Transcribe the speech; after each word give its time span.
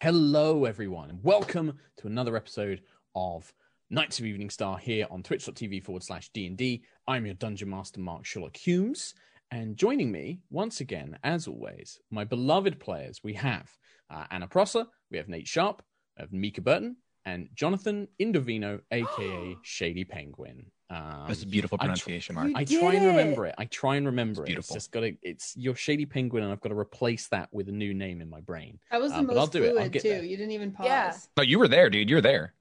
Hello, 0.00 0.64
everyone, 0.64 1.10
and 1.10 1.24
welcome 1.24 1.76
to 1.96 2.06
another 2.06 2.36
episode 2.36 2.82
of 3.16 3.52
Knights 3.90 4.20
of 4.20 4.26
Evening 4.26 4.48
Star 4.48 4.78
here 4.78 5.08
on 5.10 5.24
twitch.tv 5.24 5.82
forward 5.82 6.04
slash 6.04 6.28
D&D. 6.28 6.84
I'm 7.08 7.26
your 7.26 7.34
Dungeon 7.34 7.68
Master, 7.68 7.98
Mark 7.98 8.24
Sherlock 8.24 8.54
Hulmes, 8.54 9.14
and 9.50 9.76
joining 9.76 10.12
me 10.12 10.38
once 10.50 10.80
again, 10.80 11.18
as 11.24 11.48
always, 11.48 11.98
my 12.12 12.22
beloved 12.22 12.78
players, 12.78 13.24
we 13.24 13.34
have 13.34 13.68
uh, 14.08 14.22
Anna 14.30 14.46
Prosser, 14.46 14.86
we 15.10 15.18
have 15.18 15.26
Nate 15.28 15.48
Sharp, 15.48 15.82
we 16.16 16.22
have 16.22 16.32
Mica 16.32 16.60
Burton, 16.60 16.94
and 17.24 17.48
Jonathan 17.54 18.08
Indovino, 18.20 18.80
aka 18.90 19.56
Shady 19.62 20.04
Penguin. 20.04 20.66
Um, 20.90 21.24
That's 21.28 21.42
a 21.42 21.46
beautiful 21.46 21.76
I 21.76 21.84
tr- 21.84 21.88
pronunciation, 21.88 22.34
Mark. 22.34 22.50
I 22.54 22.64
did 22.64 22.80
try 22.80 22.94
and 22.94 23.06
remember 23.06 23.44
it. 23.44 23.54
I 23.58 23.66
try 23.66 23.96
and 23.96 24.06
remember 24.06 24.42
It's 24.44 24.52
it. 24.52 24.58
It's 24.58 24.72
just 24.72 24.90
got 24.90 25.00
to. 25.00 25.14
It's 25.22 25.54
your 25.54 25.74
shady 25.74 26.06
penguin, 26.06 26.44
and 26.44 26.50
I've 26.50 26.62
got 26.62 26.70
to 26.70 26.78
replace 26.78 27.28
that 27.28 27.50
with 27.52 27.68
a 27.68 27.72
new 27.72 27.92
name 27.92 28.22
in 28.22 28.30
my 28.30 28.40
brain. 28.40 28.78
That 28.90 29.00
was 29.00 29.12
the 29.12 29.18
Um, 29.18 29.26
but 29.26 29.34
I'll 29.34 29.40
most 29.42 29.52
do 29.52 29.64
it. 29.64 29.68
I'll 29.68 29.74
fluid 29.74 29.92
get 29.92 30.02
too. 30.02 30.08
there. 30.08 30.24
You 30.24 30.36
didn't 30.38 30.52
even 30.52 30.72
pause. 30.72 30.86
Yeah. 30.86 31.14
No, 31.36 31.42
you 31.42 31.58
were 31.58 31.68
there, 31.68 31.90
dude. 31.90 32.08
You're 32.08 32.22
there. 32.22 32.54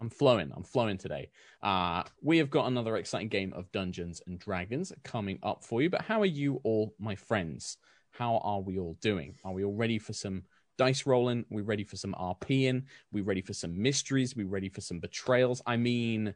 I'm 0.00 0.10
flowing. 0.10 0.52
I'm 0.54 0.62
flowing 0.62 0.98
today. 0.98 1.30
Uh, 1.62 2.02
we 2.22 2.36
have 2.38 2.50
got 2.50 2.66
another 2.66 2.96
exciting 2.98 3.28
game 3.28 3.52
of 3.54 3.72
Dungeons 3.72 4.20
and 4.26 4.38
Dragons 4.38 4.92
coming 5.02 5.38
up 5.42 5.64
for 5.64 5.80
you. 5.80 5.88
But 5.88 6.02
how 6.02 6.20
are 6.20 6.26
you 6.26 6.60
all, 6.64 6.94
my 6.98 7.14
friends? 7.16 7.78
How 8.10 8.38
are 8.38 8.60
we 8.60 8.78
all 8.78 8.96
doing? 9.00 9.36
Are 9.44 9.52
we 9.52 9.64
all 9.64 9.74
ready 9.74 9.98
for 9.98 10.12
some 10.12 10.42
dice 10.78 11.04
rolling? 11.04 11.44
We're 11.50 11.64
ready 11.64 11.84
for 11.84 11.96
some 11.96 12.14
RPing? 12.18 12.84
We're 13.12 13.24
ready 13.24 13.42
for 13.42 13.52
some 13.52 13.80
mysteries? 13.80 14.34
We're 14.34 14.46
ready 14.46 14.70
for 14.70 14.80
some 14.80 15.00
betrayals? 15.00 15.60
I 15.66 15.76
mean, 15.76 16.34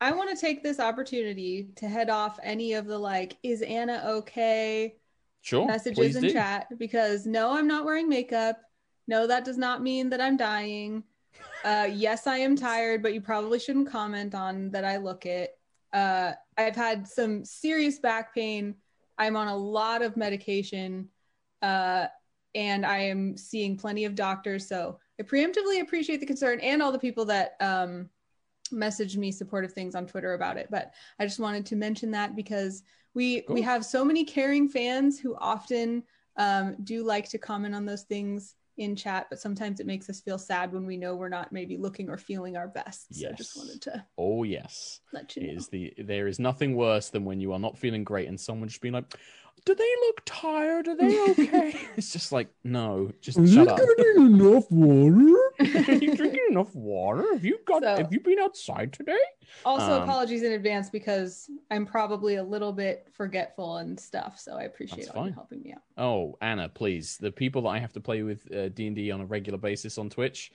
I 0.00 0.12
want 0.12 0.30
to 0.30 0.40
take 0.40 0.62
this 0.62 0.80
opportunity 0.80 1.68
to 1.76 1.88
head 1.88 2.10
off 2.10 2.40
any 2.42 2.72
of 2.72 2.86
the 2.86 2.98
like, 2.98 3.36
is 3.42 3.62
Anna 3.62 4.02
okay 4.06 4.96
sure. 5.42 5.66
messages 5.66 6.16
in 6.16 6.22
do. 6.22 6.32
chat 6.32 6.66
because 6.78 7.26
no, 7.26 7.52
I'm 7.52 7.66
not 7.66 7.84
wearing 7.84 8.08
makeup. 8.08 8.60
No, 9.06 9.26
that 9.26 9.44
does 9.44 9.58
not 9.58 9.82
mean 9.82 10.10
that 10.10 10.20
I'm 10.20 10.36
dying. 10.36 11.04
Uh, 11.62 11.88
yes, 11.92 12.26
I 12.26 12.38
am 12.38 12.56
tired, 12.56 13.02
but 13.02 13.12
you 13.12 13.20
probably 13.20 13.58
shouldn't 13.58 13.90
comment 13.90 14.34
on 14.34 14.70
that 14.70 14.82
I 14.82 14.96
look 14.96 15.26
it. 15.26 15.58
Uh, 15.92 16.32
I've 16.56 16.74
had 16.74 17.06
some 17.06 17.44
serious 17.44 17.98
back 17.98 18.34
pain. 18.34 18.76
I'm 19.18 19.36
on 19.36 19.46
a 19.48 19.56
lot 19.56 20.00
of 20.00 20.16
medication, 20.16 21.10
uh, 21.60 22.06
and 22.54 22.84
I 22.84 22.98
am 22.98 23.36
seeing 23.36 23.76
plenty 23.76 24.04
of 24.04 24.14
doctors. 24.14 24.66
So 24.66 24.98
I 25.18 25.22
preemptively 25.22 25.80
appreciate 25.80 26.20
the 26.20 26.26
concern 26.26 26.60
and 26.60 26.82
all 26.82 26.92
the 26.92 26.98
people 26.98 27.24
that 27.26 27.56
um, 27.60 28.08
messaged 28.72 29.16
me 29.16 29.32
supportive 29.32 29.72
things 29.72 29.94
on 29.94 30.06
Twitter 30.06 30.34
about 30.34 30.56
it. 30.56 30.68
But 30.70 30.92
I 31.18 31.26
just 31.26 31.40
wanted 31.40 31.66
to 31.66 31.76
mention 31.76 32.10
that 32.12 32.36
because 32.36 32.82
we 33.14 33.44
we 33.48 33.62
have 33.62 33.84
so 33.84 34.04
many 34.04 34.24
caring 34.24 34.68
fans 34.68 35.18
who 35.18 35.36
often 35.36 36.04
um, 36.36 36.76
do 36.84 37.04
like 37.04 37.28
to 37.30 37.38
comment 37.38 37.74
on 37.74 37.84
those 37.84 38.04
things 38.04 38.54
in 38.76 38.96
chat, 38.96 39.26
but 39.28 39.38
sometimes 39.38 39.78
it 39.78 39.86
makes 39.86 40.08
us 40.08 40.20
feel 40.20 40.38
sad 40.38 40.72
when 40.72 40.86
we 40.86 40.96
know 40.96 41.14
we're 41.14 41.28
not 41.28 41.52
maybe 41.52 41.76
looking 41.76 42.08
or 42.08 42.16
feeling 42.16 42.56
our 42.56 42.68
best. 42.68 43.14
So 43.14 43.28
I 43.28 43.32
just 43.32 43.56
wanted 43.56 43.82
to 43.82 44.04
Oh 44.16 44.42
yes. 44.42 45.00
let 45.12 45.36
you 45.36 45.42
know. 45.42 45.52
is 45.54 45.68
the 45.68 45.92
there 45.98 46.26
is 46.28 46.38
nothing 46.38 46.74
worse 46.76 47.10
than 47.10 47.24
when 47.24 47.40
you 47.40 47.52
are 47.52 47.58
not 47.58 47.76
feeling 47.76 48.04
great 48.04 48.28
and 48.28 48.40
someone 48.40 48.68
just 48.68 48.80
being 48.80 48.94
like, 48.94 49.14
"Do 49.64 49.74
they 49.74 49.92
look 50.06 50.22
tired? 50.24 50.88
Are 50.88 50.96
they 50.96 51.30
okay?" 51.30 51.74
it's 51.96 52.12
just 52.12 52.32
like, 52.32 52.48
no, 52.64 53.10
just 53.20 53.38
Are 53.38 53.46
shut 53.46 53.68
up. 53.68 53.80
enough 54.16 54.70
water? 54.70 55.36
Are 55.60 55.92
you 55.92 56.14
drinking 56.16 56.46
enough 56.50 56.74
water? 56.74 57.24
Have 57.32 57.44
you 57.44 57.58
got? 57.64 57.82
So- 57.82 57.96
have 57.96 58.12
you 58.12 58.20
been 58.20 58.38
outside 58.38 58.92
today? 58.92 59.18
Also, 59.64 59.92
Um, 60.00 60.02
apologies 60.08 60.42
in 60.44 60.52
advance 60.52 60.90
because 60.90 61.50
I'm 61.72 61.84
probably 61.84 62.36
a 62.36 62.42
little 62.42 62.72
bit 62.72 63.08
forgetful 63.12 63.78
and 63.78 63.98
stuff. 63.98 64.38
So 64.38 64.56
I 64.56 64.62
appreciate 64.62 65.08
all 65.10 65.26
you 65.26 65.32
helping 65.32 65.60
me 65.62 65.72
out. 65.72 65.82
Oh, 65.98 66.36
Anna, 66.40 66.68
please. 66.68 67.16
The 67.18 67.32
people 67.32 67.62
that 67.62 67.70
I 67.70 67.78
have 67.80 67.92
to 67.94 68.00
play 68.00 68.22
with 68.22 68.50
uh, 68.54 68.68
D 68.68 68.86
and 68.86 68.94
D 68.94 69.10
on 69.10 69.20
a 69.20 69.26
regular 69.26 69.58
basis 69.58 69.98
on 69.98 70.08
Twitch, 70.08 70.52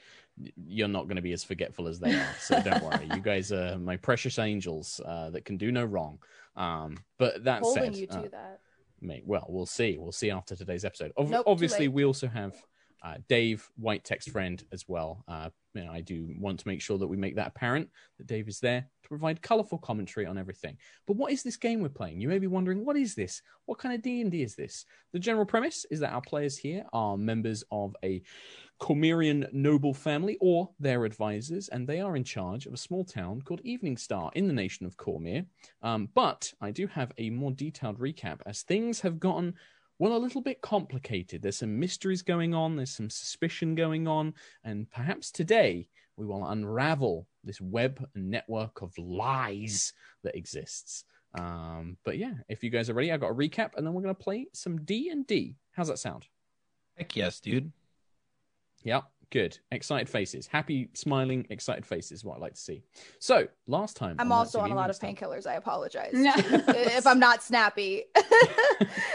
you're 0.66 0.88
not 0.88 1.03
going 1.08 1.17
to 1.17 1.22
be 1.22 1.33
as 1.33 1.44
forgetful 1.44 1.88
as 1.89 2.00
they 2.00 2.14
are. 2.16 2.36
So 2.39 2.61
don't 2.61 2.81
worry. 2.89 3.09
You 3.14 3.20
guys 3.22 3.52
are 3.52 3.78
my 3.78 3.98
precious 3.98 4.39
angels 4.39 5.02
uh, 5.05 5.30
that 5.32 5.43
can 5.43 5.58
do 5.58 5.72
no 5.73 5.83
wrong. 5.83 6.20
Um, 6.55 6.98
but 7.17 7.43
that 7.43 7.61
holding 7.64 7.83
said, 7.83 7.95
you 7.98 8.08
to 8.08 8.20
uh, 8.20 8.27
that. 8.32 8.60
Mate. 9.05 9.23
Well, 9.26 9.45
we'll 9.49 9.66
see. 9.66 9.98
We'll 9.98 10.11
see 10.11 10.32
after 10.32 10.55
today's 10.55 10.86
episode. 10.86 11.11
Ob- 11.17 11.30
Nope, 11.30 11.45
obviously, 11.48 11.88
we 11.88 12.05
also 12.05 12.27
have 12.27 12.55
uh, 13.04 13.16
Dave, 13.30 13.70
white 13.77 14.04
text 14.04 14.30
friend, 14.32 14.64
as 14.71 14.86
well. 14.88 15.23
Uh, 15.27 15.49
I 15.89 16.02
do 16.02 16.33
want 16.39 16.60
to 16.61 16.67
make 16.67 16.82
sure 16.82 16.98
that 16.98 17.08
we 17.08 17.17
make 17.17 17.36
that 17.36 17.48
apparent 17.48 17.89
that 18.17 18.27
Dave 18.27 18.48
is 18.48 18.60
there 18.60 18.88
to 19.04 19.10
provide 19.10 19.42
colourful 19.42 19.80
commentary 19.80 20.26
on 20.26 20.38
everything. 20.38 20.77
But 21.05 21.17
what 21.17 21.32
is 21.32 21.43
this 21.43 21.58
game 21.58 21.82
we're 21.82 21.89
playing? 21.89 22.21
You 22.21 22.30
may 22.30 22.39
be 22.39 22.48
wondering, 22.48 22.86
what 22.86 22.98
is 22.98 23.14
this? 23.14 23.42
What 23.66 23.77
kind 23.77 23.93
of 23.93 24.02
D 24.02 24.21
and 24.21 24.32
D 24.32 24.42
is 24.42 24.55
this? 24.55 24.86
The 25.11 25.20
general 25.20 25.45
premise 25.45 25.86
is 25.92 25.99
that 25.99 26.14
our 26.14 26.22
players 26.22 26.58
here 26.58 26.86
are 26.93 27.17
members 27.17 27.64
of 27.72 27.95
a 28.04 28.23
Cormyrian 28.80 29.52
noble 29.53 29.93
family 29.93 30.37
or 30.41 30.69
their 30.80 31.05
advisors, 31.05 31.69
and 31.69 31.87
they 31.87 32.02
are 32.02 32.15
in 32.15 32.23
charge 32.23 32.65
of 32.65 32.73
a 32.73 32.77
small 32.77 33.05
town 33.05 33.41
called 33.41 33.61
Evening 33.63 33.97
Star 33.97 34.31
in 34.36 34.47
the 34.47 34.53
nation 34.53 34.86
of 34.86 34.97
Cormyr. 34.97 35.45
Um, 35.81 36.09
but 36.13 36.52
I 36.61 36.71
do 36.71 36.87
have 36.87 37.11
a 37.17 37.30
more 37.30 37.52
detailed 37.52 37.99
recap 37.99 38.41
as 38.45 38.63
things 38.63 38.99
have 39.02 39.19
gotten, 39.19 39.53
well, 39.97 40.15
a 40.15 40.19
little 40.19 40.41
bit 40.41 40.61
complicated. 40.61 41.41
There's 41.41 41.58
some 41.58 41.80
mysteries 41.80 42.21
going 42.21 42.53
on, 42.53 42.75
there's 42.75 42.95
some 42.95 43.09
suspicion 43.09 43.75
going 43.75 44.08
on, 44.08 44.33
and 44.63 44.89
perhaps 44.92 45.31
today 45.31 45.87
we 46.17 46.25
will 46.25 46.45
unravel 46.45 47.27
this 47.43 47.61
web 47.61 48.05
network 48.13 48.81
of 48.81 48.97
lies 48.97 49.93
that 50.23 50.36
exists. 50.36 51.05
Um, 51.33 51.97
but 52.03 52.17
yeah, 52.17 52.33
if 52.49 52.63
you 52.63 52.69
guys 52.69 52.89
are 52.89 52.93
ready, 52.93 53.11
I've 53.11 53.21
got 53.21 53.31
a 53.31 53.36
recap, 53.36 53.71
and 53.75 53.86
then 53.86 53.93
we're 53.93 54.02
going 54.02 54.15
to 54.15 54.23
play 54.23 54.47
some 54.53 54.83
D 54.83 55.09
and 55.09 55.25
D. 55.25 55.55
How's 55.71 55.87
that 55.87 55.99
sound? 55.99 56.27
Heck 56.97 57.15
yes, 57.15 57.39
dude. 57.39 57.71
Yep, 58.86 59.04
good. 59.32 59.60
Excited 59.72 60.08
faces. 60.08 60.48
Happy, 60.48 60.90
smiling, 60.94 61.46
excited 61.50 61.86
faces, 61.86 62.23
what 62.23 62.38
I 62.38 62.40
like 62.40 62.54
to 62.54 62.60
see. 62.62 62.84
So, 63.20 63.48
last 63.68 63.98
time. 63.98 64.16
I'm 64.20 64.32
on 64.32 64.38
also 64.40 64.60
on 64.62 64.72
a 64.72 64.76
lot 64.76 64.90
of 64.90 64.98
painkillers. 65.00 65.46
I 65.46 65.56
apologize 65.56 66.12
if 66.14 67.06
I'm 67.06 67.20
not 67.20 67.44
snappy. 67.44 68.04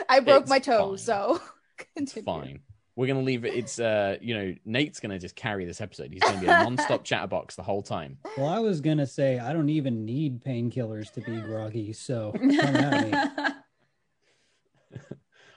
I 0.08 0.20
broke 0.20 0.42
It's 0.42 0.50
my 0.50 0.60
fine. 0.60 0.76
toe, 0.76 0.96
so 0.96 1.40
continue. 1.96 2.24
fine. 2.24 2.60
We're 2.96 3.06
going 3.06 3.20
to 3.20 3.24
leave 3.24 3.44
it. 3.46 3.54
It's, 3.54 3.78
uh, 3.78 4.16
you 4.20 4.36
know, 4.36 4.54
Nate's 4.66 5.00
going 5.00 5.12
to 5.12 5.18
just 5.18 5.34
carry 5.36 5.64
this 5.64 5.80
episode. 5.80 6.12
He's 6.12 6.20
going 6.20 6.34
to 6.34 6.40
be 6.40 6.46
a 6.46 6.50
non 6.50 6.76
stop 6.76 7.02
chatterbox 7.04 7.54
the 7.54 7.62
whole 7.62 7.80
time. 7.80 8.18
Well, 8.36 8.48
I 8.48 8.58
was 8.58 8.80
gonna 8.82 9.06
say 9.06 9.38
I 9.38 9.52
don't 9.54 9.70
even 9.70 10.04
need 10.04 10.44
painkillers 10.44 11.10
to 11.12 11.20
be 11.22 11.40
groggy, 11.40 11.92
so 11.94 12.32
come 12.32 12.50
at 12.76 13.06
me. 13.06 14.98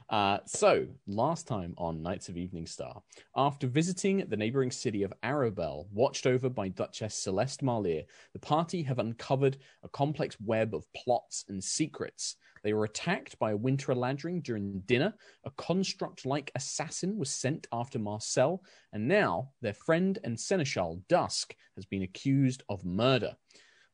Uh, 0.09 0.39
so, 0.45 0.85
last 1.07 1.47
time 1.47 1.73
on 1.77 2.03
Knights 2.03 2.29
of 2.29 2.37
Evening 2.37 2.67
Star, 2.67 3.01
after 3.35 3.67
visiting 3.67 4.25
the 4.27 4.37
neighboring 4.37 4.71
city 4.71 5.03
of 5.03 5.13
Arabel, 5.23 5.87
watched 5.91 6.27
over 6.27 6.49
by 6.49 6.67
Duchess 6.67 7.15
Celeste 7.15 7.61
Marlier, 7.61 8.03
the 8.33 8.39
party 8.39 8.83
have 8.83 8.99
uncovered 8.99 9.57
a 9.83 9.89
complex 9.89 10.37
web 10.39 10.75
of 10.75 10.85
plots 10.93 11.45
and 11.49 11.63
secrets. 11.63 12.35
They 12.63 12.73
were 12.73 12.85
attacked 12.85 13.37
by 13.39 13.51
a 13.51 13.57
winter 13.57 13.91
eladrin 13.91 14.41
during 14.41 14.81
dinner. 14.85 15.13
A 15.45 15.51
construct 15.51 16.25
like 16.25 16.51
assassin 16.55 17.17
was 17.17 17.29
sent 17.29 17.67
after 17.73 17.99
Marcel, 17.99 18.63
and 18.93 19.07
now 19.07 19.51
their 19.61 19.73
friend 19.73 20.19
and 20.23 20.39
seneschal 20.39 21.01
Dusk 21.09 21.55
has 21.75 21.85
been 21.85 22.03
accused 22.03 22.63
of 22.69 22.85
murder. 22.85 23.35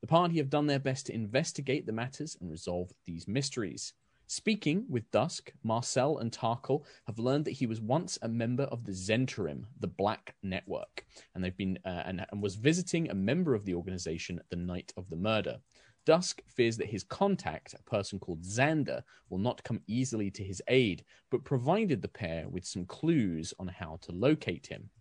The 0.01 0.07
party 0.07 0.37
have 0.37 0.49
done 0.49 0.67
their 0.67 0.79
best 0.79 1.07
to 1.07 1.13
investigate 1.13 1.85
the 1.85 1.91
matters 1.91 2.37
and 2.39 2.49
resolve 2.49 2.91
these 3.05 3.27
mysteries. 3.27 3.93
Speaking 4.31 4.85
with 4.87 5.09
Dusk, 5.09 5.51
Marcel 5.63 6.19
and 6.19 6.31
Tarkhal 6.31 6.85
have 7.07 7.17
learned 7.17 7.45
that 7.45 7.53
he 7.53 7.65
was 7.65 7.81
once 7.81 8.19
a 8.21 8.27
member 8.27 8.65
of 8.65 8.85
the 8.85 8.91
Zhentarim, 8.91 9.65
the 9.79 9.87
Black 9.87 10.35
Network, 10.43 11.03
and 11.33 11.43
they've 11.43 11.57
been 11.57 11.79
uh, 11.83 12.03
and, 12.05 12.23
and 12.31 12.39
was 12.39 12.53
visiting 12.53 13.09
a 13.09 13.15
member 13.15 13.55
of 13.55 13.65
the 13.65 13.73
organization 13.73 14.39
the 14.51 14.55
night 14.55 14.93
of 14.97 15.09
the 15.09 15.15
murder. 15.15 15.57
Dusk 16.05 16.43
fears 16.45 16.77
that 16.77 16.91
his 16.91 17.03
contact, 17.03 17.73
a 17.73 17.81
person 17.89 18.19
called 18.19 18.43
Xander, 18.43 19.01
will 19.31 19.39
not 19.39 19.63
come 19.63 19.81
easily 19.87 20.29
to 20.29 20.43
his 20.43 20.61
aid, 20.67 21.03
but 21.31 21.43
provided 21.43 22.03
the 22.03 22.07
pair 22.07 22.47
with 22.47 22.67
some 22.67 22.85
clues 22.85 23.51
on 23.57 23.67
how 23.67 23.97
to 24.03 24.11
locate 24.11 24.67
him. 24.67 24.91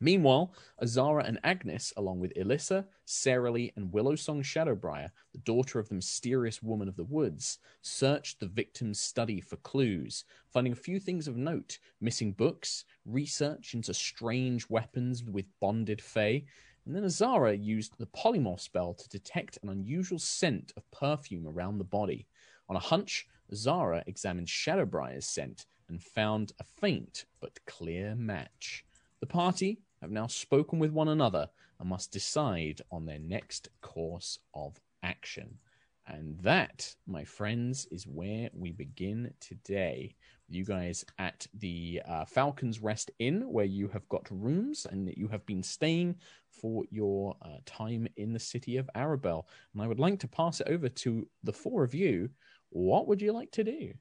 Meanwhile, 0.00 0.52
Azara 0.80 1.24
and 1.24 1.40
Agnis, 1.42 1.92
along 1.96 2.20
with 2.20 2.32
Elissa, 2.36 2.86
Sarah 3.04 3.50
Lee, 3.50 3.72
and 3.74 3.92
Willowsong 3.92 4.44
Shadowbriar, 4.44 5.10
the 5.32 5.38
daughter 5.38 5.80
of 5.80 5.88
the 5.88 5.96
mysterious 5.96 6.62
woman 6.62 6.88
of 6.88 6.94
the 6.94 7.04
woods, 7.04 7.58
searched 7.82 8.38
the 8.38 8.46
victim's 8.46 9.00
study 9.00 9.40
for 9.40 9.56
clues, 9.56 10.24
finding 10.52 10.72
a 10.72 10.76
few 10.76 11.00
things 11.00 11.26
of 11.26 11.36
note 11.36 11.78
missing 12.00 12.30
books, 12.30 12.84
research 13.04 13.74
into 13.74 13.92
strange 13.92 14.70
weapons 14.70 15.24
with 15.24 15.46
bonded 15.58 16.00
Fae, 16.00 16.44
and 16.86 16.94
then 16.94 17.04
Azara 17.04 17.54
used 17.56 17.98
the 17.98 18.06
polymorph 18.06 18.60
spell 18.60 18.94
to 18.94 19.08
detect 19.08 19.58
an 19.62 19.68
unusual 19.68 20.20
scent 20.20 20.72
of 20.76 20.88
perfume 20.92 21.46
around 21.46 21.78
the 21.78 21.84
body. 21.84 22.26
On 22.68 22.76
a 22.76 22.80
hunch, 22.80 23.26
Azara 23.52 24.04
examined 24.06 24.46
Shadowbriar's 24.46 25.26
scent 25.26 25.66
and 25.88 26.00
found 26.00 26.52
a 26.60 26.64
faint 26.64 27.26
but 27.40 27.58
clear 27.66 28.14
match. 28.14 28.84
The 29.20 29.26
party 29.26 29.80
have 30.00 30.10
now 30.10 30.26
spoken 30.26 30.78
with 30.78 30.92
one 30.92 31.08
another 31.08 31.48
and 31.78 31.88
must 31.88 32.12
decide 32.12 32.80
on 32.90 33.06
their 33.06 33.18
next 33.18 33.68
course 33.80 34.38
of 34.54 34.80
action. 35.02 35.58
And 36.06 36.38
that, 36.40 36.94
my 37.06 37.22
friends, 37.24 37.86
is 37.90 38.06
where 38.06 38.48
we 38.54 38.72
begin 38.72 39.30
today. 39.40 40.14
You 40.48 40.64
guys 40.64 41.04
at 41.18 41.46
the 41.52 42.00
uh, 42.08 42.24
Falcons 42.24 42.80
Rest 42.80 43.10
Inn, 43.18 43.42
where 43.52 43.66
you 43.66 43.88
have 43.88 44.08
got 44.08 44.26
rooms 44.30 44.86
and 44.90 45.06
that 45.06 45.18
you 45.18 45.28
have 45.28 45.44
been 45.44 45.62
staying 45.62 46.16
for 46.48 46.84
your 46.90 47.36
uh, 47.42 47.58
time 47.66 48.08
in 48.16 48.32
the 48.32 48.38
city 48.38 48.78
of 48.78 48.88
Arabel. 48.94 49.46
And 49.74 49.82
I 49.82 49.86
would 49.86 50.00
like 50.00 50.18
to 50.20 50.28
pass 50.28 50.62
it 50.62 50.68
over 50.68 50.88
to 50.88 51.28
the 51.44 51.52
four 51.52 51.84
of 51.84 51.94
you. 51.94 52.30
What 52.70 53.06
would 53.06 53.20
you 53.20 53.32
like 53.32 53.50
to 53.52 53.64
do? 53.64 53.92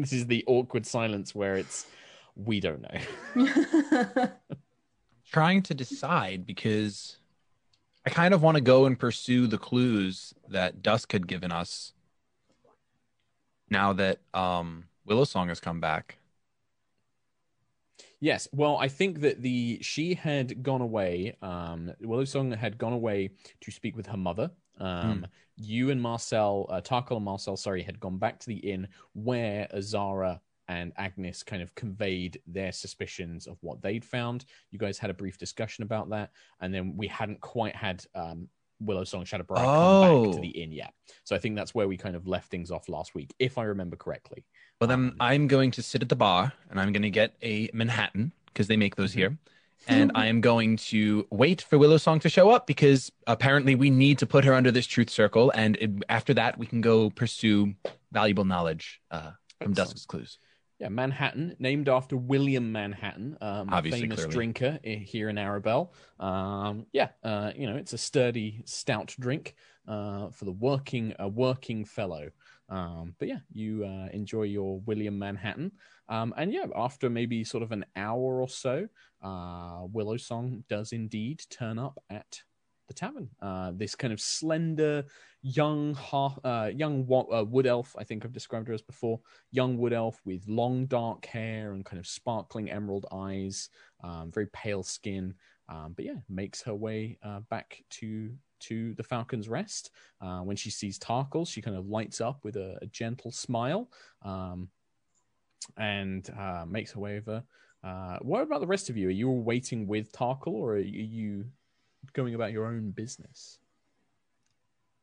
this 0.02 0.12
is 0.12 0.26
the 0.26 0.44
awkward 0.46 0.86
silence 0.86 1.34
where 1.34 1.56
it's 1.56 1.86
we 2.36 2.60
don't 2.60 2.82
know. 2.82 4.28
Trying 5.32 5.62
to 5.62 5.74
decide 5.74 6.46
because 6.46 7.18
I 8.06 8.10
kind 8.10 8.32
of 8.32 8.42
want 8.42 8.54
to 8.56 8.62
go 8.62 8.86
and 8.86 8.98
pursue 8.98 9.46
the 9.46 9.58
clues 9.58 10.32
that 10.48 10.82
Dusk 10.82 11.12
had 11.12 11.26
given 11.26 11.52
us. 11.52 11.92
Now 13.70 13.92
that 13.92 14.20
um, 14.32 14.84
Willow 15.04 15.24
Song 15.24 15.48
has 15.48 15.60
come 15.60 15.80
back. 15.80 16.16
Yes, 18.20 18.48
well, 18.52 18.78
I 18.78 18.88
think 18.88 19.20
that 19.20 19.42
the 19.42 19.78
she 19.80 20.14
had 20.14 20.62
gone 20.62 20.80
away. 20.80 21.36
Um, 21.42 21.92
Willow 22.00 22.24
Song 22.24 22.50
had 22.50 22.78
gone 22.78 22.92
away 22.92 23.30
to 23.60 23.70
speak 23.70 23.96
with 23.96 24.06
her 24.06 24.16
mother. 24.16 24.50
Um, 24.80 25.26
You 25.56 25.90
and 25.90 26.00
Marcel, 26.00 26.66
uh, 26.70 26.80
Tarkhal 26.80 27.16
and 27.16 27.24
Marcel, 27.24 27.56
sorry, 27.56 27.82
had 27.82 27.98
gone 27.98 28.18
back 28.18 28.38
to 28.40 28.46
the 28.46 28.56
inn 28.58 28.86
where 29.14 29.66
Azara 29.74 30.40
and 30.68 30.94
Agnis 30.96 31.44
kind 31.44 31.62
of 31.62 31.74
conveyed 31.74 32.40
their 32.46 32.70
suspicions 32.72 33.46
of 33.48 33.56
what 33.62 33.82
they'd 33.82 34.04
found. 34.04 34.44
You 34.70 34.78
guys 34.78 34.98
had 34.98 35.10
a 35.10 35.14
brief 35.14 35.36
discussion 35.38 35.82
about 35.82 36.10
that, 36.10 36.30
and 36.60 36.72
then 36.72 36.96
we 36.96 37.06
hadn't 37.08 37.40
quite 37.40 37.74
had 37.74 38.04
um, 38.14 38.48
Willow 38.80 39.02
Song 39.02 39.24
Shadowbriar 39.24 39.56
come 39.64 40.00
back 40.02 40.32
to 40.32 40.38
Oh. 40.38 40.40
the 40.40 40.48
inn 40.62 40.70
yet. 40.70 40.92
So 41.24 41.34
I 41.34 41.38
think 41.40 41.56
that's 41.56 41.74
where 41.74 41.88
we 41.88 41.96
kind 41.96 42.14
of 42.14 42.28
left 42.28 42.48
things 42.50 42.70
off 42.70 42.88
last 42.88 43.14
week, 43.16 43.34
if 43.40 43.58
I 43.58 43.64
remember 43.64 43.96
correctly. 43.96 44.44
Well, 44.80 44.86
then 44.86 45.00
Um, 45.00 45.16
I'm 45.18 45.48
going 45.48 45.72
to 45.72 45.82
sit 45.82 46.02
at 46.02 46.08
the 46.08 46.14
bar 46.16 46.52
and 46.70 46.78
I'm 46.80 46.92
going 46.92 47.02
to 47.02 47.10
get 47.10 47.34
a 47.42 47.68
Manhattan 47.72 48.30
because 48.46 48.68
they 48.68 48.76
make 48.76 48.94
those 48.94 49.10
Mm-hmm. 49.12 49.18
here. 49.18 49.38
And 49.86 50.12
I 50.14 50.26
am 50.26 50.40
going 50.40 50.76
to 50.76 51.26
wait 51.30 51.62
for 51.62 51.78
Willow 51.78 51.96
Song 51.96 52.20
to 52.20 52.28
show 52.28 52.50
up 52.50 52.66
because 52.66 53.10
apparently 53.26 53.74
we 53.74 53.90
need 53.90 54.18
to 54.18 54.26
put 54.26 54.44
her 54.44 54.52
under 54.52 54.70
this 54.70 54.86
truth 54.86 55.08
circle. 55.08 55.50
And 55.54 55.76
it, 55.76 55.90
after 56.08 56.34
that, 56.34 56.58
we 56.58 56.66
can 56.66 56.80
go 56.80 57.10
pursue 57.10 57.74
valuable 58.12 58.44
knowledge 58.44 59.00
uh, 59.10 59.32
from. 59.62 59.72
Dusk's 59.72 60.04
clues. 60.04 60.38
Yeah, 60.78 60.90
Manhattan, 60.90 61.56
named 61.58 61.88
after 61.88 62.16
William 62.16 62.70
Manhattan, 62.70 63.36
um, 63.40 63.68
Obviously, 63.72 64.02
famous 64.02 64.16
clearly. 64.18 64.32
drinker 64.32 64.78
here 64.84 65.28
in 65.28 65.36
Arabel. 65.36 65.92
Um, 66.20 66.86
yeah, 66.92 67.08
uh, 67.24 67.50
you 67.56 67.68
know, 67.68 67.76
it's 67.76 67.94
a 67.94 67.98
sturdy, 67.98 68.62
stout 68.64 69.14
drink 69.18 69.56
uh, 69.88 70.28
for 70.30 70.44
the 70.44 70.52
working, 70.52 71.14
a 71.18 71.28
working 71.28 71.84
fellow. 71.84 72.30
Um, 72.68 73.14
but 73.18 73.28
yeah, 73.28 73.38
you 73.52 73.84
uh, 73.84 74.08
enjoy 74.12 74.42
your 74.42 74.80
William 74.80 75.18
Manhattan, 75.18 75.72
um, 76.08 76.34
and 76.36 76.52
yeah, 76.52 76.66
after 76.76 77.08
maybe 77.08 77.44
sort 77.44 77.62
of 77.62 77.72
an 77.72 77.84
hour 77.96 78.40
or 78.40 78.48
so, 78.48 78.88
uh, 79.22 79.86
Willow 79.92 80.16
Song 80.16 80.64
does 80.68 80.92
indeed 80.92 81.42
turn 81.50 81.78
up 81.78 81.98
at 82.10 82.42
the 82.88 82.94
tavern. 82.94 83.28
Uh, 83.40 83.72
this 83.74 83.94
kind 83.94 84.12
of 84.12 84.20
slender, 84.20 85.04
young, 85.42 85.96
uh, 86.42 86.70
young 86.74 87.06
uh, 87.32 87.44
wood 87.44 87.66
elf. 87.66 87.94
I 87.98 88.04
think 88.04 88.24
I've 88.24 88.32
described 88.32 88.66
her 88.68 88.74
as 88.74 88.82
before 88.82 89.20
young 89.52 89.76
wood 89.78 89.92
elf 89.92 90.20
with 90.24 90.48
long 90.48 90.86
dark 90.86 91.26
hair 91.26 91.72
and 91.72 91.84
kind 91.84 92.00
of 92.00 92.06
sparkling 92.06 92.70
emerald 92.70 93.06
eyes, 93.12 93.68
um, 94.02 94.32
very 94.32 94.46
pale 94.48 94.82
skin. 94.82 95.34
Um, 95.68 95.92
but 95.94 96.06
yeah, 96.06 96.16
makes 96.28 96.62
her 96.62 96.74
way 96.74 97.18
uh, 97.22 97.40
back 97.50 97.84
to 97.90 98.30
to 98.60 98.94
the 98.94 99.02
Falcon's 99.02 99.48
Rest. 99.48 99.90
Uh, 100.20 100.40
when 100.40 100.56
she 100.56 100.70
sees 100.70 100.98
Tarkhal, 100.98 101.46
she 101.46 101.60
kind 101.62 101.76
of 101.76 101.86
lights 101.86 102.20
up 102.20 102.44
with 102.44 102.56
a, 102.56 102.78
a 102.82 102.86
gentle 102.86 103.30
smile, 103.30 103.90
um, 104.22 104.68
and 105.76 106.28
uh, 106.38 106.64
makes 106.66 106.92
her 106.92 107.00
way 107.00 107.16
over. 107.18 107.42
Uh, 107.84 108.18
what 108.22 108.42
about 108.42 108.60
the 108.60 108.66
rest 108.66 108.90
of 108.90 108.96
you? 108.96 109.08
Are 109.08 109.12
you 109.12 109.28
all 109.28 109.40
waiting 109.42 109.86
with 109.86 110.12
Tarkhal, 110.12 110.48
or 110.48 110.72
are 110.74 110.78
you- 110.78 111.02
you 111.04 111.44
going 112.12 112.34
about 112.34 112.52
your 112.52 112.66
own 112.66 112.90
business? 112.90 113.58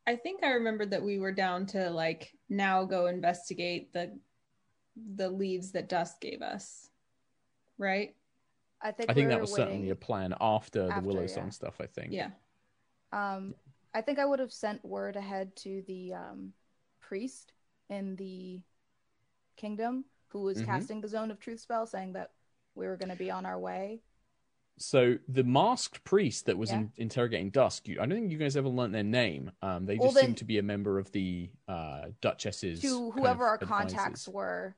I 0.07 0.16
think 0.16 0.44
I 0.44 0.50
remembered 0.52 0.92
that 0.92 1.02
we 1.04 1.18
were 1.19 1.31
down 1.31 1.66
to 1.68 1.90
like 1.90 2.31
now 2.50 2.84
go 2.84 3.07
investigate 3.07 3.92
the 3.94 4.18
the 5.16 5.30
leads 5.30 5.72
that 5.74 5.90
Dusk 5.90 6.22
gave 6.22 6.42
us. 6.42 6.90
Right? 7.78 8.16
I 8.81 8.92
think 8.92 9.10
I 9.10 9.13
think 9.13 9.30
that 9.30 9.42
was 9.42 9.52
waiting. 9.52 9.66
certainly 9.66 9.90
a 9.90 9.96
plan 9.96 10.34
after, 10.40 10.84
After, 10.90 11.02
the 11.02 11.07
Willow 11.07 11.22
yeah. 11.22 11.28
Song 11.28 11.52
stuff. 11.52 11.75
I 11.81 11.88
think. 11.88 12.12
Yeah. 12.12 12.30
Um, 13.16 13.56
I 13.94 14.02
think 14.02 14.20
I 14.20 14.26
would 14.26 14.40
have 14.40 14.52
sent 14.52 14.84
word 14.84 15.16
ahead 15.16 15.56
to 15.58 15.82
the 15.88 16.14
um, 16.14 16.54
priest 17.00 17.54
in 17.90 18.18
the 18.18 18.60
kingdom 19.56 20.04
who 20.28 20.42
was 20.42 20.58
Mhm. 20.58 20.66
casting 20.66 21.00
the 21.02 21.08
zone 21.08 21.32
of 21.32 21.40
truth 21.40 21.62
spell, 21.62 21.88
saying 21.88 22.14
that 22.14 22.32
we 22.76 22.88
were 22.88 22.98
going 22.98 23.10
to 23.10 23.16
be 23.16 23.32
on 23.32 23.46
our 23.46 23.58
way. 23.58 24.02
So 24.78 25.18
the 25.30 25.46
masked 25.46 26.04
priest 26.04 26.48
that 26.48 26.58
was 26.58 26.72
Yeah. 26.72 26.80
in, 26.80 26.92
interrogating 26.98 27.50
Dusk, 27.52 27.88
you, 27.88 28.02
I 28.02 28.06
don't 28.06 28.18
think 28.20 28.32
you 28.32 28.38
guys 28.38 28.58
ever 28.58 28.68
learned 28.68 28.94
their 28.94 29.04
name. 29.04 29.50
Um, 29.62 29.86
they 29.86 29.98
Well, 29.98 30.10
just 30.10 30.20
seem 30.20 30.36
to 30.36 30.44
be 30.44 30.58
a 30.58 30.64
member 30.64 31.00
of 31.00 31.10
the 31.14 31.50
uh, 31.70 32.10
Duchess's. 32.20 32.82
to 32.82 33.12
whoever 33.12 33.46
our 33.46 33.58
contacts 33.58 34.28
advisors. 34.28 34.34
were 34.34 34.76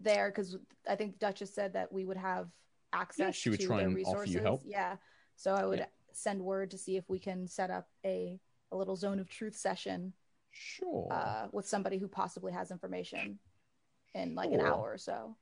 there, 0.00 0.30
because 0.30 0.56
I 0.88 0.96
think 0.96 1.12
the 1.12 1.18
Duchess 1.18 1.54
said 1.54 1.74
that 1.74 1.92
we 1.92 2.04
would 2.04 2.16
have 2.16 2.50
access 2.92 3.36
she 3.36 3.50
would 3.50 3.60
to 3.60 3.66
try 3.66 3.82
and 3.82 3.92
offer 3.92 3.94
resources. 3.94 4.34
you 4.34 4.40
help. 4.40 4.62
Yeah, 4.64 4.96
so 5.36 5.54
I 5.54 5.64
would 5.64 5.78
Yeah. 5.78 5.86
Send 6.18 6.40
word 6.42 6.70
to 6.70 6.78
see 6.78 6.96
if 6.96 7.04
we 7.08 7.18
can 7.18 7.46
set 7.46 7.70
up 7.70 7.88
a 8.04 8.40
a 8.70 8.76
little 8.76 8.96
zone 8.96 9.18
of 9.18 9.28
truth 9.30 9.56
session 9.56 10.12
Sure. 10.50 11.08
uh, 11.10 11.46
with 11.52 11.66
somebody 11.66 11.98
who 11.98 12.08
possibly 12.08 12.52
has 12.52 12.70
information 12.70 13.38
in 14.14 14.34
like 14.34 14.50
an 14.50 14.60
hour 14.60 14.92
or 14.92 14.98
so. 14.98 15.36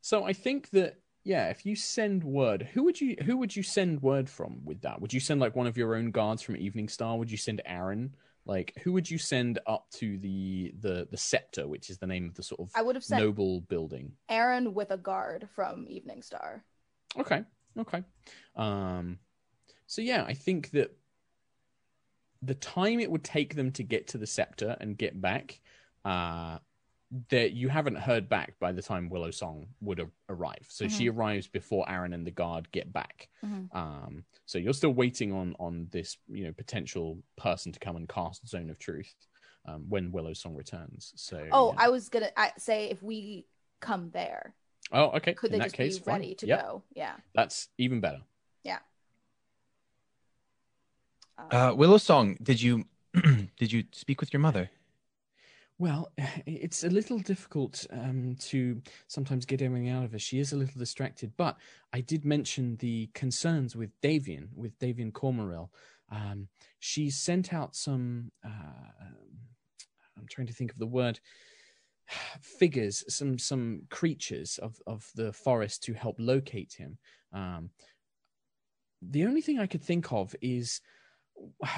So 0.00 0.24
I 0.24 0.32
think 0.32 0.70
that 0.70 0.96
yeah, 1.22 1.48
if 1.50 1.66
you 1.66 1.76
send 1.76 2.24
word, 2.24 2.68
who 2.72 2.84
would 2.84 3.00
you 3.00 3.16
who 3.24 3.36
would 3.36 3.54
you 3.54 3.62
send 3.62 4.02
word 4.02 4.28
from 4.28 4.64
with 4.64 4.80
that? 4.82 5.00
Would 5.00 5.12
you 5.12 5.20
send 5.20 5.40
like 5.40 5.54
one 5.54 5.66
of 5.66 5.76
your 5.76 5.94
own 5.94 6.10
guards 6.10 6.42
from 6.42 6.56
Evening 6.56 6.88
Star? 6.88 7.16
Would 7.18 7.30
you 7.30 7.36
send 7.36 7.60
Aaron? 7.66 8.14
Like 8.46 8.72
who 8.82 8.92
would 8.94 9.10
you 9.10 9.18
send 9.18 9.58
up 9.66 9.90
to 9.96 10.16
the 10.18 10.72
the 10.80 11.06
the 11.10 11.16
scepter, 11.16 11.68
which 11.68 11.90
is 11.90 11.98
the 11.98 12.06
name 12.06 12.26
of 12.26 12.34
the 12.34 12.42
sort 12.42 12.60
of 12.60 12.70
I 12.74 12.82
would 12.82 12.96
have 12.96 13.04
sent 13.04 13.22
noble 13.22 13.60
building? 13.60 14.12
Aaron 14.28 14.72
with 14.72 14.90
a 14.90 14.96
guard 14.96 15.48
from 15.54 15.86
Evening 15.88 16.22
Star. 16.22 16.64
Okay. 17.18 17.44
Okay. 17.78 18.02
Um 18.56 19.18
so 19.86 20.02
yeah, 20.02 20.24
I 20.24 20.34
think 20.34 20.70
that 20.70 20.96
the 22.42 22.54
time 22.54 23.00
it 23.00 23.10
would 23.10 23.24
take 23.24 23.54
them 23.54 23.70
to 23.72 23.82
get 23.82 24.08
to 24.08 24.18
the 24.18 24.26
scepter 24.26 24.76
and 24.80 24.96
get 24.96 25.20
back, 25.20 25.60
uh 26.04 26.58
that 27.28 27.50
you 27.52 27.68
haven't 27.68 27.96
heard 27.96 28.28
back 28.28 28.54
by 28.60 28.70
the 28.70 28.80
time 28.80 29.08
Willow 29.08 29.32
Song 29.32 29.66
would 29.80 30.08
arrive. 30.28 30.64
So 30.68 30.86
she 30.86 31.08
arrives 31.10 31.48
before 31.48 31.84
Aaron 31.90 32.12
and 32.12 32.24
the 32.24 32.30
guard 32.30 32.70
get 32.70 32.92
back. 32.92 33.28
Mhm. 33.44 33.74
Um 33.74 34.24
so 34.46 34.58
you're 34.58 34.72
still 34.74 34.94
waiting 34.94 35.32
on 35.32 35.54
on 35.58 35.88
this, 35.90 36.16
you 36.28 36.44
know, 36.44 36.52
potential 36.52 37.18
person 37.36 37.72
to 37.72 37.80
come 37.80 37.96
and 37.96 38.08
cast 38.08 38.46
Zone 38.48 38.70
of 38.70 38.78
Truth 38.78 39.14
um 39.66 39.86
when 39.88 40.12
Willow 40.12 40.32
Song 40.34 40.54
returns. 40.54 41.12
So 41.16 41.44
Oh, 41.52 41.72
yeah. 41.74 41.84
I 41.84 41.88
was 41.88 42.08
gonna 42.08 42.30
say 42.58 42.90
if 42.90 43.02
we 43.02 43.46
come 43.80 44.10
there, 44.10 44.54
Oh, 44.92 45.10
okay. 45.16 45.34
could 45.34 45.48
In 45.50 45.52
they 45.52 45.58
that 45.58 45.64
just 45.66 45.76
case, 45.76 45.98
be 45.98 46.04
fine. 46.04 46.14
ready 46.20 46.34
to 46.36 46.46
Yep, 46.46 46.62
go? 46.62 46.82
Yeah. 46.94 47.14
That's 47.34 47.68
even 47.78 48.00
better. 48.00 48.22
Um, 51.38 51.46
Uh, 51.50 51.74
Willow 51.74 51.96
Song, 51.98 52.36
did 52.42 52.60
you 52.60 52.84
did 53.56 53.72
you 53.72 53.84
speak 53.92 54.20
with 54.20 54.32
your 54.32 54.40
mother? 54.40 54.70
Well, 55.78 56.12
it's 56.46 56.84
a 56.84 56.90
little 56.90 57.18
difficult 57.18 57.86
um, 57.90 58.36
to 58.40 58.82
sometimes 59.08 59.46
get 59.46 59.62
everything 59.62 59.88
out 59.88 60.04
of 60.04 60.12
her. 60.12 60.18
She 60.18 60.38
is 60.38 60.52
a 60.52 60.56
little 60.56 60.78
distracted, 60.78 61.32
but 61.36 61.56
I 61.92 62.00
did 62.02 62.24
mention 62.24 62.76
the 62.76 63.08
concerns 63.14 63.74
with 63.74 63.98
Davian, 64.02 64.48
with 64.54 64.78
Davian 64.78 65.12
Cormorel. 65.12 65.72
Um, 66.10 66.48
she 66.80 67.10
sent 67.10 67.52
out 67.54 67.74
some. 67.74 68.32
Uh, 68.44 68.48
I'm 70.18 70.26
trying 70.28 70.48
to 70.48 70.52
think 70.52 70.70
of 70.72 70.78
the 70.78 70.86
word. 70.86 71.20
Figures, 72.40 73.04
some 73.08 73.38
some 73.38 73.82
creatures 73.90 74.58
of 74.58 74.80
of 74.86 75.10
the 75.14 75.32
forest 75.32 75.82
to 75.84 75.94
help 75.94 76.16
locate 76.18 76.72
him. 76.72 76.98
Um, 77.32 77.70
the 79.02 79.24
only 79.24 79.40
thing 79.40 79.58
I 79.58 79.66
could 79.66 79.82
think 79.82 80.12
of 80.12 80.34
is, 80.42 80.80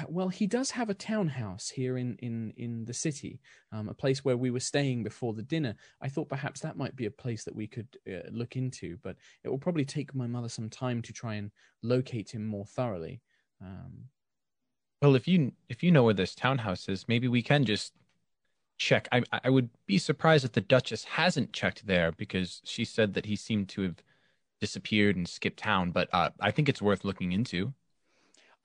well, 0.09 0.27
he 0.27 0.45
does 0.47 0.71
have 0.71 0.89
a 0.89 0.93
townhouse 0.93 1.69
here 1.69 1.97
in 1.97 2.17
in 2.17 2.51
in 2.57 2.85
the 2.85 2.93
city 2.93 3.39
um, 3.71 3.89
a 3.89 3.93
place 3.93 4.25
where 4.25 4.37
we 4.37 4.51
were 4.51 4.59
staying 4.59 5.03
before 5.03 5.33
the 5.33 5.43
dinner. 5.43 5.75
I 6.01 6.09
thought 6.09 6.29
perhaps 6.29 6.59
that 6.61 6.77
might 6.77 6.95
be 6.95 7.05
a 7.05 7.11
place 7.11 7.43
that 7.45 7.55
we 7.55 7.67
could 7.67 7.87
uh, 8.07 8.29
look 8.31 8.55
into, 8.55 8.97
but 9.03 9.15
it 9.43 9.49
will 9.49 9.57
probably 9.59 9.85
take 9.85 10.13
my 10.15 10.27
mother 10.27 10.49
some 10.49 10.69
time 10.69 11.01
to 11.03 11.13
try 11.13 11.35
and 11.35 11.51
locate 11.81 12.31
him 12.33 12.45
more 12.45 12.65
thoroughly. 12.65 13.21
Um, 13.61 14.09
Well, 15.01 15.15
if 15.15 15.27
you 15.27 15.51
if 15.69 15.83
you 15.83 15.91
know 15.91 16.03
where 16.03 16.13
this 16.13 16.35
townhouse 16.35 16.89
is, 16.89 17.07
maybe 17.07 17.27
we 17.27 17.41
can 17.41 17.65
just 17.65 17.93
check. 18.77 19.07
I 19.11 19.23
I 19.43 19.49
would 19.49 19.69
be 19.85 19.97
surprised 19.97 20.45
if 20.45 20.53
the 20.53 20.61
Duchess 20.61 21.03
hasn't 21.03 21.53
checked 21.53 21.85
there 21.85 22.11
because 22.11 22.61
she 22.63 22.85
said 22.85 23.13
that 23.13 23.25
he 23.25 23.35
seemed 23.35 23.69
to 23.69 23.81
have 23.83 23.95
disappeared 24.59 25.17
and 25.17 25.27
skipped 25.27 25.59
town, 25.59 25.91
but 25.91 26.07
uh, 26.13 26.29
I 26.39 26.51
think 26.51 26.69
it's 26.69 26.81
worth 26.81 27.03
looking 27.03 27.31
into. 27.33 27.73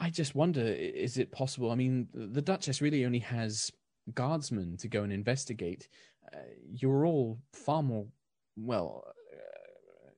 I 0.00 0.10
just 0.10 0.34
wonder, 0.34 0.60
is 0.62 1.18
it 1.18 1.32
possible? 1.32 1.72
I 1.72 1.74
mean, 1.74 2.08
the 2.14 2.42
Duchess 2.42 2.80
really 2.80 3.04
only 3.04 3.18
has 3.18 3.72
guardsmen 4.14 4.76
to 4.76 4.88
go 4.88 5.02
and 5.02 5.12
investigate. 5.12 5.88
Uh, 6.32 6.38
you're 6.72 7.04
all 7.04 7.40
far 7.52 7.82
more, 7.82 8.06
well, 8.56 9.02
uh, 9.32 10.10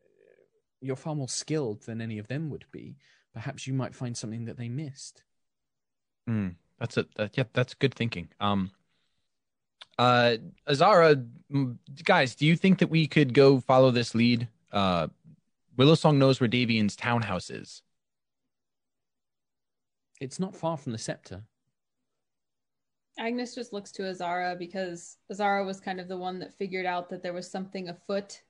you're 0.82 0.96
far 0.96 1.14
more 1.14 1.28
skilled 1.28 1.82
than 1.86 2.02
any 2.02 2.18
of 2.18 2.28
them 2.28 2.50
would 2.50 2.66
be. 2.70 2.96
Perhaps 3.32 3.66
you 3.66 3.72
might 3.72 3.94
find 3.94 4.16
something 4.16 4.44
that 4.44 4.58
they 4.58 4.68
missed. 4.68 5.22
Mm, 6.28 6.56
that's 6.78 6.98
a 6.98 7.06
that, 7.16 7.38
yeah, 7.38 7.44
that's 7.54 7.72
good 7.74 7.94
thinking. 7.94 8.28
Um, 8.38 8.72
uh, 9.98 10.36
Azara, 10.66 11.16
mm, 11.52 11.76
guys, 12.04 12.34
do 12.34 12.46
you 12.46 12.56
think 12.56 12.78
that 12.78 12.88
we 12.88 13.06
could 13.06 13.34
go 13.34 13.60
follow 13.60 13.90
this 13.90 14.14
lead? 14.14 14.48
Uh, 14.72 15.08
Willow 15.76 15.94
Song 15.94 16.18
knows 16.18 16.40
where 16.40 16.48
Davian's 16.48 16.96
townhouse 16.96 17.50
is. 17.50 17.82
It's 20.20 20.38
not 20.38 20.54
far 20.54 20.76
from 20.76 20.92
the 20.92 20.98
scepter. 20.98 21.42
Agnis 23.18 23.54
just 23.54 23.72
looks 23.72 23.90
to 23.92 24.08
Azara 24.08 24.56
because 24.58 25.18
Azara 25.30 25.64
was 25.64 25.80
kind 25.80 26.00
of 26.00 26.08
the 26.08 26.16
one 26.16 26.38
that 26.38 26.54
figured 26.54 26.86
out 26.86 27.10
that 27.10 27.22
there 27.22 27.32
was 27.32 27.50
something 27.50 27.88
afoot. 27.88 28.42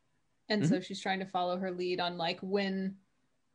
And 0.49 0.67
so 0.67 0.81
she's 0.81 1.01
trying 1.01 1.21
to 1.21 1.27
follow 1.27 1.57
her 1.57 1.71
lead 1.71 2.01
on 2.01 2.19
like 2.19 2.41
when 2.41 2.97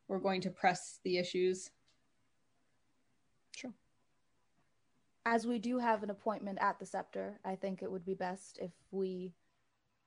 we're 0.08 0.18
going 0.18 0.40
to 0.42 0.50
press 0.50 0.98
the 1.04 1.18
issues. 1.18 1.70
As 5.26 5.44
we 5.44 5.58
do 5.58 5.78
have 5.78 6.04
an 6.04 6.10
appointment 6.10 6.58
at 6.60 6.78
the 6.78 6.86
scepter, 6.86 7.40
I 7.44 7.56
think 7.56 7.82
it 7.82 7.90
would 7.90 8.06
be 8.06 8.14
best 8.14 8.60
if 8.62 8.70
we 8.92 9.34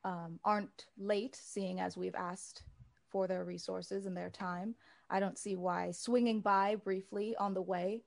um, 0.06 0.40
aren't 0.46 0.86
late, 0.98 1.36
seeing 1.36 1.82
as 1.82 1.98
we've 1.98 2.16
asked 2.16 2.64
for 3.10 3.28
their 3.28 3.44
resources 3.44 4.06
and 4.06 4.16
their 4.16 4.30
time. 4.30 4.76
I 5.10 5.20
don't 5.20 5.38
see 5.38 5.58
why 5.58 5.92
swinging 5.92 6.40
by 6.40 6.76
briefly 6.76 7.36
on 7.38 7.54
the 7.54 7.62
way 7.62 8.04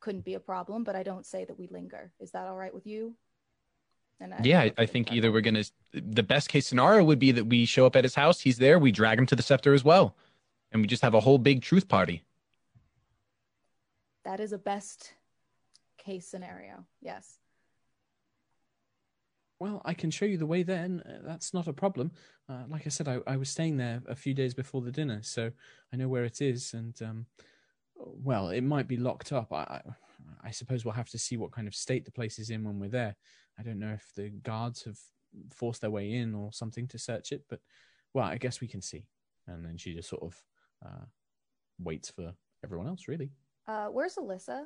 couldn't 0.00 0.24
be 0.24 0.34
a 0.34 0.40
problem, 0.40 0.82
but 0.82 0.96
I 0.96 1.04
don't 1.04 1.24
say 1.24 1.44
that 1.44 1.56
we 1.56 1.68
linger. 1.68 2.12
Is 2.18 2.32
that 2.32 2.48
all 2.48 2.56
right 2.56 2.74
with 2.74 2.88
you? 2.88 3.14
And 4.18 4.34
Yeah, 4.44 4.62
I, 4.62 4.72
I 4.78 4.86
think 4.86 5.12
either 5.12 5.30
we're 5.30 5.42
gonna. 5.42 5.62
The 5.92 6.24
best 6.24 6.48
case 6.48 6.66
scenario 6.66 7.04
would 7.04 7.20
be 7.20 7.30
that 7.30 7.44
we 7.44 7.66
show 7.66 7.86
up 7.86 7.94
at 7.94 8.02
his 8.02 8.16
house, 8.16 8.40
he's 8.40 8.58
there, 8.58 8.80
we 8.80 8.90
drag 8.90 9.16
him 9.16 9.26
to 9.26 9.36
the 9.36 9.44
scepter 9.44 9.74
as 9.74 9.84
well, 9.84 10.16
and 10.72 10.82
we 10.82 10.88
just 10.88 11.02
have 11.02 11.14
a 11.14 11.20
whole 11.20 11.38
big 11.38 11.62
truth 11.62 11.86
party. 11.86 12.24
that 14.24 14.40
is 14.40 14.52
a 14.52 14.58
best 14.58 15.14
case 16.04 16.26
scenario. 16.26 16.84
Yes. 17.00 17.38
Well, 19.58 19.80
I 19.84 19.94
can 19.94 20.10
show 20.10 20.24
you 20.24 20.38
the 20.38 20.46
way 20.46 20.64
then. 20.64 21.02
Uh, 21.06 21.24
That's 21.24 21.54
not 21.54 21.68
a 21.68 21.72
problem. 21.72 22.10
Uh, 22.48 22.64
like 22.68 22.84
I 22.84 22.90
said, 22.90 23.06
I, 23.06 23.20
I 23.26 23.36
was 23.36 23.48
staying 23.48 23.76
there 23.76 24.02
a 24.08 24.16
few 24.16 24.34
days 24.34 24.54
before 24.54 24.82
the 24.82 24.90
dinner, 24.90 25.20
so 25.22 25.52
I 25.92 25.96
know 25.96 26.08
where 26.08 26.24
it 26.24 26.40
is. 26.40 26.74
And 26.74 27.00
um, 27.00 27.26
well, 27.94 28.48
it 28.48 28.62
might 28.62 28.88
be 28.88 28.96
locked 28.96 29.32
up. 29.32 29.52
I, 29.52 29.62
I, 29.62 29.80
I 30.44 30.50
suppose 30.50 30.84
we'll 30.84 30.94
have 30.94 31.10
to 31.10 31.18
see 31.18 31.36
what 31.36 31.52
kind 31.52 31.68
of 31.68 31.74
state 31.74 32.04
the 32.04 32.10
place 32.10 32.40
is 32.40 32.50
in 32.50 32.64
when 32.64 32.80
we're 32.80 32.88
there. 32.88 33.14
I 33.58 33.62
don't 33.62 33.78
know 33.78 33.92
if 33.92 34.04
the 34.16 34.30
guards 34.30 34.82
have 34.84 34.98
forced 35.54 35.80
their 35.80 35.90
way 35.90 36.12
in 36.12 36.34
or 36.34 36.52
something 36.52 36.88
to 36.88 36.98
search 36.98 37.30
it, 37.30 37.44
but 37.48 37.60
well, 38.14 38.26
I 38.26 38.38
guess 38.38 38.60
we 38.60 38.66
can 38.66 38.82
see. 38.82 39.06
And 39.46 39.64
then 39.64 39.76
she 39.76 39.94
just 39.94 40.08
sort 40.08 40.22
of 40.22 40.42
uh, 40.84 41.04
waits 41.78 42.10
for 42.10 42.34
everyone 42.64 42.88
else, 42.88 43.06
really. 43.08 43.30
Uh, 43.68 43.86
where's 43.86 44.16
Alyssa? 44.16 44.64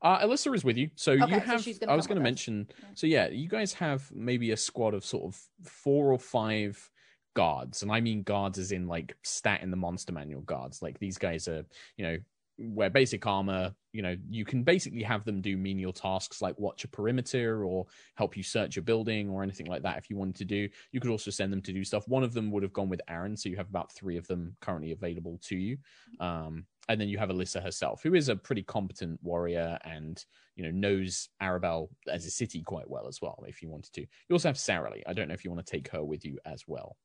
Uh, 0.00 0.20
Alyssa 0.20 0.54
is 0.54 0.64
with 0.64 0.76
you. 0.76 0.90
So 0.94 1.12
Okay, 1.12 1.26
you 1.26 1.40
so 1.40 1.40
have. 1.40 1.80
gonna 1.80 1.92
I 1.92 1.96
was 1.96 2.06
going 2.06 2.16
to 2.16 2.22
mention. 2.22 2.68
Yeah. 2.68 2.84
So 2.94 3.06
yeah, 3.06 3.28
you 3.28 3.48
guys 3.48 3.72
have 3.74 4.10
maybe 4.12 4.52
a 4.52 4.56
squad 4.56 4.94
of 4.94 5.04
sort 5.04 5.24
of 5.24 5.40
four 5.64 6.12
or 6.12 6.18
five 6.18 6.90
guards, 7.34 7.82
and 7.82 7.90
I 7.90 8.00
mean 8.00 8.22
guards 8.22 8.58
as 8.58 8.72
in 8.72 8.86
like 8.86 9.16
stat 9.22 9.62
in 9.62 9.70
the 9.70 9.76
monster 9.76 10.12
manual 10.12 10.42
guards. 10.42 10.82
Like 10.82 10.98
these 10.98 11.18
guys 11.18 11.48
are, 11.48 11.64
you 11.96 12.04
know, 12.04 12.18
wear 12.58 12.90
basic 12.90 13.26
armor. 13.26 13.74
You 13.92 14.02
know, 14.02 14.16
you 14.28 14.44
can 14.44 14.62
basically 14.62 15.02
have 15.02 15.24
them 15.24 15.40
do 15.40 15.56
menial 15.56 15.92
tasks 15.92 16.42
like 16.42 16.58
watch 16.58 16.84
a 16.84 16.88
perimeter 16.88 17.64
or 17.64 17.86
help 18.16 18.36
you 18.36 18.42
search 18.42 18.76
a 18.76 18.82
building 18.82 19.28
or 19.30 19.42
anything 19.42 19.66
like 19.66 19.82
that. 19.82 19.98
If 19.98 20.10
you 20.10 20.16
wanted 20.16 20.36
to 20.36 20.44
do, 20.44 20.68
you 20.92 21.00
could 21.00 21.10
also 21.10 21.30
send 21.30 21.52
them 21.52 21.62
to 21.62 21.72
do 21.72 21.84
stuff. 21.84 22.06
One 22.08 22.22
of 22.22 22.34
them 22.34 22.50
would 22.50 22.62
have 22.62 22.72
gone 22.72 22.88
with 22.88 23.00
Aaron, 23.08 23.36
so 23.36 23.48
you 23.48 23.56
have 23.56 23.68
about 23.68 23.92
three 23.92 24.16
of 24.16 24.26
them 24.26 24.56
currently 24.60 24.92
available 24.92 25.38
to 25.44 25.56
you. 25.56 25.78
Um, 26.20 26.66
and 26.88 27.00
then 27.00 27.08
you 27.08 27.18
have 27.18 27.28
Alyssa 27.28 27.62
herself, 27.62 28.02
who 28.02 28.14
is 28.14 28.28
a 28.28 28.36
pretty 28.36 28.62
competent 28.62 29.20
warrior 29.22 29.78
and 29.84 30.24
you 30.56 30.64
know 30.64 30.70
knows 30.70 31.28
Arabel 31.40 31.90
as 32.08 32.24
a 32.26 32.30
city 32.30 32.62
quite 32.62 32.88
well 32.88 33.06
as 33.06 33.20
well. 33.20 33.44
If 33.46 33.62
you 33.62 33.68
wanted 33.68 33.92
to, 33.94 34.00
you 34.00 34.32
also 34.32 34.48
have 34.48 34.58
Sarah 34.58 34.90
Lee. 34.90 35.02
I 35.06 35.12
don't 35.12 35.28
know 35.28 35.34
if 35.34 35.44
you 35.44 35.50
want 35.50 35.64
to 35.64 35.70
take 35.70 35.88
her 35.90 36.02
with 36.02 36.24
you 36.24 36.38
as 36.44 36.64
well. 36.66 36.96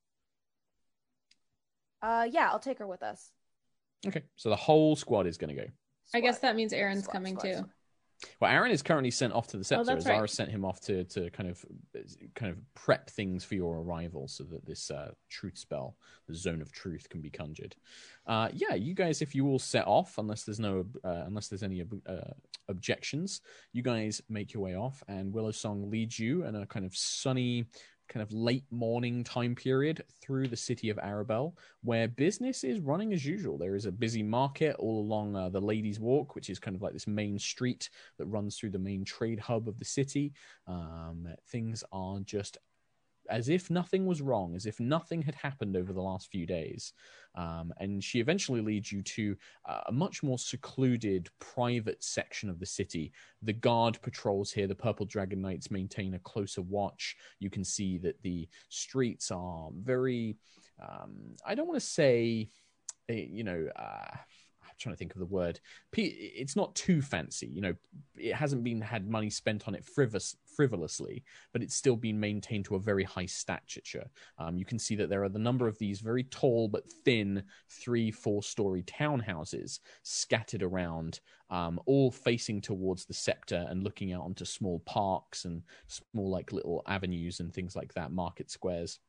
Uh, 2.01 2.27
yeah, 2.29 2.49
I'll 2.49 2.59
take 2.59 2.79
her 2.79 2.87
with 2.87 3.03
us. 3.03 3.31
Okay, 4.07 4.23
so 4.35 4.49
the 4.49 4.55
whole 4.55 4.95
squad 4.95 5.27
is 5.27 5.37
going 5.37 5.55
to 5.55 5.61
go. 5.61 5.67
I 6.13 6.19
guess 6.19 6.39
that 6.39 6.55
means 6.55 6.73
Aaron's 6.73 7.03
Squad, 7.03 7.13
coming 7.13 7.35
squad, 7.37 7.49
too. 7.49 7.57
squad. 7.57 7.69
Well, 8.39 8.51
Aaron 8.51 8.71
is 8.71 8.81
currently 8.81 9.11
sent 9.11 9.33
off 9.33 9.47
to 9.47 9.57
the 9.57 9.63
scepter. 9.63 9.83
that's 9.83 10.05
Zara 10.05 10.21
right. 10.21 10.29
sent 10.29 10.49
him 10.49 10.63
off 10.63 10.79
to 10.81 11.03
to 11.05 11.29
kind 11.31 11.49
of 11.49 11.65
kind 12.35 12.51
of 12.51 12.57
prep 12.73 13.09
things 13.09 13.43
for 13.43 13.55
your 13.55 13.81
arrival, 13.81 14.27
so 14.29 14.43
that 14.45 14.65
this 14.65 14.89
uh, 14.91 15.11
truth 15.29 15.57
spell, 15.57 15.97
the 16.27 16.35
zone 16.35 16.61
of 16.61 16.71
truth, 16.71 17.09
can 17.09 17.21
be 17.21 17.29
conjured. 17.29 17.75
Uh, 18.25 18.47
yeah, 18.53 18.75
you 18.75 18.93
guys, 18.93 19.21
if 19.21 19.35
you 19.35 19.47
all 19.47 19.59
set 19.59 19.85
off, 19.87 20.17
unless 20.17 20.43
there's 20.43 20.59
no 20.59 20.85
uh, 21.03 21.23
unless 21.25 21.49
there's 21.49 21.63
any 21.63 21.81
ob- 21.81 22.01
uh, 22.07 22.31
objections, 22.69 23.41
you 23.73 23.81
guys 23.81 24.21
make 24.29 24.53
your 24.53 24.63
way 24.63 24.75
off, 24.75 25.03
and 25.09 25.33
Willow 25.33 25.51
Song 25.51 25.89
leads 25.89 26.17
you 26.17 26.45
in 26.45 26.55
a 26.55 26.65
kind 26.65 26.85
of 26.85 26.95
sunny. 26.95 27.65
Kind 28.13 28.21
of 28.21 28.31
late 28.31 28.65
morning 28.69 29.23
time 29.23 29.55
period 29.55 30.03
through 30.21 30.47
the 30.47 30.55
city 30.55 30.91
of 30.91 30.99
Arabel, 30.99 31.57
where 31.81 32.07
business 32.07 32.63
is 32.63 32.79
running 32.79 33.11
as 33.11 33.25
usual. 33.25 33.57
There 33.57 33.73
is 33.73 33.87
a 33.87 33.91
busy 33.91 34.21
market 34.21 34.75
all 34.77 35.01
along 35.01 35.35
uh, 35.35 35.49
the 35.49 35.59
Ladies' 35.59 35.99
Walk, 35.99 36.35
which 36.35 36.51
is 36.51 36.59
kind 36.59 36.75
of 36.75 36.83
like 36.83 36.93
this 36.93 37.07
main 37.07 37.39
street 37.39 37.89
that 38.19 38.27
runs 38.27 38.55
through 38.55 38.69
the 38.69 38.77
main 38.77 39.03
trade 39.03 39.39
hub 39.39 39.67
of 39.67 39.79
the 39.79 39.85
city. 39.85 40.31
Um, 40.67 41.27
things 41.49 41.83
are 41.91 42.19
just 42.19 42.59
as 43.29 43.49
if 43.49 43.69
nothing 43.69 44.05
was 44.05 44.21
wrong, 44.21 44.55
as 44.55 44.65
if 44.65 44.79
nothing 44.79 45.21
had 45.21 45.35
happened 45.35 45.75
over 45.75 45.93
the 45.93 46.01
last 46.01 46.29
few 46.29 46.45
days. 46.45 46.93
Um, 47.35 47.73
and 47.79 48.03
she 48.03 48.19
eventually 48.19 48.61
leads 48.61 48.91
you 48.91 49.01
to 49.01 49.35
uh, 49.67 49.81
a 49.87 49.91
much 49.91 50.21
more 50.21 50.37
secluded, 50.37 51.29
private 51.39 52.03
section 52.03 52.49
of 52.49 52.59
the 52.59 52.65
city. 52.65 53.11
The 53.41 53.53
guard 53.53 53.99
patrols 54.01 54.51
here. 54.51 54.67
The 54.67 54.75
Purple 54.75 55.05
Dragon 55.05 55.41
Knights 55.41 55.71
maintain 55.71 56.13
a 56.13 56.19
closer 56.19 56.61
watch. 56.61 57.15
You 57.39 57.49
can 57.49 57.63
see 57.63 57.97
that 57.99 58.21
the 58.21 58.47
streets 58.69 59.31
are 59.31 59.69
very, 59.75 60.37
um, 60.81 61.35
I 61.45 61.55
don't 61.55 61.67
want 61.67 61.79
to 61.79 61.85
say, 61.85 62.49
eh, 63.09 63.25
you 63.29 63.43
know, 63.43 63.67
uh, 63.75 64.15
trying 64.77 64.93
to 64.93 64.97
think 64.97 65.13
of 65.13 65.19
the 65.19 65.25
word. 65.25 65.59
It's 65.95 66.55
not 66.55 66.75
too 66.75 67.01
fancy, 67.01 67.47
you 67.47 67.61
know. 67.61 67.75
It 68.17 68.33
hasn't 68.33 68.63
been 68.63 68.81
had 68.81 69.09
money 69.09 69.29
spent 69.29 69.67
on 69.67 69.75
it 69.75 69.85
frivol- 69.85 70.35
frivolously, 70.55 71.23
but 71.51 71.61
it's 71.61 71.75
still 71.75 71.95
been 71.95 72.19
maintained 72.19 72.65
to 72.65 72.75
a 72.75 72.79
very 72.79 73.03
high 73.03 73.25
stature. 73.25 74.05
Um, 74.37 74.57
you 74.57 74.65
can 74.65 74.79
see 74.79 74.95
that 74.95 75.09
there 75.09 75.23
are 75.23 75.29
the 75.29 75.39
number 75.39 75.67
of 75.67 75.77
these 75.77 75.99
very 75.99 76.23
tall 76.25 76.67
but 76.67 76.89
thin 77.05 77.43
three, 77.69 78.11
four 78.11 78.43
story 78.43 78.83
townhouses 78.83 79.79
scattered 80.03 80.63
around, 80.63 81.19
um, 81.49 81.79
all 81.85 82.11
facing 82.11 82.61
towards 82.61 83.05
the 83.05 83.13
scepter 83.13 83.65
and 83.69 83.83
looking 83.83 84.13
out 84.13 84.23
onto 84.23 84.45
small 84.45 84.79
parks 84.79 85.45
and 85.45 85.63
small, 85.87 86.29
like 86.29 86.51
little 86.51 86.83
avenues 86.87 87.39
and 87.39 87.53
things 87.53 87.75
like 87.75 87.93
that, 87.93 88.11
market 88.11 88.49
squares. 88.49 88.99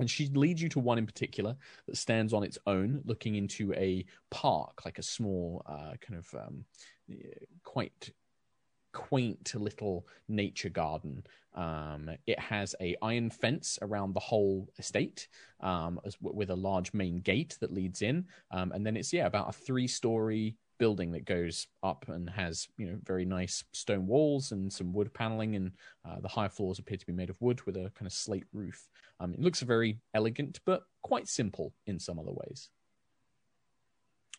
And 0.00 0.10
she 0.10 0.26
leads 0.28 0.60
you 0.60 0.68
to 0.70 0.80
one 0.80 0.98
in 0.98 1.06
particular 1.06 1.56
that 1.86 1.96
stands 1.96 2.32
on 2.32 2.42
its 2.42 2.58
own, 2.66 3.02
looking 3.04 3.36
into 3.36 3.72
a 3.74 4.04
park, 4.30 4.84
like 4.84 4.98
a 4.98 5.02
small, 5.02 5.62
uh, 5.66 5.92
kind 6.00 6.18
of 6.18 6.34
um, 6.34 6.64
quite 7.62 8.10
quaint 8.92 9.54
little 9.54 10.06
nature 10.28 10.68
garden. 10.68 11.22
Um, 11.54 12.10
it 12.26 12.38
has 12.38 12.74
a 12.80 12.96
iron 13.02 13.30
fence 13.30 13.78
around 13.82 14.14
the 14.14 14.20
whole 14.20 14.68
estate, 14.78 15.28
um, 15.60 16.00
as, 16.04 16.16
with 16.20 16.50
a 16.50 16.56
large 16.56 16.92
main 16.92 17.20
gate 17.20 17.56
that 17.60 17.72
leads 17.72 18.02
in, 18.02 18.26
um, 18.50 18.72
and 18.72 18.86
then 18.86 18.96
it's 18.96 19.12
yeah 19.12 19.26
about 19.26 19.48
a 19.48 19.52
three-story 19.52 20.56
building 20.80 21.12
that 21.12 21.26
goes 21.26 21.68
up 21.82 22.06
and 22.08 22.28
has 22.30 22.66
you 22.78 22.86
know 22.86 22.98
very 23.04 23.26
nice 23.26 23.62
stone 23.72 24.06
walls 24.06 24.50
and 24.50 24.72
some 24.72 24.92
wood 24.92 25.14
paneling, 25.14 25.54
and 25.54 25.70
uh, 26.08 26.18
the 26.20 26.28
higher 26.28 26.48
floors 26.48 26.80
appear 26.80 26.96
to 26.96 27.06
be 27.06 27.12
made 27.12 27.30
of 27.30 27.40
wood 27.40 27.64
with 27.66 27.76
a 27.76 27.92
kind 27.94 28.06
of 28.06 28.12
slate 28.12 28.46
roof. 28.52 28.88
Um, 29.20 29.34
it 29.34 29.40
looks 29.40 29.60
very 29.60 30.00
elegant, 30.14 30.58
but 30.64 30.82
quite 31.02 31.28
simple 31.28 31.74
in 31.86 32.00
some 32.00 32.18
other 32.18 32.32
ways. 32.32 32.70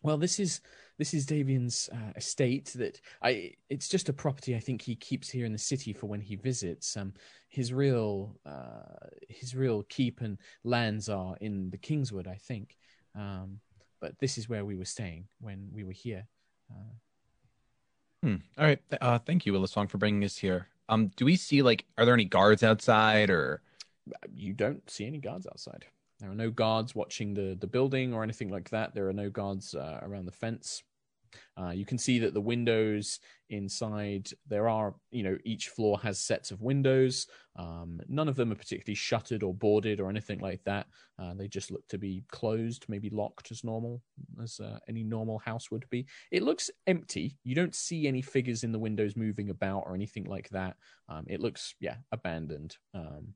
Well, 0.03 0.17
this 0.17 0.39
is 0.39 0.62
this 0.98 1.13
is 1.13 1.27
Davian's 1.27 1.89
uh, 1.93 2.13
estate. 2.15 2.74
That 2.75 3.00
I 3.21 3.53
it's 3.69 3.88
just 3.88 4.10
a 4.10 4.13
property 4.13 4.55
I 4.55 4.60
think 4.60 4.81
he 4.81 4.95
keeps 4.95 5.29
here 5.29 5.45
in 5.45 5.51
the 5.51 5.60
city 5.60 5.93
for 5.93 6.07
when 6.07 6.21
he 6.21 6.36
visits. 6.36 6.98
Um, 6.98 7.13
his 7.50 7.71
real 7.71 8.36
uh, 8.45 9.07
his 9.29 9.55
real 9.55 9.83
keep 9.89 10.21
and 10.21 10.39
lands 10.63 11.07
are 11.07 11.38
in 11.39 11.69
the 11.69 11.77
Kingswood, 11.77 12.27
I 12.27 12.36
think. 12.36 12.77
Um, 13.15 13.60
but 14.01 14.20
this 14.20 14.38
is 14.38 14.50
where 14.50 14.65
we 14.65 14.75
were 14.75 14.86
staying 14.86 15.27
when 15.39 15.70
we 15.74 15.84
were 15.86 15.93
here. 15.93 16.27
Uh, 16.70 16.93
Hmm. 18.24 18.36
All 18.58 18.65
right. 18.65 18.79
Uh, 19.01 19.17
thank 19.17 19.48
you, 19.48 19.53
Willisong, 19.53 19.89
for 19.89 19.98
bringing 19.98 20.24
us 20.24 20.38
here. 20.38 20.67
Um, 20.89 21.08
do 21.15 21.25
we 21.25 21.36
see 21.36 21.63
like, 21.63 21.86
are 21.98 22.05
there 22.05 22.13
any 22.13 22.25
guards 22.25 22.62
outside 22.62 23.29
or? 23.31 23.62
you 24.34 24.53
don't 24.53 24.88
see 24.89 25.05
any 25.08 25.17
guards 25.20 25.48
outside. 25.48 25.86
there 26.20 26.29
are 26.29 26.36
no 26.36 26.51
guards 26.51 26.93
watching 26.93 27.34
the 27.34 27.58
the 27.60 27.65
building 27.67 28.13
or 28.13 28.22
anything 28.22 28.50
like 28.50 28.70
that. 28.70 28.93
There 28.93 29.08
are 29.08 29.13
no 29.13 29.29
guards 29.29 29.74
uh, 29.74 30.00
around 30.03 30.25
the 30.25 30.31
fence. 30.31 30.84
Uh, 31.57 31.69
you 31.69 31.85
can 31.85 31.97
see 31.97 32.19
that 32.19 32.33
the 32.33 32.41
windows 32.41 33.19
inside 33.50 34.29
there 34.47 34.69
are, 34.69 34.95
you 35.11 35.23
know, 35.23 35.38
each 35.43 35.69
floor 35.69 36.00
has 36.00 36.19
sets 36.19 36.51
of 36.51 36.61
windows. 36.61 37.27
Um, 37.57 38.00
none 38.07 38.29
of 38.29 38.35
them 38.35 38.51
are 38.51 38.55
particularly 38.55 38.95
shuttered 38.95 39.43
or 39.43 39.53
boarded 39.53 40.00
or 40.00 40.09
anything 40.09 40.39
like 40.39 40.63
that. 40.63 40.88
Uh, 41.19 41.33
they 41.33 41.47
just 41.47 41.69
look 41.71 41.85
to 41.89 41.97
be 41.97 42.23
closed, 42.31 42.85
maybe 42.88 43.09
locked 43.09 43.51
as 43.51 43.63
normal, 43.63 44.01
as 44.41 44.59
uh, 44.59 44.79
any 44.88 45.03
normal 45.03 45.39
house 45.39 45.69
would 45.69 45.85
be. 45.89 46.05
It 46.31 46.43
looks 46.43 46.71
empty. 46.88 47.38
You 47.43 47.55
don't 47.55 47.75
see 47.75 48.07
any 48.07 48.21
figures 48.21 48.63
in 48.63 48.71
the 48.71 48.79
windows 48.79 49.15
moving 49.15 49.50
about 49.50 49.83
or 49.85 49.95
anything 49.95 50.25
like 50.25 50.50
that. 50.50 50.77
Um, 51.09 51.25
it 51.27 51.41
looks, 51.41 51.75
yeah, 51.79 51.97
abandoned, 52.11 52.77
um, 52.93 53.35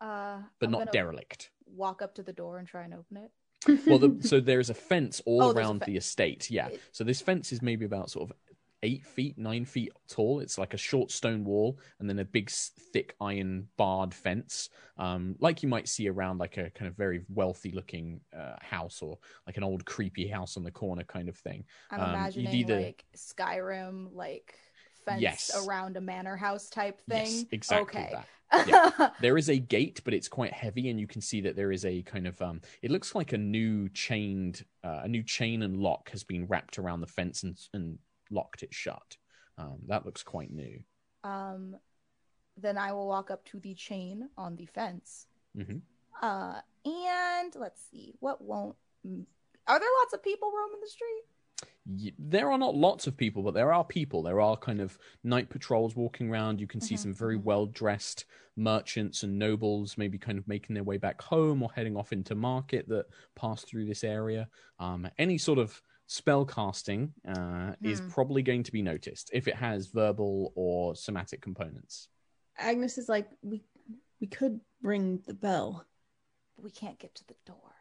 Uh, 0.00 0.42
but 0.58 0.66
I'm 0.66 0.72
not 0.72 0.92
derelict. 0.92 1.50
Walk 1.66 2.02
up 2.02 2.14
to 2.16 2.22
the 2.22 2.32
door 2.32 2.58
and 2.58 2.66
try 2.66 2.82
and 2.84 2.94
open 2.94 3.18
it. 3.18 3.30
Well, 3.86 3.98
the, 3.98 4.16
so 4.28 4.40
there's 4.40 4.70
a 4.70 4.74
fence 4.74 5.20
all 5.26 5.42
Oh, 5.42 5.52
around 5.52 5.82
the 5.86 5.96
estate. 5.96 6.50
Yeah. 6.50 6.68
So 6.92 7.04
this 7.04 7.20
fence 7.20 7.52
is 7.52 7.62
maybe 7.62 7.84
about 7.84 8.10
sort 8.10 8.30
of 8.30 8.36
eight 8.84 9.04
feet, 9.06 9.38
nine 9.38 9.64
feet 9.64 9.92
tall. 10.08 10.40
It's 10.40 10.58
like 10.58 10.74
a 10.74 10.76
short 10.76 11.12
stone 11.12 11.44
wall 11.44 11.78
and 12.00 12.08
then 12.10 12.18
a 12.18 12.24
big, 12.24 12.50
thick 12.50 13.14
iron 13.20 13.68
barred 13.76 14.12
fence, 14.12 14.70
um, 14.98 15.36
like 15.38 15.62
you 15.62 15.68
might 15.68 15.86
see 15.88 16.08
around 16.08 16.38
like 16.38 16.56
a 16.56 16.68
kind 16.70 16.88
of 16.88 16.96
very 16.96 17.20
wealthy 17.28 17.70
looking 17.70 18.20
uh, 18.36 18.56
house 18.60 19.00
or 19.00 19.18
like 19.46 19.56
an 19.56 19.62
old 19.62 19.84
creepy 19.84 20.26
house 20.26 20.56
on 20.56 20.64
the 20.64 20.70
corner 20.72 21.04
kind 21.04 21.28
of 21.28 21.36
thing. 21.36 21.64
I'm 21.92 22.00
Um, 22.00 22.06
you'd 22.08 22.14
imagining 22.16 22.54
either- 22.54 22.80
like 22.80 23.04
Skyrim, 23.16 24.08
like 24.14 24.54
fence 25.04 25.20
Yes. 25.22 25.50
around 25.66 25.96
a 25.96 26.00
manor 26.00 26.36
house 26.36 26.68
type 26.68 27.00
thing. 27.08 27.18
Yes, 27.18 27.44
exactly 27.52 28.02
okay. 28.02 28.14
Yeah. 28.66 29.10
there 29.22 29.38
is 29.38 29.48
a 29.48 29.58
gate, 29.58 30.02
but 30.04 30.12
it's 30.12 30.28
quite 30.28 30.52
heavy, 30.52 30.90
and 30.90 31.00
you 31.00 31.06
can 31.06 31.22
see 31.22 31.40
that 31.40 31.56
there 31.56 31.72
is 31.72 31.84
a 31.86 32.02
kind 32.02 32.26
of 32.26 32.40
um. 32.42 32.60
It 32.82 32.90
looks 32.90 33.14
like 33.14 33.32
a 33.32 33.38
new 33.38 33.88
chained, 33.88 34.64
uh, 34.84 35.00
a 35.04 35.08
new 35.08 35.22
chain 35.22 35.62
and 35.62 35.78
lock 35.78 36.10
has 36.10 36.22
been 36.22 36.46
wrapped 36.46 36.78
around 36.78 37.00
the 37.00 37.06
fence 37.06 37.42
and 37.44 37.58
and 37.72 37.98
locked 38.30 38.62
it 38.62 38.74
shut. 38.74 39.16
Um, 39.56 39.78
that 39.88 40.04
looks 40.04 40.22
quite 40.22 40.50
new. 40.50 40.80
um, 41.24 41.76
then 42.58 42.76
I 42.76 42.92
will 42.92 43.08
walk 43.08 43.30
up 43.30 43.44
to 43.46 43.58
the 43.60 43.74
chain 43.74 44.28
on 44.36 44.56
the 44.56 44.66
fence. 44.66 45.26
hmm 45.56 45.78
Uh, 46.20 46.60
and 46.84 47.54
let's 47.56 47.80
see, 47.90 48.14
what 48.20 48.42
won't? 48.42 48.76
Are 49.66 49.78
there 49.80 49.88
lots 50.00 50.12
of 50.12 50.22
people 50.22 50.52
roaming 50.54 50.80
the 50.82 50.88
street? 50.88 51.24
Y- 51.86 52.12
there 52.18 52.50
are 52.50 52.58
not 52.58 52.74
lots 52.76 53.06
of 53.06 53.16
people, 53.16 53.42
but 53.42 53.54
there 53.54 53.72
are 53.72 53.84
people. 53.84 54.22
There 54.22 54.40
are 54.40 54.56
kind 54.56 54.80
of 54.80 54.98
night 55.24 55.48
patrols 55.50 55.96
walking 55.96 56.30
around. 56.30 56.60
You 56.60 56.66
can 56.66 56.80
see 56.80 56.94
Mhm, 56.94 56.98
some 56.98 57.14
very 57.14 57.38
mhm. 57.38 57.42
well 57.44 57.66
dressed 57.66 58.24
merchants 58.56 59.22
and 59.22 59.38
nobles, 59.38 59.96
maybe 59.98 60.18
kind 60.18 60.38
of 60.38 60.46
making 60.46 60.74
their 60.74 60.84
way 60.84 60.96
back 60.98 61.20
home 61.22 61.62
or 61.62 61.70
heading 61.74 61.96
off 61.96 62.12
into 62.12 62.34
market 62.34 62.88
that 62.88 63.06
pass 63.34 63.64
through 63.64 63.86
this 63.86 64.04
area. 64.04 64.48
Um, 64.78 65.08
any 65.18 65.38
sort 65.38 65.58
of 65.58 65.80
spell 66.06 66.44
casting 66.44 67.14
uh, 67.26 67.72
is 67.82 68.00
Hmm. 68.00 68.08
probably 68.08 68.42
going 68.42 68.62
to 68.64 68.72
be 68.72 68.82
noticed 68.82 69.30
if 69.32 69.48
it 69.48 69.56
has 69.56 69.86
verbal 69.86 70.52
or 70.54 70.94
somatic 70.94 71.40
components. 71.40 72.08
Agnis 72.60 72.98
is 72.98 73.08
like, 73.08 73.28
we 73.42 73.62
we 74.20 74.26
could 74.28 74.60
ring 74.82 75.20
the 75.26 75.34
bell. 75.34 75.84
But 76.54 76.64
we 76.64 76.70
can't 76.70 76.98
get 76.98 77.14
to 77.16 77.24
the 77.26 77.34
door. 77.46 77.72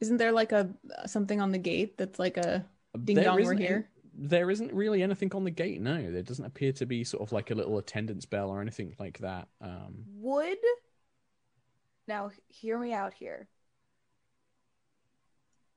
Isn't 0.00 0.16
there 0.18 0.32
like 0.32 0.52
a 0.52 0.72
something 1.06 1.40
on 1.40 1.52
the 1.52 1.58
gate 1.58 1.98
that's 1.98 2.18
like 2.18 2.36
a 2.36 2.64
ding 2.98 3.16
There 3.16 3.24
dong 3.24 3.42
we're 3.42 3.54
here? 3.54 3.88
there 4.14 4.50
isn't 4.50 4.72
really 4.72 5.02
anything 5.02 5.32
on 5.34 5.44
the 5.44 5.50
gate. 5.50 5.80
No, 5.80 6.10
there 6.10 6.22
doesn't 6.22 6.44
appear 6.44 6.72
to 6.72 6.86
be 6.86 7.02
sort 7.04 7.22
of 7.22 7.32
like 7.32 7.50
a 7.50 7.54
little 7.54 7.78
attendance 7.78 8.26
bell 8.26 8.50
or 8.50 8.60
anything 8.60 8.94
like 8.98 9.18
that. 9.18 9.48
Um, 9.60 10.04
Would 10.16 10.58
now 12.06 12.30
hear 12.48 12.78
me 12.78 12.92
out 12.92 13.14
here. 13.14 13.48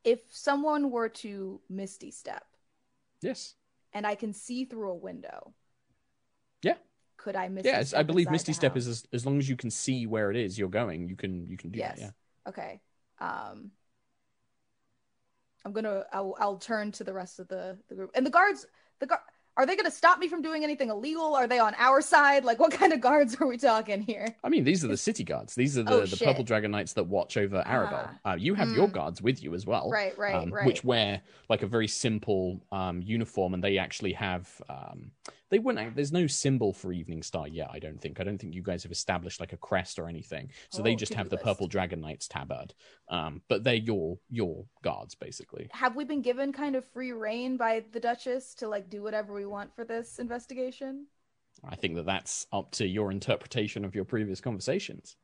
If 0.03 0.19
someone 0.31 0.91
were 0.91 1.09
to 1.09 1.61
misty 1.69 2.11
step 2.11 2.45
yes. 3.21 3.55
and 3.93 4.05
I 4.05 4.15
can 4.15 4.33
see 4.33 4.65
through 4.65 4.91
a 4.91 4.95
window, 4.95 5.53
Yeah. 6.61 6.75
could 7.17 7.35
I 7.35 7.47
misty? 7.47 7.69
Yes, 7.69 7.93
I 7.93 8.03
believe 8.03 8.29
Misty 8.29 8.53
Step 8.53 8.75
is 8.77 8.87
as, 8.87 9.05
as 9.13 9.25
long 9.25 9.39
as 9.39 9.49
you 9.49 9.55
can 9.55 9.71
see 9.71 10.05
where 10.05 10.29
it 10.29 10.37
is 10.37 10.59
you're 10.59 10.69
going, 10.69 11.07
you 11.09 11.15
can 11.15 11.47
you 11.47 11.57
can 11.57 11.71
do 11.71 11.79
yes. 11.79 11.99
that. 11.99 12.01
Yeah. 12.01 12.49
Okay. 12.49 12.81
Um, 13.19 13.71
I'm 15.65 15.73
gonna. 15.73 16.05
I'll, 16.13 16.35
I'll 16.39 16.57
turn 16.57 16.91
to 16.93 17.03
the 17.03 17.13
rest 17.13 17.39
of 17.39 17.47
the 17.47 17.77
the 17.89 17.95
group 17.95 18.11
and 18.15 18.25
the 18.25 18.29
guards. 18.29 18.67
The 18.99 19.07
guard. 19.07 19.21
Are 19.57 19.65
they 19.65 19.75
gonna 19.75 19.91
stop 19.91 20.19
me 20.19 20.27
from 20.27 20.41
doing 20.41 20.63
anything 20.63 20.89
illegal? 20.89 21.33
Are 21.35 21.47
they 21.47 21.59
on 21.59 21.73
our 21.77 22.01
side? 22.01 22.43
Like, 22.43 22.59
what 22.59 22.71
kind 22.71 22.91
of 22.93 22.99
guards 23.01 23.37
are 23.39 23.47
we 23.47 23.57
talking 23.57 24.01
here? 24.01 24.35
I 24.43 24.49
mean, 24.49 24.63
these 24.63 24.83
are 24.83 24.87
the 24.87 24.97
city 24.97 25.23
guards. 25.23 25.55
These 25.55 25.77
are 25.77 25.83
the, 25.83 25.93
Oh, 25.93 26.05
the. 26.05 26.17
Purple 26.17 26.43
Dragon 26.43 26.71
Knights 26.71 26.93
that 26.93 27.05
watch 27.05 27.37
over 27.37 27.63
Arabel. 27.65 28.09
Uh, 28.25 28.35
you 28.37 28.53
have 28.55 28.69
your 28.71 28.87
Mm. 28.87 28.93
guards 28.93 29.21
with 29.21 29.41
you 29.41 29.53
as 29.53 29.65
well, 29.65 29.89
Right. 29.89 30.17
Right. 30.17 30.35
um, 30.35 30.53
right. 30.53 30.65
which 30.65 30.83
wear 30.83 31.21
like 31.49 31.63
a 31.63 31.67
very 31.67 31.87
simple 31.87 32.61
um, 32.71 33.01
uniform, 33.01 33.53
and 33.53 33.63
they 33.63 33.77
actually 33.77 34.13
have. 34.13 34.49
Um, 34.69 35.11
they 35.51 35.59
wouldn't. 35.59 35.95
There's 35.95 36.11
no 36.11 36.25
symbol 36.27 36.73
for 36.73 36.91
Evening 36.91 37.21
Star 37.21 37.47
yet. 37.47 37.69
I 37.71 37.77
don't 37.79 38.01
think. 38.01 38.19
I 38.19 38.23
don't 38.23 38.39
think 38.39 38.55
you 38.55 38.63
guys 38.63 38.81
have 38.83 38.91
established 38.91 39.39
like 39.39 39.53
a 39.53 39.57
crest 39.57 39.99
or 39.99 40.09
anything. 40.09 40.49
So 40.69 40.81
they 40.81 40.93
Oh, 40.93 40.97
just 40.97 41.13
have 41.13 41.29
the 41.29 41.35
list. 41.35 41.45
Purple 41.45 41.67
Dragon 41.67 42.01
Knights 42.01 42.27
tabard. 42.27 42.73
Um, 43.09 43.41
but 43.47 43.63
they're 43.63 43.75
your 43.75 44.17
your 44.29 44.65
guards 44.81 45.13
basically. 45.13 45.69
have 45.71 45.95
we 45.95 46.03
been 46.03 46.23
given 46.23 46.51
kind 46.51 46.75
of 46.75 46.83
free 46.85 47.11
reign 47.11 47.55
by 47.57 47.83
the 47.91 47.99
Duchess 47.99 48.55
to 48.55 48.67
like 48.67 48.89
do 48.89 49.03
whatever 49.03 49.33
we 49.33 49.44
want 49.49 49.75
for 49.75 49.83
this 49.83 50.19
investigation? 50.19 51.07
I 51.63 51.75
think 51.75 51.95
that 51.95 52.05
that's 52.05 52.47
up 52.51 52.71
to 52.71 52.87
your 52.87 53.11
interpretation 53.11 53.85
of 53.85 53.95
your 53.95 54.05
previous 54.05 54.41
conversations. 54.41 55.15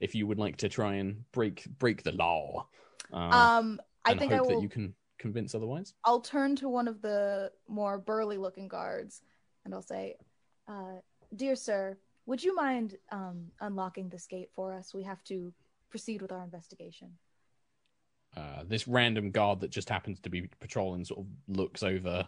If 0.00 0.14
you 0.14 0.26
would 0.26 0.38
like 0.38 0.56
to 0.58 0.68
try 0.68 0.94
and 0.94 1.24
break 1.32 1.64
break 1.78 2.02
the 2.02 2.12
law, 2.12 2.68
uh, 3.12 3.16
um, 3.16 3.80
I 4.04 4.14
think 4.14 4.32
hope 4.32 4.40
I 4.40 4.42
will. 4.42 4.56
that 4.56 4.62
you 4.62 4.68
can 4.68 4.94
convince 5.18 5.54
otherwise. 5.54 5.94
I'll 6.04 6.20
turn 6.20 6.56
to 6.56 6.68
one 6.68 6.88
of 6.88 7.00
the 7.00 7.50
more 7.68 7.98
burly 7.98 8.36
looking 8.36 8.68
guards 8.68 9.22
and 9.64 9.74
I'll 9.74 9.82
say, 9.82 10.16
uh, 10.68 11.00
Dear 11.34 11.56
sir, 11.56 11.96
would 12.26 12.42
you 12.42 12.54
mind 12.54 12.96
um, 13.10 13.46
unlocking 13.60 14.08
this 14.08 14.26
gate 14.26 14.50
for 14.54 14.72
us? 14.72 14.94
We 14.94 15.02
have 15.02 15.22
to 15.24 15.52
proceed 15.90 16.22
with 16.22 16.32
our 16.32 16.44
investigation. 16.44 17.10
Uh, 18.36 18.64
this 18.66 18.88
random 18.88 19.30
guard 19.30 19.60
that 19.60 19.70
just 19.70 19.88
happens 19.88 20.20
to 20.20 20.30
be 20.30 20.48
patrolling 20.60 21.04
sort 21.04 21.20
of 21.20 21.26
looks 21.56 21.82
over, 21.82 22.26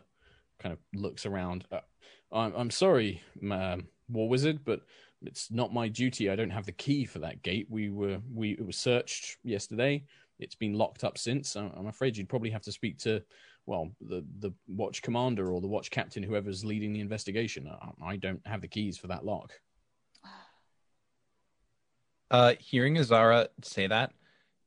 kind 0.59 0.73
of 0.73 0.79
looks 0.99 1.27
around. 1.27 1.65
Uh, 1.71 1.81
I'm 2.33 2.53
I'm 2.57 2.71
sorry, 2.71 3.23
um, 3.51 3.89
War 4.09 4.29
Wizard, 4.29 4.61
but 4.65 4.81
it's 5.23 5.51
not 5.51 5.73
my 5.73 5.89
duty. 5.89 6.31
I 6.31 6.37
don't 6.37 6.51
have 6.51 6.67
the 6.67 6.73
key 6.73 7.05
for 7.05 7.19
that 7.21 7.43
gate. 7.43 7.67
We 7.71 7.91
were 7.91 8.21
we 8.33 8.53
it 8.53 8.67
was 8.67 8.77
searched 8.77 9.39
yesterday. 9.43 10.05
It's 10.39 10.55
been 10.55 10.75
locked 10.75 11.05
up 11.05 11.19
since. 11.19 11.57
I'm 11.57 11.73
I'm 11.77 11.87
afraid 11.87 12.17
you'd 12.17 12.29
probably 12.29 12.51
have 12.51 12.63
to 12.63 12.73
speak 12.73 12.99
to, 12.99 13.23
well, 13.65 13.91
the 14.01 14.25
the 14.41 14.53
watch 14.69 15.03
commander 15.03 15.51
or 15.53 15.61
the 15.61 15.67
watch 15.67 15.91
captain, 15.91 16.23
whoever's 16.23 16.65
leading 16.65 16.93
the 16.93 17.01
investigation. 17.01 17.69
I, 17.69 18.13
I 18.13 18.17
don't 18.17 18.47
have 18.47 18.61
the 18.61 18.69
keys 18.69 18.99
for 18.99 19.07
that 19.09 19.25
lock. 19.25 19.53
Uh, 22.31 22.55
hearing 22.59 22.99
Azara 22.99 23.49
say 23.63 23.87
that, 23.87 24.13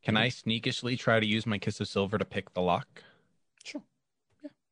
can. 0.02 0.16
I 0.16 0.30
sneakishly 0.30 0.96
try 0.96 1.20
to 1.20 1.26
use 1.26 1.46
my 1.46 1.58
kiss 1.58 1.82
of 1.82 1.90
silver 1.90 2.18
to 2.18 2.24
pick 2.24 2.54
the 2.54 2.62
lock? 2.62 3.04
Sure. 3.64 3.82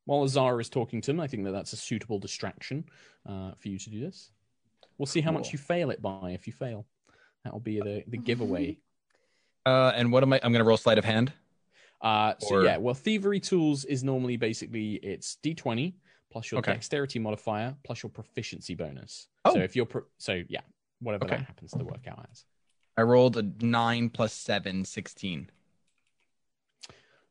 Yeah. 0.08 0.14
While 0.14 0.24
Azara 0.24 0.58
is 0.60 0.68
talking 0.68 1.00
to 1.02 1.10
him, 1.10 1.20
I 1.20 1.26
think 1.26 1.44
that 1.44 1.52
that's 1.52 1.72
a 1.72 1.76
suitable 1.76 2.18
distraction 2.18 2.84
uh, 3.28 3.52
for 3.58 3.68
you 3.68 3.78
to 3.78 3.90
do 3.90 4.00
this. 4.00 4.30
We'll 4.96 5.06
see 5.06 5.20
how 5.20 5.30
much 5.30 5.52
you 5.52 5.58
fail 5.58 5.90
it 5.90 6.02
by. 6.02 6.30
If 6.32 6.46
you 6.46 6.52
fail, 6.52 6.86
that 7.44 7.52
will 7.52 7.60
be 7.60 7.78
the, 7.80 8.02
the 8.08 8.16
giveaway. 8.28 8.78
Uh, 9.64 9.92
and 9.94 10.10
what 10.10 10.22
am 10.22 10.32
I? 10.32 10.40
I'm 10.42 10.52
gonna 10.52 10.64
roll 10.64 10.76
sleight 10.76 10.98
of 10.98 11.04
hand. 11.04 11.32
Uh, 12.00 12.34
so 12.38 12.56
Or- 12.56 12.64
yeah, 12.64 12.78
well, 12.78 12.94
thievery 12.94 13.40
tools 13.40 13.84
is 13.84 14.02
normally 14.02 14.36
basically 14.36 14.94
it's 14.94 15.36
d20 15.42 15.94
plus 16.30 16.50
your 16.50 16.58
Okay. 16.60 16.72
dexterity 16.72 17.18
modifier 17.18 17.74
plus 17.84 18.02
your 18.02 18.10
proficiency 18.10 18.74
bonus. 18.74 19.28
Oh. 19.44 19.54
So 19.54 19.60
if 19.60 19.74
you're 19.76 19.86
pro- 19.86 20.04
so 20.18 20.42
yeah, 20.48 20.60
whatever 21.00 21.24
Okay. 21.24 21.36
that 21.36 21.46
happens 21.46 21.72
to 21.72 21.84
work 21.84 22.06
out 22.06 22.26
as. 22.30 22.44
I 22.96 23.02
rolled 23.02 23.36
a 23.36 23.42
nine 23.64 24.10
plus 24.10 24.32
seven, 24.32 24.84
16. 24.84 25.50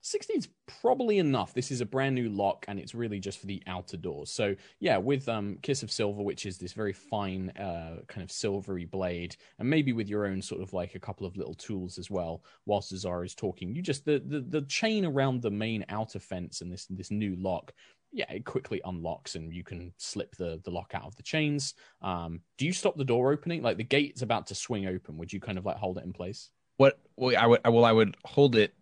16 0.08 0.38
is 0.38 0.48
probably 0.82 1.18
enough. 1.18 1.54
This 1.54 1.70
is 1.70 1.82
a 1.82 1.86
brand 1.86 2.16
new 2.16 2.30
lock 2.30 2.66
and 2.68 2.80
it's 2.80 2.96
really 2.96 3.20
just 3.20 3.40
for 3.40 3.46
the 3.46 3.62
outer 3.68 3.98
doors. 3.98 4.32
So, 4.32 4.56
yeah, 4.80 4.98
with 4.98 5.28
um, 5.28 5.58
Kiss 5.62 5.84
of 5.84 5.92
Silver, 5.92 6.24
which 6.24 6.46
is 6.46 6.58
this 6.58 6.72
very 6.72 6.94
fine 6.94 7.50
uh, 7.52 7.98
kind 8.08 8.24
of 8.24 8.32
silvery 8.32 8.86
blade, 8.86 9.36
and 9.60 9.70
maybe 9.70 9.92
with 9.92 10.08
your 10.08 10.26
own 10.26 10.42
sort 10.42 10.62
of 10.62 10.72
like 10.72 10.96
a 10.96 11.00
couple 11.00 11.28
of 11.28 11.36
little 11.36 11.54
tools 11.54 11.98
as 11.98 12.10
well, 12.10 12.44
whilst 12.66 12.94
Azara 12.94 13.26
is 13.26 13.36
talking, 13.36 13.76
you 13.76 13.82
just, 13.82 14.06
the, 14.06 14.22
the, 14.26 14.40
the 14.40 14.62
chain 14.62 15.06
around 15.06 15.42
the 15.42 15.52
main 15.52 15.86
outer 15.90 16.20
fence 16.20 16.62
and 16.62 16.72
this, 16.72 16.86
this 16.90 17.12
new 17.12 17.36
lock, 17.36 17.74
yeah, 18.14 18.32
it 18.32 18.46
quickly 18.46 18.80
unlocks 18.86 19.36
and 19.36 19.54
you 19.54 19.66
can 19.66 19.92
slip 19.98 20.36
the, 20.38 20.62
the 20.64 20.72
lock 20.72 20.94
out 20.94 21.06
of 21.06 21.16
the 21.18 21.24
chains. 21.24 21.74
Um, 22.02 22.40
do 22.58 22.66
you 22.66 22.72
stop 22.72 22.96
the 22.96 23.04
door 23.04 23.34
opening? 23.34 23.62
Like 23.62 23.76
the 23.76 23.84
gate's 23.84 24.22
about 24.22 24.48
to 24.48 24.56
swing 24.56 24.88
open. 24.88 25.18
Would 25.18 25.34
you 25.34 25.42
kind 25.42 25.58
of 25.58 25.66
like 25.66 25.76
hold 25.76 25.98
it 25.98 26.06
in 26.06 26.14
place? 26.14 26.50
What? 26.78 27.00
Well, 27.16 27.36
I 27.38 27.48
would. 27.48 27.62
Well, 27.66 27.86
I 27.86 27.92
would 27.92 28.16
hold 28.24 28.56
it, 28.56 28.74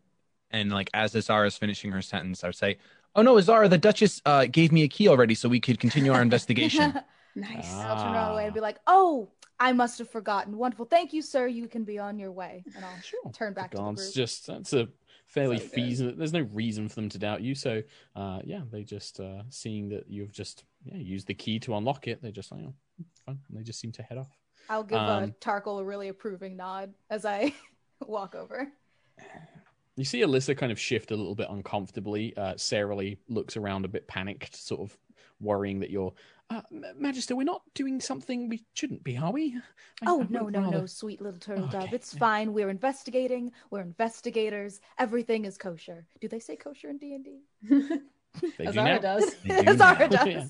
and 0.55 0.71
like 0.71 0.89
as 0.93 1.15
Azara 1.15 1.47
is 1.47 1.57
finishing 1.57 1.91
her 1.91 2.01
sentence, 2.01 2.43
I 2.43 2.47
would 2.47 2.55
say, 2.55 2.77
"Oh 3.15 3.21
no, 3.21 3.37
Azara, 3.37 3.67
the 3.69 3.77
Duchess 3.77 4.21
uh, 4.25 4.45
gave 4.45 4.71
me 4.71 4.83
a 4.83 4.87
key 4.87 5.07
already, 5.07 5.35
so 5.35 5.49
we 5.49 5.59
could 5.59 5.79
continue 5.79 6.11
our 6.13 6.21
investigation." 6.21 6.93
Nice. 7.37 7.69
And 7.73 7.81
I'll 7.81 8.01
turn 8.01 8.13
around 8.13 8.31
away 8.31 8.43
and 8.45 8.51
Ah. 8.53 8.59
be 8.59 8.61
like, 8.61 8.77
"Oh, 8.87 9.29
I 9.59 9.73
must 9.73 9.99
have 9.99 10.09
forgotten. 10.09 10.55
Wonderful. 10.57 10.85
Thank 10.85 11.11
you, 11.11 11.21
sir. 11.21 11.47
You 11.47 11.67
can 11.67 11.83
be 11.83 11.99
on 11.99 12.17
your 12.17 12.31
way. 12.31 12.63
And 12.75 12.85
I'll 12.85 13.01
Sure. 13.01 13.29
turn 13.33 13.51
back 13.53 13.71
the 13.71 13.77
to 13.77 13.81
the 13.81 13.83
guards 13.83 14.03
group. 14.03 14.13
just 14.15 14.47
that's 14.47 14.71
a 14.71 14.87
fairly 15.27 15.59
So 15.59 15.65
feasible. 15.67 16.13
There's 16.17 16.31
no 16.31 16.47
reason 16.53 16.87
for 16.87 16.95
them 16.95 17.09
to 17.09 17.19
doubt 17.19 17.41
you. 17.41 17.53
So 17.53 17.83
uh, 18.15 18.39
yeah, 18.45 18.61
they 18.71 18.83
just 18.85 19.19
uh, 19.19 19.43
seeing 19.49 19.89
that 19.89 20.05
you've 20.09 20.31
just 20.31 20.63
yeah 20.85 20.95
used 20.95 21.27
the 21.27 21.33
key 21.33 21.59
to 21.59 21.75
unlock 21.75 22.07
it. 22.07 22.21
They 22.21 22.31
just 22.31 22.53
like 22.53 22.61
oh, 22.65 22.73
fine. 23.25 23.39
And 23.49 23.57
they 23.57 23.63
just 23.63 23.81
seem 23.81 23.91
to 23.93 24.03
head 24.03 24.17
off. 24.17 24.31
I'll 24.69 24.83
give 24.85 24.97
uh, 24.99 25.17
Um, 25.23 25.35
Tarkhal 25.41 25.81
a 25.81 25.83
really 25.83 26.07
approving 26.07 26.55
nod 26.55 26.93
as 27.09 27.25
I 27.25 27.53
walk 28.07 28.33
over. 28.35 28.71
You 29.95 30.03
see 30.05 30.21
Alyssa 30.21 30.57
kind 30.57 30.71
of 30.71 30.79
shift 30.79 31.11
a 31.11 31.15
little 31.15 31.35
bit 31.35 31.47
uncomfortably. 31.49 32.35
Uh, 32.35 32.53
Sarah 32.57 32.95
Lee 32.95 33.17
looks 33.29 33.55
around 33.55 33.85
a 33.85 33.87
bit 33.87 34.07
panicked, 34.07 34.55
sort 34.55 34.81
of 34.81 34.97
worrying 35.39 35.79
that 35.79 35.89
you're, 35.89 36.13
uh, 36.49 36.61
Magister, 36.97 37.35
we're 37.35 37.43
not 37.43 37.61
doing 37.73 37.99
something 37.99 38.47
we 38.49 38.63
shouldn't 38.73 39.03
be, 39.03 39.17
are 39.17 39.31
we? 39.31 39.55
I- 40.01 40.05
Oh 40.07 40.21
I 40.21 40.27
no, 40.29 40.43
would 40.43 40.53
no, 40.53 40.69
no, 40.69 40.85
sweet 40.85 41.21
little 41.21 41.39
turtle 41.39 41.67
dove. 41.67 41.83
Okay. 41.85 41.95
It's 41.95 42.13
fine. 42.13 42.53
We're 42.53 42.69
investigating. 42.69 43.51
We're 43.71 43.81
investigators. 43.81 44.79
Everything 44.99 45.45
is 45.45 45.57
kosher. 45.57 46.05
Do 46.21 46.27
they 46.27 46.39
say 46.39 46.55
kosher 46.55 46.89
in 46.89 46.97
D 46.97 47.13
and 47.15 47.23
D? 47.25 47.39
They 48.57 48.65
do 48.65 48.69
Azara 48.69 48.95
now. 48.95 48.99
does. 48.99 49.35
They 49.45 49.61
do 49.63 49.69
Azara 49.71 50.09
does. 50.09 50.27
Yeah. 50.27 50.45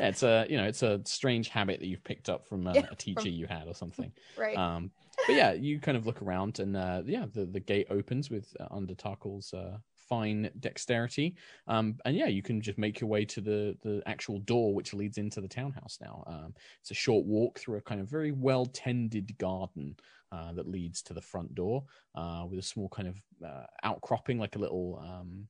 Yeah, 0.00 0.08
it's 0.08 0.22
a 0.24 0.46
you 0.50 0.56
know 0.56 0.64
it's 0.64 0.82
a 0.82 1.00
strange 1.04 1.50
habit 1.50 1.78
that 1.80 1.86
you've 1.86 2.02
picked 2.02 2.28
up 2.28 2.48
from 2.48 2.66
uh, 2.66 2.72
Yeah, 2.72 2.86
a 2.90 2.96
teacher 2.96 3.28
you 3.28 3.46
had 3.46 3.68
or 3.68 3.74
something. 3.74 4.10
Right. 4.36 4.56
Um, 4.56 4.90
but 5.26 5.34
yeah, 5.36 5.52
you 5.52 5.78
kind 5.80 5.96
of 5.96 6.06
look 6.06 6.22
around, 6.22 6.58
and 6.58 6.76
uh, 6.76 7.02
yeah, 7.04 7.26
the, 7.32 7.44
the 7.46 7.60
gate 7.60 7.86
opens 7.90 8.30
with 8.30 8.54
uh, 8.60 8.66
under 8.70 8.94
Tarkhal's 8.94 9.52
uh, 9.52 9.78
fine 10.08 10.50
dexterity, 10.60 11.36
um, 11.66 11.96
and 12.04 12.16
yeah, 12.16 12.26
you 12.26 12.42
can 12.42 12.60
just 12.60 12.78
make 12.78 13.00
your 13.00 13.10
way 13.10 13.24
to 13.26 13.40
the 13.40 13.76
the 13.82 14.02
actual 14.06 14.38
door 14.40 14.74
which 14.74 14.94
leads 14.94 15.18
into 15.18 15.40
the 15.40 15.48
townhouse. 15.48 15.98
Now, 16.00 16.24
um, 16.26 16.54
it's 16.80 16.90
a 16.90 16.94
short 16.94 17.26
walk 17.26 17.58
through 17.58 17.78
a 17.78 17.82
kind 17.82 18.00
of 18.00 18.08
very 18.08 18.32
well 18.32 18.66
tended 18.66 19.36
garden 19.38 19.96
uh, 20.32 20.52
that 20.52 20.68
leads 20.68 21.02
to 21.02 21.14
the 21.14 21.22
front 21.22 21.54
door, 21.54 21.84
uh, 22.14 22.44
with 22.48 22.58
a 22.58 22.62
small 22.62 22.88
kind 22.88 23.08
of 23.08 23.22
uh, 23.44 23.66
outcropping, 23.82 24.38
like 24.38 24.56
a 24.56 24.58
little. 24.58 25.02
Um, 25.02 25.48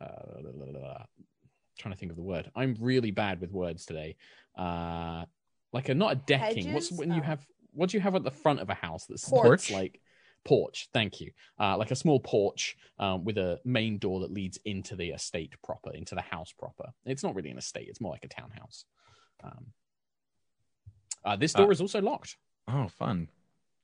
uh, 0.00 1.04
trying 1.78 1.92
to 1.92 1.98
think 1.98 2.10
of 2.10 2.16
the 2.16 2.22
word. 2.22 2.50
I'm 2.54 2.76
really 2.80 3.10
bad 3.10 3.40
with 3.40 3.52
words 3.52 3.86
today. 3.86 4.16
Uh, 4.56 5.24
like 5.72 5.88
a 5.88 5.94
not 5.94 6.12
a 6.12 6.16
decking. 6.16 6.72
What's 6.72 6.88
Hedges? 6.88 6.98
when 6.98 7.12
you 7.12 7.20
Oh. 7.20 7.24
have 7.24 7.46
what 7.76 7.90
do 7.90 7.96
you 7.96 8.00
have 8.00 8.14
at 8.14 8.24
the 8.24 8.30
front 8.30 8.60
of 8.60 8.70
a 8.70 8.74
house 8.74 9.06
that's 9.06 9.28
Porch. 9.28 9.70
like 9.70 10.00
porch? 10.44 10.88
Thank 10.92 11.20
you. 11.20 11.30
Uh, 11.60 11.76
like 11.76 11.90
a 11.90 11.96
small 11.96 12.18
porch 12.20 12.76
um, 12.98 13.24
with 13.24 13.36
a 13.38 13.60
main 13.64 13.98
door 13.98 14.20
that 14.20 14.32
leads 14.32 14.58
into 14.64 14.96
the 14.96 15.10
estate 15.10 15.54
proper, 15.62 15.92
into 15.92 16.14
the 16.14 16.22
house 16.22 16.52
proper. 16.52 16.90
It's 17.04 17.22
not 17.22 17.34
really 17.34 17.50
an 17.50 17.58
estate; 17.58 17.88
it's 17.88 18.00
more 18.00 18.12
like 18.12 18.24
a 18.24 18.28
townhouse. 18.28 18.84
Um, 19.44 19.66
uh, 21.24 21.36
this 21.36 21.52
door 21.52 21.66
Uh, 21.68 21.70
is 21.70 21.80
also 21.80 22.00
locked. 22.00 22.36
Oh, 22.68 22.88
fun. 22.88 23.28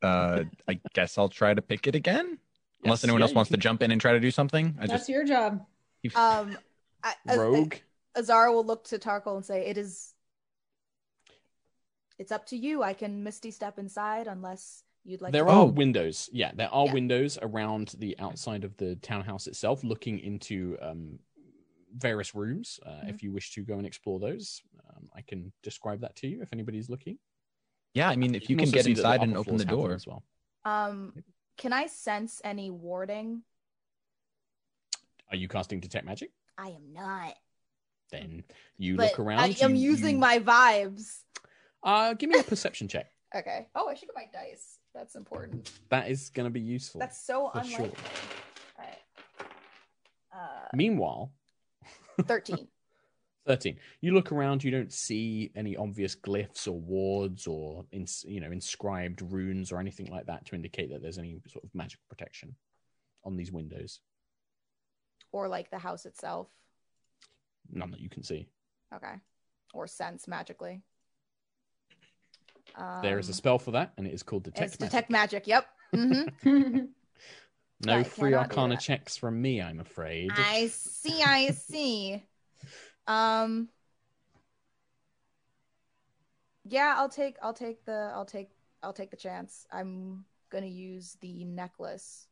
Uh, 0.03 0.45
I 0.69 0.81
guess 0.95 1.19
I'll 1.19 1.29
try 1.29 1.55
to 1.55 1.63
pick 1.63 1.87
it 1.87 1.95
again. 1.95 2.39
Unless 2.85 3.05
anyone 3.05 3.21
yeah, 3.21 3.27
else 3.27 3.35
wants 3.35 3.49
can- 3.51 3.59
to 3.59 3.63
jump 3.63 3.83
in 3.83 3.91
and 3.93 4.01
try 4.01 4.13
to 4.13 4.21
do 4.21 4.31
something. 4.31 4.75
I 4.81 4.87
That's 4.87 4.93
just 5.03 5.09
your 5.09 5.25
job. 5.25 5.65
um, 6.17 6.57
I, 7.05 7.15
Az- 7.29 7.39
rogue. 7.39 7.75
Azara 8.17 8.53
will 8.53 8.65
look 8.65 8.85
to 8.89 8.99
Tarkhal 8.99 9.37
and 9.37 9.45
say, 9.45 9.67
"It 9.67 9.79
is. 9.79 10.12
It's 12.23 12.31
up 12.31 12.47
to 12.47 12.57
you. 12.57 12.85
I 12.85 12.93
can 12.95 13.25
misty 13.25 13.51
step 13.51 13.81
inside 13.81 14.29
unless 14.29 14.85
you'd 15.05 15.21
like. 15.21 15.33
To. 15.33 15.39
There 15.39 15.45
to 15.47 15.51
are 15.51 15.63
Oh. 15.63 15.65
windows. 15.65 16.31
Yeah, 16.33 16.53
there 16.55 16.69
are 16.73 16.87
Yeah. 16.87 16.93
windows 16.93 17.37
around 17.43 17.97
the 17.99 18.17
outside 18.21 18.63
of 18.63 18.77
the 18.77 18.95
townhouse 18.95 19.49
itself, 19.49 19.83
looking 19.83 20.21
into 20.21 20.79
um, 20.81 21.19
various 21.97 22.33
rooms. 22.33 22.79
Uh, 22.87 22.91
Mhm. 22.91 23.09
If 23.11 23.23
you 23.25 23.33
wish 23.33 23.53
to 23.55 23.65
go 23.65 23.77
and 23.77 23.85
explore 23.85 24.21
those, 24.21 24.63
um, 24.89 25.11
I 25.13 25.23
can 25.23 25.53
describe 25.65 26.01
that 26.03 26.15
to 26.17 26.29
you 26.29 26.43
if 26.43 26.53
anybody's 26.53 26.89
looking. 26.89 27.19
yeah. 27.95 28.09
I 28.09 28.15
mean, 28.15 28.37
if 28.37 28.49
you 28.49 28.55
can 28.57 28.67
also 28.69 28.73
get 28.77 28.87
inside 28.87 29.21
and 29.23 29.37
open 29.37 29.57
the 29.57 29.65
floors 29.67 29.69
have 29.69 29.69
them 29.69 29.79
door. 29.89 29.95
as 29.95 30.07
well. 30.07 30.23
Um, 30.65 31.25
can 31.57 31.73
I 31.73 31.89
sense 31.89 32.41
any 32.45 32.71
warding? 32.71 33.43
Are 35.29 35.37
you 35.37 35.49
casting 35.49 35.81
detect 35.81 36.07
magic? 36.07 36.31
I 36.57 36.69
am 36.69 36.93
not. 36.93 37.37
Then 38.11 38.45
you 38.79 38.97
but 38.97 39.11
look 39.11 39.19
around. 39.19 39.41
I 39.41 39.57
am 39.61 39.75
you- 39.75 39.91
using 39.91 40.15
you- 40.15 40.21
my 40.21 40.39
vibes. 40.39 41.25
Uh, 41.83 42.15
give 42.15 42.31
me 42.31 42.39
a 42.39 42.43
perception 42.45 42.89
check. 42.89 43.07
Okay. 43.35 43.67
Oh, 43.75 43.89
I 43.89 43.95
should 43.95 44.09
get 44.09 44.15
my 44.15 44.27
dice. 44.31 44.77
That's 44.95 45.15
important. 45.15 45.71
That 45.89 46.11
is 46.11 46.29
going 46.29 46.45
to 46.45 46.51
be 46.51 46.61
useful. 46.61 46.99
That's 46.99 47.25
so 47.27 47.49
unlikely. 47.55 47.73
sure. 47.75 47.87
All 47.87 48.85
right. 48.85 49.47
Uh, 50.31 50.69
Meanwhile, 50.75 51.33
thirteen. 52.27 52.69
13 53.47 53.77
you 54.03 54.13
look 54.15 54.31
around 54.31 54.63
you 54.63 54.71
don't 54.71 54.93
see 54.93 55.51
any 55.57 55.75
obvious 55.77 56.15
glyphs 56.15 56.69
or 56.69 56.79
wards 56.79 57.47
or 57.49 57.85
ins- 57.91 58.25
you 58.29 58.39
know 58.41 58.53
inscribed 58.53 59.21
runes 59.33 59.73
or 59.73 59.81
anything 59.81 60.07
like 60.13 60.27
that 60.27 60.45
to 60.47 60.55
indicate 60.55 60.91
that 60.93 61.03
there's 61.03 61.19
any 61.19 61.41
sort 61.49 61.65
of 61.65 61.75
magic 61.75 61.99
protection 62.09 62.55
on 63.25 63.35
these 63.37 63.51
windows 63.51 63.99
or 65.33 65.49
like 65.49 65.71
the 65.73 65.79
house 65.79 66.07
itself. 66.07 66.47
none 67.73 67.91
that 67.91 67.99
you 68.01 68.09
can 68.11 68.23
see 68.23 68.47
Okay. 68.95 69.15
Or 69.75 69.87
sense 69.89 70.29
magically. 70.29 70.83
There 73.03 73.19
is 73.19 73.29
a 73.29 73.35
spell 73.35 73.59
for 73.59 73.73
that 73.73 73.93
and 73.97 74.07
it 74.07 74.15
is 74.15 74.23
called 74.23 74.45
detect 74.45 74.75
It's 74.75 74.81
magic. 74.81 74.91
detect 74.91 75.11
magic. 75.11 75.47
Yep. 75.47 75.67
hmm 75.95 76.23
no 77.85 77.99
I 77.99 78.03
free 78.05 78.31
cannot 78.31 78.47
arcana 78.51 78.77
checks 78.77 79.17
from 79.17 79.41
me 79.41 79.61
i'm 79.61 79.81
afraid 79.81 80.31
I 80.31 80.69
see. 80.69 81.23
I 81.23 81.51
see. 81.51 82.23
Um. 83.07 83.69
Yeah, 86.65 86.95
I'll 86.97 87.09
take. 87.09 87.37
I'll 87.43 87.53
take 87.55 87.85
the. 87.85 88.11
I'll 88.15 88.25
take. 88.25 88.51
I'll 88.83 88.93
take 88.93 89.11
the 89.11 89.17
chance. 89.17 89.67
I'm 89.71 90.25
gonna 90.51 90.67
use 90.67 91.17
the 91.21 91.45
necklace 91.45 92.29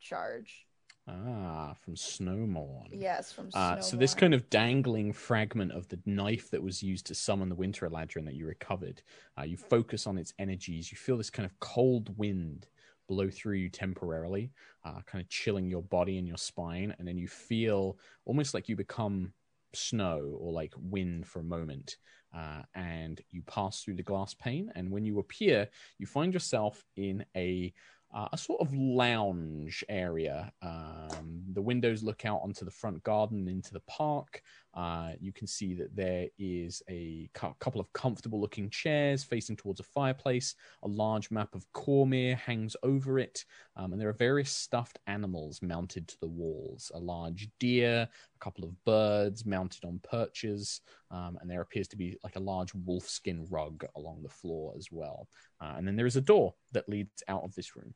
charge. 0.00 0.66
Ah 1.06 1.74
from 1.84 1.94
snowmorn 1.94 2.88
Yes, 2.92 3.32
from. 3.32 3.50
Uh, 3.52 3.80
so 3.80 3.96
this 3.96 4.14
kind 4.14 4.32
of 4.32 4.48
dangling 4.50 5.12
fragment 5.12 5.72
of 5.72 5.88
the 5.88 5.98
knife 6.06 6.50
that 6.50 6.62
was 6.62 6.82
used 6.82 7.06
to 7.06 7.14
summon 7.14 7.48
the 7.48 7.54
Winter 7.54 7.88
Eladrin 7.88 8.24
that 8.24 8.34
you 8.34 8.46
recovered, 8.46 9.02
uh, 9.38 9.42
you 9.42 9.56
focus 9.56 10.06
on 10.06 10.16
its 10.16 10.32
energies. 10.38 10.90
You 10.90 10.96
feel 10.96 11.16
this 11.16 11.30
kind 11.30 11.46
of 11.46 11.58
cold 11.60 12.16
wind 12.16 12.68
blow 13.06 13.28
through 13.28 13.56
you 13.56 13.68
temporarily, 13.68 14.50
uh, 14.84 15.00
kind 15.06 15.22
of 15.22 15.28
chilling 15.28 15.68
your 15.68 15.82
body 15.82 16.18
and 16.18 16.26
your 16.26 16.38
spine, 16.38 16.94
and 16.98 17.06
then 17.06 17.18
you 17.18 17.28
feel 17.28 17.98
almost 18.24 18.54
like 18.54 18.68
you 18.68 18.76
become 18.76 19.32
snow 19.74 20.36
or 20.40 20.52
like 20.52 20.72
wind 20.78 21.26
for 21.26 21.40
a 21.40 21.44
moment. 21.44 21.96
Uh, 22.34 22.62
and 22.74 23.20
you 23.30 23.42
pass 23.42 23.82
through 23.82 23.94
the 23.94 24.02
glass 24.02 24.34
pane, 24.34 24.72
and 24.74 24.90
when 24.90 25.04
you 25.04 25.20
appear, 25.20 25.68
you 25.98 26.06
find 26.06 26.34
yourself 26.34 26.84
in 26.96 27.24
a 27.36 27.72
uh, 28.14 28.28
a 28.32 28.38
sort 28.38 28.60
of 28.60 28.72
lounge 28.72 29.84
area. 29.88 30.52
Um, 30.62 31.42
the 31.52 31.62
windows 31.62 32.02
look 32.02 32.24
out 32.24 32.40
onto 32.42 32.64
the 32.64 32.70
front 32.70 33.02
garden 33.02 33.48
into 33.48 33.72
the 33.72 33.80
park. 33.80 34.40
Uh, 34.74 35.12
you 35.20 35.32
can 35.32 35.46
see 35.46 35.74
that 35.74 35.94
there 35.94 36.26
is 36.38 36.82
a 36.90 37.30
couple 37.34 37.80
of 37.80 37.92
comfortable 37.92 38.40
looking 38.40 38.68
chairs 38.70 39.22
facing 39.22 39.56
towards 39.56 39.80
a 39.80 39.84
fireplace. 39.84 40.54
A 40.82 40.88
large 40.88 41.30
map 41.30 41.54
of 41.54 41.66
Cormyr 41.72 42.36
hangs 42.36 42.76
over 42.82 43.18
it. 43.18 43.44
Um, 43.76 43.92
and 43.92 44.00
there 44.00 44.08
are 44.08 44.14
various 44.14 44.50
stuffed 44.50 44.98
animals 45.06 45.62
mounted 45.62 46.08
to 46.08 46.20
the 46.20 46.26
walls 46.26 46.90
a 46.94 46.98
large 46.98 47.48
deer, 47.60 48.08
a 48.10 48.44
couple 48.44 48.64
of 48.64 48.84
birds 48.84 49.46
mounted 49.46 49.84
on 49.84 50.00
perches. 50.02 50.80
Um, 51.10 51.38
and 51.40 51.50
there 51.50 51.60
appears 51.60 51.88
to 51.88 51.96
be 51.96 52.16
like 52.24 52.36
a 52.36 52.40
large 52.40 52.72
wolfskin 52.72 53.46
rug 53.50 53.84
along 53.96 54.22
the 54.22 54.28
floor 54.28 54.74
as 54.76 54.88
well. 54.90 55.28
Uh, 55.60 55.74
and 55.76 55.86
then 55.86 55.96
there 55.96 56.06
is 56.06 56.16
a 56.16 56.20
door 56.20 56.54
that 56.72 56.88
leads 56.88 57.22
out 57.28 57.44
of 57.44 57.54
this 57.54 57.76
room. 57.76 57.94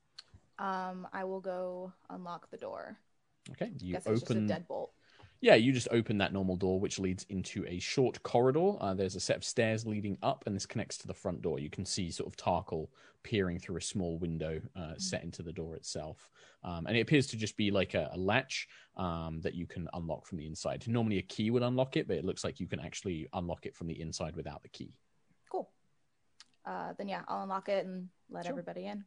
Um, 0.58 1.06
I 1.12 1.24
will 1.24 1.40
go 1.40 1.92
unlock 2.10 2.50
the 2.50 2.56
door. 2.56 2.98
Okay, 3.52 3.72
you 3.78 3.94
Guess 3.94 4.06
it's 4.06 4.20
just 4.20 4.30
a 4.32 4.34
open. 4.34 4.48
deadbolt. 4.48 4.88
Yeah, 5.40 5.54
you 5.54 5.72
just 5.72 5.88
open 5.92 6.18
that 6.18 6.32
normal 6.32 6.56
door, 6.56 6.80
which 6.80 6.98
leads 6.98 7.24
into 7.28 7.64
a 7.66 7.78
short 7.78 8.20
corridor. 8.24 8.72
Uh, 8.80 8.94
there's 8.94 9.14
a 9.14 9.20
set 9.20 9.36
of 9.36 9.44
stairs 9.44 9.86
leading 9.86 10.18
up, 10.20 10.42
and 10.46 10.56
this 10.56 10.66
connects 10.66 10.98
to 10.98 11.06
the 11.06 11.14
front 11.14 11.42
door. 11.42 11.60
You 11.60 11.70
can 11.70 11.84
see 11.84 12.10
sort 12.10 12.26
of 12.28 12.36
Tarkhal 12.36 12.88
peering 13.22 13.58
through 13.58 13.76
a 13.76 13.80
small 13.80 14.18
window 14.18 14.60
uh, 14.74 14.94
set 14.96 15.22
into 15.22 15.44
the 15.44 15.52
door 15.52 15.76
itself. 15.76 16.28
Um, 16.64 16.86
and 16.86 16.96
it 16.96 17.00
appears 17.02 17.28
to 17.28 17.36
just 17.36 17.56
be 17.56 17.70
like 17.70 17.94
a, 17.94 18.10
a 18.12 18.18
latch 18.18 18.66
um, 18.96 19.40
that 19.42 19.54
you 19.54 19.66
can 19.66 19.88
unlock 19.94 20.26
from 20.26 20.38
the 20.38 20.46
inside. 20.46 20.84
Normally, 20.88 21.18
a 21.18 21.22
key 21.22 21.50
would 21.52 21.62
unlock 21.62 21.96
it, 21.96 22.08
but 22.08 22.16
it 22.16 22.24
looks 22.24 22.42
like 22.42 22.58
you 22.58 22.66
can 22.66 22.80
actually 22.80 23.28
unlock 23.32 23.64
it 23.64 23.76
from 23.76 23.86
the 23.86 24.00
inside 24.00 24.34
without 24.34 24.62
the 24.62 24.68
key. 24.68 24.92
Cool. 25.52 25.70
Uh, 26.66 26.94
then 26.98 27.06
yeah, 27.06 27.22
I'll 27.28 27.44
unlock 27.44 27.68
it 27.68 27.86
and 27.86 28.08
let 28.28 28.44
Sure. 28.44 28.50
everybody 28.52 28.86
in. 28.86 29.04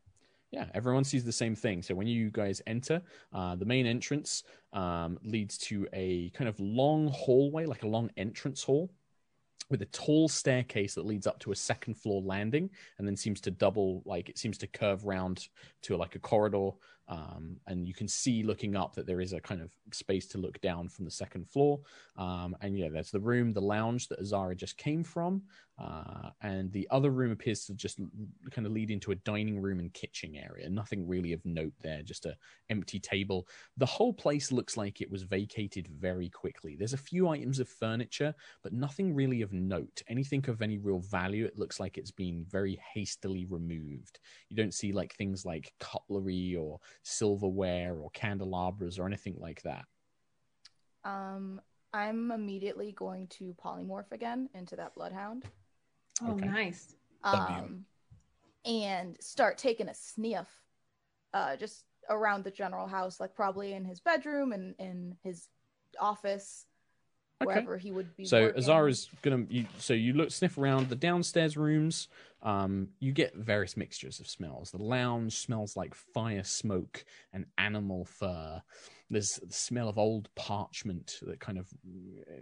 Yeah, 0.51 0.65
everyone 0.73 1.05
sees 1.05 1.23
the 1.23 1.31
same 1.31 1.55
thing. 1.55 1.81
So 1.81 1.95
when 1.95 2.07
you 2.07 2.29
guys 2.29 2.61
enter, 2.67 3.01
uh, 3.33 3.55
the 3.55 3.65
main 3.65 3.85
entrance 3.85 4.43
um, 4.73 5.17
leads 5.23 5.57
to 5.59 5.87
a 5.93 6.29
kind 6.31 6.49
of 6.49 6.59
long 6.59 7.07
hallway, 7.07 7.65
like 7.65 7.83
a 7.83 7.87
long 7.87 8.11
entrance 8.17 8.61
hall, 8.61 8.91
with 9.69 9.81
a 9.81 9.85
tall 9.87 10.27
staircase 10.27 10.93
that 10.95 11.05
leads 11.05 11.25
up 11.25 11.39
to 11.39 11.53
a 11.53 11.55
second 11.55 11.93
floor 11.95 12.21
landing, 12.21 12.69
and 12.97 13.07
then 13.07 13.15
seems 13.15 13.39
to 13.41 13.51
double, 13.51 14.03
like 14.05 14.27
it 14.27 14.37
seems 14.37 14.57
to 14.57 14.67
curve 14.67 15.05
round 15.05 15.47
to 15.83 15.95
like 15.95 16.15
a 16.15 16.19
corridor 16.19 16.71
Um, 17.11 17.57
and 17.67 17.85
you 17.85 17.93
can 17.93 18.07
see 18.07 18.41
looking 18.41 18.77
up 18.77 18.95
that 18.95 19.05
there 19.05 19.19
is 19.19 19.33
a 19.33 19.41
kind 19.41 19.61
of 19.61 19.71
space 19.91 20.27
to 20.27 20.37
look 20.37 20.59
down 20.61 20.87
from 20.87 21.03
the 21.03 21.11
second 21.11 21.47
floor. 21.49 21.81
Um, 22.17 22.55
and 22.61 22.77
yeah, 22.77 22.87
there's 22.89 23.11
the 23.11 23.19
room, 23.19 23.51
the 23.51 23.61
lounge 23.61 24.07
that 24.07 24.19
Azara 24.19 24.55
just 24.55 24.77
came 24.77 25.03
from. 25.03 25.43
Uh, 25.77 26.29
and 26.41 26.71
the 26.71 26.87
other 26.91 27.09
room 27.09 27.31
appears 27.31 27.65
to 27.65 27.73
just 27.73 27.99
kind 28.51 28.67
of 28.67 28.71
lead 28.71 28.91
into 28.91 29.11
a 29.11 29.15
dining 29.15 29.59
room 29.59 29.79
and 29.79 29.93
kitchen 29.93 30.35
area. 30.35 30.69
Nothing 30.69 31.07
really 31.07 31.33
of 31.33 31.43
note 31.43 31.73
there, 31.81 32.03
just 32.03 32.25
a 32.25 32.35
empty 32.69 32.99
table. 32.99 33.47
The 33.77 33.85
whole 33.85 34.13
place 34.13 34.51
looks 34.51 34.77
like 34.77 35.01
it 35.01 35.09
was 35.09 35.23
vacated 35.23 35.87
very 35.87 36.29
quickly. 36.29 36.75
There's 36.75 36.93
a 36.93 36.97
few 36.97 37.29
items 37.29 37.59
of 37.59 37.67
furniture, 37.67 38.33
but 38.61 38.73
nothing 38.73 39.15
really 39.15 39.41
of 39.41 39.53
note. 39.53 40.03
Anything 40.07 40.47
of 40.49 40.61
any 40.61 40.77
real 40.77 40.99
value, 40.99 41.45
it 41.45 41.57
looks 41.57 41.79
like 41.79 41.97
it's 41.97 42.11
been 42.11 42.45
very 42.47 42.79
hastily 42.93 43.45
removed. 43.45 44.19
You 44.49 44.57
don't 44.57 44.73
see 44.73 44.91
like 44.91 45.15
things 45.15 45.45
like 45.45 45.73
cutlery 45.79 46.55
or 46.55 46.79
silverware 47.03 47.95
or 47.95 48.09
candelabras 48.11 48.99
or 48.99 49.05
anything 49.07 49.35
like 49.39 49.61
that. 49.63 49.85
Um, 51.03 51.61
I'm 51.93 52.31
immediately 52.31 52.91
going 52.91 53.27
to 53.29 53.55
polymorph 53.63 54.11
again 54.11 54.49
into 54.53 54.75
that 54.75 54.93
bloodhound. 54.95 55.45
Oh, 56.21 56.31
Okay. 56.31 56.47
nice. 56.47 56.95
Um, 57.23 57.85
and 58.65 59.17
start 59.19 59.57
taking 59.57 59.89
a 59.89 59.93
sniff, 59.93 60.47
uh, 61.33 61.55
just 61.55 61.85
around 62.09 62.43
the 62.43 62.51
general 62.51 62.87
house, 62.87 63.19
like 63.19 63.35
probably 63.35 63.73
in 63.73 63.85
his 63.85 63.99
bedroom 63.99 64.51
and 64.53 64.75
in 64.79 65.15
his 65.23 65.47
office, 65.99 66.65
Okay. 67.41 67.47
wherever 67.47 67.77
he 67.77 67.91
would 67.91 68.15
be. 68.15 68.25
So 68.25 68.43
working. 68.43 68.59
Azara's 68.59 69.09
gonna. 69.23 69.45
You, 69.49 69.65
so 69.79 69.93
you 69.93 70.13
look 70.13 70.31
sniff 70.31 70.57
around 70.57 70.89
the 70.89 70.95
downstairs 70.95 71.57
rooms. 71.57 72.07
Um, 72.43 72.89
you 72.99 73.11
get 73.11 73.35
various 73.35 73.77
mixtures 73.77 74.19
of 74.19 74.27
smells. 74.27 74.71
The 74.71 74.81
lounge 74.81 75.37
smells 75.37 75.77
like 75.77 75.93
fire 75.93 76.43
smoke 76.43 77.05
and 77.33 77.45
animal 77.57 78.05
fur. 78.05 78.61
There's 79.09 79.39
the 79.45 79.53
smell 79.53 79.89
of 79.89 79.97
old 79.97 80.29
parchment 80.35 81.19
that 81.21 81.39
kind 81.39 81.57
of 81.57 81.67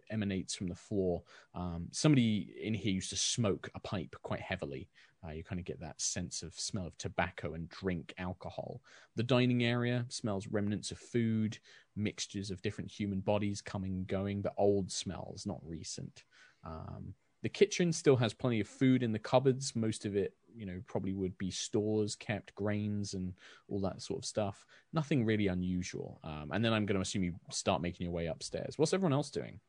emanates 0.10 0.56
from 0.56 0.68
the 0.68 0.76
floor. 0.76 1.24
Um, 1.54 1.88
somebody 1.92 2.54
in 2.62 2.74
here 2.74 2.94
used 2.94 3.10
to 3.10 3.18
smoke 3.18 3.70
a 3.76 3.80
pipe 3.80 4.16
quite 4.22 4.42
heavily. 4.42 4.90
Uh, 5.26 5.32
you 5.32 5.44
kind 5.44 5.60
of 5.60 5.66
get 5.66 5.82
that 5.82 6.00
sense 6.00 6.44
of 6.44 6.54
smell 6.54 6.88
of 6.88 6.98
tobacco 6.98 7.54
and 7.54 7.68
drink 7.68 8.14
alcohol. 8.18 8.82
The 9.18 9.24
dining 9.24 9.64
area 9.66 10.06
smells 10.08 10.48
remnants 10.48 10.92
of 10.92 10.98
food, 10.98 11.58
mixtures 11.96 12.52
of 12.52 12.62
different 12.62 12.90
human 12.90 13.20
bodies 13.20 13.62
coming 13.62 13.92
and 13.92 14.08
going, 14.08 14.42
but 14.42 14.54
old 14.58 14.92
smells, 14.92 15.46
not 15.46 15.60
recent. 15.66 16.24
Um, 16.64 17.16
the 17.41 17.49
kitchen 17.49 17.93
still 17.93 18.17
has 18.17 18.34
plenty 18.34 18.60
of 18.60 18.67
food 18.67 19.04
in 19.04 19.12
the 19.12 19.19
cupboards. 19.19 19.75
Most 19.75 20.06
of 20.06 20.15
it, 20.15 20.34
you 20.56 20.65
know, 20.65 20.82
probably 20.88 21.13
would 21.13 21.38
be 21.38 21.52
stores 21.52 22.15
kept, 22.15 22.54
grains 22.56 23.13
and 23.13 23.34
all 23.69 23.80
that 23.82 24.02
sort 24.02 24.19
of 24.19 24.25
stuff. 24.25 24.65
Nothing 24.91 25.25
really 25.25 25.47
unusual. 25.47 26.19
Um, 26.23 26.52
and 26.52 26.63
then 26.63 26.73
I'm 26.73 26.86
going 26.86 26.95
to 26.95 27.02
assume 27.02 27.23
you 27.23 27.36
start 27.52 27.82
making 27.82 28.06
your 28.06 28.13
way 28.13 28.28
upstairs. 28.28 28.78
What's 28.78 28.93
everyone 28.93 29.13
else 29.13 29.30
doing? 29.30 29.60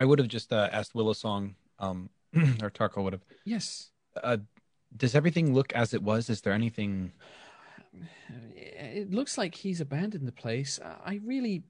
I 0.00 0.04
would 0.04 0.18
have 0.18 0.28
just 0.28 0.52
uh, 0.52 0.68
asked 0.72 0.94
Willowsong, 0.94 1.54
um, 1.78 2.10
or 2.34 2.70
Tarko 2.70 3.04
would 3.04 3.12
have. 3.12 3.24
Yes. 3.44 3.90
Uh, 4.20 4.38
does 4.96 5.14
everything 5.14 5.54
look 5.54 5.72
as 5.74 5.94
it 5.94 6.02
was? 6.02 6.28
Is 6.28 6.40
there 6.40 6.52
anything? 6.52 7.12
It 8.56 9.12
looks 9.12 9.36
like 9.36 9.54
he's 9.54 9.80
abandoned 9.80 10.26
the 10.26 10.32
place. 10.32 10.80
I 10.82 11.20
really, 11.24 11.62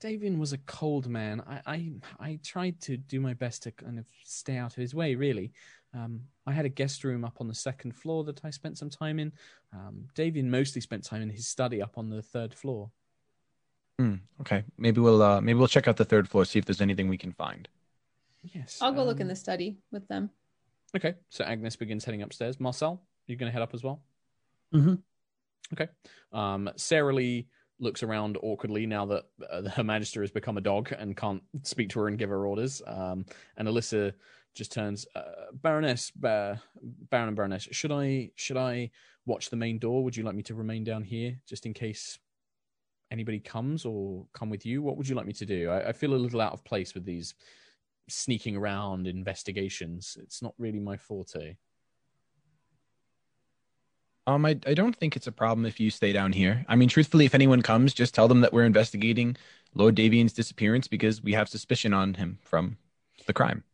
Davian 0.00 0.38
was 0.38 0.52
a 0.52 0.58
cold 0.58 1.08
man. 1.08 1.42
I, 1.46 1.60
I, 1.66 1.92
I 2.20 2.38
tried 2.42 2.80
to 2.82 2.96
do 2.96 3.20
my 3.20 3.34
best 3.34 3.62
to 3.64 3.70
kind 3.70 3.98
of 3.98 4.06
stay 4.24 4.56
out 4.56 4.72
of 4.72 4.76
his 4.76 4.94
way. 4.94 5.14
Really, 5.14 5.52
um, 5.92 6.20
I 6.46 6.52
had 6.52 6.64
a 6.64 6.70
guest 6.70 7.04
room 7.04 7.24
up 7.24 7.36
on 7.40 7.48
the 7.48 7.54
second 7.54 7.92
floor 7.92 8.24
that 8.24 8.44
I 8.44 8.50
spent 8.50 8.78
some 8.78 8.90
time 8.90 9.18
in. 9.18 9.32
Um, 9.72 10.08
Davian 10.14 10.46
mostly 10.46 10.80
spent 10.80 11.04
time 11.04 11.22
in 11.22 11.30
his 11.30 11.46
study 11.46 11.82
up 11.82 11.98
on 11.98 12.10
the 12.10 12.22
third 12.22 12.54
floor. 12.54 12.90
Hmm, 13.98 14.16
okay, 14.40 14.64
maybe 14.76 15.00
we'll 15.00 15.22
uh, 15.22 15.40
maybe 15.40 15.58
we'll 15.58 15.68
check 15.68 15.86
out 15.86 15.96
the 15.96 16.04
third 16.04 16.28
floor, 16.28 16.44
see 16.44 16.58
if 16.58 16.64
there's 16.64 16.80
anything 16.80 17.08
we 17.08 17.18
can 17.18 17.32
find. 17.32 17.68
Yes, 18.42 18.78
I'll 18.80 18.92
go 18.92 19.04
look 19.04 19.20
in 19.20 19.26
um, 19.26 19.28
the 19.28 19.36
study 19.36 19.78
with 19.90 20.06
them. 20.08 20.30
Okay, 20.96 21.14
so 21.28 21.44
Agnis 21.44 21.78
begins 21.78 22.04
heading 22.04 22.22
upstairs. 22.22 22.60
Marcel, 22.60 23.02
you're 23.26 23.38
going 23.38 23.48
to 23.48 23.52
head 23.52 23.62
up 23.62 23.74
as 23.74 23.82
well? 23.82 24.02
Mhm. 24.72 25.02
Okay. 25.72 25.88
Um, 26.32 26.70
Sarah 26.76 27.14
Lee 27.14 27.48
looks 27.80 28.02
around 28.02 28.38
awkwardly 28.42 28.86
now 28.86 29.06
that 29.06 29.24
uh, 29.50 29.62
her 29.70 29.84
Magister 29.84 30.20
has 30.20 30.30
become 30.30 30.56
a 30.56 30.62
dog 30.62 30.92
and 30.92 31.16
can't 31.16 31.42
speak 31.62 31.90
to 31.90 32.00
her 32.00 32.08
and 32.08 32.18
give 32.18 32.30
her 32.30 32.46
orders. 32.46 32.82
Um, 32.86 33.24
and 33.56 33.68
Alyssa 33.68 34.12
just 34.54 34.72
turns, 34.72 35.06
uh, 35.14 35.50
Baroness, 35.52 36.10
ba- 36.12 36.62
Baron 37.10 37.28
and 37.28 37.36
Baroness, 37.36 37.68
should 37.72 37.92
I 37.92 38.30
should 38.36 38.56
I 38.56 38.90
watch 39.26 39.50
the 39.50 39.56
main 39.56 39.78
door? 39.78 40.04
Would 40.04 40.16
you 40.16 40.22
like 40.24 40.34
me 40.34 40.42
to 40.44 40.54
remain 40.54 40.84
down 40.84 41.02
here 41.02 41.38
just 41.48 41.66
in 41.66 41.74
case 41.74 42.18
anybody 43.10 43.40
comes 43.40 43.84
or 43.84 44.26
come 44.32 44.50
with 44.50 44.64
you? 44.64 44.82
What 44.82 44.96
would 44.96 45.08
you 45.08 45.14
like 45.14 45.26
me 45.26 45.32
to 45.34 45.46
do? 45.46 45.70
I, 45.70 45.88
I 45.88 45.92
feel 45.92 46.14
a 46.14 46.16
little 46.16 46.40
out 46.40 46.52
of 46.52 46.64
place 46.64 46.94
with 46.94 47.04
these 47.04 47.34
sneaking 48.08 48.56
around 48.56 49.06
investigations. 49.06 50.16
It's 50.20 50.42
not 50.42 50.54
really 50.58 50.80
my 50.80 50.96
forte. 50.96 51.56
Um, 54.26 54.46
I 54.46 54.58
I 54.66 54.74
don't 54.74 54.96
think 54.96 55.16
it's 55.16 55.26
a 55.26 55.32
problem 55.32 55.66
if 55.66 55.78
you 55.78 55.90
stay 55.90 56.12
down 56.12 56.32
here. 56.32 56.64
I 56.68 56.76
mean, 56.76 56.88
truthfully, 56.88 57.26
if 57.26 57.34
anyone 57.34 57.62
comes, 57.62 57.92
just 57.92 58.14
tell 58.14 58.28
them 58.28 58.40
that 58.40 58.52
we're 58.52 58.64
investigating 58.64 59.36
Lord 59.74 59.94
Davian's 59.94 60.32
disappearance 60.32 60.88
because 60.88 61.22
we 61.22 61.32
have 61.34 61.48
suspicion 61.48 61.92
on 61.92 62.14
him 62.14 62.38
from 62.42 62.78
the 63.26 63.32
crime. 63.32 63.64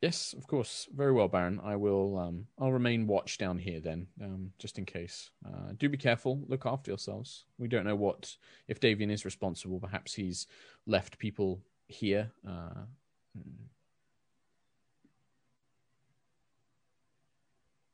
Yes, 0.00 0.32
of 0.38 0.46
course. 0.46 0.88
Very 0.94 1.12
well, 1.12 1.26
Baron. 1.26 1.60
I 1.62 1.74
will. 1.74 2.16
Um, 2.18 2.46
I'll 2.58 2.72
remain 2.72 3.06
watch 3.06 3.36
down 3.36 3.58
here 3.58 3.80
then, 3.80 4.06
um, 4.22 4.52
just 4.58 4.78
in 4.78 4.84
case. 4.84 5.30
Uh, 5.44 5.72
do 5.76 5.88
be 5.88 5.96
careful. 5.96 6.40
Look 6.46 6.66
after 6.66 6.90
yourselves. 6.90 7.44
We 7.58 7.66
don't 7.68 7.84
know 7.84 7.96
what 7.96 8.36
if 8.68 8.78
Davian 8.78 9.10
is 9.10 9.24
responsible. 9.24 9.80
Perhaps 9.80 10.14
he's 10.14 10.46
left 10.86 11.18
people 11.18 11.60
here. 11.88 12.30
Uh, 12.48 12.84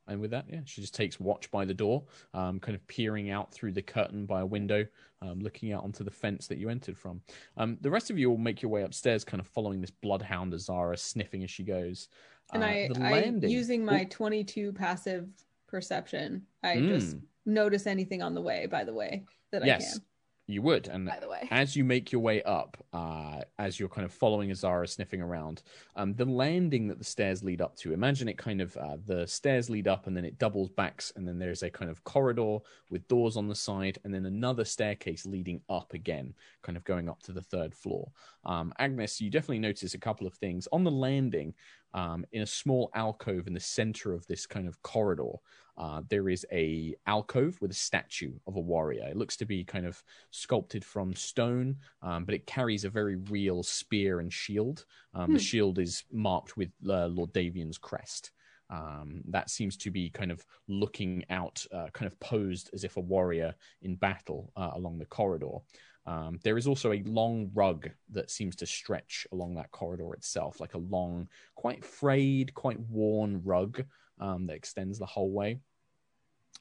and 0.07 0.21
with 0.21 0.31
that, 0.33 0.45
yeah, 0.49 0.61
she 0.65 0.81
just 0.81 0.95
takes 0.95 1.19
watch 1.19 1.51
by 1.51 1.65
the 1.65 1.75
door, 1.75 2.05
um, 2.35 2.61
kind 2.61 2.75
of 2.77 2.87
peering 2.87 3.31
out 3.31 3.53
through 3.53 3.73
the 3.73 3.83
curtain 3.83 4.27
by 4.27 4.41
a 4.41 4.47
window, 4.47 4.85
um, 5.23 5.41
looking 5.41 5.73
out 5.73 5.83
onto 5.83 6.05
the 6.05 6.11
fence 6.11 6.47
that 6.49 6.59
you 6.59 6.69
entered 6.69 6.99
from. 6.99 7.21
Um, 7.57 7.79
the 7.81 7.91
rest 7.91 8.11
of 8.11 8.19
you 8.19 8.29
will 8.31 8.39
make 8.39 8.61
your 8.63 8.71
way 8.71 8.83
upstairs, 8.83 9.25
kind 9.25 9.41
of 9.41 9.47
following 9.47 9.81
this 9.81 9.91
bloodhound 9.91 10.53
Azara, 10.53 10.97
sniffing 10.97 11.43
as 11.45 11.51
she 11.51 11.63
goes. 11.65 12.09
And 12.53 12.63
Uh, 12.63 12.67
I, 12.67 12.89
the 12.93 13.01
I 13.03 13.11
landing- 13.13 13.51
using 13.51 13.85
my 13.85 14.03
Oh, 14.03 14.09
22 14.11 14.73
passive 14.73 15.29
perception, 15.67 16.47
I 16.63 16.77
Mm. 16.77 16.89
just 16.89 17.17
notice 17.47 17.87
anything 17.87 18.23
on 18.23 18.35
the 18.35 18.43
way, 18.43 18.67
by 18.67 18.85
the 18.85 18.93
way, 18.95 19.25
that 19.53 19.65
yes, 19.65 19.97
I 19.97 19.99
can. 19.99 20.07
You 20.47 20.61
would, 20.61 20.89
and 20.89 21.07
by 21.07 21.21
the 21.21 21.29
way. 21.29 21.49
as 21.51 21.75
you 21.75 21.85
make 21.85 22.13
your 22.13 22.21
way 22.21 22.43
up, 22.43 22.77
uh, 22.93 23.41
as 23.59 23.81
you're 23.81 23.89
kind 23.89 24.05
of 24.05 24.13
following 24.13 24.51
Azara 24.51 24.87
sniffing 24.87 25.23
around, 25.23 25.63
um, 25.97 26.13
the 26.15 26.27
landing 26.27 26.87
that 26.89 26.99
the 26.99 27.05
stairs 27.05 27.43
lead 27.43 27.63
up 27.63 27.75
to, 27.77 27.95
imagine 27.95 28.29
it 28.29 28.37
kind 28.37 28.61
of 28.61 28.77
uh, 28.77 28.99
the 29.07 29.27
stairs 29.27 29.71
lead 29.71 29.89
up 29.89 30.07
and 30.07 30.15
then 30.15 30.27
it 30.27 30.39
doubles 30.39 30.69
backs, 30.69 31.15
and 31.17 31.27
then 31.27 31.39
there's 31.39 31.63
a 31.63 31.71
kind 31.71 31.91
of 31.91 32.05
corridor 32.05 32.59
with 32.91 33.09
doors 33.09 33.39
on 33.39 33.49
the 33.49 33.55
side, 33.55 33.99
and 34.05 34.13
then 34.13 34.27
another 34.27 34.67
staircase 34.67 35.25
leading 35.25 35.63
up 35.71 35.95
again, 35.95 36.35
kind 36.63 36.77
of 36.77 36.85
going 36.85 37.09
up 37.09 37.23
to 37.23 37.33
the 37.33 37.41
third 37.41 37.75
floor. 37.75 38.11
Um, 38.45 38.71
Agnis, 38.79 39.23
you 39.23 39.31
definitely 39.31 39.61
notice 39.61 39.95
a 39.95 39.99
couple 39.99 40.27
of 40.27 40.35
things 40.35 40.69
on 40.73 40.85
the 40.85 40.91
landing. 40.91 41.55
Um, 41.95 42.27
in 42.33 42.43
a 42.43 42.47
small 42.47 42.91
alcove 42.97 43.47
in 43.47 43.55
the 43.55 43.61
center 43.61 44.15
of 44.15 44.27
this 44.27 44.47
kind 44.47 44.67
of 44.67 44.83
corridor, 44.83 45.31
uh, 45.77 46.03
there 46.09 46.29
is 46.29 46.47
a 46.53 46.95
alcove 47.07 47.61
with 47.61 47.71
a 47.71 47.75
statue 47.75 48.33
of 48.47 48.57
a 48.57 48.61
warrior. 48.61 49.07
It 49.09 49.17
looks 49.17 49.37
to 49.39 49.45
be 49.45 49.65
kind 49.65 49.87
of 49.87 50.03
sculpted 50.31 50.85
from 50.85 51.15
stone, 51.15 51.77
um, 52.03 52.25
but 52.25 52.35
it 52.35 52.47
carries 52.47 52.85
a 52.85 52.91
very 52.91 53.17
real 53.17 53.63
spear 53.63 54.21
and 54.21 54.33
shield. 54.33 54.87
Um, 55.15 55.33
The 55.33 55.39
Hmm. 55.39 55.43
shield 55.43 55.79
is 55.79 56.05
marked 56.13 56.57
with 56.57 56.71
uh, 56.89 57.07
Lord 57.07 57.33
Davian's 57.33 57.79
crest. 57.79 58.31
Um, 58.71 59.23
that 59.29 59.51
seems 59.51 59.77
to 59.79 59.91
be 59.91 60.11
kind 60.11 60.33
of 60.33 60.45
looking 60.69 61.25
out, 61.29 61.65
uh, 61.73 61.89
kind 61.93 62.11
of 62.11 62.19
posed 62.21 62.71
as 62.73 62.83
if 62.85 62.97
a 62.97 63.01
warrior 63.01 63.55
in 63.83 63.97
battle 63.97 64.53
uh, 64.57 64.71
along 64.75 64.99
the 64.99 65.07
corridor. 65.07 65.59
Um, 66.07 66.39
there 66.43 66.59
is 66.59 66.67
also 66.67 66.93
a 66.93 67.03
long 67.05 67.51
rug 67.55 67.91
that 68.11 68.31
seems 68.31 68.57
to 68.57 68.67
stretch 68.67 69.27
along 69.33 69.55
that 69.55 69.71
corridor 69.71 70.13
itself, 70.15 70.61
like 70.61 70.75
a 70.75 70.79
long, 70.79 71.29
quite 71.55 71.85
frayed, 71.85 72.53
quite 72.55 72.81
worn 72.81 73.43
rug 73.43 73.85
um, 74.21 74.47
that 74.47 74.55
extends 74.55 74.99
the 74.99 75.07
whole 75.07 75.31
way. 75.31 75.59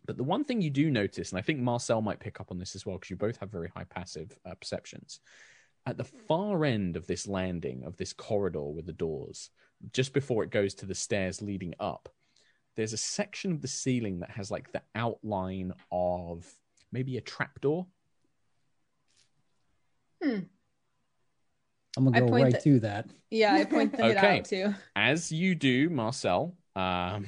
But 0.05 0.17
the 0.17 0.23
one 0.23 0.43
thing 0.43 0.61
you 0.61 0.69
do 0.69 0.89
notice, 0.91 1.31
and 1.31 1.39
I 1.39 1.41
think 1.41 1.59
Marcel 1.59 2.01
might 2.01 2.19
pick 2.19 2.39
up 2.39 2.51
on 2.51 2.57
this 2.57 2.75
as 2.75 2.85
well, 2.85 2.97
because 2.97 3.09
you 3.09 3.15
both 3.15 3.37
have 3.37 3.49
very 3.51 3.69
high 3.69 3.85
passive 3.85 4.37
uh, 4.45 4.55
perceptions. 4.55 5.19
At 5.85 5.97
the 5.97 6.03
far 6.03 6.65
end 6.65 6.95
of 6.97 7.07
this 7.07 7.27
landing, 7.27 7.83
of 7.85 7.95
this 7.97 8.13
corridor 8.13 8.63
with 8.69 8.85
the 8.85 8.93
doors, 8.93 9.49
just 9.91 10.13
before 10.13 10.43
it 10.43 10.49
goes 10.49 10.73
to 10.75 10.85
the 10.85 10.95
stairs 10.95 11.41
leading 11.41 11.73
up, 11.79 12.09
there's 12.75 12.93
a 12.93 12.97
section 12.97 13.51
of 13.51 13.61
the 13.61 13.67
ceiling 13.67 14.19
that 14.19 14.31
has 14.31 14.49
like 14.49 14.71
the 14.71 14.81
outline 14.95 15.73
of 15.91 16.45
maybe 16.91 17.17
a 17.17 17.21
trapdoor. 17.21 17.85
Hmm. 20.23 20.39
I'm 21.95 22.05
gonna 22.05 22.21
go 22.21 22.27
right 22.27 22.51
the- 22.53 22.59
to 22.61 22.79
that. 22.81 23.09
Yeah, 23.29 23.53
I 23.53 23.65
point 23.65 23.91
that 23.97 24.17
Okay. 24.17 24.39
out 24.39 24.45
too. 24.45 24.73
as 24.95 25.31
you 25.31 25.53
do, 25.53 25.89
Marcel, 25.89 26.55
um, 26.75 27.25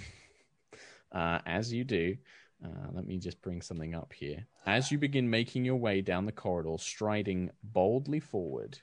uh, 1.11 1.39
as 1.45 1.71
you 1.71 1.83
do, 1.83 2.17
Uh, 2.63 2.87
let 2.93 3.05
me 3.05 3.19
just 3.19 3.41
bring 3.41 3.61
something 3.61 3.93
up 3.93 4.11
here. 4.13 4.47
As 4.65 4.89
you 4.91 4.97
begin 4.97 5.29
making 5.29 5.65
your 5.65 5.75
way 5.75 6.01
down 6.01 6.25
the 6.25 6.31
corridor, 6.31 6.77
striding 6.79 7.51
boldly 7.63 8.19
forward, 8.19 8.79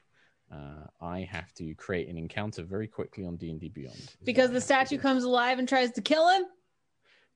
uh, 0.53 0.87
I 1.01 1.21
have 1.23 1.53
to 1.55 1.75
create 1.75 2.09
an 2.09 2.19
encounter 2.19 2.63
very 2.63 2.87
quickly 2.87 3.25
on 3.25 3.37
D 3.37 3.51
and 3.51 3.59
D 3.59 3.69
Beyond. 3.71 4.15
Because 4.25 4.51
the 4.53 4.61
statue 4.61 4.99
comes 4.99 5.25
alive 5.25 5.59
and 5.59 5.67
tries 5.67 5.91
to 5.93 6.03
kill 6.03 6.29
him. 6.29 6.45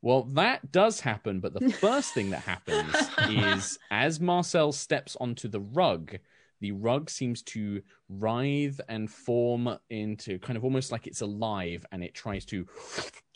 Well, 0.03 0.25
that 0.35 0.71
does 0.71 1.01
happen, 1.01 1.41
but 1.41 1.55
the 1.55 1.71
first 1.81 2.13
thing 2.15 2.31
that 2.31 2.43
happens 2.43 2.95
is 3.29 3.79
as 3.91 4.21
Marcel 4.21 4.71
steps 4.73 5.17
onto 5.19 5.49
the 5.49 5.61
rug, 5.61 6.19
the 6.61 6.73
rug 6.73 7.11
seems 7.11 7.43
to 7.43 7.83
writhe 8.09 8.81
and 8.89 9.11
form 9.11 9.79
into 9.91 10.39
kind 10.39 10.57
of 10.57 10.65
almost 10.65 10.93
like 10.93 11.07
it's 11.07 11.21
alive 11.21 11.85
and 11.93 12.03
it 12.03 12.15
tries 12.15 12.45
to 12.47 12.67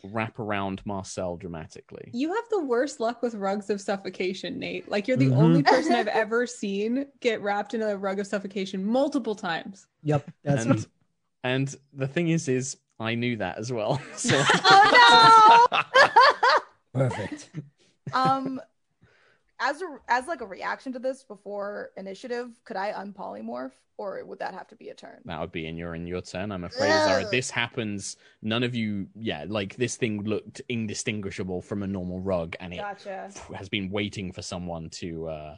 wrap 0.04 0.38
around 0.38 0.80
Marcel 0.86 1.36
dramatically. 1.36 2.08
You 2.12 2.34
have 2.34 2.44
the 2.50 2.64
worst 2.64 3.00
luck 3.00 3.22
with 3.22 3.34
rugs 3.34 3.68
of 3.70 3.80
suffocation, 3.80 4.58
Nate. 4.58 4.88
Like 4.90 5.06
you're 5.06 5.16
the 5.16 5.28
Mhm. 5.28 5.36
only 5.36 5.62
person 5.62 5.92
I've 5.92 6.06
ever 6.08 6.46
seen 6.46 7.06
get 7.20 7.42
wrapped 7.42 7.74
in 7.74 7.82
a 7.82 7.96
rug 7.96 8.18
of 8.18 8.26
suffocation 8.26 8.84
multiple 8.84 9.34
times. 9.34 9.86
Yep, 10.02 10.30
that's 10.42 10.64
and 10.64 10.86
and 11.44 11.74
the 11.92 12.08
thing 12.08 12.28
is 12.28 12.48
is 12.48 12.76
I 12.98 13.14
knew 13.14 13.36
that 13.36 13.58
as 13.58 13.72
well. 13.72 14.00
So 14.16 14.42
Oh 14.52 15.66
perfect. 16.94 17.50
um, 18.12 18.60
as 19.60 19.82
a 19.82 19.98
as 20.08 20.26
like 20.26 20.40
a 20.40 20.46
reaction 20.46 20.92
to 20.94 20.98
this 20.98 21.22
before 21.22 21.90
initiative, 21.96 22.48
could 22.64 22.76
I 22.76 22.92
unpolymorph, 22.92 23.72
or 23.98 24.24
would 24.24 24.38
that 24.38 24.54
have 24.54 24.66
to 24.68 24.76
be 24.76 24.88
a 24.88 24.94
turn? 24.94 25.20
that 25.26 25.38
would 25.40 25.52
be 25.52 25.66
in 25.66 25.76
your 25.76 25.94
in 25.94 26.06
your 26.06 26.22
turn. 26.22 26.50
I'm 26.50 26.64
afraid, 26.64 26.90
Zara. 27.04 27.24
This 27.30 27.50
happens. 27.50 28.16
None 28.42 28.62
of 28.62 28.74
you, 28.74 29.06
yeah, 29.14 29.44
like 29.46 29.76
this 29.76 29.96
thing 29.96 30.22
looked 30.24 30.62
indistinguishable 30.68 31.60
from 31.62 31.82
a 31.82 31.86
normal 31.86 32.20
rug, 32.20 32.56
and 32.60 32.72
it 32.72 32.78
Gotcha. 32.78 33.30
has 33.54 33.68
been 33.68 33.90
waiting 33.90 34.32
for 34.32 34.42
someone 34.42 34.88
to. 34.90 35.28
uh 35.28 35.56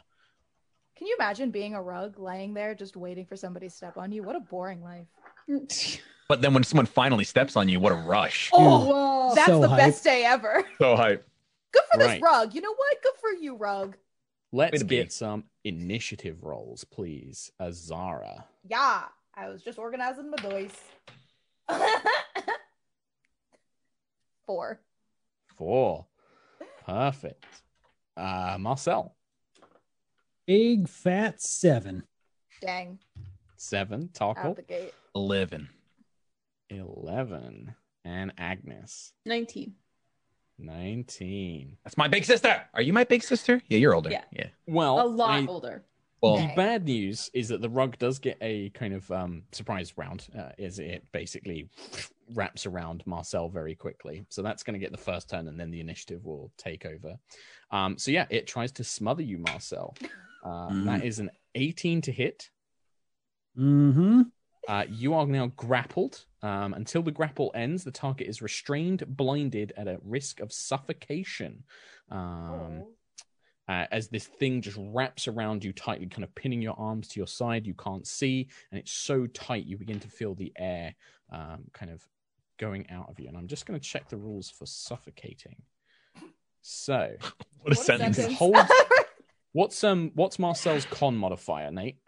Can 0.96 1.06
you 1.06 1.16
imagine 1.18 1.50
being 1.50 1.74
a 1.74 1.82
rug 1.82 2.18
laying 2.18 2.54
there 2.54 2.74
just 2.74 2.96
waiting 2.96 3.24
for 3.26 3.36
somebody 3.36 3.68
to 3.68 3.74
step 3.74 3.96
on 3.96 4.10
you? 4.12 4.22
What 4.22 4.36
a 4.36 4.40
boring 4.40 4.82
life. 4.82 5.06
But 6.28 6.40
then 6.40 6.54
when 6.54 6.62
someone 6.64 6.86
finally 6.86 7.24
steps 7.24 7.56
on 7.56 7.68
you, 7.68 7.78
what 7.78 7.92
a 7.92 7.96
rush. 7.96 8.48
Oh, 8.54 8.86
whoa. 8.86 9.34
That's 9.34 9.48
So 9.48 9.60
the 9.60 9.68
hype. 9.68 9.78
best 9.78 10.02
day 10.02 10.24
ever. 10.24 10.64
So 10.78 10.96
hype. 10.96 11.28
Good 11.72 11.82
for 11.92 11.98
Right. 11.98 12.14
this 12.14 12.22
rug. 12.22 12.54
You 12.54 12.60
know 12.60 12.74
what? 12.74 13.02
Good 13.02 13.14
for 13.20 13.30
you, 13.32 13.56
rug. 13.56 13.96
Let's 14.52 14.82
Way 14.82 14.88
be. 14.88 14.96
get 14.96 15.12
some 15.12 15.44
initiative 15.64 16.44
rolls, 16.44 16.84
please, 16.84 17.50
Azara. 17.60 18.44
Yeah, 18.68 19.04
I 19.34 19.48
was 19.48 19.62
just 19.62 19.78
organizing 19.78 20.30
my 20.30 20.36
dice. 20.36 20.80
Four. 24.46 24.80
Four. 25.56 26.06
Perfect. 26.84 27.44
Uh 28.16 28.56
Marcel. 28.60 29.14
Big 30.46 30.88
fat 30.88 31.40
seven. 31.40 32.02
Dang. 32.60 32.98
Seven. 33.56 34.10
Out 34.20 34.36
Tarkhal. 34.36 34.56
the 34.56 34.62
gate. 34.62 34.92
11. 35.14 35.68
Eleven. 36.68 37.74
And 38.04 38.34
Agnis. 38.36 39.12
19. 39.24 39.74
Nineteen. 40.62 41.76
That's 41.84 41.96
my 41.96 42.08
big 42.08 42.24
sister. 42.24 42.62
Are 42.74 42.82
you 42.82 42.92
my 42.92 43.04
big 43.04 43.22
sister? 43.22 43.60
Yeah, 43.68 43.78
you're 43.78 43.94
older. 43.94 44.10
Yeah. 44.10 44.24
Yeah. 44.32 44.46
Well, 44.66 45.00
a 45.00 45.06
lot 45.06 45.30
I- 45.30 45.46
older. 45.46 45.84
Well, 46.22 46.36
The 46.36 46.52
bad 46.54 46.84
news 46.84 47.28
is 47.34 47.48
that 47.48 47.60
the 47.62 47.68
rug 47.68 47.98
does 47.98 48.20
get 48.20 48.38
a 48.40 48.70
kind 48.70 48.94
of 48.94 49.10
um, 49.10 49.42
surprise 49.50 49.92
round, 49.98 50.28
uh, 50.38 50.50
as 50.56 50.78
it 50.78 51.02
basically 51.10 51.68
wraps 52.34 52.64
around 52.64 53.02
Marcel 53.06 53.48
very 53.48 53.74
quickly. 53.74 54.24
So 54.28 54.40
that's 54.40 54.62
going 54.62 54.74
to 54.74 54.78
get 54.78 54.92
the 54.92 54.98
first 55.02 55.28
turn, 55.28 55.48
and 55.48 55.58
then 55.58 55.72
the 55.72 55.80
initiative 55.80 56.24
will 56.24 56.52
take 56.56 56.86
over. 56.86 57.18
Um, 57.72 57.98
so 57.98 58.12
yeah, 58.12 58.26
it 58.30 58.46
tries 58.46 58.70
to 58.72 58.84
smother 58.84 59.22
you, 59.22 59.38
Marcel. 59.38 59.96
Uh, 60.44 60.68
Mm. 60.70 60.84
That 60.84 61.04
is 61.04 61.18
an 61.18 61.30
18 61.56 62.02
to 62.02 62.12
hit. 62.12 62.50
Mm-hmm. 63.58 64.22
Uh, 64.68 64.84
you 64.88 65.14
are 65.14 65.26
now 65.26 65.46
grappled. 65.56 66.24
Um, 66.42 66.74
until 66.74 67.02
the 67.02 67.12
grapple 67.12 67.52
ends, 67.54 67.84
the 67.84 67.92
target 67.92 68.26
is 68.26 68.42
restrained, 68.42 69.04
blinded, 69.06 69.72
at 69.76 69.86
a 69.86 69.98
risk 70.04 70.40
of 70.40 70.52
suffocation. 70.52 71.62
Um, 72.10 72.18
Oh. 72.82 72.88
uh, 73.68 73.86
as 73.92 74.08
this 74.08 74.26
thing 74.26 74.60
just 74.60 74.76
wraps 74.80 75.28
around 75.28 75.62
you 75.64 75.72
tightly, 75.72 76.06
kind 76.08 76.24
of 76.24 76.34
pinning 76.34 76.60
your 76.60 76.74
arms 76.78 77.06
to 77.08 77.20
your 77.20 77.28
side. 77.28 77.64
You 77.66 77.74
can't 77.74 78.06
see, 78.06 78.48
and 78.70 78.78
it's 78.80 78.90
so 78.92 79.26
tight 79.28 79.66
you 79.66 79.78
begin 79.78 80.00
to 80.00 80.08
feel 80.08 80.34
the 80.34 80.52
air 80.58 80.94
um, 81.30 81.64
kind 81.72 81.90
of 81.92 82.02
going 82.58 82.90
out 82.90 83.08
of 83.08 83.20
you. 83.20 83.28
And 83.28 83.36
I'm 83.36 83.46
just 83.46 83.64
going 83.64 83.78
to 83.78 83.86
check 83.86 84.08
the 84.08 84.16
rules 84.16 84.50
for 84.50 84.66
suffocating. 84.66 85.62
So, 86.60 87.14
what 87.60 87.72
a 87.72 87.76
What 87.76 87.78
sentence. 87.78 88.16
sentence. 88.16 88.38
hold. 88.38 88.56
What's 89.54 89.84
um 89.84 90.12
what's 90.14 90.38
Marcel's 90.38 90.86
con 90.86 91.14
modifier, 91.14 91.70
Nate? 91.70 91.98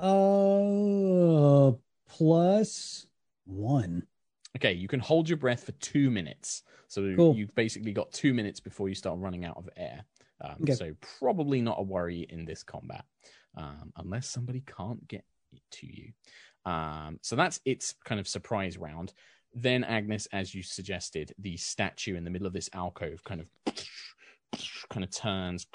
Uh, 0.00 1.72
plus 2.08 3.06
one. 3.44 4.06
Okay, 4.56 4.72
you 4.72 4.88
can 4.88 5.00
hold 5.00 5.28
your 5.28 5.38
breath 5.38 5.64
for 5.64 5.72
two 5.72 6.10
minutes. 6.10 6.62
So 6.88 7.14
Cool. 7.16 7.34
you've 7.34 7.54
basically 7.54 7.92
got 7.92 8.12
two 8.12 8.34
minutes 8.34 8.60
before 8.60 8.88
you 8.88 8.94
start 8.94 9.18
running 9.18 9.44
out 9.44 9.56
of 9.56 9.68
air. 9.76 10.04
Um, 10.40 10.56
Okay. 10.62 10.74
So 10.74 10.94
probably 11.18 11.60
not 11.62 11.78
a 11.78 11.82
worry 11.82 12.26
in 12.28 12.44
this 12.44 12.62
combat, 12.62 13.04
um, 13.56 13.92
unless 13.96 14.28
somebody 14.28 14.62
can't 14.66 15.06
get 15.08 15.24
to 15.72 15.86
you. 15.86 16.12
Um, 16.64 17.18
so 17.22 17.34
that's 17.36 17.60
its 17.64 17.94
kind 18.04 18.20
of 18.20 18.28
surprise 18.28 18.76
round. 18.76 19.14
Then 19.54 19.84
Agnis, 19.84 20.26
as 20.32 20.54
you 20.54 20.62
suggested, 20.62 21.34
the 21.38 21.56
statue 21.56 22.16
in 22.16 22.24
the 22.24 22.30
middle 22.30 22.46
of 22.46 22.52
this 22.52 22.70
alcove 22.72 23.22
kind 23.24 23.40
of 23.40 23.48
kind 24.90 25.02
of 25.02 25.10
turns, 25.10 25.66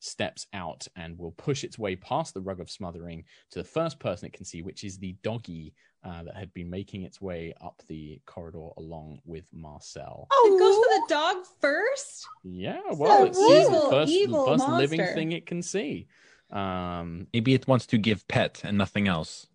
steps 0.00 0.46
out, 0.52 0.86
and 0.96 1.16
will 1.16 1.30
push 1.32 1.62
its 1.62 1.78
way 1.78 1.94
past 1.94 2.34
the 2.34 2.40
rug 2.40 2.60
of 2.60 2.68
smothering 2.68 3.24
to 3.50 3.60
the 3.60 3.64
first 3.64 4.00
person 4.00 4.26
it 4.26 4.32
can 4.32 4.44
see, 4.44 4.62
which 4.62 4.82
is 4.82 4.98
the 4.98 5.14
doggy 5.22 5.72
uh, 6.04 6.22
that 6.24 6.36
had 6.36 6.52
been 6.54 6.70
making 6.70 7.02
its 7.02 7.20
way 7.20 7.52
up 7.60 7.82
the 7.88 8.20
corridor 8.26 8.68
along 8.76 9.20
with 9.24 9.44
Marcel. 9.52 10.26
Oh, 10.30 10.54
it 10.54 10.58
goes 10.58 10.76
for 10.76 10.82
the 10.84 11.14
dog 11.14 11.44
first? 11.60 12.26
Yeah, 12.44 12.80
well, 12.92 13.24
it 13.24 13.34
sees 13.34 13.68
the 13.68 13.86
first, 13.90 14.12
the 14.12 14.18
evil 14.18 14.46
first 14.46 14.68
living 14.68 15.04
thing 15.14 15.32
it 15.32 15.46
can 15.46 15.62
see. 15.62 16.06
Um, 16.50 17.26
Maybe 17.34 17.52
it 17.54 17.66
wants 17.68 17.86
to 17.86 17.98
give 17.98 18.26
pet 18.28 18.62
and 18.64 18.78
nothing 18.78 19.06
else. 19.08 19.48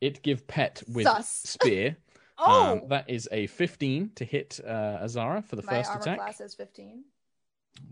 it 0.00 0.22
give 0.22 0.46
pet 0.46 0.82
with 0.88 1.04
Sus. 1.06 1.28
spear. 1.28 1.96
Oh, 2.44 2.72
Um, 2.72 2.88
that 2.88 3.08
is 3.08 3.28
a 3.30 3.46
15 3.46 4.12
to 4.16 4.24
hit 4.24 4.58
uh, 4.66 4.98
Azara 5.02 5.42
for 5.42 5.54
the 5.54 5.62
my 5.62 5.74
first 5.74 5.90
armor 5.90 6.00
attack. 6.02 6.18
class 6.18 6.40
is 6.40 6.54
15. 6.54 7.04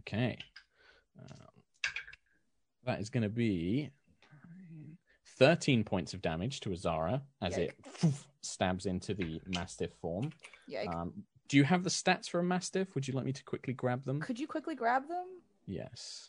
Okay. 0.00 0.38
Um, 1.20 1.46
that 2.84 2.98
is 3.00 3.10
going 3.10 3.22
to 3.22 3.28
be 3.28 3.90
13 5.40 5.84
points 5.84 6.12
of 6.12 6.20
damage 6.20 6.60
to 6.60 6.72
Azara 6.72 7.22
as 7.40 7.56
it 7.56 7.74
stabs 8.42 8.84
into 8.84 9.14
the 9.14 9.40
Mastiff 9.46 9.90
form. 9.94 10.30
Um, 10.86 11.24
do 11.48 11.56
you 11.56 11.64
have 11.64 11.82
the 11.82 11.90
stats 11.90 12.28
for 12.28 12.40
a 12.40 12.44
Mastiff? 12.44 12.94
Would 12.94 13.08
you 13.08 13.14
like 13.14 13.24
me 13.24 13.32
to 13.32 13.42
quickly 13.42 13.72
grab 13.72 14.04
them? 14.04 14.20
Could 14.20 14.38
you 14.38 14.46
quickly 14.46 14.74
grab 14.74 15.08
them? 15.08 15.24
Yes. 15.66 16.28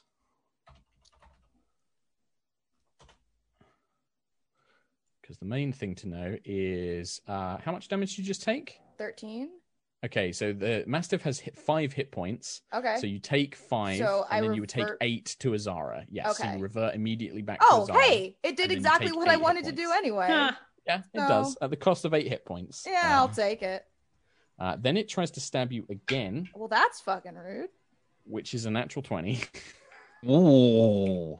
Because 5.21 5.38
the 5.38 5.45
main 5.45 5.74
thing 5.74 5.93
to 5.95 6.08
know 6.08 6.38
is 6.45 7.21
uh, 7.28 7.58
how 7.58 7.74
much 7.74 7.89
damage 7.89 8.15
did 8.15 8.19
you 8.19 8.28
just 8.28 8.43
take? 8.43 8.80
13. 8.97 9.50
Okay, 10.04 10.32
so 10.32 10.52
the 10.52 10.84
Mastiff 10.88 11.22
has 11.22 11.40
hit 11.40 11.56
five 11.58 11.94
hit 11.94 12.12
points. 12.12 12.62
Okay. 12.74 12.98
So 13.00 13.06
you 13.06 13.20
take 13.20 13.56
five, 13.56 13.98
So 14.00 14.26
and 14.32 14.38
I 14.40 14.42
then 14.42 14.56
you 14.56 14.62
would 14.62 14.70
take 14.70 14.88
eight 15.00 15.36
to 15.40 15.54
Azara. 15.54 16.06
Yes, 16.10 16.38
so 16.38 16.52
you 16.52 16.58
revert 16.58 16.96
immediately 16.96 17.44
back 17.44 17.60
oh, 17.62 17.78
to 17.78 17.82
Azara. 17.84 17.98
Oh, 17.98 18.02
hey, 18.02 18.36
it 18.44 18.58
did 18.58 18.72
exactly 18.72 19.12
what 19.12 19.28
I 19.28 19.38
wanted 19.38 19.66
to 19.66 19.72
do 19.72 19.92
anyway. 19.92 20.28
Huh. 20.30 20.52
Yeah, 20.88 20.98
it 21.14 21.20
So- 21.20 21.28
does 21.28 21.58
at 21.62 21.70
the 21.70 21.76
cost 21.78 22.06
of 22.06 22.16
eight 22.16 22.28
hit 22.28 22.46
points. 22.46 22.84
Yeah, 22.90 23.20
I'll 23.20 23.26
Um, 23.26 23.34
take 23.34 23.62
it. 23.62 23.86
uh, 24.58 24.76
then 24.80 24.98
it 24.98 25.08
tries 25.08 25.30
to 25.32 25.40
stab 25.40 25.72
you 25.72 25.86
again, 25.90 26.50
Well, 26.56 26.68
that's 26.68 27.00
fucking 27.02 27.36
rude. 27.36 27.70
which 28.24 28.56
is 28.56 28.66
a 28.66 28.72
natural 28.72 29.04
twenty. 29.04 29.44
Ooh. 30.28 31.40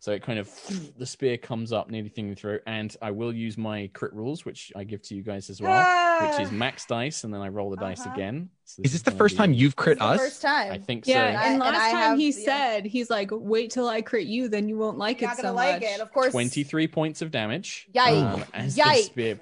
So 0.00 0.12
it 0.12 0.22
kind 0.22 0.38
of 0.38 0.48
the 0.96 1.04
spear 1.04 1.36
comes 1.36 1.72
up 1.72 1.90
nearly 1.90 2.08
thing 2.08 2.32
through, 2.36 2.60
and 2.68 2.96
I 3.02 3.10
will 3.10 3.32
use 3.34 3.58
my 3.58 3.90
crit 3.94 4.12
rules, 4.14 4.44
which 4.44 4.72
I 4.76 4.84
give 4.84 5.02
to 5.02 5.14
you 5.16 5.22
guys 5.22 5.50
as 5.50 5.60
well, 5.60 6.28
which 6.30 6.38
is 6.40 6.52
max 6.52 6.86
dice, 6.86 7.24
and 7.24 7.34
then 7.34 7.40
I 7.40 7.48
roll 7.48 7.68
the 7.70 7.76
dice 7.78 8.02
Uh-huh. 8.02 8.14
again. 8.14 8.48
So 8.64 8.82
Is 8.84 8.92
this 8.92 9.02
the 9.02 9.10
first 9.10 9.34
be- 9.34 9.38
time 9.38 9.52
you've 9.52 9.74
This 9.74 9.82
crit 9.84 9.98
the 9.98 10.04
us? 10.04 10.20
First 10.20 10.42
time. 10.42 10.70
I 10.70 10.78
think 10.78 11.04
Yeah, 11.06 11.14
so. 11.32 11.38
and 11.46 11.50
and 11.54 11.58
last 11.60 11.74
I 11.80 11.90
time 11.90 12.00
have 12.10 12.18
he 12.18 12.26
the- 12.30 12.42
said, 12.44 12.84
he's 12.86 13.10
like, 13.10 13.30
wait 13.32 13.72
till 13.72 13.88
I 13.88 14.00
crit 14.02 14.28
you, 14.28 14.46
then 14.48 14.68
you 14.68 14.78
won't 14.78 14.98
like 14.98 15.20
You're 15.20 15.30
it 15.30 15.32
not 15.32 15.36
gonna 15.38 15.48
so 15.48 15.54
like 15.54 15.80
much. 15.82 15.90
it, 15.90 16.00
of 16.00 16.12
course. 16.12 16.30
Twenty-three 16.30 16.86
points 16.86 17.20
of 17.20 17.32
damage. 17.32 17.88
Yikes. 17.92 18.34
um, 18.34 18.44
as 18.54 18.76
Yikes. 18.76 19.14
the 19.14 19.36
spear 19.38 19.40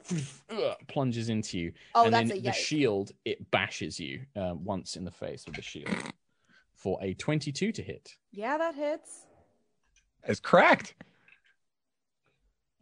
plunges 0.89 1.29
into 1.29 1.59
you, 1.59 1.73
Oh, 1.95 2.05
and 2.07 2.15
that's 2.15 2.31
then 2.31 2.39
a 2.39 2.41
the 2.41 2.53
shield 2.53 3.13
it 3.27 3.51
bashes 3.51 4.01
you 4.01 4.23
uh, 4.35 4.55
once 4.55 4.97
in 4.97 5.05
the 5.05 5.11
face 5.11 5.45
with 5.45 5.57
the 5.57 5.63
shield 5.63 5.95
for 6.75 6.99
a 7.03 7.13
twenty-two 7.13 7.73
to 7.73 7.83
hit. 7.83 8.15
Yeah, 8.33 8.57
that 8.57 8.75
hits. 8.75 9.27
It's 10.27 10.41
cracked. 10.41 10.95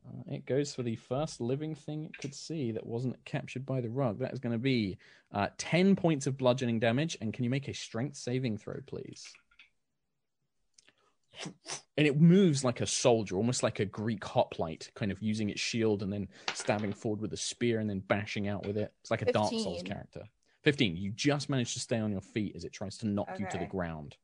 Uh, 0.07 0.35
it 0.35 0.47
goes 0.47 0.75
for 0.75 0.83
the 0.83 0.97
first 0.97 1.41
living 1.41 1.75
thing 1.75 2.05
it 2.05 2.19
could 2.19 2.35
see 2.35 2.73
that 2.73 2.87
wasn't 2.87 3.23
captured 3.25 3.65
by 3.65 3.81
the 3.81 3.89
rug. 3.89 4.19
That 4.19 4.33
is 4.33 4.39
going 4.39 4.53
to 4.53 4.59
be 4.59 4.99
uh, 5.33 5.49
10 5.59 5.97
points 5.97 6.27
of 6.27 6.37
bludgeoning 6.37 6.79
damage. 6.79 7.17
And 7.21 7.33
can 7.33 7.45
you 7.45 7.51
make 7.51 7.69
a 7.69 7.75
strength 7.75 8.17
saving 8.17 8.59
throw, 8.59 8.81
please? 8.87 9.33
and 11.97 12.07
it 12.07 12.21
moves 12.21 12.65
like 12.65 12.81
a 12.81 12.87
soldier, 12.87 13.37
almost 13.37 13.63
like 13.63 13.81
a 13.81 13.85
Greek 13.85 14.25
hoplite, 14.25 14.91
kind 14.95 15.11
of 15.11 15.21
using 15.21 15.51
its 15.51 15.61
shield 15.61 16.03
and 16.03 16.13
then 16.13 16.29
stabbing 16.55 16.93
forward 16.93 17.21
with 17.21 17.33
a 17.33 17.37
spear 17.37 17.81
and 17.81 17.89
then 17.89 18.01
bashing 18.01 18.49
out 18.49 18.67
with 18.67 18.77
it. 18.77 18.93
It's 19.01 19.11
like 19.11 19.23
a 19.23 19.33
Dark 19.33 19.51
Souls 19.51 19.83
character. 19.83 20.23
15. 20.63 20.97
You 20.97 21.11
just 21.11 21.51
manage 21.51 21.75
to 21.75 21.81
stay 21.81 21.99
on 21.99 22.11
your 22.11 22.21
feet 22.21 22.55
as 22.57 22.65
it 22.65 22.73
tries 22.73 22.97
to 22.99 23.07
knock 23.07 23.29
you 23.39 23.47
to 23.51 23.59
the 23.59 23.67
ground. 23.67 24.17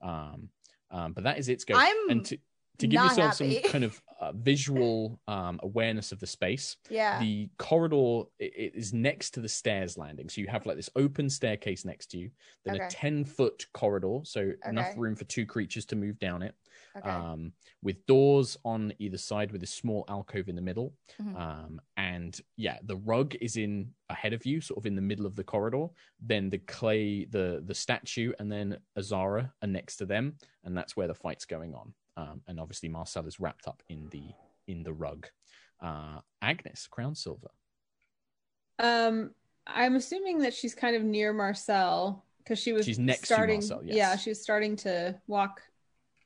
Um, 0.00 0.48
um, 0.90 1.12
but 1.12 1.24
that 1.24 1.38
is 1.38 1.48
its 1.48 1.64
go. 1.64 1.74
I'm 1.76 2.10
and 2.10 2.24
to, 2.26 2.38
to 2.78 2.86
give 2.86 3.00
not 3.00 3.10
yourself 3.10 3.34
some 3.34 3.50
kind 3.70 3.84
of 3.84 4.00
uh, 4.20 4.32
visual 4.32 5.20
um, 5.28 5.60
awareness 5.62 6.12
of 6.12 6.20
the 6.20 6.26
space, 6.26 6.76
Yeah. 6.88 7.18
the 7.20 7.48
corridor 7.58 8.22
is 8.38 8.92
next 8.92 9.30
to 9.34 9.40
the 9.40 9.48
stairs 9.48 9.98
landing. 9.98 10.28
So 10.28 10.40
you 10.40 10.46
have 10.48 10.66
like 10.66 10.76
this 10.76 10.90
open 10.96 11.28
staircase 11.28 11.84
next 11.84 12.06
to 12.12 12.18
you, 12.18 12.30
then 12.64 12.80
a 12.80 12.88
10 12.88 13.24
foot 13.24 13.66
corridor. 13.72 14.20
So 14.24 14.52
enough 14.66 14.94
room 14.96 15.14
for 15.16 15.24
two 15.24 15.46
creatures 15.46 15.84
to 15.86 15.96
move 15.96 16.18
down 16.18 16.42
it 16.42 16.54
okay. 16.96 17.08
um, 17.10 17.52
with 17.82 18.04
doors 18.06 18.56
on 18.64 18.92
either 18.98 19.18
side 19.18 19.52
with 19.52 19.62
a 19.62 19.66
small 19.66 20.04
alcove 20.08 20.48
in 20.48 20.56
the 20.56 20.62
middle. 20.62 20.94
Mhm. 21.20 21.36
Um, 21.38 21.80
and 21.96 22.40
yeah, 22.56 22.78
the 22.82 22.96
rug 22.96 23.34
is 23.40 23.56
in 23.56 23.92
ahead 24.08 24.32
of 24.32 24.44
you, 24.46 24.60
sort 24.60 24.78
of 24.78 24.86
in 24.86 24.94
the 24.94 25.02
middle 25.02 25.26
of 25.26 25.36
the 25.36 25.44
corridor. 25.44 25.86
Then 26.20 26.50
the 26.50 26.58
clay, 26.58 27.24
the 27.24 27.62
the 27.64 27.74
statue, 27.74 28.32
and 28.38 28.50
then 28.50 28.78
Azara 28.96 29.52
are 29.62 29.68
next 29.68 29.96
to 29.96 30.06
them, 30.06 30.36
and 30.64 30.76
that's 30.76 30.96
where 30.96 31.08
the 31.08 31.14
fight's 31.14 31.44
going 31.44 31.74
on. 31.74 31.94
Um, 32.18 32.42
and 32.48 32.58
obviously 32.58 32.88
Marcel 32.88 33.26
is 33.26 33.38
wrapped 33.38 33.68
up 33.68 33.82
in 33.88 34.08
the 34.10 34.24
in 34.66 34.82
the 34.82 34.92
rug. 34.92 35.26
Uh, 35.80 36.20
Agnis, 36.42 36.88
Crownsilver. 36.88 37.50
Um, 38.80 39.30
I'm 39.66 39.94
assuming 39.96 40.40
that 40.40 40.52
she's 40.52 40.74
kind 40.74 40.96
of 40.96 41.02
near 41.02 41.32
Marcel 41.32 42.24
because 42.38 42.58
she 42.58 42.72
was 42.72 42.84
She's 42.86 42.98
next 42.98 43.20
to 43.20 43.26
starting. 43.26 43.56
Marcel, 43.60 43.82
yes. 43.84 43.96
Yeah, 43.96 44.16
she 44.16 44.30
was 44.30 44.42
starting 44.42 44.74
to 44.76 45.14
walk 45.28 45.62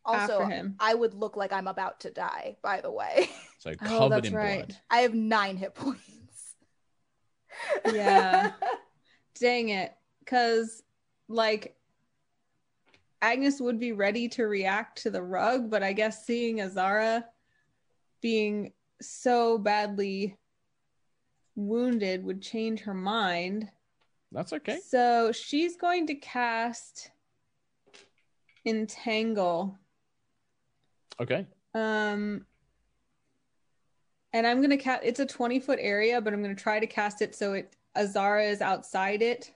also, 0.04 0.40
after 0.40 0.46
him. 0.48 0.76
I 0.80 0.94
would 0.94 1.12
look 1.14 1.36
like 1.36 1.52
I'm 1.52 1.68
about 1.68 2.00
to 2.00 2.10
die, 2.10 2.56
by 2.62 2.80
the 2.80 2.90
way. 2.90 3.28
So 3.58 3.70
Oh, 3.82 3.86
covered 3.86 4.10
that's 4.16 4.28
in 4.28 4.34
right. 4.34 4.66
blood. 4.66 4.76
I 4.90 4.98
have 5.02 5.14
nine 5.14 5.56
hit 5.56 5.74
points. 5.74 6.00
Yeah. 7.92 8.52
Dang 9.40 9.68
it. 9.68 9.92
Because, 10.20 10.82
like, 11.28 11.76
Agnis 13.22 13.60
would 13.60 13.78
be 13.78 13.92
ready 13.92 14.28
to 14.30 14.44
react 14.44 15.02
to 15.02 15.10
the 15.10 15.22
rug, 15.22 15.70
but 15.70 15.82
I 15.82 15.92
guess 15.92 16.26
seeing 16.26 16.60
Azara 16.60 17.24
being 18.20 18.72
so 19.00 19.58
badly 19.58 20.36
wounded 21.54 22.24
would 22.24 22.42
change 22.42 22.80
her 22.80 22.94
mind. 22.94 23.70
That's 24.32 24.52
okay. 24.52 24.80
So 24.86 25.30
she's 25.32 25.76
going 25.76 26.06
to 26.08 26.14
cast 26.14 27.10
Entangle. 28.64 29.78
Okay. 31.20 31.46
Um, 31.74 32.46
and 34.32 34.46
I'm 34.46 34.62
gonna 34.62 34.76
cast. 34.76 35.02
It's 35.04 35.20
a 35.20 35.26
20 35.26 35.60
foot 35.60 35.78
area, 35.80 36.20
but 36.20 36.32
I'm 36.32 36.42
gonna 36.42 36.54
try 36.54 36.80
to 36.80 36.86
cast 36.86 37.22
it 37.22 37.34
so 37.34 37.52
it 37.52 37.76
Azara 37.94 38.44
is 38.44 38.60
outside 38.60 39.22
it. 39.22 39.52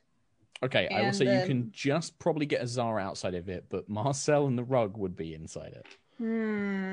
Okay, 0.63 0.89
I 0.89 1.01
will 1.01 1.07
And 1.09 1.17
say 1.17 1.41
you 1.41 1.47
can 1.47 1.71
just 1.71 2.19
probably 2.19 2.47
get 2.47 2.63
Azara 2.63 3.03
outside 3.03 3.35
of 3.35 3.49
it, 3.49 3.67
but 3.69 3.89
Marcel 3.89 4.47
and 4.47 4.57
the 4.57 4.65
rug 4.65 4.97
would 4.97 5.15
be 5.17 5.35
inside 5.35 5.75
it. 5.75 5.87
Hmm. 6.19 6.93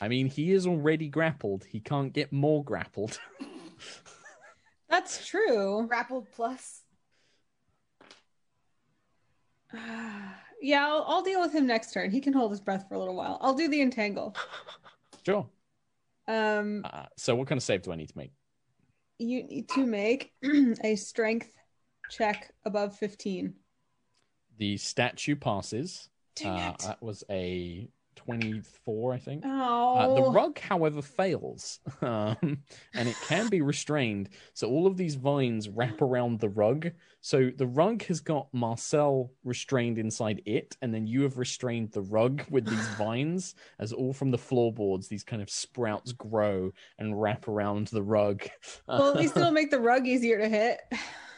I 0.00 0.08
mean, 0.08 0.26
he 0.26 0.52
is 0.52 0.66
already 0.66 1.08
grappled. 1.08 1.64
He 1.64 1.78
can't 1.80 2.12
get 2.12 2.32
more 2.32 2.64
grappled. 2.64 3.20
That's 4.88 5.26
true. 5.26 5.86
Grappled 5.86 6.26
plus. 6.32 6.82
yeah, 10.60 10.86
I'll, 10.86 11.04
I'll 11.06 11.22
deal 11.22 11.40
with 11.40 11.52
him 11.52 11.66
next 11.66 11.92
turn. 11.92 12.10
He 12.10 12.20
can 12.20 12.32
hold 12.32 12.50
his 12.50 12.60
breath 12.60 12.86
for 12.88 12.94
a 12.94 12.98
little 12.98 13.14
while. 13.14 13.38
I'll 13.40 13.54
do 13.54 13.68
the 13.68 13.80
entangle. 13.80 14.34
sure. 15.26 15.48
Um, 16.26 16.84
Uh, 16.84 17.06
so, 17.16 17.34
what 17.36 17.46
kind 17.46 17.58
of 17.58 17.62
save 17.62 17.82
do 17.82 17.92
I 17.92 17.96
need 17.96 18.08
to 18.08 18.18
make? 18.18 18.32
you 19.18 19.42
need 19.42 19.68
to 19.68 19.84
make 19.84 20.32
a 20.82 20.96
strength 20.96 21.52
check 22.10 22.52
above 22.64 22.96
15. 22.96 23.54
The 24.58 24.76
statue 24.76 25.36
passes. 25.36 26.08
Uh, 26.44 26.72
that 26.86 27.02
was 27.02 27.22
a 27.30 27.88
24, 28.16 29.14
I 29.14 29.18
think. 29.18 29.42
Oh, 29.46 29.96
Uh, 29.96 30.14
the 30.14 30.30
rug, 30.30 30.58
however, 30.58 31.00
fails, 31.02 31.80
um, 32.02 32.36
and 32.94 33.08
it 33.08 33.16
can 33.26 33.48
be 33.48 33.62
restrained. 33.62 34.28
So 34.52 34.68
all 34.68 34.86
of 34.86 34.96
these 34.96 35.14
vines 35.14 35.68
wrap 35.68 36.02
around 36.02 36.38
the 36.40 36.48
rug. 36.48 36.90
So 37.22 37.50
the 37.56 37.66
rug 37.66 38.02
has 38.04 38.20
got 38.20 38.48
Marcel 38.52 39.32
restrained 39.44 39.98
inside 39.98 40.42
it, 40.46 40.76
and 40.82 40.92
then 40.94 41.06
you 41.06 41.22
have 41.22 41.38
restrained 41.38 41.92
the 41.92 42.02
rug 42.02 42.42
with 42.50 42.66
these 42.66 42.88
vines. 42.98 43.54
As 43.78 43.92
all 43.92 44.12
from 44.12 44.30
the 44.30 44.38
floorboards, 44.38 45.08
these 45.08 45.24
kind 45.24 45.40
of 45.42 45.50
sprouts 45.50 46.12
grow 46.12 46.72
and 46.98 47.20
wrap 47.20 47.48
around 47.48 47.88
the 47.88 48.02
rug. 48.02 48.42
well, 48.86 49.10
at 49.10 49.16
least 49.16 49.36
it'll 49.36 49.50
make 49.50 49.70
the 49.70 49.80
rug 49.80 50.06
easier 50.06 50.38
to 50.38 50.48
hit. 50.48 50.80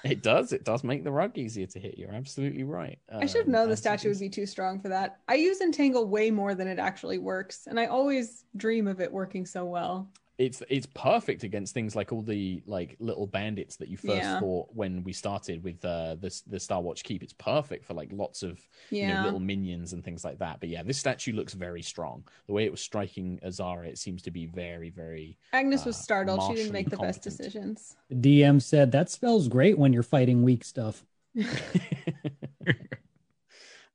It 0.05 0.23
does. 0.23 0.53
It 0.53 0.65
does 0.65 0.85
make 0.85 1.05
the 1.05 1.13
rug 1.13 1.37
easier 1.39 1.67
to 1.67 1.79
hit. 1.79 1.99
You're 1.99 2.13
absolutely 2.13 2.65
right. 2.65 2.99
I 3.11 3.27
should 3.27 3.47
have 3.47 3.55
Um, 3.55 3.71
the 3.71 3.77
statue 3.77 4.09
would 4.09 4.19
be 4.21 4.29
too 4.29 4.47
strong 4.47 4.81
for 4.81 4.89
that. 4.89 5.21
I 5.29 5.35
use 5.35 5.61
entangle 5.61 6.07
way 6.07 6.31
more 6.31 6.55
than 6.55 6.69
it 6.69 6.79
actually 6.79 7.19
works, 7.19 7.67
and 7.67 7.79
I 7.79 7.87
always 7.87 8.45
dream 8.57 8.87
of 8.87 9.01
it 9.01 9.13
working 9.13 9.47
so 9.47 9.65
well. 9.65 10.11
It's 10.39 10.63
it's 10.71 10.87
perfect 10.95 11.45
against 11.45 11.75
things 11.75 11.95
like 11.95 12.11
all 12.11 12.23
the 12.23 12.63
like 12.67 12.97
little 12.99 13.27
bandits 13.27 13.77
that 13.77 13.89
you 13.89 13.97
first 13.97 14.09
Yeah. 14.09 14.41
fought 14.41 14.71
when 14.73 15.05
we 15.05 15.13
started 15.13 15.63
with 15.63 15.85
uh 15.85 16.17
the 16.17 16.35
the 16.47 16.59
Star 16.59 16.81
Watch 16.81 17.05
Keep. 17.05 17.23
It's 17.23 17.35
perfect 17.35 17.85
for 17.85 17.95
like 17.95 18.11
lots 18.13 18.43
of 18.43 18.59
you 18.91 19.09
know 19.09 19.25
little 19.25 19.41
minions 19.41 19.93
and 19.93 20.03
things 20.03 20.25
like 20.25 20.39
that. 20.39 20.59
But 20.59 20.71
yeah, 20.71 20.83
this 20.83 20.99
statue 20.99 21.35
looks 21.35 21.53
very 21.53 21.83
strong. 21.83 22.25
The 22.47 22.55
way 22.55 22.65
it 22.65 22.71
was 22.71 22.81
striking 22.81 23.39
Azara, 23.45 23.89
it 23.89 23.99
seems 23.99 24.23
to 24.23 24.31
be 24.31 24.47
very 24.47 24.91
very. 24.91 25.39
Agnis 25.53 25.87
was 25.87 25.97
uh, 25.97 26.03
startled. 26.03 26.43
She 26.43 26.55
didn't 26.55 26.73
make 26.73 26.91
the 26.91 26.97
best 26.97 27.23
decisions. 27.23 27.97
The 28.09 28.43
DM 28.43 28.61
said 28.61 28.91
that 28.93 29.11
spells 29.11 29.49
great 29.49 29.79
when 29.79 29.93
you're 29.93 30.03
fighting 30.03 30.43
weak 30.43 30.65
stuff. 30.65 31.05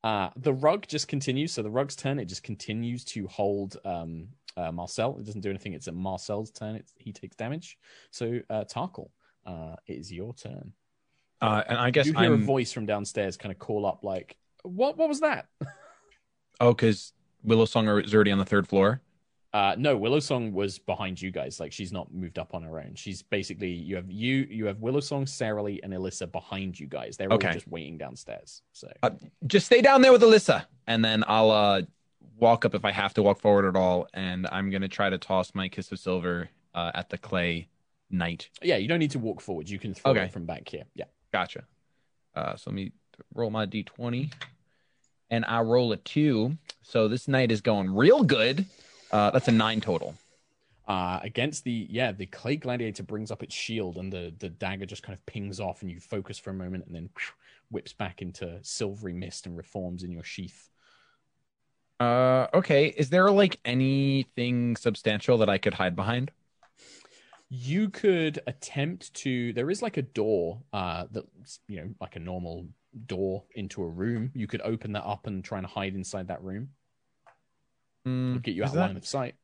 uh 0.04 0.30
the 0.36 0.54
rug 0.54 0.88
just 0.88 1.08
continues. 1.08 1.52
So 1.52 1.64
the 1.64 1.72
rug's 1.72 1.96
turn. 1.96 2.20
It 2.20 2.26
just 2.26 2.44
continues 2.44 3.04
to 3.06 3.28
hold 3.28 3.78
um 3.84 4.28
uh, 4.58 4.72
Marcel. 4.72 5.18
It 5.20 5.26
doesn't 5.26 5.42
do 5.42 5.50
anything. 5.50 5.74
It's 5.74 5.88
at 5.88 5.94
Marcel's 5.94 6.52
turn. 6.52 6.76
It's, 6.76 6.92
he 6.98 7.14
takes 7.14 7.36
damage. 7.38 7.78
So 8.12 8.40
uh 8.50 8.64
Tarkhal, 8.66 9.10
uh, 9.46 9.76
it 9.86 9.94
is 9.94 10.12
your 10.12 10.34
turn. 10.34 10.74
Uh, 11.42 11.64
and 11.70 11.78
I 11.78 11.92
guess 11.92 12.08
you 12.08 12.14
hear 12.14 12.34
I'm 12.34 12.42
a 12.44 12.46
voice 12.46 12.74
from 12.74 12.86
downstairs 12.88 13.38
kind 13.38 13.52
of 13.54 13.60
call 13.60 13.86
up 13.86 14.04
like 14.04 14.36
what 14.64 14.98
what 14.98 15.08
was 15.08 15.20
that 15.22 15.46
oh, 16.60 16.74
because 16.74 17.14
Willow 17.44 17.66
Song 17.66 17.88
is 17.88 18.14
already 18.14 18.32
on 18.32 18.40
the 18.40 18.46
third 18.46 18.68
floor. 18.68 19.02
uh 19.54 19.76
no 19.78 19.96
willow 19.96 20.20
song 20.20 20.52
was 20.52 20.78
behind 20.80 21.22
you 21.22 21.32
guys 21.32 21.60
like 21.60 21.72
she's 21.72 21.94
not 21.94 22.12
moved 22.14 22.38
up 22.38 22.54
on 22.54 22.64
her 22.64 22.80
own 22.80 22.94
she's 22.96 23.22
basically 23.22 23.70
you 23.72 23.96
have 23.96 24.12
you 24.12 24.46
you 24.50 24.66
have 24.66 24.80
willow 24.82 25.00
song 25.00 25.26
sarah 25.26 25.64
lee 25.64 25.80
and 25.84 25.94
alyssa 25.94 26.30
behind 26.30 26.78
you 26.78 26.86
guys 26.88 27.16
they're 27.16 27.30
Okay. 27.32 27.48
all 27.48 27.54
just 27.54 27.68
waiting 27.68 27.98
downstairs 27.98 28.62
so 28.74 28.92
Uh, 29.04 29.12
just 29.46 29.68
stay 29.68 29.82
down 29.82 30.02
there 30.02 30.12
with 30.12 30.22
Alyssa, 30.24 30.66
and 30.88 31.06
then 31.06 31.24
I'll 31.28 31.52
uh, 31.52 31.82
walk 32.40 32.66
up 32.66 32.76
if 32.76 32.86
I 32.86 32.92
have 32.92 33.14
to 33.16 33.24
walk 33.24 33.40
forward 33.40 33.66
at 33.66 33.76
all. 33.76 34.08
And 34.14 34.48
I'm 34.52 34.70
gonna 34.70 34.88
try 34.88 35.10
to 35.10 35.18
toss 35.18 35.54
my 35.56 35.68
kiss 35.70 35.92
of 35.92 36.00
silver 36.00 36.50
uh, 36.76 36.92
at 36.94 37.10
the 37.10 37.18
clay 37.18 37.68
knight. 38.10 38.50
yeah 38.62 38.78
you 38.78 38.88
don't 38.88 39.00
need 39.00 39.12
to 39.12 39.20
walk 39.20 39.42
forward 39.42 39.70
you 39.70 39.78
can 39.78 39.94
throw 39.94 40.12
Okay. 40.12 40.24
it 40.24 40.32
from 40.32 40.46
back 40.46 40.68
here 40.70 40.84
yeah 40.96 41.06
Gotcha. 41.34 41.64
Uh, 42.36 42.56
so 42.56 42.70
let 42.70 42.76
me 42.76 42.92
roll 43.34 43.50
my 43.50 43.66
d20, 43.66 44.32
and 45.30 45.44
I 45.46 45.60
roll 45.62 45.92
a 45.92 45.98
two. 45.98 46.58
So 46.84 47.08
this 47.10 47.28
knight 47.28 47.52
is 47.52 47.60
going 47.62 47.94
real 47.94 48.24
good. 48.24 48.66
Uh, 49.12 49.32
that's 49.32 49.48
a 49.50 49.52
nine 49.52 49.82
total. 49.82 50.16
uh 50.88 51.20
against 51.24 51.64
the 51.66 51.86
yeah 51.90 52.12
the 52.14 52.26
clay 52.28 52.56
gladiator 52.56 53.04
brings 53.04 53.30
up 53.32 53.44
its 53.44 53.54
shield 53.56 53.98
and 53.98 54.12
the 54.14 54.34
the 54.40 54.48
dagger 54.50 54.86
just 54.86 55.04
kind 55.04 55.18
of 55.18 55.26
pings 55.26 55.60
off 55.60 55.82
and 55.82 55.92
you 55.92 56.00
focus 56.00 56.38
for 56.40 56.52
a 56.52 56.54
moment 56.54 56.86
and 56.86 56.96
then 56.96 57.10
whips 57.72 57.92
back 57.92 58.22
into 58.22 58.58
silvery 58.62 59.14
mist 59.14 59.46
and 59.48 59.58
reforms 59.58 60.04
in 60.04 60.12
your 60.14 60.24
sheath 60.24 60.70
Uh, 62.00 62.48
okay. 62.54 62.88
Is 62.88 63.10
there 63.10 63.30
like 63.32 63.60
anything 63.66 64.76
substantial 64.76 65.38
that 65.40 65.50
I 65.50 65.58
could 65.58 65.74
hide 65.74 65.96
behind? 65.96 66.32
you 67.50 67.90
could 67.90 68.40
attempt 68.46 69.14
to 69.14 69.54
there 69.54 69.70
is 69.72 69.82
like 69.82 69.96
a 69.96 70.02
door 70.02 70.62
uh 70.74 71.06
that's 71.12 71.62
you 71.70 71.78
know 71.80 71.88
like 72.02 72.18
a 72.18 72.20
normal 72.20 72.68
door 73.06 73.42
into 73.56 73.82
a 73.82 73.88
room 73.88 74.30
you 74.36 74.48
could 74.48 74.60
open 74.66 74.92
that 74.92 75.06
up 75.06 75.28
and 75.28 75.46
try 75.46 75.58
and 75.58 75.66
hide 75.66 75.96
inside 75.96 76.28
that 76.28 76.44
room 76.44 76.68
It'll 78.06 78.40
get 78.40 78.54
you 78.54 78.66
out 78.66 78.74
that- 78.74 78.88
line 78.88 78.98
of 78.98 79.08
sight 79.08 79.36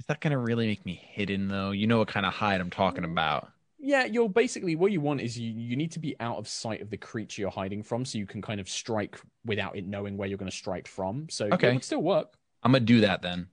Is 0.00 0.06
that 0.06 0.20
gonna 0.20 0.38
really 0.38 0.66
make 0.66 0.84
me 0.84 1.00
hidden 1.12 1.46
though? 1.46 1.70
You 1.70 1.86
know 1.86 1.98
what 1.98 2.08
kind 2.08 2.26
of 2.26 2.32
hide 2.32 2.60
I'm 2.60 2.70
talking 2.70 3.04
about. 3.04 3.48
Yeah 3.84 4.04
you're 4.04 4.28
basically 4.28 4.74
what 4.76 4.90
you 4.92 5.00
want 5.00 5.20
is 5.20 5.38
you 5.38 5.50
you 5.52 5.76
need 5.76 5.92
to 5.92 5.98
be 6.00 6.16
out 6.18 6.38
of 6.38 6.48
sight 6.48 6.80
of 6.80 6.88
the 6.90 6.96
creature 6.96 7.42
you're 7.42 7.50
hiding 7.50 7.82
from 7.82 8.04
so 8.04 8.16
you 8.18 8.26
can 8.26 8.40
kind 8.40 8.60
of 8.60 8.68
strike 8.68 9.20
without 9.44 9.76
it 9.76 9.86
knowing 9.86 10.16
where 10.16 10.26
you're 10.28 10.38
going 10.38 10.50
to 10.50 10.56
strike 10.56 10.88
from 10.88 11.26
so 11.28 11.46
Okay. 11.52 11.68
it 11.68 11.74
would 11.74 11.84
still 11.84 12.02
work 12.02 12.34
I'm 12.62 12.72
gonna 12.72 12.84
do 12.84 13.02
that 13.02 13.20
then. 13.20 13.46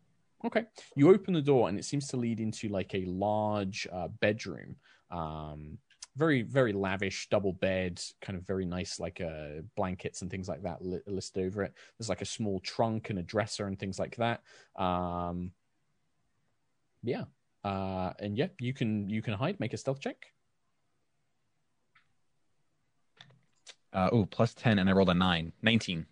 Okay. 0.45 0.63
You 0.95 1.13
open 1.13 1.33
the 1.33 1.41
door 1.41 1.67
and 1.67 1.77
it 1.77 1.83
seems 1.83 2.07
to 2.07 2.17
lead 2.17 2.39
into 2.39 2.69
like 2.69 2.95
a 2.95 3.03
large 3.05 3.85
uh, 3.91 4.07
bedroom. 4.07 4.77
Um, 5.11 5.77
very 6.15 6.41
very 6.43 6.71
lavish 6.71 7.27
double 7.29 7.51
bed, 7.51 8.01
kind 8.21 8.37
of 8.39 8.47
very 8.47 8.65
nice 8.65 8.99
like 9.01 9.19
uh, 9.21 9.61
blankets 9.75 10.21
and 10.21 10.31
things 10.31 10.47
like 10.47 10.63
that 10.63 10.81
li- 10.81 11.01
listed 11.07 11.45
over 11.45 11.63
it. 11.63 11.73
There's 11.99 12.07
like 12.09 12.21
a 12.21 12.25
small 12.25 12.59
trunk 12.61 13.09
and 13.09 13.19
a 13.19 13.23
dresser 13.23 13.67
and 13.67 13.77
things 13.77 13.99
like 13.99 14.15
that. 14.15 14.41
Um, 14.77 15.51
yeah, 17.03 17.25
uh, 17.63 18.11
and 18.19 18.37
yeah, 18.37 18.47
you 18.59 18.73
can 18.73 19.09
you 19.09 19.21
can 19.21 19.33
hide. 19.33 19.59
Make 19.59 19.73
a 19.73 19.77
stealth 19.77 19.99
check. 19.99 20.27
Uh, 23.93 24.09
oh, 24.11 24.25
plus 24.25 24.53
10, 24.53 24.79
and 24.79 24.89
I 24.89 24.93
rolled 24.93 25.09
a 25.09 25.13
9. 25.13 25.51
19. 25.61 26.05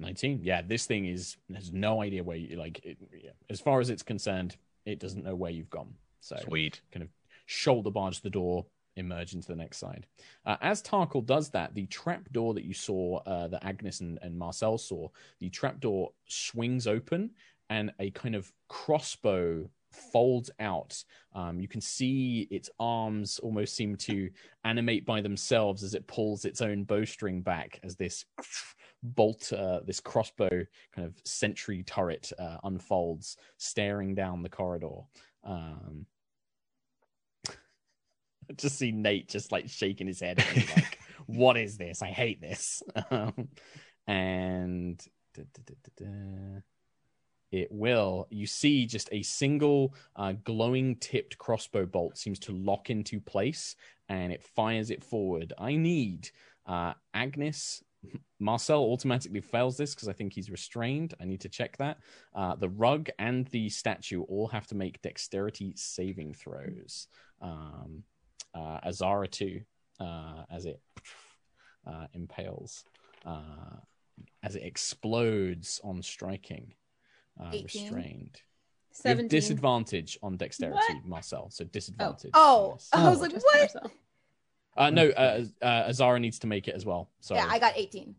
19 0.00 0.40
yeah 0.42 0.62
this 0.62 0.86
thing 0.86 1.06
is 1.06 1.36
has 1.54 1.72
no 1.72 2.02
idea 2.02 2.24
where 2.24 2.36
you 2.36 2.56
like 2.56 2.80
it, 2.84 2.96
yeah. 3.12 3.30
as 3.50 3.60
far 3.60 3.80
as 3.80 3.90
it's 3.90 4.02
concerned 4.02 4.56
it 4.86 4.98
doesn't 4.98 5.24
know 5.24 5.34
where 5.34 5.50
you've 5.50 5.70
gone 5.70 5.92
so 6.20 6.36
Sweet. 6.42 6.80
kind 6.90 7.02
of 7.02 7.10
shoulder 7.46 7.90
barge 7.90 8.20
the 8.22 8.30
door 8.30 8.64
emerge 8.96 9.34
into 9.34 9.46
the 9.46 9.56
next 9.56 9.78
side 9.78 10.06
uh, 10.46 10.56
as 10.62 10.82
tarkhal 10.82 11.24
does 11.24 11.50
that 11.50 11.74
the 11.74 11.86
trap 11.86 12.30
door 12.32 12.54
that 12.54 12.64
you 12.64 12.74
saw 12.74 13.18
uh, 13.26 13.46
that 13.48 13.62
agnis 13.62 14.00
and, 14.00 14.18
and 14.22 14.36
marcel 14.36 14.78
saw 14.78 15.08
the 15.38 15.48
trap 15.50 15.80
door 15.80 16.10
swings 16.26 16.86
open 16.86 17.30
and 17.68 17.92
a 18.00 18.10
kind 18.10 18.34
of 18.34 18.50
crossbow 18.68 19.68
folds 19.90 20.50
out. 20.60 21.02
Um, 21.34 21.60
you 21.60 21.68
can 21.68 21.80
see 21.80 22.48
its 22.50 22.70
arms 22.78 23.38
almost 23.40 23.76
seem 23.76 23.96
to 23.96 24.30
animate 24.64 25.06
by 25.06 25.20
themselves 25.20 25.82
as 25.82 25.94
it 25.94 26.06
pulls 26.06 26.44
its 26.44 26.60
own 26.60 26.84
bowstring 26.84 27.42
back 27.42 27.80
as 27.82 27.96
this 27.96 28.24
bolt 29.02 29.52
uh, 29.52 29.80
this 29.86 30.00
crossbow 30.00 30.64
kind 30.94 31.06
of 31.06 31.14
sentry 31.24 31.82
turret 31.84 32.32
uh, 32.38 32.58
unfolds 32.64 33.36
staring 33.56 34.14
down 34.14 34.42
the 34.42 34.48
corridor. 34.48 35.00
Um 35.42 36.06
I 37.48 37.52
just 38.56 38.78
see 38.78 38.92
nate 38.92 39.28
just 39.28 39.52
like 39.52 39.68
shaking 39.68 40.06
his 40.06 40.20
head 40.20 40.44
like 40.76 40.98
what 41.26 41.56
is 41.56 41.76
this? 41.76 42.02
I 42.02 42.08
hate 42.08 42.40
this. 42.40 42.82
Um, 43.10 43.48
and 44.06 45.00
da, 45.34 45.42
da, 45.54 45.74
da, 45.96 46.60
it 47.52 47.70
will 47.70 48.26
you 48.30 48.46
see 48.46 48.86
just 48.86 49.08
a 49.12 49.22
single 49.22 49.94
uh, 50.16 50.32
glowing 50.44 50.96
tipped 50.96 51.36
crossbow 51.38 51.86
bolt 51.86 52.16
seems 52.16 52.38
to 52.38 52.52
lock 52.52 52.90
into 52.90 53.20
place 53.20 53.76
and 54.08 54.32
it 54.32 54.42
fires 54.42 54.90
it 54.90 55.02
forward 55.02 55.52
i 55.58 55.74
need 55.74 56.30
uh, 56.66 56.92
agnis 57.14 57.82
Marcel 58.40 58.80
automatically 58.80 59.40
fails 59.40 59.76
this 59.76 59.94
because 59.94 60.08
I 60.08 60.12
think 60.12 60.32
he's 60.32 60.50
restrained. 60.50 61.14
I 61.20 61.24
need 61.24 61.40
to 61.42 61.48
check 61.48 61.76
that. 61.78 61.98
Uh, 62.34 62.54
the 62.54 62.68
rug 62.68 63.10
and 63.18 63.46
the 63.48 63.68
statue 63.68 64.22
all 64.22 64.48
have 64.48 64.66
to 64.68 64.74
make 64.74 65.02
dexterity 65.02 65.74
saving 65.76 66.34
throws. 66.34 67.08
Um, 67.40 68.04
uh, 68.54 68.78
Azara 68.84 69.28
too, 69.28 69.60
uh, 70.00 70.44
as 70.50 70.66
it 70.66 70.80
uh, 71.86 72.06
impales, 72.14 72.84
as 74.42 74.56
it 74.56 74.62
explodes 74.62 75.80
on 75.84 76.02
striking. 76.02 76.74
Uh, 77.40 77.50
18. 77.52 77.62
restrained. 77.94 78.40
You 78.90 78.94
17. 78.94 79.28
disadvantage 79.28 80.18
on 80.22 80.36
dexterity, 80.36 80.76
What? 80.94 81.04
Marcel. 81.06 81.48
So 81.50 81.64
disadvantage. 81.64 82.30
Oh, 82.34 82.72
yes. 82.72 82.88
I 82.92 83.08
was 83.08 83.18
Oh. 83.18 83.22
like, 83.22 83.30
Just 83.32 83.46
what? 83.46 83.92
Uh, 84.76 84.90
no, 84.90 85.08
uh, 85.10 85.44
uh, 85.62 85.84
Azara 85.88 86.18
needs 86.20 86.38
to 86.40 86.46
make 86.46 86.68
it 86.68 86.74
as 86.74 86.84
well. 86.84 87.10
So 87.20 87.34
Yeah, 87.34 87.46
I 87.48 87.58
got 87.58 87.72
18. 87.76 88.14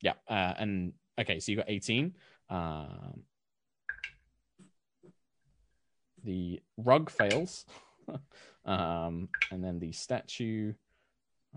Yeah, 0.00 0.12
uh, 0.28 0.54
and 0.58 0.92
okay, 1.18 1.40
so 1.40 1.50
you 1.52 1.56
got 1.56 1.68
18. 1.70 2.14
Um, 2.50 3.22
the 6.24 6.60
rug 6.76 7.10
fails, 7.10 7.66
um, 8.64 9.28
and 9.50 9.62
then 9.62 9.78
the 9.78 9.92
statue. 9.92 10.72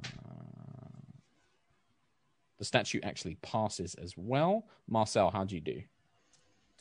Uh, 0.03 0.87
the 2.57 2.65
statue 2.65 2.99
actually 3.03 3.35
passes 3.35 3.95
as 3.95 4.13
well. 4.17 4.67
Marcel, 4.87 5.29
how 5.29 5.43
do 5.43 5.55
you 5.55 5.61
do? 5.61 5.81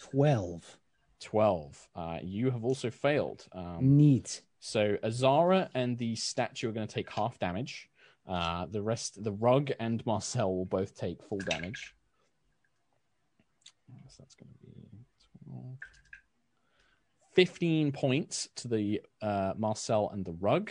12. 0.01 0.79
12. 1.21 1.89
Uh, 1.95 2.19
you 2.23 2.51
have 2.51 2.65
also 2.65 2.91
failed. 2.91 3.47
Um, 3.53 3.97
Neat. 3.97 4.43
so 4.61 4.97
Azara 5.03 5.71
and 5.75 5.99
the 5.99 6.15
statue 6.17 6.69
are 6.69 6.73
going 6.73 6.87
to 6.87 6.95
take 6.95 7.11
half 7.11 7.39
damage. 7.39 7.89
Uh, 8.27 8.67
the 8.67 8.83
rest, 8.83 9.23
the 9.23 9.33
rug 9.33 9.71
and 9.79 10.05
Marcel 10.05 10.55
will 10.55 10.65
both 10.65 10.97
take 10.97 11.23
full 11.23 11.39
damage. 11.39 11.95
So 14.09 14.23
that's 14.23 14.35
going 14.35 14.49
to 14.49 14.67
be 14.67 14.73
12. 15.49 15.77
15 17.35 17.93
points 17.93 18.49
to 18.57 18.69
the 18.69 19.03
uh, 19.21 19.53
Marcel 19.57 20.11
and 20.13 20.25
the 20.25 20.33
rug. 20.33 20.71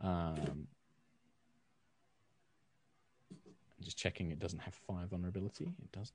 Um, 0.00 0.68
I'm 3.34 3.82
just 3.82 3.98
checking 3.98 4.30
it 4.30 4.38
doesn't 4.38 4.60
have 4.60 4.74
fire 4.74 5.06
vulnerability. 5.06 5.64
It 5.64 5.92
doesn't. 5.92 6.14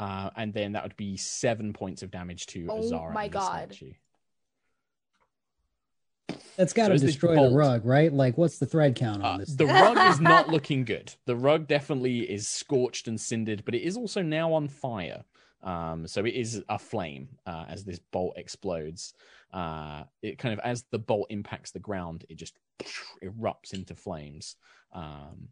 Uh, 0.00 0.30
and 0.36 0.52
then 0.54 0.72
that 0.72 0.82
would 0.82 0.96
be 0.96 1.16
seven 1.16 1.72
points 1.74 2.02
of 2.02 2.10
damage 2.10 2.46
to 2.46 2.66
Oh 2.70 2.78
Azara. 2.78 3.10
Oh 3.10 3.12
my 3.12 3.28
God. 3.28 3.72
statue. 3.74 3.92
That's 6.56 6.72
got 6.72 6.88
to 6.88 6.94
is 6.94 7.02
this 7.02 7.12
destroy 7.12 7.34
the 7.48 7.54
rug, 7.54 7.84
right? 7.84 8.12
Like, 8.12 8.36
what's 8.38 8.58
the 8.58 8.66
thread 8.66 8.94
count 8.96 9.22
on 9.22 9.34
Uh, 9.34 9.38
this? 9.38 9.54
the 9.54 9.66
rug 9.66 9.96
is 10.10 10.20
not 10.20 10.48
looking 10.54 10.84
good. 10.84 11.14
The 11.26 11.36
rug 11.36 11.66
definitely 11.68 12.20
is 12.20 12.48
scorched 12.48 13.08
and 13.08 13.20
cindered, 13.20 13.64
but 13.64 13.74
it 13.74 13.82
is 13.82 13.96
also 13.96 14.22
now 14.22 14.52
on 14.54 14.68
fire. 14.68 15.22
Um, 15.62 16.06
so 16.06 16.24
it 16.24 16.34
is 16.34 16.62
a 16.70 16.78
flame 16.78 17.28
uh, 17.46 17.66
as 17.68 17.84
this 17.84 17.98
bolt 17.98 18.34
explodes. 18.38 19.12
Uh, 19.52 20.04
it 20.22 20.38
kind 20.38 20.54
of 20.54 20.60
as 20.60 20.84
the 20.90 20.98
bolt 20.98 21.26
impacts 21.30 21.70
the 21.72 21.78
ground, 21.78 22.24
it 22.30 22.36
just 22.36 22.54
erupts 23.22 23.74
into 23.74 23.94
flames. 23.94 24.56
Um, 24.92 25.48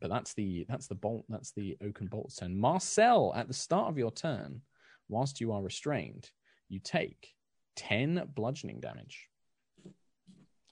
but 0.00 0.10
that's 0.10 0.34
the 0.34 0.66
that's 0.68 0.86
the 0.86 0.94
bolt. 0.94 1.24
That's 1.28 1.52
the 1.52 1.76
oaken 1.82 2.06
bolt's 2.06 2.36
turn. 2.36 2.58
Marcel, 2.58 3.32
at 3.34 3.48
the 3.48 3.54
start 3.54 3.88
of 3.88 3.98
your 3.98 4.10
turn, 4.10 4.60
whilst 5.08 5.40
you 5.40 5.52
are 5.52 5.62
restrained, 5.62 6.30
you 6.68 6.80
take 6.80 7.34
ten 7.74 8.22
bludgeoning 8.34 8.80
damage 8.80 9.28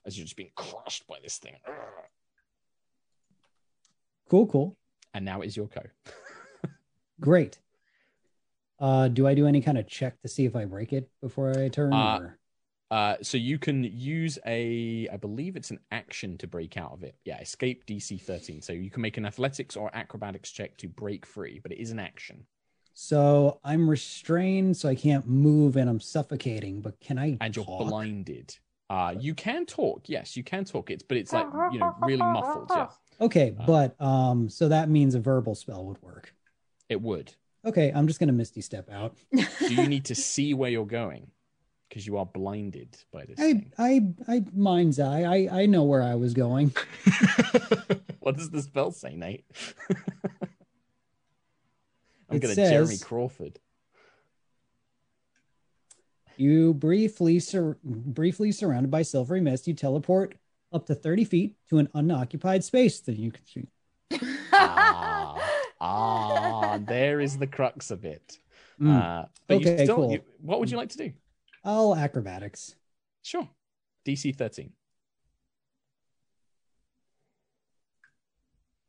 as 0.05 0.17
you're 0.17 0.25
just 0.25 0.37
being 0.37 0.51
crushed 0.55 1.07
by 1.07 1.17
this 1.23 1.37
thing. 1.37 1.55
Cool, 4.29 4.47
cool. 4.47 4.77
And 5.13 5.25
now 5.25 5.41
it 5.41 5.47
is 5.47 5.57
your 5.57 5.67
co. 5.67 5.81
Great. 7.19 7.59
Uh, 8.79 9.07
do 9.07 9.25
I 9.25 9.33
do 9.33 9.47
any 9.47 9.61
kind 9.61 9.77
of 9.77 9.87
check 9.87 10.21
to 10.21 10.27
see 10.27 10.45
if 10.45 10.55
I 10.55 10.65
break 10.65 10.93
it 10.93 11.09
before 11.21 11.57
I 11.57 11.69
turn? 11.69 11.93
Uh, 11.93 12.19
or... 12.19 12.39
Uh, 12.91 13.15
so 13.21 13.37
you 13.37 13.57
can 13.57 13.83
use 13.83 14.37
a, 14.45 15.07
I 15.11 15.17
believe 15.17 15.55
it's 15.55 15.71
an 15.71 15.79
action 15.91 16.37
to 16.37 16.47
break 16.47 16.77
out 16.77 16.91
of 16.93 17.03
it. 17.03 17.15
Yeah, 17.25 17.39
escape 17.39 17.85
DC 17.85 18.21
13. 18.21 18.61
So 18.61 18.73
you 18.73 18.89
can 18.91 19.01
make 19.01 19.17
an 19.17 19.25
athletics 19.25 19.75
or 19.75 19.89
acrobatics 19.95 20.51
check 20.51 20.77
to 20.77 20.87
break 20.87 21.25
free, 21.25 21.59
but 21.61 21.71
it 21.71 21.79
is 21.79 21.91
an 21.91 21.99
action. 21.99 22.45
So 22.93 23.59
I'm 23.63 23.89
restrained, 23.89 24.77
so 24.77 24.87
I 24.87 24.95
can't 24.95 25.27
move, 25.27 25.75
and 25.75 25.89
I'm 25.89 25.99
suffocating. 25.99 26.81
But 26.81 26.99
can 27.01 27.17
I? 27.17 27.37
And 27.41 27.53
you're 27.55 27.65
talk? 27.65 27.87
blinded. 27.89 28.55
Uh, 28.89 29.15
you 29.19 29.33
can 29.33 29.65
talk. 29.65 30.07
Yes, 30.07 30.37
you 30.37 30.43
can 30.43 30.63
talk. 30.63 30.91
It's, 30.91 31.03
but 31.03 31.17
it's 31.17 31.33
like, 31.33 31.47
you 31.73 31.79
know, 31.79 31.93
really 32.01 32.21
muffled. 32.21 32.69
Yeah, 32.73 32.87
Okay, 33.19 33.53
Uh, 33.59 33.65
but 33.65 34.01
um, 34.01 34.47
so 34.47 34.69
that 34.69 34.89
means 34.89 35.15
a 35.15 35.19
verbal 35.19 35.55
spell 35.55 35.85
would 35.85 36.01
work. 36.01 36.33
it 36.87 37.01
would. 37.01 37.33
Okay, 37.65 37.91
I'm 37.93 38.07
just 38.07 38.19
gonna 38.19 38.31
misty 38.31 38.61
step 38.61 38.89
out. 38.91 39.15
Do 39.33 39.73
you 39.73 39.87
need 39.87 40.05
to 40.05 40.15
see 40.15 40.53
where 40.53 40.69
you're 40.69 40.85
going? 40.85 41.31
Because 41.95 42.07
you 42.07 42.17
are 42.17 42.25
blinded 42.25 42.97
by 43.13 43.23
this 43.23 43.39
I, 43.39 43.53
thing. 43.53 43.71
I, 43.77 44.01
I, 44.27 44.43
mind's 44.53 44.99
eye. 44.99 45.21
I, 45.21 45.61
I 45.61 45.65
know 45.65 45.83
where 45.83 46.03
I 46.03 46.15
was 46.15 46.33
going. 46.33 46.75
what 48.19 48.35
does 48.35 48.49
the 48.49 48.61
spell 48.61 48.91
say, 48.91 49.15
Nate? 49.15 49.45
I'm 52.29 52.35
It 52.35 52.39
gonna 52.41 52.53
Jeremy 52.53 52.97
Crawford. 52.97 53.59
You 56.35 56.73
briefly, 56.73 57.39
sur- 57.39 57.77
briefly 57.81 58.51
surrounded 58.51 58.91
by 58.91 59.03
silvery 59.03 59.39
mist, 59.39 59.65
you 59.65 59.73
teleport 59.73 60.35
up 60.73 60.87
to 60.87 60.95
30 60.95 61.23
feet 61.23 61.55
to 61.69 61.77
an 61.77 61.87
unoccupied 61.93 62.65
space 62.65 62.99
that 62.99 63.15
you 63.15 63.31
can 63.31 63.45
see. 63.45 63.67
ah, 64.51 65.41
ah, 65.79 66.77
there 66.85 67.21
is 67.21 67.37
the 67.37 67.47
crux 67.47 67.89
of 67.89 68.03
it. 68.03 68.37
Mm, 68.81 69.01
Uh, 69.01 69.25
but 69.47 69.61
you 69.61 69.71
Okay, 69.71 69.85
still, 69.85 69.95
cool. 69.95 70.11
you, 70.11 70.21
what 70.41 70.59
would 70.59 70.69
you 70.69 70.75
like 70.75 70.89
to 70.89 70.97
do? 70.97 71.13
All 71.65 71.95
acrobatics. 71.95 72.75
Sure. 73.23 73.49
DC 74.05 74.35
13. 74.35 74.71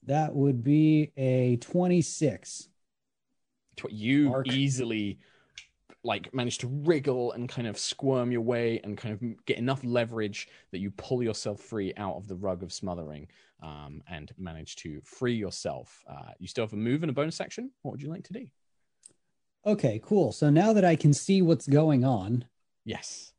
That 0.05 0.35
would 0.35 0.63
be 0.63 1.11
a 1.17 1.57
26. 1.57 2.69
You 3.89 4.29
Mark. 4.29 4.49
easily 4.49 5.19
like 6.05 6.33
manage 6.33 6.59
to 6.59 6.69
wriggle 6.69 7.33
and 7.33 7.49
kind 7.49 7.67
of 7.67 7.77
squirm 7.77 8.31
your 8.31 8.41
way 8.43 8.81
and 8.85 8.97
kind 8.97 9.13
of 9.13 9.45
get 9.47 9.59
enough 9.59 9.81
leverage 9.83 10.49
that 10.71 10.79
you 10.79 10.91
pull 10.93 11.23
yourself 11.23 11.61
free 11.61 11.93
out 11.97 12.15
of 12.15 12.29
the 12.29 12.37
rug 12.37 12.63
of 12.63 12.73
smothering 12.73 13.27
um, 13.63 14.03
and 14.09 14.33
manage 14.39 14.77
to 14.77 15.01
free 15.03 15.35
yourself. 15.35 16.05
Uh, 16.09 16.31
you 16.39 16.47
still 16.47 16.65
have 16.65 16.73
a 16.73 16.77
move 16.77 17.03
and 17.03 17.11
a 17.11 17.13
bonus 17.13 17.41
action. 17.41 17.71
What 17.83 17.93
would 17.93 18.03
you 18.03 18.11
like 18.11 18.25
to 18.25 18.33
do? 18.35 18.47
Okay, 19.65 20.01
cool. 20.05 20.31
So 20.31 20.49
now 20.49 20.73
that 20.73 20.85
I 20.85 20.95
can 20.95 21.13
see 21.13 21.43
what's 21.43 21.67
going 21.67 22.05
on, 22.05 22.45
Yes. 22.87 23.33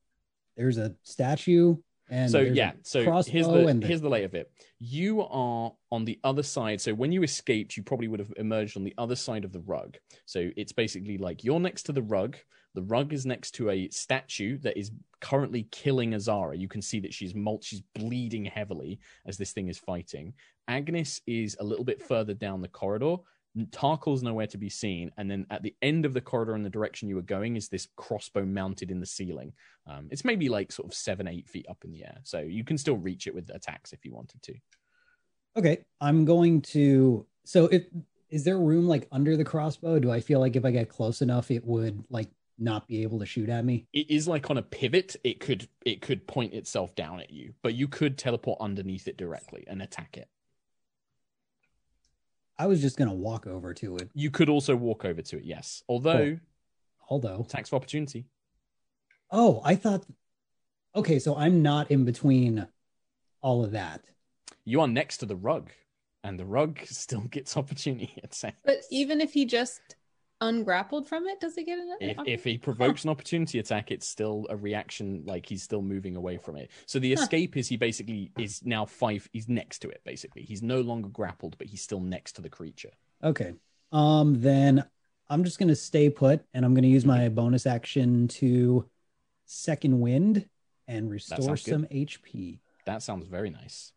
there's 0.56 0.78
a 0.78 0.96
statue 1.04 1.78
And 2.10 2.30
so 2.32 2.40
yeah, 2.40 2.72
so 2.84 3.04
here's 3.34 3.48
the 3.48 3.52
the- 3.82 3.88
here's 3.88 4.02
the 4.02 4.10
lay 4.10 4.24
of 4.24 4.34
it. 4.36 4.52
You 4.80 5.22
are 5.24 5.74
on 5.92 6.06
the 6.06 6.20
other 6.24 6.44
side. 6.44 6.80
So 6.80 6.94
when 6.94 7.12
you 7.12 7.22
escaped, 7.24 7.76
you 7.76 7.84
probably 7.84 8.08
would 8.08 8.20
have 8.22 8.32
emerged 8.38 8.78
on 8.78 8.84
the 8.86 8.94
other 8.98 9.16
side 9.16 9.44
of 9.44 9.52
the 9.52 9.60
rug. 9.60 9.98
So 10.26 10.50
it's 10.56 10.72
basically 10.72 11.18
like 11.18 11.44
you're 11.44 11.60
next 11.60 11.84
to 11.84 11.92
the 11.92 12.02
rug. 12.02 12.38
The 12.76 12.84
rug 12.84 13.12
is 13.12 13.26
next 13.26 13.52
to 13.56 13.70
a 13.72 13.90
statue 13.90 14.58
that 14.60 14.78
is 14.78 14.92
currently 15.20 15.64
killing 15.72 16.14
Azara. 16.14 16.56
You 16.56 16.68
can 16.70 16.82
see 16.82 17.00
that 17.02 17.14
she's 17.14 17.34
mul- 17.36 17.62
she's 17.62 17.82
bleeding 17.96 18.46
heavily 18.46 19.00
as 19.26 19.38
this 19.38 19.52
thing 19.52 19.68
is 19.68 19.78
fighting. 19.80 20.34
Agnis 20.70 21.20
is 21.28 21.58
a 21.60 21.64
little 21.64 21.86
bit 21.86 22.02
further 22.02 22.34
down 22.34 22.62
the 22.62 22.68
corridor. 22.70 23.18
Tarkhal's 23.66 24.24
nowhere 24.24 24.48
to 24.48 24.58
be 24.58 24.70
seen, 24.70 25.12
and 25.18 25.30
then 25.30 25.46
at 25.50 25.64
the 25.64 25.76
end 25.82 26.06
of 26.06 26.14
the 26.14 26.22
corridor 26.22 26.56
in 26.56 26.64
the 26.64 26.70
direction 26.70 27.10
you 27.10 27.16
were 27.16 27.22
going 27.22 27.56
is 27.56 27.70
this 27.70 27.88
crossbow 27.96 28.46
mounted 28.46 28.92
in 28.92 29.00
the 29.00 29.06
ceiling. 29.06 29.54
Um, 29.88 30.08
it's 30.12 30.26
maybe 30.26 30.50
like 30.50 30.72
sort 30.72 30.88
of 30.88 30.94
seven, 30.94 31.28
eight 31.28 31.48
feet 31.48 31.66
up 31.70 31.84
in 31.84 31.92
the 31.92 32.04
air, 32.04 32.20
so 32.24 32.40
you 32.40 32.64
can 32.64 32.78
still 32.78 32.98
reach 32.98 33.28
it 33.28 33.34
with 33.34 33.50
attacks 33.54 33.94
if 33.94 34.06
you 34.06 34.14
wanted 34.14 34.42
to. 34.44 34.56
Okay, 35.56 35.86
I'm 36.00 36.26
going 36.26 36.62
to. 36.62 37.26
So, 37.46 37.66
if 37.66 37.86
is 38.30 38.44
there 38.44 38.58
room 38.58 38.88
like 38.88 39.08
under 39.12 39.38
the 39.38 39.46
crossbow? 39.46 40.00
Do 40.00 40.12
I 40.12 40.20
feel 40.20 40.40
like 40.40 40.56
if 40.56 40.66
I 40.66 40.72
get 40.72 40.90
close 40.90 41.22
enough, 41.22 41.50
it 41.50 41.66
would 41.66 42.04
like 42.10 42.30
not 42.60 42.88
be 42.88 43.04
able 43.04 43.20
to 43.20 43.26
shoot 43.26 43.50
at 43.50 43.66
me? 43.66 43.88
It 43.94 44.10
is 44.10 44.28
like 44.28 44.50
on 44.50 44.58
a 44.58 44.62
pivot. 44.62 45.16
It 45.24 45.40
could 45.40 45.68
it 45.86 46.02
could 46.02 46.28
point 46.28 46.54
itself 46.54 46.96
down 46.96 47.20
at 47.20 47.32
you, 47.32 47.54
but 47.64 47.74
you 47.74 47.88
could 47.88 48.18
teleport 48.18 48.60
underneath 48.62 49.08
it 49.08 49.18
directly 49.18 49.64
and 49.68 49.82
attack 49.82 50.18
it. 50.18 50.28
I 52.60 52.68
was 52.68 52.82
just 52.82 52.98
gonna 52.98 53.14
walk 53.14 53.46
over 53.48 53.74
to 53.76 53.98
it, 53.98 54.10
You 54.14 54.32
could 54.32 54.50
also 54.50 54.76
walk 54.76 55.06
over 55.06 55.22
to 55.22 55.38
it, 55.38 55.44
yes. 55.44 55.84
Although 55.88 56.40
although. 57.10 57.42
attacks 57.42 57.70
of 57.70 57.76
opportunity. 57.76 58.26
Oh, 59.32 59.62
I 59.64 59.76
thought. 59.76 60.06
Okay, 60.96 61.20
so 61.20 61.36
I'm 61.36 61.62
not 61.62 61.92
in 61.92 62.06
between 62.06 62.68
all 63.42 63.64
of 63.64 63.72
that. 63.72 64.06
You 64.66 64.82
are 64.82 64.88
next 64.88 65.18
to 65.18 65.26
the 65.26 65.36
rug, 65.36 65.70
and 66.24 66.40
the 66.40 66.46
rug 66.46 66.80
still 66.86 67.22
gets 67.22 67.56
opportunity 67.58 68.14
attacks. 68.24 68.62
But 68.66 68.78
even 68.90 69.22
if 69.22 69.34
he 69.34 69.46
just 69.46 69.82
ungrappled 70.42 71.08
from 71.08 71.26
it, 71.28 71.40
does 71.40 71.56
he 71.56 71.64
get 71.64 71.80
an 71.80 71.96
if, 72.00 72.18
if 72.26 72.44
he 72.44 72.58
provokes 72.68 73.04
an 73.04 73.10
opportunity 73.10 73.60
attack, 73.60 73.92
it's 73.92 74.08
still 74.08 74.46
a 74.50 74.56
reaction, 74.56 75.24
like 75.26 75.46
he's 75.46 75.64
still 75.64 75.82
moving 75.82 76.16
away 76.16 76.38
from 76.38 76.56
it. 76.56 76.70
So 76.86 77.00
the 77.00 77.14
Huh. 77.16 77.22
escape 77.22 77.58
is 77.58 77.68
he 77.68 77.78
basically 77.78 78.32
is 78.38 78.64
now 78.66 78.86
five. 78.86 79.28
He's 79.34 79.48
next 79.50 79.80
to 79.80 79.90
it. 79.90 80.02
Basically, 80.06 80.44
he's 80.44 80.62
no 80.62 80.82
longer 80.82 81.10
grappled, 81.10 81.58
but 81.58 81.68
he's 81.68 81.82
still 81.82 82.00
next 82.02 82.34
to 82.34 82.42
the 82.42 82.50
creature. 82.50 82.92
Okay. 83.24 83.54
Um, 83.92 84.40
then 84.42 84.84
I'm 85.30 85.44
just 85.44 85.60
gonna 85.60 85.76
stay 85.76 86.10
put, 86.10 86.46
and 86.54 86.64
I'm 86.66 86.74
gonna 86.74 86.88
use 86.88 87.06
my 87.06 87.30
bonus 87.30 87.66
action 87.66 88.28
to 88.30 88.88
second 89.46 90.00
wind 90.00 90.48
and 90.88 91.10
restore 91.10 91.42
sounds 91.42 91.64
good. 91.64 91.72
some 91.72 91.86
HP. 91.92 92.60
That 92.86 93.02
sounds 93.02 93.28
very 93.28 93.50
nice. 93.50 93.92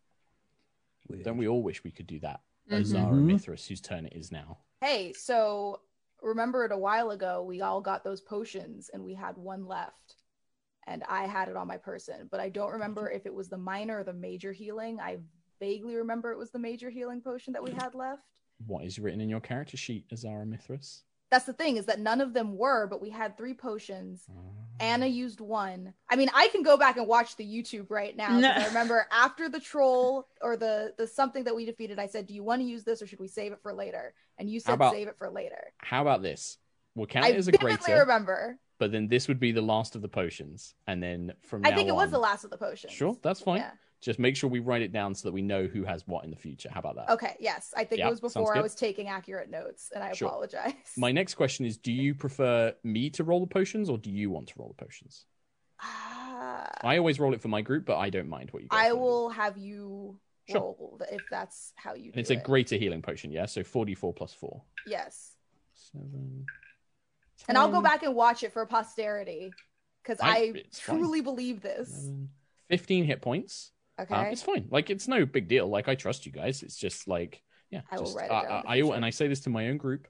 with- 1.07 1.23
Don't 1.23 1.37
we 1.37 1.47
all 1.47 1.61
wish 1.61 1.83
we 1.83 1.91
could 1.91 2.07
do 2.07 2.19
that? 2.19 2.41
Mhm. 2.69 2.79
Azara. 2.81 3.13
Mithras, 3.13 3.67
whose 3.67 3.81
turn 3.81 4.05
it 4.05 4.13
is 4.13 4.31
now. 4.31 4.59
Hey, 4.81 5.11
so 5.13 5.81
remember 6.21 6.65
it 6.65 6.71
a 6.71 6.77
while 6.77 7.11
ago, 7.11 7.43
we 7.43 7.61
all 7.61 7.81
got 7.81 8.03
those 8.03 8.21
potions 8.21 8.89
and 8.93 9.03
we 9.03 9.13
had 9.13 9.37
one 9.37 9.65
left. 9.65 10.15
And 10.87 11.03
I 11.07 11.25
had 11.27 11.47
it 11.47 11.55
on 11.55 11.67
my 11.67 11.77
person, 11.77 12.27
but 12.31 12.39
I 12.39 12.49
don't 12.49 12.71
remember 12.71 13.09
if 13.09 13.25
it 13.25 13.33
was 13.33 13.49
the 13.49 13.57
minor 13.57 13.99
or 13.99 14.03
the 14.03 14.13
major 14.13 14.51
healing. 14.51 14.99
I 14.99 15.19
vaguely 15.59 15.95
remember 15.95 16.31
it 16.31 16.39
was 16.39 16.51
the 16.51 16.59
major 16.59 16.89
healing 16.89 17.21
potion 17.21 17.53
that 17.53 17.63
we 17.63 17.71
had 17.71 17.93
left. 17.93 18.23
What 18.65 18.83
is 18.83 18.99
written 18.99 19.21
in 19.21 19.29
your 19.29 19.39
character 19.39 19.77
sheet, 19.77 20.05
Azara 20.11 20.45
Mithras? 20.45 21.03
That's 21.29 21.45
the 21.45 21.53
thing 21.53 21.77
is 21.77 21.85
that 21.85 21.99
none 21.99 22.19
of 22.19 22.33
them 22.33 22.57
were, 22.57 22.87
but 22.87 23.01
we 23.01 23.09
had 23.09 23.37
three 23.37 23.53
potions. 23.53 24.25
Uh, 24.29 24.51
Anna 24.81 25.05
used 25.05 25.39
one. 25.39 25.93
I 26.09 26.17
mean, 26.17 26.29
I 26.33 26.49
can 26.49 26.61
go 26.61 26.75
back 26.75 26.97
and 26.97 27.07
watch 27.07 27.37
the 27.37 27.45
YouTube 27.45 27.85
right 27.89 28.17
now. 28.17 28.37
No. 28.37 28.49
I 28.49 28.65
remember 28.65 29.07
after 29.11 29.47
the 29.47 29.59
troll 29.59 30.27
or 30.41 30.57
the 30.57 30.93
the 30.97 31.07
something 31.07 31.45
that 31.45 31.55
we 31.55 31.65
defeated, 31.65 31.99
I 31.99 32.07
said, 32.07 32.27
"Do 32.27 32.33
you 32.33 32.43
want 32.43 32.61
to 32.61 32.67
use 32.67 32.83
this 32.83 33.01
or 33.01 33.07
should 33.07 33.19
we 33.19 33.29
save 33.29 33.53
it 33.53 33.61
for 33.61 33.73
later?" 33.73 34.13
And 34.41 34.49
you 34.49 34.59
said, 34.59 34.73
about- 34.73 34.93
"Save 34.93 35.07
it 35.07 35.17
for 35.17 35.29
later." 35.29 35.71
How 35.77 36.01
about 36.01 36.23
this? 36.23 36.57
We'll 36.95 37.05
count 37.05 37.25
I 37.25 37.29
it 37.29 37.35
as 37.37 37.47
a 37.47 37.51
greater, 37.51 37.99
remember. 37.99 38.57
but 38.79 38.91
then 38.91 39.07
this 39.07 39.27
would 39.27 39.39
be 39.39 39.51
the 39.51 39.61
last 39.61 39.95
of 39.95 40.01
the 40.01 40.09
potions, 40.09 40.73
and 40.87 41.01
then 41.01 41.33
from 41.41 41.63
I 41.63 41.73
think 41.73 41.87
it 41.87 41.95
was 41.95 42.09
the 42.11 42.17
last 42.19 42.43
of 42.43 42.49
the 42.49 42.57
potions. 42.57 42.91
Sure, 42.91 43.15
that's 43.21 43.39
fine. 43.39 43.59
Yeah. 43.59 43.71
Just 44.01 44.17
make 44.17 44.35
sure 44.35 44.49
we 44.49 44.59
write 44.59 44.81
it 44.81 44.91
down 44.91 45.13
so 45.13 45.27
that 45.27 45.31
we 45.31 45.43
know 45.43 45.67
who 45.67 45.83
has 45.83 46.07
what 46.07 46.23
in 46.23 46.31
the 46.31 46.35
future. 46.35 46.69
How 46.73 46.79
about 46.79 46.95
that? 46.95 47.11
Okay. 47.11 47.35
Yes, 47.39 47.71
I 47.77 47.83
think 47.83 47.99
Yeah, 47.99 48.07
it 48.07 48.09
was 48.09 48.19
before 48.19 48.57
I 48.57 48.61
was 48.61 48.73
taking 48.73 49.07
accurate 49.09 49.47
notes, 49.51 49.91
and 49.93 50.03
I 50.03 50.11
Sure. 50.13 50.27
apologize. 50.27 50.73
My 50.97 51.11
next 51.11 51.35
question 51.35 51.67
is: 51.67 51.77
Do 51.77 51.91
you 51.93 52.15
prefer 52.15 52.73
me 52.83 53.11
to 53.11 53.23
roll 53.23 53.39
the 53.41 53.45
potions, 53.47 53.91
or 53.91 53.99
do 53.99 54.09
you 54.09 54.31
want 54.31 54.47
to 54.47 54.55
roll 54.57 54.69
the 54.75 54.83
potions? 54.83 55.27
Ah, 55.79 56.67
I 56.81 56.97
always 56.97 57.19
roll 57.19 57.33
it 57.35 57.41
for 57.41 57.47
my 57.47 57.61
group, 57.61 57.85
but 57.85 57.97
I 57.99 58.09
don't 58.09 58.27
mind 58.27 58.49
what 58.51 58.63
you. 58.63 58.69
I 58.71 58.93
will 58.93 59.29
have 59.29 59.57
you 59.57 60.19
Sure. 60.49 60.59
roll 60.59 61.01
if 61.11 61.21
that's 61.29 61.73
how 61.75 61.93
you. 61.93 62.11
And 62.11 62.19
it's 62.19 62.29
a 62.29 62.33
it. 62.33 62.43
greater 62.43 62.75
healing 62.75 63.01
potion, 63.01 63.31
yeah. 63.31 63.45
So 63.45 63.63
forty-four 63.63 64.13
plus 64.13 64.33
four. 64.33 64.63
Yes, 64.87 65.31
Seven. 65.75 66.45
and 67.47 67.57
I'll 67.57 67.69
go 67.71 67.81
back 67.81 68.03
and 68.03 68.15
watch 68.15 68.43
it 68.43 68.51
for 68.53 68.65
posterity 68.65 69.51
because 70.03 70.19
I- 70.19 70.29
I, 70.29 70.39
it's 70.55 70.79
fine. 70.79 70.97
truly 70.97 71.21
believe 71.21 71.61
this. 71.61 71.89
11, 71.89 72.29
Fifteen 72.69 73.03
hit 73.05 73.21
points. 73.21 73.71
Okay. 73.99 74.13
Uh, 74.15 74.23
it's 74.23 74.41
fine. 74.41 74.67
Like 74.71 74.89
it's 74.89 75.07
no 75.07 75.25
big 75.25 75.47
deal. 75.47 75.67
Like 75.67 75.87
I 75.87 75.95
trust 75.95 76.25
you 76.25 76.31
guys. 76.31 76.63
It's 76.63 76.77
just 76.77 77.07
like 77.07 77.43
yeah. 77.69 77.81
I 77.91 77.97
will 77.97 78.05
just, 78.05 78.17
write 78.17 78.25
it 78.25 78.29
down 78.29 78.63
I, 78.65 78.71
I 78.71 78.75
future. 78.81 78.93
and 78.95 79.05
I 79.05 79.09
say 79.09 79.27
this 79.27 79.41
to 79.41 79.49
my 79.49 79.67
own 79.67 79.77
group. 79.77 80.07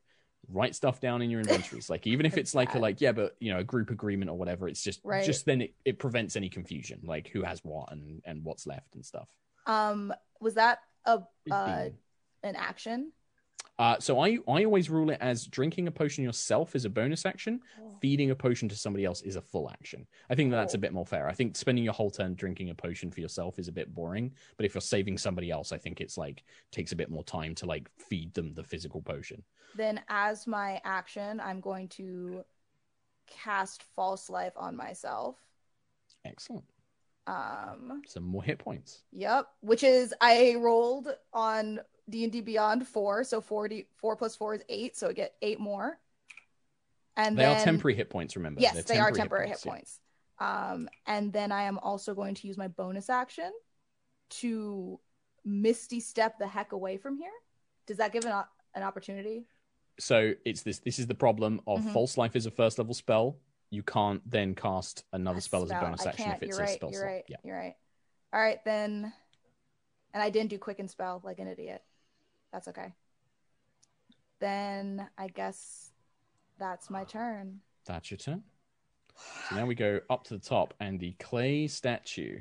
Write 0.48 0.76
stuff 0.76 1.00
down 1.02 1.22
in 1.22 1.30
your 1.30 1.40
inventories. 1.46 1.90
like 1.90 2.06
even 2.08 2.26
if 2.26 2.38
it's 2.38 2.54
like 2.56 2.74
a 2.76 2.80
like 2.80 3.02
yeah, 3.02 3.12
but 3.12 3.36
you 3.40 3.52
know 3.52 3.60
a 3.60 3.64
group 3.64 3.90
agreement 3.90 4.30
or 4.32 4.38
whatever. 4.38 4.68
It's 4.68 4.84
just 4.84 5.02
Right. 5.04 5.26
just 5.26 5.46
then 5.46 5.62
it, 5.62 5.74
it 5.84 6.00
prevents 6.00 6.36
any 6.36 6.50
confusion. 6.50 7.00
Like 7.04 7.28
who 7.30 7.42
has 7.44 7.60
what 7.64 7.92
and 7.92 8.22
and 8.26 8.44
what's 8.44 8.66
left 8.68 8.94
and 8.96 9.06
stuff. 9.06 9.28
Um, 9.72 10.14
was 10.40 10.56
that 10.56 10.80
a 11.06 11.22
uh, 11.50 11.90
an 12.44 12.56
action? 12.56 13.12
Uh, 13.80 13.98
so 14.00 14.20
I 14.20 14.38
I 14.48 14.66
always 14.66 14.90
rule 14.90 15.10
it 15.10 15.18
as 15.22 15.46
drinking 15.48 15.88
a 15.88 15.92
potion 15.92 16.24
yourself 16.24 16.76
is 16.76 16.86
a 16.86 16.90
bonus 16.90 17.26
action. 17.26 17.62
Oh. 17.82 17.96
Feeding 18.02 18.32
a 18.32 18.36
potion 18.36 18.68
to 18.70 18.76
somebody 18.76 19.06
else 19.06 19.22
is 19.22 19.36
a 19.36 19.42
full 19.42 19.70
action. 19.72 20.06
I 20.30 20.36
think 20.36 20.52
that 20.52 20.58
that's 20.58 20.74
a 20.74 20.78
Oh. 20.78 20.82
bit 20.82 20.94
more 20.94 21.06
fair. 21.06 21.28
I 21.28 21.34
think 21.34 21.56
spending 21.56 21.84
your 21.84 21.94
whole 21.94 22.12
turn 22.12 22.36
drinking 22.36 22.70
a 22.70 22.76
potion 22.76 23.12
for 23.12 23.22
yourself 23.22 23.58
is 23.60 23.68
a 23.68 23.72
bit 23.72 23.94
boring. 23.94 24.34
But 24.58 24.66
if 24.66 24.74
you're 24.76 24.82
saving 24.82 25.18
somebody 25.18 25.50
else, 25.52 25.72
I 25.72 25.78
think 25.78 26.02
it's 26.02 26.18
like 26.18 26.44
takes 26.72 26.92
a 26.92 26.96
bit 26.96 27.10
more 27.10 27.24
time 27.24 27.56
to 27.56 27.66
like 27.66 27.90
feed 27.98 28.34
them 28.34 28.54
the 28.54 28.64
physical 28.64 29.02
potion. 29.02 29.44
Then, 29.76 30.02
as 30.10 30.48
my 30.48 30.82
action, 30.84 31.40
I'm 31.40 31.62
going 31.62 31.88
to 31.90 32.44
cast 33.28 33.84
false 33.96 34.30
life 34.30 34.54
on 34.58 34.76
myself. 34.76 35.38
Excellent. 36.26 36.66
Um, 37.28 38.02
Some 38.08 38.24
more 38.24 38.44
hit 38.44 38.60
points. 38.60 39.04
yep, 39.12 39.48
which 39.62 39.84
is 39.84 40.14
I 40.22 40.56
rolled 40.58 41.08
on 41.34 41.80
D 42.10 42.24
and 42.24 42.32
D 42.32 42.42
Beyond 42.42 42.88
four, 42.88 43.24
so 43.24 43.42
40, 43.42 43.88
four 43.98 44.16
plus 44.16 44.36
four 44.36 44.54
is 44.56 44.64
eight, 44.70 44.98
so 44.98 45.10
I 45.10 45.14
get 45.14 45.36
eight 45.42 45.60
more. 45.60 46.00
And 47.18 47.38
they 47.38 47.44
then, 47.44 47.58
are 47.58 47.64
temporary 47.64 47.96
hit 47.96 48.10
points. 48.10 48.36
Remember? 48.36 48.62
Yes, 48.62 48.74
They're 48.74 48.84
they 48.84 49.00
are 49.00 49.12
temporary 49.12 49.50
hit 49.50 49.60
yeah. 49.66 49.72
points. 49.72 50.00
Um, 50.40 50.90
and 51.06 51.32
then 51.32 51.52
I 51.52 51.64
am 51.64 51.78
also 51.80 52.16
going 52.16 52.34
to 52.36 52.48
use 52.48 52.58
my 52.58 52.68
bonus 52.68 53.10
action 53.10 53.52
to 54.32 55.00
misty 55.46 56.00
step 56.00 56.40
the 56.40 56.48
heck 56.48 56.72
away 56.72 56.98
from 56.98 57.18
here. 57.18 57.32
Does 57.86 57.98
that 57.98 58.12
give 58.14 58.26
an, 58.26 58.32
o- 58.32 58.46
an 58.74 58.84
opportunity? 58.84 59.46
So 60.00 60.34
it's 60.46 60.64
this. 60.64 60.80
This 60.80 60.98
is 60.98 61.06
the 61.08 61.14
problem 61.16 61.62
of 61.68 61.82
Mhm. 61.82 61.94
false 61.94 62.18
life 62.18 62.36
is 62.36 62.46
a 62.48 62.52
first 62.52 62.78
level 62.80 62.94
spell. 62.96 63.38
You 63.72 63.82
can't 63.84 64.22
then 64.30 64.54
cast 64.54 65.06
another 65.14 65.40
A 65.40 65.42
spell, 65.42 65.64
as 65.64 65.72
a 65.72 65.76
bonus 65.76 66.06
I 66.06 66.10
action 66.10 66.26
can't. 66.26 66.38
if 66.38 66.44
it's 66.44 66.58
you're 66.58 66.66
a 66.66 66.68
right. 66.68 66.76
spell 66.76 66.92
You're 66.92 67.02
slot. 67.02 67.12
right. 67.12 67.24
Yeah. 67.28 67.38
You're 67.44 67.58
right. 67.58 67.76
All 68.34 68.42
right 68.42 68.64
then. 68.66 69.12
And 70.14 70.22
I 70.22 70.30
didn't 70.30 70.50
do 70.50 70.58
quicken 70.60 70.88
spell 70.90 71.22
like 71.24 71.40
an 71.40 71.48
idiot. 71.48 71.82
That's 72.52 72.68
okay. 72.68 72.94
Then 74.40 75.08
I 75.18 75.28
guess 75.30 75.92
that's 76.60 76.90
my 76.90 77.06
turn. 77.06 77.62
That's 77.86 78.12
your 78.12 78.18
turn. 78.18 78.44
So 79.50 79.56
now 79.56 79.66
we 79.66 79.76
go 79.76 80.00
up 80.10 80.24
to 80.26 80.34
the 80.34 80.40
top, 80.40 80.74
and 80.80 81.00
the 81.00 81.14
clay 81.20 81.68
statue. 81.68 82.40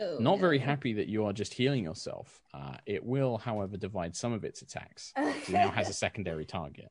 Oh, 0.00 0.16
Not 0.20 0.40
very 0.40 0.58
happy 0.58 0.92
that 0.94 1.06
you 1.08 1.24
are 1.26 1.32
just 1.32 1.54
healing 1.54 1.84
yourself. 1.84 2.40
Uh, 2.52 2.76
it 2.86 3.04
will, 3.04 3.38
however, 3.38 3.76
divide 3.76 4.16
some 4.16 4.32
of 4.32 4.44
its 4.44 4.62
attacks. 4.62 5.12
It 5.16 5.48
now 5.48 5.70
has 5.70 5.88
a 5.88 5.92
secondary 5.92 6.44
target. 6.44 6.90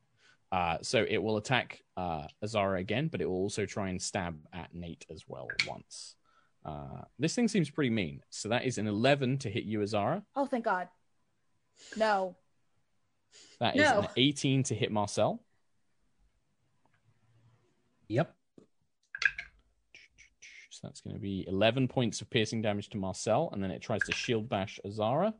Uh, 0.52 0.76
so 0.82 1.04
it 1.08 1.16
will 1.16 1.38
attack 1.38 1.82
uh, 1.96 2.26
Azara 2.44 2.78
again, 2.78 3.08
but 3.08 3.20
it 3.22 3.26
will 3.26 3.36
also 3.38 3.64
try 3.66 3.88
and 3.88 4.00
stab 4.00 4.36
at 4.52 4.74
Nate 4.74 5.06
as 5.10 5.24
well 5.26 5.48
once. 5.66 6.14
Uh, 6.64 7.00
this 7.18 7.34
thing 7.34 7.48
seems 7.48 7.70
pretty 7.70 7.88
mean. 7.90 8.22
So 8.30 8.50
that 8.50 8.64
is 8.66 8.76
an 8.78 8.86
11 8.86 9.38
to 9.38 9.50
hit 9.50 9.64
you, 9.64 9.82
Azara. 9.82 10.22
oh, 10.36 10.44
thank 10.46 10.64
God. 10.66 10.88
No. 11.96 12.36
That 13.60 13.76
is 13.76 13.82
No. 13.90 14.00
an 14.00 14.08
18 14.16 14.62
to 14.64 14.74
hit 14.74 14.92
Marcel. 14.92 15.42
Yep. 18.08 18.34
So 20.70 20.80
that's 20.86 21.00
going 21.00 21.14
to 21.16 21.20
be 21.20 21.46
11 21.48 21.88
points 21.88 22.20
of 22.20 22.28
piercing 22.28 22.60
damage 22.60 22.90
to 22.90 22.98
Marcel, 22.98 23.48
and 23.52 23.62
then 23.64 23.70
it 23.70 23.80
tries 23.80 24.02
to 24.02 24.12
shield 24.12 24.48
bash 24.50 24.78
Azara 24.84 25.32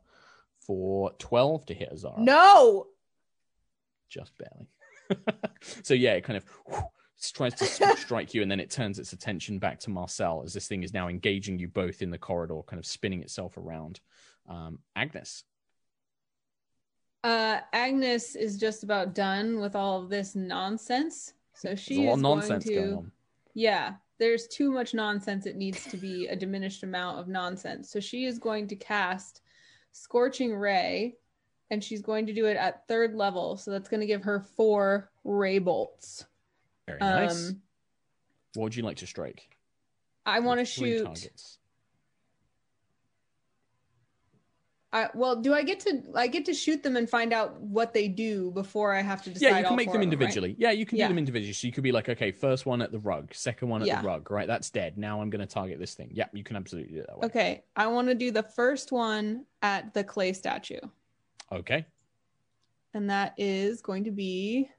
for 0.59 1.11
12 1.19 1.67
to 1.67 1.73
hit 1.75 1.89
Azara. 1.91 2.19
No. 2.19 2.87
just 4.09 4.31
barely. 4.37 4.67
so 5.83 5.93
yeah, 5.93 6.13
it 6.13 6.23
kind 6.23 6.37
of 6.37 6.45
tries 7.33 7.53
to 7.55 7.65
strike 7.97 8.33
you, 8.33 8.41
and 8.41 8.51
then 8.51 8.59
it 8.59 8.69
turns 8.69 8.99
its 8.99 9.13
attention 9.13 9.59
back 9.59 9.79
to 9.81 9.89
Marcel 9.89 10.43
as 10.45 10.53
this 10.53 10.67
thing 10.67 10.83
is 10.83 10.93
now 10.93 11.07
engaging 11.07 11.59
you 11.59 11.67
both 11.67 12.01
in 12.01 12.09
the 12.09 12.17
corridor, 12.17 12.61
kind 12.67 12.79
of 12.79 12.85
spinning 12.85 13.21
itself 13.21 13.57
around. 13.57 13.99
Um, 14.49 14.79
Agnis. 14.97 15.43
Uh, 17.23 17.59
Agnis 17.73 18.35
is 18.35 18.57
just 18.57 18.83
about 18.83 19.15
done 19.15 19.59
with 19.59 19.75
all 19.75 20.01
of 20.01 20.09
this 20.09 20.35
nonsense. 20.35 21.33
So 21.53 21.75
she 21.75 22.05
a 22.05 22.09
lot 22.09 22.13
is 22.13 22.17
of 22.17 22.21
nonsense 22.21 22.65
going 22.65 22.75
to. 22.75 22.81
going 22.81 22.97
on. 22.97 23.11
Yeah, 23.53 23.93
there's 24.19 24.47
too 24.47 24.71
much 24.71 24.93
nonsense. 24.93 25.45
It 25.45 25.55
needs 25.55 25.85
to 25.85 25.97
be 25.97 26.27
a 26.27 26.35
diminished 26.35 26.83
amount 26.83 27.19
of 27.19 27.27
nonsense. 27.27 27.89
So 27.89 27.99
she 27.99 28.25
is 28.25 28.39
going 28.39 28.67
to 28.67 28.75
cast 28.75 29.41
Scorching 29.91 30.55
Ray, 30.55 31.15
and 31.73 31.83
she's 31.83 32.01
going 32.03 32.27
to 32.27 32.33
do 32.33 32.45
it 32.45 32.55
at 32.55 32.87
third 32.87 33.15
level. 33.15 33.57
So 33.57 33.71
that's 33.71 33.89
going 33.89 33.99
to 33.99 34.05
give 34.05 34.21
her 34.21 34.39
four 34.39 35.09
ray 35.23 35.57
bolts. 35.57 36.25
Very 36.87 36.99
nice. 36.99 37.49
Um, 37.49 37.61
what 38.53 38.63
would 38.65 38.75
you 38.75 38.83
like 38.83 38.97
to 38.97 39.07
strike? 39.07 39.49
I 40.25 40.39
want 40.39 40.59
to 40.59 40.65
shoot. 40.65 41.03
targets. 41.03 41.57
I, 44.93 45.09
well, 45.15 45.35
do 45.37 45.55
I 45.55 45.63
get 45.63 45.79
to? 45.81 46.03
I 46.13 46.27
get 46.27 46.45
to 46.45 46.53
shoot 46.53 46.83
them 46.83 46.95
and 46.95 47.09
find 47.09 47.33
out 47.33 47.59
what 47.59 47.95
they 47.95 48.07
do 48.07 48.51
before 48.51 48.93
I 48.93 49.01
have 49.01 49.23
to 49.23 49.31
decide. 49.31 49.47
Yeah, 49.47 49.57
you 49.57 49.65
can 49.65 49.75
make 49.75 49.87
four 49.87 49.93
them 49.93 50.01
right? 50.01 50.03
individually. 50.03 50.55
Yeah, 50.59 50.69
you 50.69 50.85
can 50.85 50.99
Yeah. 50.99 51.07
do 51.07 51.13
them 51.13 51.17
individually. 51.17 51.53
So 51.53 51.65
you 51.65 51.73
could 51.73 51.83
be 51.83 51.91
like, 51.91 52.09
okay, 52.09 52.31
first 52.31 52.67
one 52.67 52.79
at 52.79 52.91
the 52.91 52.99
rug, 52.99 53.33
second 53.33 53.69
one 53.69 53.81
at 53.81 53.87
Yeah. 53.87 54.01
the 54.01 54.07
rug, 54.07 54.29
right? 54.29 54.45
That's 54.45 54.69
dead. 54.69 54.99
Now 54.99 55.19
I'm 55.19 55.31
going 55.31 55.39
to 55.39 55.51
target 55.51 55.79
this 55.79 55.95
thing. 55.95 56.11
Yeah, 56.13 56.27
you 56.31 56.43
can 56.43 56.55
absolutely 56.55 56.93
do 56.93 57.03
that 57.07 57.17
way. 57.17 57.25
Okay, 57.25 57.63
I 57.75 57.87
want 57.87 58.09
to 58.09 58.13
do 58.13 58.29
the 58.29 58.43
first 58.43 58.91
one 58.91 59.47
at 59.63 59.95
the 59.95 60.03
clay 60.03 60.31
statue, 60.31 60.79
Okay. 61.51 61.85
and 62.93 63.09
that 63.09 63.33
is 63.37 63.81
going 63.81 64.03
to 64.05 64.11
be 64.11 64.69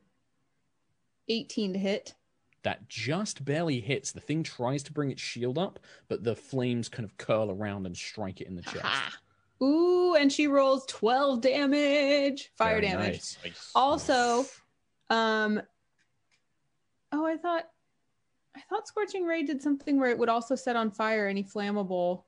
18 1.29 1.73
to 1.75 1.79
hit. 1.79 2.15
That 2.63 2.89
just 2.89 3.45
barely 3.45 3.81
hits. 3.81 4.13
The 4.13 4.21
thing 4.21 4.43
tries 4.43 4.83
to 4.85 4.93
bring 4.93 5.11
its 5.11 5.21
shield 5.21 5.59
up, 5.59 5.79
but 6.09 6.25
the 6.25 6.35
flames 6.35 6.89
kind 6.89 7.05
of 7.05 7.17
curl 7.19 7.51
around 7.51 7.87
and 7.87 7.97
strike 7.97 8.41
it 8.41 8.47
in 8.47 8.57
the 8.57 8.63
chest. 8.63 8.87
Ooh, 9.63 10.15
and 10.15 10.33
she 10.33 10.47
rolls 10.47 10.85
12 10.87 11.41
damage, 11.41 12.51
fire 12.57 12.81
Very 12.81 12.87
damage. 12.89 13.37
nice. 13.45 13.71
Also, 13.75 14.47
um, 15.11 15.61
oh, 17.13 17.25
I 17.27 17.37
thought, 17.37 17.65
I 18.57 18.61
thought 18.71 18.89
Scorching 18.89 19.25
Ray 19.25 19.43
did 19.43 19.61
something 19.63 19.99
where 19.99 20.11
it 20.11 20.19
would 20.19 20.29
also 20.29 20.55
set 20.55 20.77
on 20.77 20.91
fire 20.91 21.29
any 21.29 21.45
flammable 21.45 22.25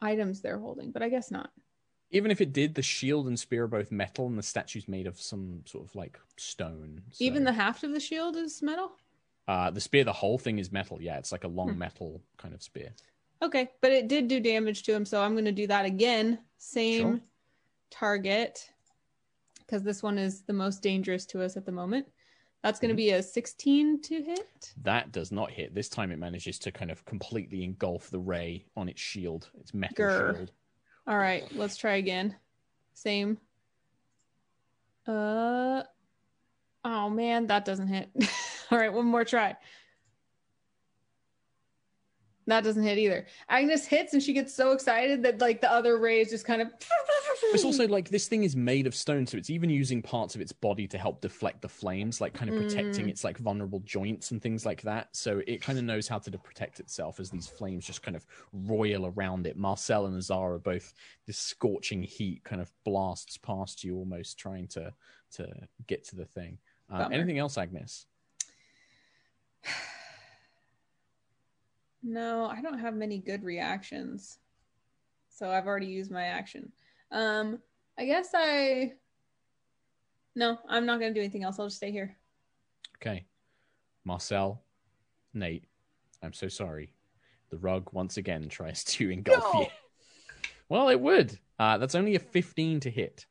items 0.00 0.40
they're 0.40 0.58
holding, 0.58 0.92
but 0.92 1.02
I 1.02 1.08
guess 1.08 1.30
not. 1.30 1.50
Even 2.14 2.30
if 2.30 2.40
it 2.42 2.52
did, 2.52 2.74
the 2.74 2.82
shield 2.82 3.26
and 3.26 3.38
spear 3.40 3.64
are 3.64 3.68
both 3.68 3.90
metal, 3.90 4.26
and 4.26 4.36
the 4.38 4.42
statue's 4.42 4.86
made 4.86 5.06
of 5.06 5.20
some 5.20 5.62
sort 5.64 5.84
of 5.84 5.94
like 5.96 6.18
stone. 6.36 7.02
so- 7.10 7.24
Even 7.24 7.44
the 7.44 7.52
haft 7.52 7.82
of 7.84 7.92
the 7.92 8.00
shield 8.00 8.36
is 8.36 8.62
metal. 8.62 8.92
uh, 9.48 9.70
the 9.70 9.80
spear, 9.80 10.04
the 10.04 10.12
whole 10.12 10.38
thing 10.38 10.58
is 10.58 10.70
metal. 10.70 11.00
Yeah, 11.02 11.18
it's 11.18 11.32
like 11.32 11.42
a 11.44 11.48
long 11.48 11.72
Hmm. 11.72 11.78
metal 11.80 12.22
kind 12.36 12.54
of 12.54 12.62
spear. 12.62 12.94
Okay, 13.42 13.70
but 13.80 13.90
it 13.90 14.06
did 14.06 14.28
do 14.28 14.38
damage 14.38 14.84
to 14.84 14.94
him, 14.94 15.04
so 15.04 15.20
I'm 15.20 15.32
going 15.32 15.46
to 15.46 15.52
do 15.52 15.66
that 15.66 15.84
again. 15.84 16.38
Same 16.58 17.00
Sure. 17.00 17.20
target, 17.90 18.70
because 19.58 19.82
this 19.82 20.00
one 20.02 20.16
is 20.18 20.42
the 20.42 20.52
most 20.52 20.80
dangerous 20.82 21.26
to 21.26 21.42
us 21.42 21.56
at 21.56 21.64
the 21.66 21.72
moment. 21.72 22.06
That's 22.62 22.78
going 22.78 22.90
to 22.90 22.94
Mhm. 22.94 22.96
be 23.08 23.10
a 23.10 23.22
16 23.22 24.00
to 24.02 24.22
hit. 24.22 24.74
That 24.76 25.10
does 25.10 25.32
not 25.32 25.50
hit. 25.50 25.74
This 25.74 25.88
time 25.88 26.12
it 26.12 26.18
manages 26.18 26.60
to 26.60 26.70
kind 26.70 26.92
of 26.92 27.04
completely 27.04 27.64
engulf 27.64 28.10
the 28.10 28.20
ray 28.20 28.66
on 28.76 28.88
its 28.88 29.00
shield, 29.00 29.50
its 29.58 29.74
metal 29.74 29.96
Grr. 30.04 30.36
shield. 30.36 30.52
All 31.06 31.18
right, 31.18 31.44
let's 31.56 31.76
try 31.76 31.96
again. 31.96 32.36
Same. 32.94 33.38
Uh, 35.06 35.82
oh 36.84 37.10
man, 37.10 37.48
that 37.48 37.64
doesn't 37.64 37.88
hit. 37.88 38.10
All 38.70 38.78
right, 38.78 38.92
one 38.92 39.06
more 39.06 39.24
try. 39.24 39.56
That 42.46 42.64
doesn't 42.64 42.82
hit 42.82 42.98
either. 42.98 43.26
Agnis 43.50 43.86
hits 43.86 44.14
and 44.14 44.22
she 44.22 44.32
gets 44.32 44.52
so 44.54 44.72
excited 44.72 45.22
that 45.22 45.40
like 45.40 45.60
the 45.60 45.70
other 45.70 45.98
rays 45.98 46.30
just 46.30 46.44
kind 46.44 46.62
of. 46.62 46.68
It's 47.52 47.64
also 47.64 47.86
like 47.88 48.08
this 48.08 48.28
thing 48.28 48.44
is 48.44 48.56
made 48.56 48.86
of 48.86 48.94
stone, 48.94 49.26
so 49.26 49.36
it's 49.36 49.50
even 49.50 49.68
using 49.68 50.00
parts 50.00 50.34
of 50.34 50.40
its 50.40 50.52
body 50.52 50.86
to 50.88 50.96
help 50.98 51.20
deflect 51.20 51.60
the 51.60 51.68
flames, 51.68 52.20
like 52.20 52.32
kind 52.32 52.50
of 52.50 52.56
protecting 52.56 53.06
Mm. 53.06 53.10
its 53.10 53.24
like 53.24 53.36
vulnerable 53.38 53.80
joints 53.80 54.30
and 54.30 54.40
things 54.40 54.64
like 54.64 54.82
that. 54.82 55.14
So 55.14 55.42
it 55.46 55.60
kind 55.60 55.78
of 55.78 55.84
knows 55.84 56.08
how 56.08 56.18
to 56.18 56.30
protect 56.38 56.80
itself 56.80 57.20
as 57.20 57.30
these 57.30 57.46
flames 57.48 57.84
just 57.84 58.02
kind 58.02 58.16
of 58.16 58.26
roil 58.52 59.06
around 59.06 59.46
it. 59.46 59.56
Marcel 59.56 60.06
and 60.06 60.16
Azara 60.16 60.58
both 60.58 60.94
this 61.26 61.38
scorching 61.38 62.02
heat 62.02 62.42
kind 62.44 62.60
of 62.62 62.70
blasts 62.84 63.36
past 63.36 63.84
you, 63.84 63.96
almost 63.96 64.38
trying 64.38 64.66
to 64.68 64.92
to 65.32 65.48
get 65.86 66.04
to 66.04 66.16
the 66.16 66.26
thing. 66.26 66.58
Bummer. 66.88 67.12
anything 67.12 67.38
else, 67.38 67.56
Agnis? 67.56 68.06
No, 72.02 72.46
I 72.46 72.60
don't 72.60 72.80
have 72.80 72.94
many 72.94 73.18
good 73.18 73.44
reactions. 73.44 74.38
So 75.28 75.50
I've 75.50 75.66
already 75.68 75.86
used 75.86 76.10
my 76.10 76.24
action. 76.24 76.72
Um, 77.12 77.58
I 77.98 78.06
guess 78.06 78.28
I 78.34 78.92
No, 80.34 80.58
I'm 80.68 80.86
not 80.86 80.98
going 80.98 81.12
to 81.12 81.14
do 81.18 81.22
anything 81.22 81.44
else. 81.44 81.58
I'll 81.58 81.66
just 81.66 81.76
stay 81.76 81.92
here. 81.92 82.16
Okay. 82.96 83.26
Marcel, 84.04 84.62
Nate, 85.34 85.64
I'm 86.22 86.32
so 86.32 86.48
sorry. 86.48 86.94
The 87.50 87.58
rug 87.58 87.90
once 87.92 88.16
again 88.16 88.48
tries 88.48 88.82
to 88.84 89.10
engulf 89.12 89.44
No. 89.54 89.60
you. 89.60 89.66
Well, 90.68 90.88
it 90.88 90.98
would. 91.00 91.38
Uh, 91.58 91.76
that's 91.78 91.94
only 91.94 92.14
a 92.14 92.18
15 92.18 92.80
to 92.80 92.90
hit. 92.90 93.26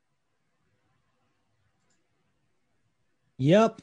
Yep. 3.37 3.81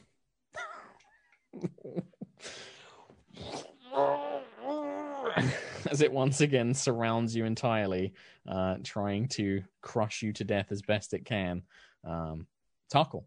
As 5.91 6.01
it 6.01 6.11
once 6.11 6.41
again 6.41 6.73
surrounds 6.73 7.35
you 7.35 7.45
entirely, 7.45 8.13
uh, 8.47 8.75
trying 8.83 9.27
to 9.29 9.63
crush 9.81 10.21
you 10.21 10.33
to 10.33 10.43
death 10.43 10.71
as 10.71 10.81
best 10.81 11.13
it 11.13 11.25
can. 11.25 11.63
Um, 12.03 12.47
Tarkhal. 12.93 13.23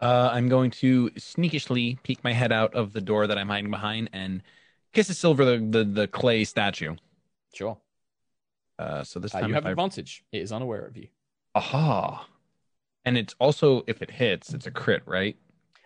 Uh, 0.00 0.30
I'm 0.32 0.48
going 0.48 0.70
to 0.72 1.10
sneakishly 1.16 1.98
peek 2.02 2.22
my 2.22 2.32
head 2.32 2.52
out 2.52 2.74
of 2.74 2.92
the 2.92 3.00
door 3.00 3.26
that 3.26 3.38
I'm 3.38 3.48
hiding 3.48 3.70
behind 3.70 4.10
and 4.12 4.42
kiss 4.92 5.08
a 5.08 5.14
silver 5.14 5.44
the, 5.44 5.58
the, 5.58 5.84
the 5.84 6.06
clay 6.08 6.44
statue. 6.44 6.96
Sure. 7.54 7.78
Uh, 8.78 9.02
so 9.04 9.20
this 9.20 9.34
Uh, 9.34 9.40
time 9.40 9.48
you 9.48 9.54
have 9.54 9.66
I... 9.66 9.70
advantage. 9.70 10.24
It 10.32 10.42
is 10.42 10.52
unaware 10.52 10.84
of 10.86 10.96
you. 10.96 11.08
Aha. 11.54 12.26
And 13.04 13.16
it's 13.16 13.34
also 13.38 13.84
if 13.86 14.02
it 14.02 14.10
hits, 14.10 14.52
it's 14.52 14.66
a 14.66 14.70
crit, 14.70 15.02
right? 15.06 15.36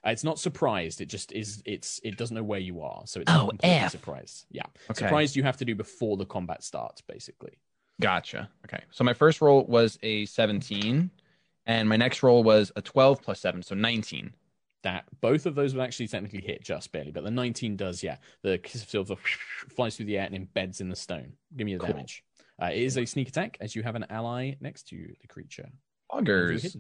Uh, 0.07 0.11
it's 0.11 0.25
not 0.25 0.39
surprised. 0.39 1.01
It 1.01 1.07
just 1.07 1.33
is. 1.33 1.63
It's. 1.67 2.01
It 2.05 2.17
doesn't 2.17 2.35
know 2.35 2.43
where 2.43 2.61
you 2.61 2.83
are, 2.83 3.03
so 3.07 3.21
it's 3.21 3.31
Oh, 3.33 3.51
not 3.63 3.91
surprised. 3.91 4.47
Yeah, 4.51 4.63
Okay. 4.91 5.05
surprised 5.07 5.35
you 5.37 5.43
have 5.43 5.57
to 5.59 5.65
do 5.65 5.75
before 5.75 6.17
the 6.17 6.27
combat 6.27 6.63
starts, 6.63 7.01
basically. 7.01 7.59
Gotcha. 8.01 8.49
Okay. 8.65 8.85
So 8.91 9.03
my 9.05 9.13
first 9.13 9.41
roll 9.41 9.65
was 9.65 9.99
a 10.03 10.25
17, 10.27 11.11
and 11.67 11.89
my 11.89 11.97
next 11.97 12.23
roll 12.23 12.45
was 12.45 12.71
a 12.77 12.83
12 12.83 13.23
plus 13.23 13.41
7, 13.41 13.63
so 13.63 13.75
19. 13.75 14.33
That 14.85 15.05
both 15.21 15.45
of 15.47 15.57
those 15.57 15.75
would 15.75 15.83
actually 15.83 16.07
technically 16.07 16.41
hit 16.41 16.63
just 16.63 16.93
barely, 16.93 17.11
but 17.11 17.25
the 17.25 17.33
19 17.33 17.77
does. 17.77 18.01
Yeah, 18.05 18.19
the 18.43 18.59
kiss 18.59 18.83
of 18.85 18.89
silver 18.89 19.17
flies 19.75 19.97
through 19.97 20.07
the 20.07 20.17
air 20.19 20.29
and 20.33 20.49
embeds 20.49 20.81
in 20.81 20.89
the 20.89 20.95
stone. 20.97 21.33
Give 21.57 21.65
me 21.67 21.75
the 21.75 21.81
Cool. 21.81 21.89
damage. 21.95 22.23
Uh, 22.63 22.67
it 22.67 22.83
is 22.83 22.97
a 22.97 23.05
sneak 23.05 23.29
attack 23.29 23.57
as 23.61 23.75
you 23.75 23.83
have 23.83 23.97
an 23.97 24.07
ally 24.11 24.55
next 24.61 24.89
to 24.91 25.13
the 25.21 25.27
creature. 25.27 25.69
Augers. 26.11 26.77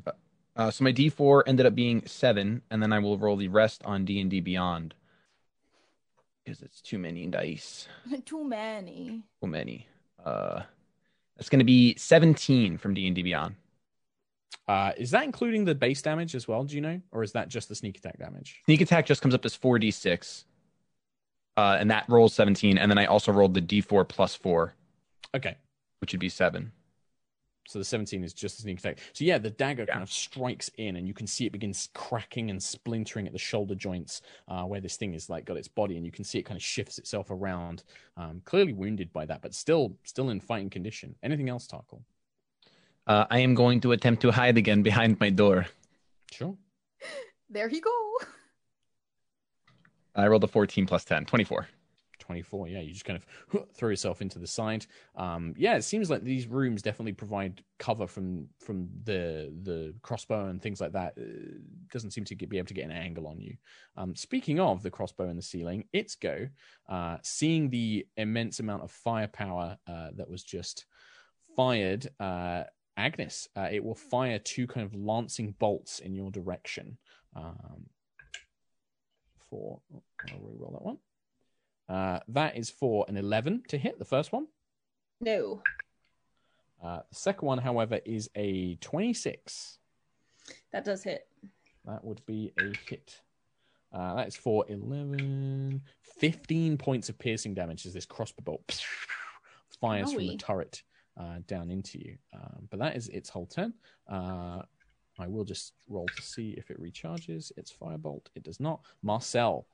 Hidden? 0.58 0.68
Uh, 0.68 0.70
so 0.70 0.84
my 0.84 0.92
D4 0.92 1.42
ended 1.46 1.66
up 1.66 1.74
being 1.74 2.02
7, 2.06 2.62
and 2.70 2.82
then 2.82 2.92
I 2.92 2.98
will 2.98 3.18
roll 3.18 3.36
the 3.36 3.48
rest 3.48 3.82
on 3.84 4.04
D&D 4.04 4.40
Beyond. 4.40 4.94
Because 6.44 6.62
it's 6.62 6.80
too 6.80 6.98
many 6.98 7.26
dice. 7.26 7.88
Too 8.24 8.42
many. 8.42 9.22
Too 9.42 9.48
many. 9.48 9.86
Uh, 10.24 10.62
that's 11.36 11.50
going 11.50 11.58
to 11.58 11.64
be 11.64 11.94
17 11.96 12.78
from 12.78 12.94
D&D 12.94 13.22
Beyond. 13.22 13.54
Uh, 14.66 14.92
is 14.96 15.10
that 15.10 15.24
including 15.24 15.64
the 15.64 15.74
base 15.74 16.02
damage 16.02 16.34
as 16.34 16.48
well? 16.48 16.64
Do 16.64 16.74
you 16.74 16.80
know, 16.80 17.00
or 17.12 17.22
is 17.22 17.32
that 17.32 17.48
just 17.48 17.68
the 17.68 17.74
sneak 17.74 17.98
attack 17.98 18.18
damage? 18.18 18.60
Sneak 18.66 18.80
attack 18.80 19.06
just 19.06 19.22
comes 19.22 19.34
up 19.34 19.44
as 19.44 19.56
4d6. 19.56 20.44
Uh, 21.56 21.76
and 21.80 21.90
that 21.90 22.04
rolls 22.08 22.34
17, 22.34 22.78
and 22.78 22.90
then 22.90 22.98
I 22.98 23.06
also 23.06 23.32
rolled 23.32 23.54
the 23.54 23.62
D4 23.62 24.08
plus 24.08 24.34
4, 24.34 24.74
Okay, 25.34 25.56
which 26.00 26.12
would 26.12 26.20
be 26.20 26.28
7. 26.28 26.72
So 27.68 27.78
the 27.78 27.84
17 27.84 28.24
is 28.24 28.32
just 28.32 28.58
a 28.58 28.62
sneak 28.62 28.78
attack. 28.78 28.98
So 29.12 29.24
yeah, 29.24 29.36
the 29.36 29.50
dagger 29.50 29.84
Yeah. 29.86 29.92
kind 29.92 30.02
of 30.02 30.10
strikes 30.10 30.70
in, 30.78 30.96
and 30.96 31.06
you 31.06 31.12
can 31.12 31.26
see 31.26 31.44
it 31.44 31.52
begins 31.52 31.90
cracking 31.92 32.48
and 32.48 32.62
splintering 32.62 33.26
at 33.26 33.34
the 33.34 33.38
shoulder 33.38 33.74
joints 33.74 34.22
uh, 34.48 34.62
where 34.62 34.80
this 34.80 34.96
thing 34.96 35.12
is 35.12 35.28
like 35.28 35.44
got 35.44 35.58
its 35.58 35.68
body, 35.68 35.98
and 35.98 36.06
you 36.06 36.10
can 36.10 36.24
see 36.24 36.38
it 36.38 36.44
kind 36.44 36.56
of 36.56 36.62
shifts 36.62 36.98
itself 36.98 37.30
around. 37.30 37.84
Um, 38.16 38.40
clearly 38.46 38.72
wounded 38.72 39.12
by 39.12 39.26
that, 39.26 39.42
but 39.42 39.54
still 39.54 39.94
still 40.02 40.30
in 40.30 40.40
fighting 40.40 40.70
condition. 40.70 41.14
Anything 41.22 41.50
else, 41.50 41.66
Tarkhal? 41.68 42.00
Uh, 43.06 43.26
I 43.30 43.40
am 43.40 43.54
going 43.54 43.80
to 43.82 43.92
attempt 43.92 44.22
to 44.22 44.30
hide 44.32 44.56
again 44.56 44.82
behind 44.82 45.20
my 45.20 45.28
door. 45.30 45.66
Sure. 46.32 46.56
There 47.50 47.68
he 47.68 47.80
go. 47.80 47.90
I 50.14 50.26
rolled 50.26 50.44
a 50.44 50.48
14 50.48 50.84
plus 50.86 51.04
10, 51.04 51.24
24. 51.24 51.66
24 52.18 52.68
yeah 52.68 52.80
you 52.80 52.92
just 52.92 53.04
kind 53.04 53.20
of 53.52 53.66
throw 53.74 53.88
yourself 53.90 54.20
into 54.22 54.38
the 54.38 54.46
side 54.46 54.86
um 55.16 55.54
yeah 55.56 55.76
it 55.76 55.82
seems 55.82 56.10
like 56.10 56.22
these 56.22 56.46
rooms 56.46 56.82
definitely 56.82 57.12
provide 57.12 57.62
cover 57.78 58.06
from 58.06 58.48
from 58.58 58.88
the 59.04 59.52
the 59.62 59.94
crossbow 60.02 60.48
and 60.48 60.60
things 60.60 60.80
like 60.80 60.92
that. 60.92 61.14
Uh, 61.16 61.58
doesn't 61.92 62.10
seem 62.10 62.24
to 62.24 62.34
get, 62.34 62.48
be 62.48 62.58
able 62.58 62.66
to 62.66 62.74
get 62.74 62.84
an 62.84 62.90
angle 62.90 63.26
on 63.26 63.40
you. 63.40 63.56
Um 63.96 64.14
speaking 64.14 64.60
of 64.60 64.82
the 64.82 64.90
crossbow 64.90 65.28
in 65.28 65.36
the 65.36 65.42
ceiling 65.42 65.84
it's 65.92 66.14
go 66.14 66.48
uh 66.88 67.18
seeing 67.22 67.70
the 67.70 68.06
immense 68.16 68.60
amount 68.60 68.82
of 68.82 68.90
firepower 68.90 69.78
uh 69.86 70.08
that 70.16 70.28
was 70.28 70.42
just 70.42 70.86
fired 71.56 72.08
uh 72.20 72.64
agnis 72.98 73.46
uh, 73.56 73.68
it 73.70 73.82
will 73.82 73.94
fire 73.94 74.38
two 74.38 74.66
kind 74.66 74.84
of 74.84 74.94
lancing 74.94 75.54
bolts 75.58 76.00
in 76.00 76.14
your 76.14 76.30
direction. 76.30 76.98
Um 77.34 77.86
for 79.48 79.80
i'll 79.90 80.40
re-roll 80.40 80.72
that 80.72 80.84
one 80.84 80.98
uh, 81.88 82.20
that 82.28 82.56
is 82.56 82.70
for 82.70 83.04
an 83.08 83.16
11 83.16 83.62
to 83.68 83.78
hit 83.78 83.98
the 83.98 84.04
first 84.04 84.32
one. 84.32 84.46
No. 85.20 85.62
Uh, 86.82 87.00
the 87.08 87.14
second 87.14 87.46
one, 87.46 87.58
however, 87.58 88.00
is 88.04 88.30
a 88.36 88.76
26. 88.76 89.78
That 90.72 90.84
does 90.84 91.02
hit. 91.02 91.26
That 91.84 92.04
would 92.04 92.24
be 92.26 92.52
a 92.58 92.72
hit. 92.88 93.20
Uh, 93.92 94.16
that 94.16 94.28
is 94.28 94.36
for 94.36 94.64
11, 94.68 95.80
15 96.18 96.76
points 96.76 97.08
of 97.08 97.18
piercing 97.18 97.54
damage 97.54 97.86
as 97.86 97.94
this 97.94 98.04
crossbow 98.04 98.42
bolt 98.42 98.84
fires 99.80 100.12
from 100.12 100.26
the 100.26 100.36
turret 100.36 100.82
uh, 101.18 101.38
down 101.46 101.70
into 101.70 101.98
you. 101.98 102.16
Um, 102.34 102.68
but 102.70 102.78
that 102.80 102.96
is 102.96 103.08
its 103.08 103.30
whole 103.30 103.46
turn. 103.46 103.72
Uh, 104.10 104.62
I 105.18 105.26
will 105.26 105.44
just 105.44 105.72
roll 105.88 106.06
to 106.16 106.22
see 106.22 106.54
if 106.58 106.70
it 106.70 106.80
recharges 106.80 107.50
its 107.56 107.72
firebolt. 107.72 108.26
It 108.34 108.44
does 108.44 108.60
not. 108.60 108.82
Marcel, 109.02 109.66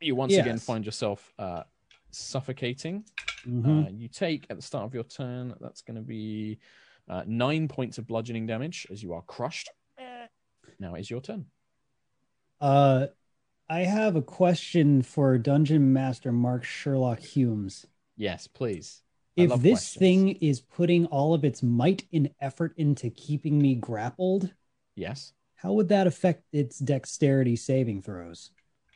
you 0.00 0.14
once 0.14 0.34
again 0.36 0.58
find 0.58 0.84
yourself 0.84 1.32
uh, 1.38 1.62
suffocating. 2.10 3.04
Mhm. 3.46 3.86
Uh, 3.86 3.90
you 3.90 4.08
take 4.08 4.46
at 4.50 4.56
the 4.56 4.62
start 4.62 4.84
of 4.84 4.94
your 4.94 5.04
turn, 5.04 5.54
that's 5.60 5.82
going 5.82 5.96
to 5.96 6.02
be 6.02 6.58
uh, 7.08 7.22
nine 7.26 7.68
points 7.68 7.98
of 7.98 8.06
bludgeoning 8.06 8.46
damage 8.46 8.86
as 8.90 9.02
you 9.02 9.12
are 9.12 9.22
crushed. 9.22 9.70
Now 10.78 10.94
is 10.94 11.10
your 11.10 11.20
turn. 11.20 11.46
Uh, 12.60 13.08
I 13.68 13.80
have 13.80 14.16
a 14.16 14.22
question 14.22 15.02
for 15.02 15.36
Dungeon 15.38 15.92
Master 15.92 16.32
Mark 16.32 16.64
Sherlock 16.64 17.20
Hulmes. 17.20 17.84
Yes, 18.16 18.46
please. 18.46 19.02
I 19.38 19.42
If 19.42 19.50
this 19.62 19.72
questions. 19.94 19.98
thing 19.98 20.28
is 20.40 20.60
putting 20.60 21.06
all 21.06 21.34
of 21.34 21.44
its 21.44 21.62
might 21.62 22.04
and 22.12 22.30
effort 22.40 22.74
into 22.76 23.10
keeping 23.10 23.60
me 23.60 23.74
grappled, 23.74 24.54
Yes, 24.96 25.32
how 25.56 25.72
would 25.74 25.88
that 25.88 26.06
affect 26.06 26.44
its 26.52 26.78
dexterity 26.78 27.56
saving 27.56 28.02
throws? 28.02 28.50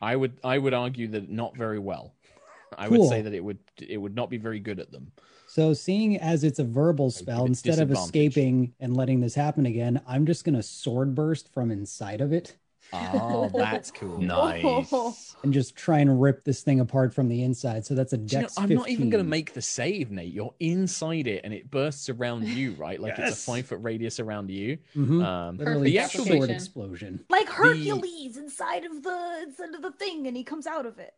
I 0.05 0.17
would. 0.17 0.33
I 0.45 0.59
would 0.59 0.75
argue 0.75 1.09
that 1.09 1.31
not 1.31 1.57
very 1.57 1.79
well. 1.79 2.15
I 2.79 2.89
Cool. 2.89 3.01
would 3.01 3.09
say 3.09 3.23
that 3.23 3.33
it 3.33 3.43
would. 3.43 3.59
It 3.79 3.97
would 3.97 4.15
not 4.15 4.31
be 4.31 4.37
very 4.37 4.61
good 4.61 4.79
at 4.79 4.91
them. 4.93 5.13
So, 5.47 5.73
seeing 5.73 6.19
as 6.19 6.43
it's 6.43 6.59
a 6.59 6.65
verbal 6.65 7.11
spell, 7.11 7.45
instead 7.47 7.79
of 7.79 7.91
escaping 7.93 8.75
and 8.81 8.97
letting 8.97 9.21
this 9.21 9.35
happen 9.35 9.67
again, 9.67 10.01
I'm 10.07 10.27
just 10.27 10.45
going 10.45 10.57
to 10.57 10.63
sword 10.63 11.15
burst 11.15 11.53
from 11.53 11.71
inside 11.71 12.21
of 12.21 12.33
it 12.33 12.57
Oh, 12.93 13.51
that's 13.55 13.91
cool. 13.91 14.21
Nice. 14.21 15.35
and 15.43 15.53
just 15.53 15.75
try 15.77 15.99
and 15.99 16.21
rip 16.21 16.45
this 16.45 16.63
thing 16.63 16.81
apart 16.81 17.13
from 17.13 17.29
the 17.29 17.43
inside. 17.43 17.85
So 17.85 17.95
that's 17.95 18.13
a 18.13 18.17
Do 18.17 18.23
you 18.37 18.43
know, 18.43 18.47
dex 18.47 18.59
I'm 18.59 18.69
not 18.69 18.89
even 18.89 19.11
going 19.11 19.25
to 19.25 19.29
make 19.29 19.53
the 19.53 19.63
save, 19.63 20.11
Nate. 20.11 20.33
You're 20.33 20.55
inside 20.61 21.27
it, 21.27 21.41
and 21.45 21.53
it 21.53 21.71
bursts 21.71 22.09
around 22.09 22.45
you, 22.49 22.73
right? 22.75 23.01
Like 23.01 23.19
it's 23.19 23.33
a 23.33 23.51
five 23.51 23.67
foot 23.67 23.79
radius 23.83 24.21
around 24.21 24.51
you. 24.51 24.79
Mhm. 24.97 25.25
Um, 25.25 25.57
Literally 25.57 25.91
the 25.91 25.99
Perfect 25.99 26.21
actual 26.21 26.37
sword 26.37 26.51
explosion. 26.51 27.25
Like 27.29 27.49
Hercules 27.49 28.37
inside 28.37 28.85
of 28.85 29.03
the 29.03 29.41
inside 29.47 29.75
of 29.75 29.83
the 29.83 29.93
thing, 29.93 30.27
and 30.27 30.37
he 30.37 30.45
comes 30.45 30.67
out 30.67 30.87
of 30.87 30.99
it. 30.99 31.15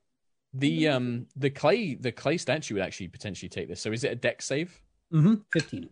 the 0.55 0.89
um 0.89 1.27
the 1.37 1.51
clay 1.51 1.95
the 1.95 2.13
clay 2.13 2.39
statue 2.39 2.75
would 2.75 2.83
actually 2.83 3.09
potentially 3.09 3.49
take 3.51 3.69
this. 3.69 3.81
So 3.81 3.93
is 3.93 4.05
it 4.05 4.13
a 4.13 4.17
deck 4.17 4.41
save? 4.41 4.81
Mm-hmm. 5.13 5.35
15. 5.53 5.89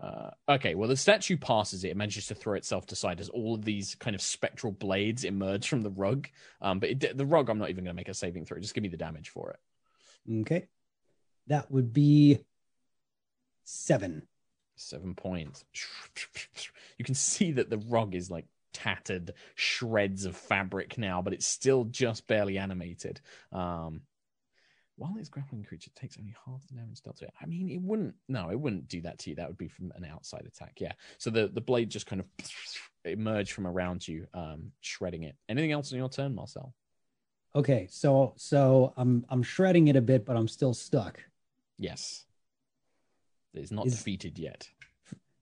Uh, 0.00 0.30
okay, 0.48 0.74
well, 0.74 0.88
the 0.88 0.96
statue 0.96 1.36
passes 1.36 1.82
it. 1.82 1.88
It 1.88 1.96
manages 1.96 2.26
to 2.28 2.34
throw 2.34 2.54
itself 2.54 2.86
to 2.86 2.96
side 2.96 3.20
as 3.20 3.28
all 3.28 3.54
of 3.54 3.64
these 3.64 3.96
kind 3.96 4.14
of 4.14 4.22
spectral 4.22 4.72
blades 4.72 5.24
emerge 5.24 5.68
from 5.68 5.82
the 5.82 5.90
rug. 5.90 6.28
Um, 6.60 6.78
but 6.78 6.90
it, 6.90 7.18
the 7.18 7.26
rug, 7.26 7.48
I'm 7.48 7.58
not 7.58 7.70
even 7.70 7.84
going 7.84 7.94
to 7.94 8.00
make 8.00 8.08
a 8.08 8.14
saving 8.14 8.44
throw. 8.44 8.60
Just 8.60 8.74
give 8.74 8.82
me 8.82 8.88
the 8.88 8.96
damage 8.96 9.30
for 9.30 9.50
it. 9.50 10.40
Okay. 10.42 10.68
That 11.48 11.70
would 11.70 11.92
be 11.92 12.38
seven. 13.64 14.22
Seven 14.76 15.14
points. 15.14 15.64
You 16.98 17.04
can 17.04 17.14
see 17.14 17.52
that 17.52 17.70
the 17.70 17.78
rug 17.78 18.16
is 18.16 18.28
like 18.28 18.46
tattered 18.72 19.34
shreds 19.54 20.24
of 20.24 20.36
fabric 20.36 20.98
now, 20.98 21.22
but 21.22 21.32
it's 21.32 21.46
still 21.46 21.84
just 21.84 22.26
barely 22.26 22.58
animated. 22.58 23.20
Um, 23.52 24.00
while 24.98 25.14
this 25.14 25.28
grappling 25.28 25.62
creature 25.62 25.90
takes 25.94 26.18
only 26.18 26.34
half 26.44 26.66
the 26.66 26.74
damage 26.74 27.00
dealt 27.02 27.16
to 27.18 27.26
it, 27.26 27.32
I 27.40 27.46
mean, 27.46 27.70
it 27.70 27.80
wouldn't. 27.80 28.14
No, 28.28 28.50
it 28.50 28.58
wouldn't 28.58 28.88
do 28.88 29.00
that 29.02 29.18
to 29.20 29.30
you. 29.30 29.36
That 29.36 29.46
would 29.46 29.56
be 29.56 29.68
from 29.68 29.92
an 29.94 30.04
outside 30.04 30.44
attack. 30.46 30.74
Yeah. 30.80 30.92
So 31.18 31.30
the 31.30 31.48
the 31.48 31.60
blade 31.60 31.88
just 31.88 32.06
kind 32.06 32.20
of 32.20 32.26
emerged 33.04 33.52
from 33.52 33.66
around 33.66 34.06
you, 34.06 34.26
um, 34.34 34.72
shredding 34.80 35.22
it. 35.22 35.36
Anything 35.48 35.72
else 35.72 35.92
on 35.92 35.98
your 35.98 36.08
turn, 36.08 36.34
Marcel? 36.34 36.74
Okay, 37.54 37.86
so 37.90 38.34
so 38.36 38.92
I'm 38.96 39.24
I'm 39.28 39.42
shredding 39.42 39.88
it 39.88 39.96
a 39.96 40.02
bit, 40.02 40.26
but 40.26 40.36
I'm 40.36 40.48
still 40.48 40.74
stuck. 40.74 41.20
Yes. 41.78 42.24
It's 43.54 43.70
not 43.70 43.86
Is- 43.86 43.96
defeated 43.96 44.38
yet. 44.38 44.68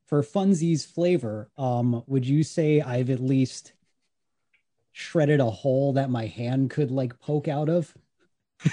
For 0.05 0.23
funsies 0.23 0.87
flavor, 0.87 1.51
um, 1.59 2.05
would 2.07 2.25
you 2.25 2.45
say 2.45 2.81
I've 2.81 3.11
at 3.11 3.19
least 3.19 3.73
shredded 4.93 5.41
a 5.41 5.51
hole 5.51 5.95
that 5.95 6.11
my 6.11 6.27
hand 6.27 6.71
could 6.71 6.93
like 6.93 7.19
poke 7.19 7.49
out 7.49 7.69
of? 7.69 7.93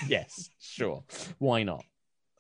Yes, 0.08 0.50
sure. 0.60 1.04
Why 1.40 1.64
not? 1.64 1.84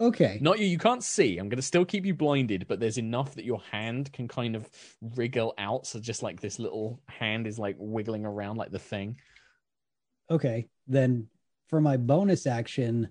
Okay. 0.01 0.37
Not 0.41 0.59
you. 0.59 0.65
You 0.65 0.77
can't 0.77 1.03
see. 1.03 1.37
I'm 1.37 1.49
going 1.49 1.57
to 1.57 1.61
still 1.61 1.85
keep 1.85 2.05
you 2.05 2.13
blinded, 2.13 2.65
but 2.67 2.79
there's 2.79 2.97
enough 2.97 3.35
that 3.35 3.45
your 3.45 3.61
hand 3.71 4.11
can 4.11 4.27
kind 4.27 4.55
of 4.55 4.69
wriggle 5.15 5.53
out. 5.57 5.85
So 5.85 5.99
just 5.99 6.23
like 6.23 6.41
this 6.41 6.59
little 6.59 6.99
hand 7.07 7.47
is 7.47 7.59
like 7.59 7.75
wiggling 7.77 8.25
around 8.25 8.57
like 8.57 8.71
the 8.71 8.79
thing. 8.79 9.17
Okay. 10.29 10.67
Then 10.87 11.27
for 11.69 11.79
my 11.79 11.97
bonus 11.97 12.47
action, 12.47 13.09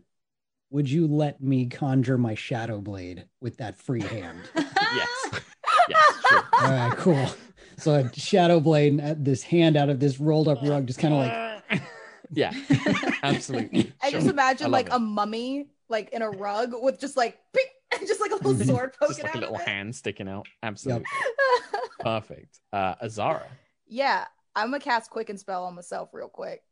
would 0.71 0.91
you 0.91 1.07
let 1.07 1.41
me 1.43 1.67
conjure 1.67 2.19
my 2.19 2.35
shadow 2.35 2.81
blade 2.81 3.27
with 3.41 3.59
that 3.59 3.79
free 3.79 4.03
hand? 4.03 4.41
Yes. 4.95 5.41
yes. 5.89 6.17
Sure. 6.29 6.43
All 6.61 6.71
right, 6.71 6.93
cool. 6.99 7.27
So 7.79 7.95
a 7.95 8.13
shadow 8.15 8.61
blade 8.61 9.01
and 9.01 9.25
this 9.25 9.43
hand 9.43 9.75
out 9.75 9.89
of 9.89 10.01
this 10.01 10.21
rolled 10.21 10.49
up 10.49 10.59
rug 10.63 10.87
just 10.87 10.99
kind 10.99 11.15
of 11.15 11.21
like 11.21 11.52
yeah. 12.33 12.53
Absolutely. 13.23 13.93
I 14.03 14.11
just 14.11 14.25
Sure. 14.25 14.31
I 14.31 14.33
imagine 14.33 14.67
love 14.67 14.73
like 14.73 14.87
it. 14.87 14.93
a 14.95 14.99
mummy, 14.99 15.69
like 15.89 16.11
in 16.11 16.23
a 16.23 16.31
rug 16.31 16.73
with 16.81 16.99
just 16.99 17.17
like, 17.17 17.39
just 18.07 18.21
like 18.21 18.31
a 18.33 18.37
little 18.37 18.55
sword 18.65 18.95
poking 18.99 19.17
just 19.17 19.23
like 19.23 19.35
a 19.35 19.39
out 19.39 19.53
little 19.53 19.59
hand 19.67 19.95
sticking 19.95 20.29
out. 20.29 20.47
Absolutely. 20.63 21.05
Perfect. 22.01 22.61
Uh, 22.73 22.95
Azara. 23.03 23.47
yeah, 23.87 24.27
I'm 24.57 24.69
gonna 24.71 24.81
cast 24.81 25.11
Quicken 25.11 25.39
Spell 25.39 25.65
on 25.65 25.75
myself 25.75 26.11
real 26.13 26.29
quick. 26.29 26.63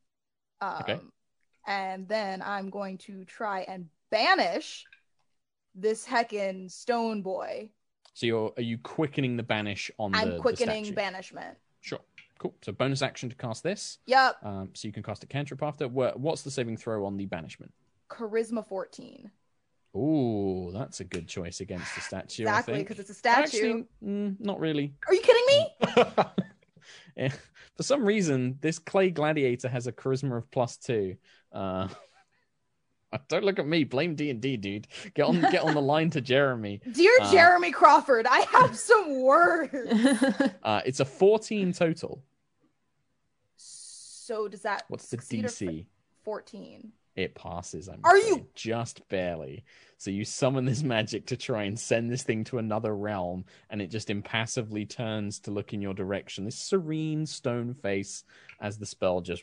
Um, 0.60 0.76
Okay. 0.82 1.00
And 1.66 2.08
then 2.08 2.42
I'm 2.42 2.70
going 2.70 2.98
to 2.98 3.24
try 3.24 3.60
and 3.60 3.86
banish 4.10 4.86
this 5.74 6.06
heckin' 6.06 6.70
stone 6.70 7.22
boy. 7.22 7.70
So 8.14 8.26
you're 8.26 8.52
are 8.56 8.62
you 8.62 8.78
quickening 8.78 9.36
the 9.36 9.42
banish 9.42 9.90
on 9.98 10.12
the 10.12 10.18
I'm 10.18 10.30
the 10.30 10.38
quickening 10.38 10.84
statue? 10.86 10.96
banishment. 10.96 11.56
Cool. 12.40 12.54
So 12.62 12.72
bonus 12.72 13.02
action 13.02 13.28
to 13.28 13.36
cast 13.36 13.62
this. 13.62 13.98
Yep, 14.06 14.36
Um, 14.42 14.70
so 14.72 14.88
you 14.88 14.92
can 14.92 15.02
cast 15.02 15.22
a 15.22 15.26
cantrip 15.26 15.62
after. 15.62 15.86
What's 15.86 16.42
the 16.42 16.50
saving 16.50 16.78
throw 16.78 17.04
on 17.06 17.16
the 17.16 17.26
banishment? 17.26 17.72
charisma 18.10 18.66
14. 18.66 19.30
Ooh, 19.96 20.70
that's 20.72 21.00
a 21.00 21.04
good 21.04 21.28
choice 21.28 21.60
against 21.60 21.94
the 21.94 22.00
statue. 22.00 22.46
I 22.46 22.58
Exactly, 22.58 22.78
because 22.78 22.98
it's 22.98 23.10
a 23.10 23.14
statue. 23.14 23.42
Actually, 23.42 23.84
mm, 24.04 24.40
not 24.40 24.58
really. 24.58 24.94
Are 25.06 25.14
you 25.14 25.20
kidding 25.20 25.46
me? 25.46 26.14
Yeah. 27.16 27.32
For 27.76 27.82
some 27.82 28.04
reason, 28.04 28.58
this 28.60 28.78
clay 28.78 29.10
gladiator 29.10 29.68
has 29.68 29.86
a 29.86 29.92
charisma 29.92 30.38
of 30.38 30.50
plus 30.50 30.76
two. 30.76 31.16
Uh, 31.52 31.88
don't 33.28 33.44
look 33.44 33.58
at 33.58 33.66
me. 33.66 33.84
Blame 33.84 34.14
D 34.14 34.30
and 34.30 34.40
D, 34.40 34.56
dude. 34.56 34.86
Get 35.14 35.24
on, 35.24 35.40
get 35.40 35.62
on 35.62 35.74
the 35.74 35.80
line 35.82 36.10
to 36.10 36.20
Jeremy. 36.20 36.80
Dear 36.92 37.12
Uh, 37.20 37.32
Jeremy 37.32 37.70
Crawford, 37.72 38.26
I 38.28 38.40
have 38.52 38.76
some 38.76 39.20
words. 39.22 39.72
Uh, 40.62 40.80
it's 40.84 41.00
a 41.00 41.04
fourteen 41.04 41.72
total. 41.72 42.22
So 43.56 44.46
does 44.48 44.62
that 44.62 44.84
What's 44.88 45.04
the 45.08 45.16
succeed 45.16 45.44
or 45.44 45.48
fa- 45.48 45.64
DC? 45.64 45.86
14? 46.24 46.92
It 47.16 47.34
passes. 47.34 47.88
I'm 47.88 48.00
Are 48.04 48.16
afraid, 48.16 48.28
you- 48.28 48.46
just 48.54 49.06
barely? 49.08 49.64
So 49.96 50.10
you 50.10 50.24
summon 50.24 50.64
this 50.64 50.82
magic 50.82 51.26
to 51.26 51.36
try 51.36 51.64
and 51.64 51.78
send 51.78 52.10
this 52.10 52.22
thing 52.22 52.44
to 52.44 52.58
another 52.58 52.94
realm, 52.96 53.44
and 53.68 53.82
it 53.82 53.88
just 53.90 54.08
impassively 54.08 54.86
turns 54.86 55.38
to 55.40 55.50
look 55.50 55.74
in 55.74 55.82
your 55.82 55.92
direction. 55.92 56.44
This 56.44 56.56
serene 56.56 57.26
stone 57.26 57.74
face 57.74 58.24
as 58.60 58.78
the 58.78 58.86
spell 58.86 59.20
just. 59.20 59.42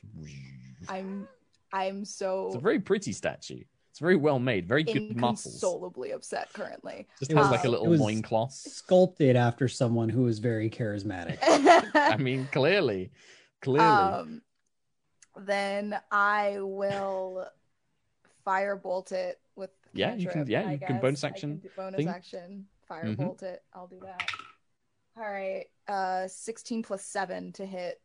I'm 0.90 1.28
I'm 1.74 2.06
so 2.06 2.48
It's 2.48 2.56
a 2.56 2.60
very 2.60 2.80
pretty 2.80 3.12
statue. 3.14 3.62
It's 3.92 4.00
very 4.00 4.16
well 4.16 4.38
made. 4.40 4.68
Very 4.68 4.84
good 4.84 5.16
muscles. 5.18 5.56
inconsolably 5.56 6.12
upset 6.12 6.54
currently. 6.54 7.08
Just 7.20 7.32
It 7.32 7.36
has 7.38 7.46
was- 7.46 7.52
like 7.52 7.66
a 7.66 7.70
little 7.70 7.88
was- 7.88 8.00
loincloth. 8.00 8.54
sculpted 8.54 9.36
after 9.36 9.68
someone 9.68 10.10
who 10.10 10.28
is 10.28 10.40
very 10.40 10.70
charismatic. 10.70 11.38
I 11.96 12.16
mean, 12.18 12.48
clearly, 12.52 13.12
clearly. 13.62 13.86
um 13.88 14.42
then 15.40 16.00
I 16.12 16.58
will 16.62 17.48
firebolt 18.46 19.12
it 19.12 19.40
with. 19.56 19.70
Yeah, 19.94 20.16
you 20.16 20.28
can- 20.30 20.48
yeah, 20.48 20.62
I 20.68 20.72
you 20.74 20.78
can 20.80 20.88
guess. 20.96 21.02
bonus 21.02 21.24
I 21.24 21.28
action 21.30 21.58
do 21.58 21.70
bonus 21.76 21.96
thing. 21.98 22.08
action. 22.08 22.66
Firebolt 22.90 23.44
it. 23.44 23.64
I'll 23.74 23.88
do 23.88 24.00
that. 24.04 24.24
All 25.18 25.24
right. 25.30 25.66
Uh, 25.88 26.28
sixteen 26.28 26.84
plus 26.84 27.04
seven 27.04 27.52
to 27.54 27.66
hit. 27.66 28.00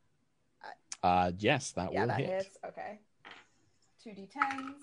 Uh, 1.03 1.33
yes, 1.39 1.73
that 1.73 1.93
yeah, 1.93 2.01
will 2.03 2.09
that 2.09 2.17
hit. 2.21 2.29
hits. 2.31 2.57
Okay. 2.67 2.99
Two 4.03 4.11
d10s. 4.11 4.83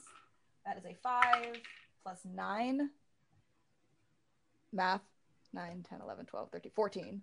That 0.66 0.78
is 0.78 0.86
a 0.86 0.96
five 1.02 1.58
plus 2.04 2.20
nine. 2.26 2.90
Math. 4.72 5.02
9, 5.52 5.84
10, 5.90 6.02
11, 6.02 6.26
12, 6.28 6.52
13, 6.52 6.72
14. 6.76 7.22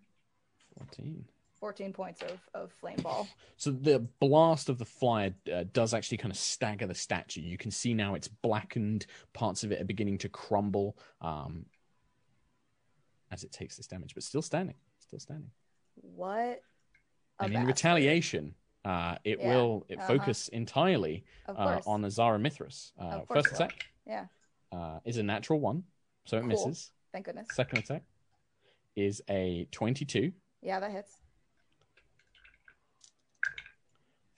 14. 0.79 1.25
14 1.61 1.93
points 1.93 2.23
of, 2.23 2.41
of 2.55 2.73
flame 2.73 2.97
ball. 3.03 3.29
So 3.57 3.71
the 3.71 4.01
blast 4.21 4.69
of 4.69 4.79
the 4.79 4.85
flyer 4.85 5.33
uh, 5.55 5.65
does 5.73 5.95
actually 5.95 6.19
kind 6.19 6.33
of 6.33 6.37
stagger 6.37 6.87
the 6.87 6.95
statue. 6.95 7.41
You 7.41 7.57
can 7.57 7.71
see 7.71 7.95
now 7.95 8.15
it's 8.15 8.29
blackened. 8.29 9.07
Parts 9.33 9.63
of 9.63 9.71
it 9.71 9.81
are 9.81 9.85
beginning 9.85 10.19
to 10.19 10.29
crumble 10.29 10.99
um, 11.21 11.67
as 13.31 13.45
it 13.45 13.53
takes 13.53 13.77
this 13.77 13.87
damage, 13.87 14.15
but 14.15 14.25
still 14.25 14.43
standing. 14.43 14.75
Still 14.99 15.21
standing. 15.21 15.51
What? 15.95 16.63
and 17.41 17.49
in 17.49 17.53
bastard. 17.55 17.67
retaliation, 17.67 18.55
uh, 18.87 19.17
it 19.25 19.41
Yeah, 19.41 19.49
will 19.49 19.85
it 19.89 19.99
uh-huh. 19.99 20.07
focus 20.07 20.49
entirely 20.49 21.25
uh, 21.49 21.81
on 21.87 22.05
Azara 22.05 22.39
Mithras. 22.39 22.93
Uh, 22.99 23.21
first 23.23 23.53
attack 23.53 23.85
Yeah. 24.07 24.27
uh, 24.73 25.01
is 25.05 25.17
a 25.17 25.23
natural 25.25 25.59
one, 25.59 25.85
so 26.25 26.37
it 26.37 26.41
Cool. 26.41 26.49
misses. 26.51 26.93
Thank 27.13 27.27
goodness. 27.27 27.49
Second 27.53 27.79
attack 27.81 28.05
is 28.95 29.21
a 29.29 29.67
22 29.73 30.33
Yeah, 30.63 30.79
that 30.81 30.93
hits. 30.93 31.21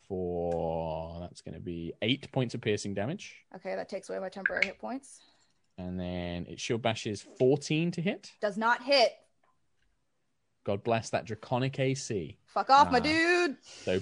for 0.08 1.20
that's 1.20 1.42
going 1.42 1.54
to 1.54 1.60
be 1.60 1.92
eight 2.00 2.32
points 2.32 2.54
of 2.54 2.62
piercing 2.62 2.94
damage. 2.94 3.44
Okay, 3.56 3.74
that 3.76 3.90
takes 3.90 4.08
away 4.08 4.18
my 4.18 4.30
temporary 4.30 4.64
hit 4.64 4.78
points. 4.78 5.20
And 5.76 6.00
then 6.00 6.46
it 6.48 6.58
shield 6.58 6.80
bashes 6.80 7.26
14 7.38 7.90
to 7.90 8.00
hit. 8.00 8.32
Does 8.40 8.56
not 8.56 8.82
hit. 8.82 9.12
God 10.68 10.84
bless 10.84 11.08
that 11.08 11.24
draconic 11.24 11.80
AC. 11.80 12.36
Fuck 12.44 12.68
off, 12.68 12.92
my 12.92 12.98
Ah. 12.98 13.00
dude. 13.00 13.56
So 13.64 14.00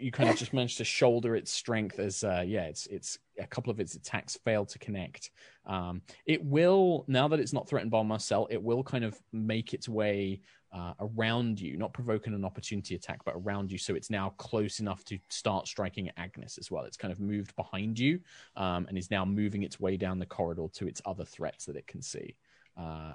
you 0.00 0.10
kind 0.10 0.28
of 0.28 0.34
just 0.34 0.52
managed 0.52 0.78
to 0.78 0.84
shoulder 0.84 1.36
its 1.36 1.52
strength 1.52 2.00
as 2.00 2.24
uh, 2.24 2.42
yeah, 2.44 2.64
it's 2.64 2.88
it's 2.88 3.20
a 3.38 3.46
couple 3.46 3.70
of 3.70 3.78
its 3.78 3.94
attacks 3.94 4.36
failed 4.44 4.68
to 4.70 4.80
connect. 4.80 5.30
Um, 5.64 6.02
it 6.26 6.44
will 6.44 7.04
now 7.06 7.28
that 7.28 7.38
it's 7.38 7.52
not 7.52 7.68
threatened 7.68 7.92
by 7.92 8.02
Marcel, 8.02 8.48
it 8.50 8.60
will 8.60 8.82
kind 8.82 9.04
of 9.04 9.16
make 9.32 9.72
its 9.74 9.88
way 9.88 10.40
uh, 10.72 10.94
around 10.98 11.60
you, 11.60 11.76
not 11.76 11.92
provoking 11.92 12.34
an 12.34 12.44
opportunity 12.44 12.96
attack, 12.96 13.24
but 13.24 13.34
around 13.36 13.70
you. 13.70 13.78
So 13.78 13.94
it's 13.94 14.10
now 14.10 14.30
close 14.38 14.80
enough 14.80 15.04
to 15.04 15.20
start 15.28 15.68
striking 15.68 16.10
Agnis 16.18 16.58
as 16.58 16.68
well. 16.68 16.82
It's 16.82 16.96
kind 16.96 17.12
of 17.12 17.20
moved 17.20 17.54
behind 17.54 17.96
you 17.96 18.18
um, 18.56 18.86
and 18.88 18.98
is 18.98 19.08
now 19.08 19.24
moving 19.24 19.62
its 19.62 19.78
way 19.78 19.96
down 19.96 20.18
the 20.18 20.26
corridor 20.26 20.66
to 20.72 20.88
its 20.88 21.00
other 21.06 21.24
threats 21.24 21.64
that 21.66 21.76
it 21.76 21.86
can 21.86 22.02
see. 22.02 22.34
Uh, 22.76 23.12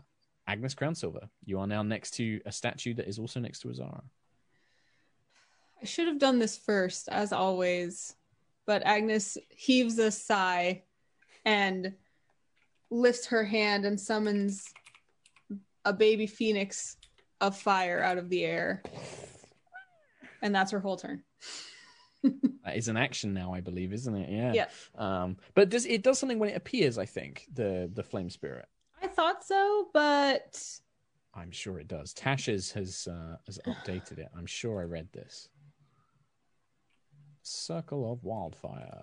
Agnis 0.49 0.75
Crownsilver, 0.75 1.29
you 1.45 1.59
are 1.59 1.67
now 1.67 1.83
next 1.83 2.11
to 2.15 2.41
a 2.45 2.51
statue 2.51 2.93
that 2.95 3.07
is 3.07 3.19
also 3.19 3.39
next 3.39 3.59
to 3.59 3.69
Azara. 3.69 4.03
I 5.81 5.85
should 5.85 6.07
have 6.07 6.19
done 6.19 6.39
this 6.39 6.57
first, 6.57 7.09
as 7.09 7.33
always. 7.33 8.15
But 8.65 8.85
Agnis 8.85 9.37
heaves 9.49 9.99
a 9.99 10.11
sigh 10.11 10.83
and 11.45 11.93
lifts 12.89 13.27
her 13.27 13.43
hand 13.43 13.85
and 13.85 13.99
summons 13.99 14.73
a 15.83 15.91
baby 15.91 16.27
phoenix 16.27 16.95
of 17.41 17.57
fire 17.57 18.01
out 18.01 18.17
of 18.17 18.29
the 18.29 18.45
air. 18.45 18.83
And 20.41 20.55
that's 20.55 20.71
her 20.71 20.79
whole 20.79 20.97
turn. 20.97 21.23
That 22.65 22.77
is 22.77 22.87
an 22.87 22.95
action 22.95 23.33
now, 23.33 23.53
I 23.53 23.59
believe, 23.59 23.91
isn't 23.91 24.15
it? 24.15 24.29
Yeah. 24.29 24.53
Yeah. 24.53 24.67
Um, 24.97 25.35
but 25.53 25.67
does 25.67 25.85
it 25.85 26.01
does 26.01 26.17
something 26.17 26.39
when 26.39 26.47
it 26.47 26.55
appears? 26.55 26.97
I 26.97 27.05
think 27.05 27.45
the 27.53 27.91
the 27.93 28.03
flame 28.03 28.29
spirit. 28.29 28.65
Thought 29.15 29.43
so, 29.43 29.89
but 29.93 30.59
I'm 31.35 31.51
sure 31.51 31.79
it 31.79 31.87
does. 31.87 32.13
Tasha's 32.13 32.71
has 32.71 33.07
uh, 33.09 33.37
has 33.45 33.59
updated 33.67 34.19
it. 34.19 34.29
I'm 34.35 34.45
sure 34.45 34.81
I 34.81 34.85
read 34.85 35.07
this. 35.13 35.49
Circle 37.43 38.11
of 38.11 38.23
wildfire. 38.23 39.01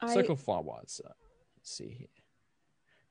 I, 0.00 0.14
Circle 0.14 0.34
of 0.34 0.40
fire 0.40 0.62
wires. 0.62 1.00
Uh, 1.04 1.12
let's 1.56 1.70
see 1.70 1.88
here. 1.98 2.06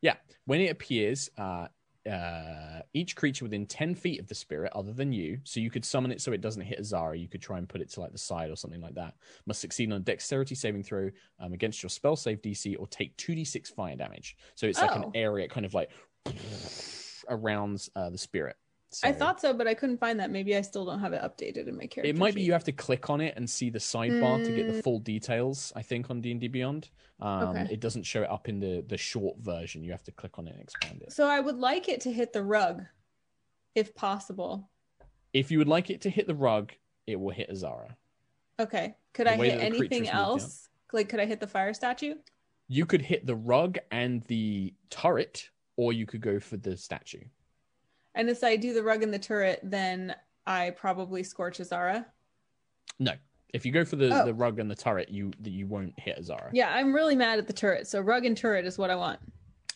Yeah, 0.02 0.16
when 0.46 0.62
it 0.62 0.72
appears, 0.72 1.30
uh, 1.38 1.68
uh, 2.08 2.82
each 2.94 3.16
creature 3.16 3.46
within 3.46 3.66
10 3.66 3.96
feet 3.96 4.20
of 4.20 4.28
the 4.28 4.36
spirit, 4.36 4.72
other 4.74 4.94
than 4.94 5.12
you, 5.12 5.40
so 5.44 5.60
you 5.60 5.70
could 5.70 5.84
summon 5.86 6.12
it 6.12 6.22
so 6.22 6.32
it 6.32 6.42
doesn't 6.42 6.62
hit 6.62 6.80
Azara, 6.80 7.18
you 7.18 7.28
could 7.28 7.42
try 7.42 7.58
and 7.58 7.68
put 7.68 7.82
it 7.82 7.90
to 7.92 8.00
like 8.00 8.12
the 8.12 8.18
side 8.18 8.50
or 8.50 8.56
something 8.56 8.82
like 8.82 8.96
that, 8.96 9.16
must 9.46 9.62
succeed 9.62 9.92
on 9.92 9.98
a 9.98 10.00
dexterity 10.00 10.56
saving 10.56 10.84
throw 10.84 11.10
um, 11.40 11.54
against 11.54 11.84
your 11.84 11.90
spell 11.90 12.16
save 12.16 12.42
DC 12.42 12.76
or 12.80 12.88
take 12.88 13.16
2d6 13.18 13.74
fire 13.74 13.96
damage. 13.96 14.38
So 14.56 14.68
it's 14.68 14.82
like 14.82 14.96
an 14.96 15.04
Oh. 15.06 15.12
area 15.16 15.48
kind 15.48 15.66
of 15.66 15.74
like 15.74 15.92
around 17.30 17.88
uh, 17.96 18.10
the 18.10 18.18
spirit. 18.18 18.56
I 19.04 19.12
thought 19.12 19.42
so, 19.42 19.54
but 19.54 19.68
I 19.68 19.74
couldn't 19.74 19.98
find 19.98 20.20
that. 20.20 20.32
Maybe 20.32 20.56
I 20.56 20.62
still 20.62 20.86
don't 20.86 21.00
have 21.00 21.12
it 21.14 21.22
updated 21.22 21.68
in 21.68 21.76
my 21.76 21.88
character. 21.88 22.10
it 22.10 22.16
might 22.18 22.34
be 22.34 22.42
sheet. 22.42 22.48
you 22.48 22.54
have 22.54 22.64
to 22.66 22.72
click 22.72 23.10
on 23.10 23.20
it 23.22 23.34
and 23.36 23.50
see 23.50 23.70
the 23.70 23.80
sidebar 23.80 24.44
to 24.46 24.52
get 24.52 24.68
the 24.68 24.74
Mm. 24.80 24.84
full 24.84 25.00
details. 25.00 25.74
I 25.76 25.82
think 25.82 26.10
on 26.10 26.22
D 26.22 26.32
and 26.32 26.40
D 26.40 26.48
Beyond, 26.48 26.90
um, 27.20 27.50
Okay. 27.50 27.68
it 27.74 27.80
doesn't 27.82 28.04
show 28.04 28.24
it 28.24 28.30
up 28.30 28.48
in 28.48 28.60
the 28.60 28.84
the 28.88 28.98
short 28.98 29.38
version. 29.40 29.84
You 29.84 29.92
have 29.92 30.04
to 30.06 30.12
click 30.12 30.40
on 30.40 30.48
it 30.48 30.52
and 30.54 30.62
expand 30.62 31.02
it. 31.02 31.12
So 31.12 31.28
I 31.28 31.40
would 31.42 31.58
like 31.58 31.90
it 31.90 32.00
to 32.02 32.12
hit 32.14 32.32
the 32.34 32.44
rug, 32.44 32.86
if 33.76 33.94
possible. 33.94 34.70
If 35.34 35.52
you 35.52 35.58
would 35.58 35.68
like 35.68 35.90
it 35.90 36.02
to 36.02 36.10
hit 36.10 36.26
the 36.28 36.36
rug, 36.36 36.72
it 37.06 37.18
will 37.20 37.32
hit 37.34 37.50
Azara. 37.50 37.98
Okay. 38.60 38.96
Could 39.14 39.28
The 39.28 39.32
I 39.34 39.36
hit 39.36 39.60
that 39.60 39.72
the 39.72 39.78
creature's 39.78 39.98
anything 39.98 40.08
else? 40.10 40.70
Like, 40.94 41.10
could 41.10 41.20
I 41.20 41.26
hit 41.26 41.40
the 41.42 41.48
fire 41.48 41.74
statue? 41.74 42.16
You 42.70 42.86
could 42.86 43.02
hit 43.02 43.26
the 43.26 43.36
rug 43.36 43.78
and 43.92 44.24
the 44.24 44.74
turret, 44.90 45.50
or 45.76 45.92
you 45.94 46.06
could 46.06 46.22
go 46.22 46.40
for 46.40 46.56
the 46.58 46.78
statue. 46.78 47.24
And 48.18 48.30
if 48.32 48.44
I 48.44 48.56
do 48.56 48.74
the 48.74 48.82
rug 48.82 49.04
and 49.04 49.14
the 49.14 49.20
turret, 49.20 49.60
then 49.64 50.16
I 50.48 50.72
probably 50.72 51.22
scorch 51.24 51.60
Azara. 51.60 52.08
No, 53.00 53.14
if 53.54 53.64
you 53.64 53.72
go 53.72 53.86
for 53.86 53.96
the, 53.96 54.10
Oh. 54.12 54.26
the 54.26 54.34
rug 54.34 54.60
and 54.60 54.70
the 54.70 54.76
turret, 54.76 55.10
you 55.10 55.32
you 55.44 55.68
won't 55.68 55.94
hit 56.00 56.18
Azara. 56.18 56.50
Yeah, 56.52 56.74
I'm 56.74 56.94
really 56.94 57.16
mad 57.16 57.38
at 57.38 57.46
the 57.46 57.54
turret. 57.54 57.88
So 57.88 58.02
rug 58.02 58.26
and 58.26 58.36
turret 58.36 58.66
is 58.66 58.78
what 58.80 58.90
I 58.90 58.96
want. 58.96 59.20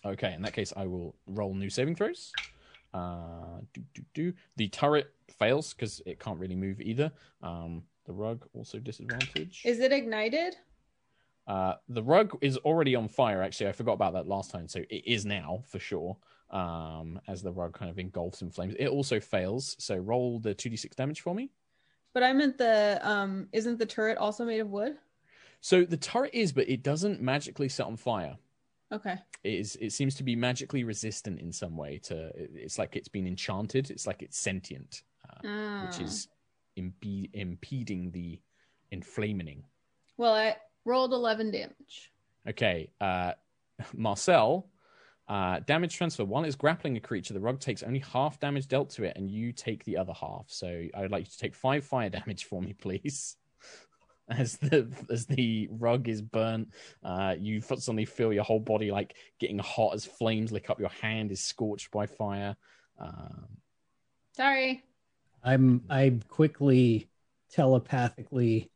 Okay, 0.04 0.34
in 0.34 0.42
that 0.42 0.54
case, 0.54 0.74
I 0.76 0.88
will 0.88 1.16
roll 1.28 1.54
new 1.54 1.70
saving 1.70 1.96
throws. 1.96 2.34
Uh, 2.96 3.60
do, 3.74 3.82
do, 3.94 4.02
do. 4.16 4.34
The 4.58 4.68
turret 4.70 5.14
fails 5.38 5.74
because 5.74 6.02
it 6.08 6.20
can't 6.20 6.40
really 6.40 6.56
move 6.56 6.82
either. 6.82 7.12
Um, 7.44 7.84
the 8.06 8.14
rug 8.14 8.48
also 8.54 8.80
disadvantage. 8.80 9.62
Is 9.64 9.80
it 9.80 9.92
ignited? 9.94 10.56
Uh, 11.46 11.76
the 11.90 12.02
rug 12.02 12.36
is 12.42 12.58
already 12.58 12.96
on 12.96 13.08
fire. 13.08 13.44
Actually, 13.44 13.70
I 13.70 13.74
forgot 13.74 13.94
about 13.94 14.14
that 14.14 14.28
last 14.28 14.50
time, 14.50 14.68
so 14.68 14.80
it 14.90 15.04
is 15.06 15.26
now 15.28 15.62
for 15.68 15.78
sure. 15.78 16.18
Um, 16.52 17.20
as 17.28 17.42
the 17.42 17.52
rug 17.52 17.74
kind 17.74 17.90
of 17.90 17.98
engulfs 17.98 18.42
in 18.42 18.50
flames, 18.52 18.76
it 18.78 18.88
also 18.88 19.20
fails. 19.20 19.76
So 19.80 19.96
roll 19.96 20.40
the 20.40 20.54
two 20.54 20.70
d 20.70 20.76
six 20.76 20.96
damage 20.96 21.22
for 21.22 21.34
me. 21.34 21.50
But 22.14 22.24
I 22.24 22.34
meant 22.34 22.58
the 22.58 23.00
um 23.04 23.48
isn't 23.54 23.80
the 23.80 23.86
turret 23.86 24.18
also 24.18 24.44
made 24.46 24.60
of 24.60 24.70
wood? 24.70 24.98
So 25.62 25.86
the 25.86 25.96
turret 25.98 26.32
is, 26.34 26.52
but 26.52 26.68
it 26.68 26.84
doesn't 26.84 27.22
magically 27.22 27.70
set 27.70 27.86
on 27.86 27.96
fire. 27.96 28.38
Okay. 28.92 29.16
It 29.46 29.54
is. 29.54 29.78
It 29.80 29.92
seems 29.94 30.16
to 30.16 30.24
be 30.24 30.36
magically 30.36 30.84
resistant 30.84 31.40
in 31.40 31.54
some 31.54 31.78
way. 31.78 32.00
To 32.04 32.32
it's 32.36 32.78
like 32.78 32.98
it's 32.98 33.08
been 33.08 33.28
enchanted. 33.28 33.90
It's 33.90 34.06
like 34.06 34.22
it's 34.22 34.38
sentient. 34.38 35.04
Uh, 35.30 35.86
which 35.86 36.00
Ah. 36.00 36.04
is 36.04 36.28
impe- 36.78 37.30
impeding 37.34 38.12
the 38.12 38.40
inflaming. 38.92 39.64
well, 40.18 40.34
I 40.34 40.58
rolled 40.84 41.14
eleven 41.14 41.52
damage. 41.52 42.12
Okay, 42.46 42.90
uh, 43.00 43.34
Marcel, 43.94 44.68
uh, 45.32 45.62
damage 45.62 45.96
transfer. 45.96 46.26
While 46.26 46.44
it's 46.44 46.58
grappling 46.58 46.98
a 46.98 47.00
creature, 47.00 47.34
the 47.34 47.40
rug 47.40 47.62
takes 47.62 47.84
only 47.84 48.00
half 48.00 48.38
damage 48.42 48.68
dealt 48.68 48.90
to 48.92 49.06
it, 49.06 49.14
and 49.16 49.32
you 49.32 49.54
take 49.54 49.82
the 49.86 49.96
other 49.96 50.12
half. 50.12 50.44
So 50.48 50.68
I 50.94 51.00
would 51.00 51.10
like 51.10 51.22
you 51.22 51.32
to 51.32 51.38
take 51.38 51.56
five 51.56 51.86
fire 51.86 52.10
damage 52.20 52.44
for 52.44 52.62
me, 52.62 52.74
please. 52.74 53.38
As 54.30 54.56
the 54.58 54.88
as 55.10 55.26
the 55.26 55.68
rug 55.72 56.08
is 56.08 56.22
burnt, 56.22 56.70
uh, 57.04 57.36
you 57.38 57.60
suddenly 57.60 58.06
feel 58.06 58.32
your 58.32 58.46
whole 58.46 58.62
body 58.62 58.90
like 58.90 59.18
getting 59.40 59.60
hot 59.60 59.94
as 59.94 60.06
flames 60.06 60.54
lick 60.54 60.70
up. 60.70 60.80
Your 60.80 60.92
hand 61.02 61.34
is 61.34 61.42
scorched 61.42 61.92
by 61.92 62.06
fire. 62.06 62.56
Um, 62.98 63.48
Sorry. 64.38 64.86
I'm 65.44 65.82
I 65.90 66.14
quickly 66.30 67.10
telepathically 67.52 68.72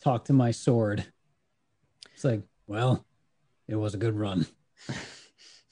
talk 0.00 0.26
to 0.26 0.32
my 0.32 0.52
sword. 0.52 1.06
It's 2.14 2.22
like, 2.22 2.42
well, 2.68 3.04
it 3.66 3.74
was 3.74 3.94
a 3.94 3.98
good 3.98 4.16
run. 4.16 4.46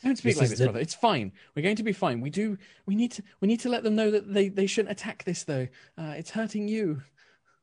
Don't 0.02 0.16
speak 0.16 0.32
This 0.32 0.36
like 0.38 0.44
is 0.44 0.50
this, 0.50 0.58
the- 0.60 0.64
brother. 0.66 0.80
It's 0.80 0.94
fine. 0.94 1.32
We're 1.54 1.62
going 1.62 1.76
to 1.76 1.82
be 1.82 1.92
fine. 1.92 2.20
We 2.20 2.30
do. 2.30 2.56
We 2.86 2.94
need 2.94 3.12
to. 3.12 3.22
We 3.40 3.48
need 3.48 3.60
to 3.60 3.68
let 3.68 3.82
them 3.82 3.96
know 3.96 4.10
that 4.10 4.32
they 4.32 4.48
they 4.48 4.66
shouldn't 4.66 4.92
attack 4.92 5.24
this 5.24 5.44
though. 5.44 5.68
Uh, 5.98 6.14
it's 6.16 6.30
hurting 6.30 6.68
you. 6.68 7.02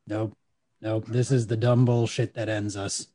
Nope. 0.07 0.37
Nope. 0.81 1.05
This 1.07 1.31
is 1.31 1.47
the 1.47 1.57
dumb 1.57 1.85
bullshit 1.85 2.35
that 2.35 2.47
ends 2.49 2.77
us. 2.77 3.07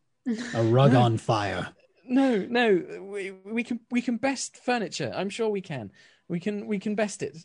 A 0.55 0.63
rug 0.63 0.95
on 0.97 1.19
fire. 1.19 1.69
No, 2.05 2.39
no. 2.39 2.83
We 3.13 3.31
we 3.45 3.63
can 3.63 3.81
we 3.91 4.03
can 4.03 4.17
best 4.17 4.57
furniture. 4.57 5.13
I'm 5.15 5.31
sure 5.31 5.49
we 5.49 5.61
can. 5.61 5.93
We 6.29 6.41
can 6.41 6.67
we 6.67 6.79
can 6.81 6.97
best 6.97 7.23
it. 7.23 7.37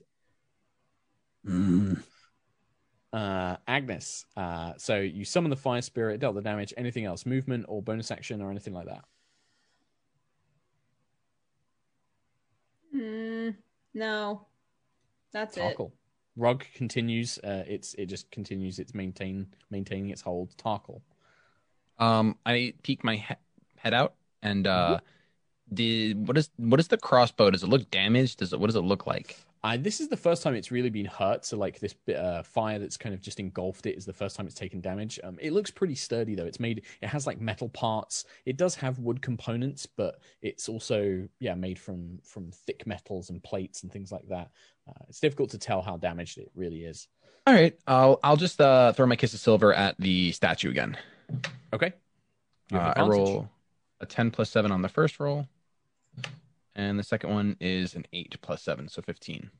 Mm. 1.47 2.01
Uh, 3.13 3.57
Agnis. 3.67 4.25
Uh, 4.35 4.73
so 4.77 4.99
you 4.99 5.23
summon 5.25 5.49
the 5.49 5.55
fire 5.55 5.81
spirit, 5.81 6.19
dealt 6.19 6.35
the 6.35 6.41
damage. 6.41 6.73
Anything 6.75 7.05
else? 7.05 7.25
Movement 7.25 7.65
or 7.67 7.81
bonus 7.81 8.11
action 8.11 8.41
or 8.41 8.49
anything 8.51 8.73
like 8.73 8.87
that? 8.87 9.05
Mm, 12.97 13.55
no, 13.93 14.47
that's 15.31 15.57
it. 15.57 15.77
Tarkhal. 15.77 15.91
Rug 16.35 16.65
continues. 16.73 17.37
Uh, 17.39 17.63
it's 17.67 17.93
it 17.95 18.07
just 18.07 18.29
continues. 18.31 18.79
It's 18.79 18.93
maintain 18.93 19.47
maintaining 19.69 20.09
its 20.09 20.21
hold. 20.21 20.55
Tarkhal. 20.57 21.01
Um, 21.99 22.37
I 22.45 22.73
peek 22.83 23.03
my 23.03 23.15
he- 23.15 23.35
head 23.77 23.93
out 23.93 24.13
and 24.41 24.67
uh, 24.67 24.99
did 25.73 26.27
what 26.27 26.37
is 26.37 26.49
what 26.57 26.79
is 26.79 26.87
the 26.87 26.97
crossbow? 26.97 27.51
Does 27.51 27.63
it 27.63 27.67
look 27.67 27.89
damaged? 27.91 28.39
Does 28.39 28.53
it 28.53 28.59
what 28.59 28.67
does 28.67 28.75
it 28.75 28.81
look 28.81 29.07
like? 29.07 29.37
Uh, 29.63 29.75
this 29.75 29.99
is 29.99 30.07
the 30.07 30.15
first 30.15 30.43
time 30.43 30.55
it's 30.55 30.71
really 30.71 30.89
been 30.89 31.05
hurt. 31.05 31.43
So, 31.43 31.57
like 31.57 31.79
this 31.79 31.95
uh, 32.15 32.43
fire 32.43 32.79
that's 32.79 32.95
kind 32.95 33.13
of 33.13 33.21
just 33.21 33.39
engulfed 33.39 33.85
it 33.85 33.97
is 33.97 34.05
the 34.05 34.13
first 34.13 34.35
time 34.35 34.45
it's 34.45 34.55
taken 34.55 34.79
damage. 34.79 35.19
Um, 35.23 35.37
it 35.41 35.51
looks 35.51 35.71
pretty 35.71 35.95
sturdy 35.95 36.35
though. 36.35 36.45
It's 36.45 36.59
made. 36.59 36.83
It 37.01 37.07
has 37.07 37.27
like 37.27 37.41
metal 37.41 37.67
parts. 37.69 38.25
It 38.45 38.55
does 38.57 38.75
have 38.75 38.99
wood 38.99 39.21
components, 39.21 39.85
but 39.85 40.21
it's 40.41 40.69
also 40.69 41.27
yeah 41.39 41.55
made 41.55 41.79
from 41.79 42.19
from 42.23 42.51
thick 42.51 42.85
metals 42.85 43.29
and 43.29 43.43
plates 43.43 43.83
and 43.83 43.91
things 43.91 44.11
like 44.11 44.27
that. 44.29 44.51
Uh, 44.87 45.03
it's 45.09 45.19
difficult 45.19 45.49
to 45.49 45.57
tell 45.57 45.81
how 45.81 45.97
damaged 45.97 46.37
it 46.37 46.49
really 46.55 46.85
is. 46.85 47.07
All 47.45 47.53
right, 47.53 47.77
I'll 47.87 48.19
I'll 48.23 48.37
just 48.37 48.61
uh, 48.61 48.93
throw 48.93 49.05
my 49.05 49.15
kiss 49.15 49.33
of 49.33 49.39
silver 49.39 49.73
at 49.73 49.95
the 49.99 50.31
statue 50.33 50.69
again. 50.69 50.97
Okay. 51.73 51.93
Uh, 52.71 52.93
I 52.95 53.01
roll 53.07 53.49
a 54.01 54.05
ten 54.05 54.31
plus 54.31 54.49
seven 54.49 54.71
on 54.71 54.81
the 54.81 54.89
first 54.89 55.19
roll, 55.19 55.47
and 56.77 56.97
the 56.97 57.03
second 57.03 57.31
one 57.31 57.57
is 57.59 57.95
an 57.95 58.05
eight 58.13 58.35
plus 58.41 58.61
seven, 58.61 58.87
so 58.87 59.01
fifteen. 59.01 59.51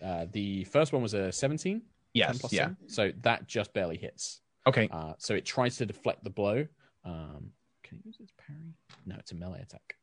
Uh, 0.00 0.26
the 0.32 0.64
first 0.64 0.92
one 0.94 1.02
was 1.02 1.12
a 1.12 1.30
17. 1.32 1.82
Yes, 2.14 2.38
plus 2.38 2.52
yeah. 2.54 2.60
seven. 2.62 2.76
So 2.86 3.12
that 3.22 3.46
just 3.46 3.74
barely 3.74 3.98
hits. 3.98 4.40
Okay, 4.66 4.88
Uh, 4.90 5.12
so 5.18 5.34
it 5.34 5.44
tries 5.44 5.76
to 5.78 5.84
deflect 5.86 6.24
the 6.24 6.30
blow. 6.30 6.66
Um, 7.04 7.50
can 7.82 7.98
it 7.98 8.06
use 8.06 8.16
its 8.20 8.32
parry? 8.38 8.72
No, 9.04 9.16
it's 9.18 9.32
a 9.32 9.34
melee 9.34 9.60
attack. 9.60 9.96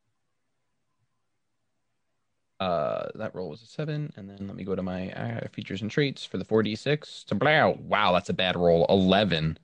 uh, 2.60 3.06
that 3.16 3.36
roll 3.36 3.50
was 3.50 3.62
a 3.62 3.66
seven, 3.68 4.12
and 4.18 4.30
then 4.30 4.48
let 4.48 4.56
me 4.56 4.64
go 4.64 4.76
to 4.76 4.82
my 4.82 5.12
uh, 5.12 5.48
features 5.50 5.82
and 5.84 5.92
traits 5.92 6.26
for 6.26 6.38
the 6.38 6.46
four 6.46 6.64
d 6.64 6.76
six. 6.76 7.24
To 7.26 7.36
blow, 7.36 7.78
wow, 7.82 8.14
that's 8.14 8.30
a 8.30 8.34
bad 8.34 8.56
roll. 8.56 8.86
Eleven, 8.90 9.58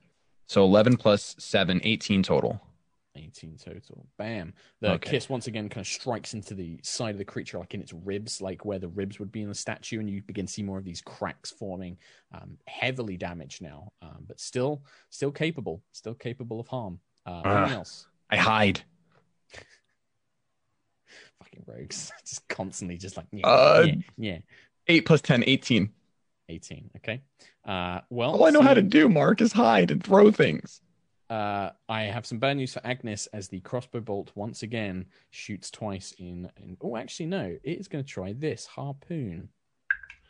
so 0.46 0.62
eleven 0.64 0.96
plus 0.96 1.34
seven, 1.38 1.80
18 1.82 2.22
total. 2.22 2.60
18 3.16 3.56
total. 3.56 4.06
Bam. 4.18 4.54
The 4.80 4.92
Okay. 4.92 5.10
kiss 5.12 5.28
once 5.28 5.46
again 5.46 5.68
kind 5.68 5.82
of 5.82 5.86
strikes 5.86 6.34
into 6.34 6.54
the 6.54 6.80
side 6.82 7.10
of 7.14 7.18
the 7.18 7.24
creature, 7.24 7.58
like 7.58 7.74
in 7.74 7.80
its 7.80 7.92
ribs, 7.92 8.40
like 8.40 8.64
where 8.64 8.78
the 8.78 8.88
ribs 8.88 9.18
would 9.20 9.30
be 9.30 9.42
in 9.42 9.48
the 9.48 9.54
statue, 9.54 10.00
and 10.00 10.10
you 10.10 10.22
begin 10.22 10.46
to 10.46 10.52
see 10.52 10.62
more 10.62 10.78
of 10.78 10.84
these 10.84 11.00
cracks 11.00 11.50
forming. 11.50 11.96
Um, 12.32 12.58
heavily 12.66 13.16
damaged 13.16 13.62
now, 13.62 13.92
um, 14.02 14.24
but 14.26 14.40
still, 14.40 14.82
still 15.10 15.30
capable, 15.30 15.82
still 15.92 16.14
capable 16.14 16.58
of 16.58 16.66
harm. 16.66 16.98
Uh, 17.24 17.42
anything 17.44 17.74
else? 17.74 18.08
I 18.30 18.36
hide. 18.36 18.80
Fucking 21.42 21.62
rogues, 21.66 22.12
just 22.26 22.46
constantly, 22.48 22.96
just 22.96 23.16
like 23.16 23.26
yeah, 23.32 23.46
Uh, 23.46 23.84
yeah, 23.86 23.94
yeah. 24.16 24.38
Eight 24.88 25.06
plus 25.06 25.20
10, 25.20 25.44
18. 25.46 25.88
18. 26.48 26.90
Okay. 26.96 27.22
Uh, 27.64 28.00
well, 28.10 28.32
All 28.32 28.44
I 28.44 28.50
know 28.50 28.60
how 28.60 28.74
to 28.74 28.82
do, 28.82 29.08
Mark, 29.08 29.40
is 29.40 29.52
hide 29.52 29.90
and 29.90 30.02
throw 30.04 30.30
things. 30.30 30.82
Uh, 31.30 31.70
I 31.88 32.02
have 32.02 32.26
some 32.26 32.38
bad 32.38 32.56
news 32.56 32.74
for 32.74 32.80
Agnis 32.80 33.28
as 33.32 33.48
the 33.48 33.60
crossbow 33.60 34.00
bolt 34.00 34.30
once 34.34 34.62
again 34.62 35.06
shoots 35.30 35.70
twice 35.70 36.12
in. 36.18 36.50
in 36.56 36.76
oh, 36.80 36.96
actually, 36.96 37.26
no, 37.26 37.56
it 37.62 37.78
is 37.78 37.88
going 37.88 38.04
to 38.04 38.10
try 38.10 38.32
this 38.34 38.66
harpoon. 38.66 39.48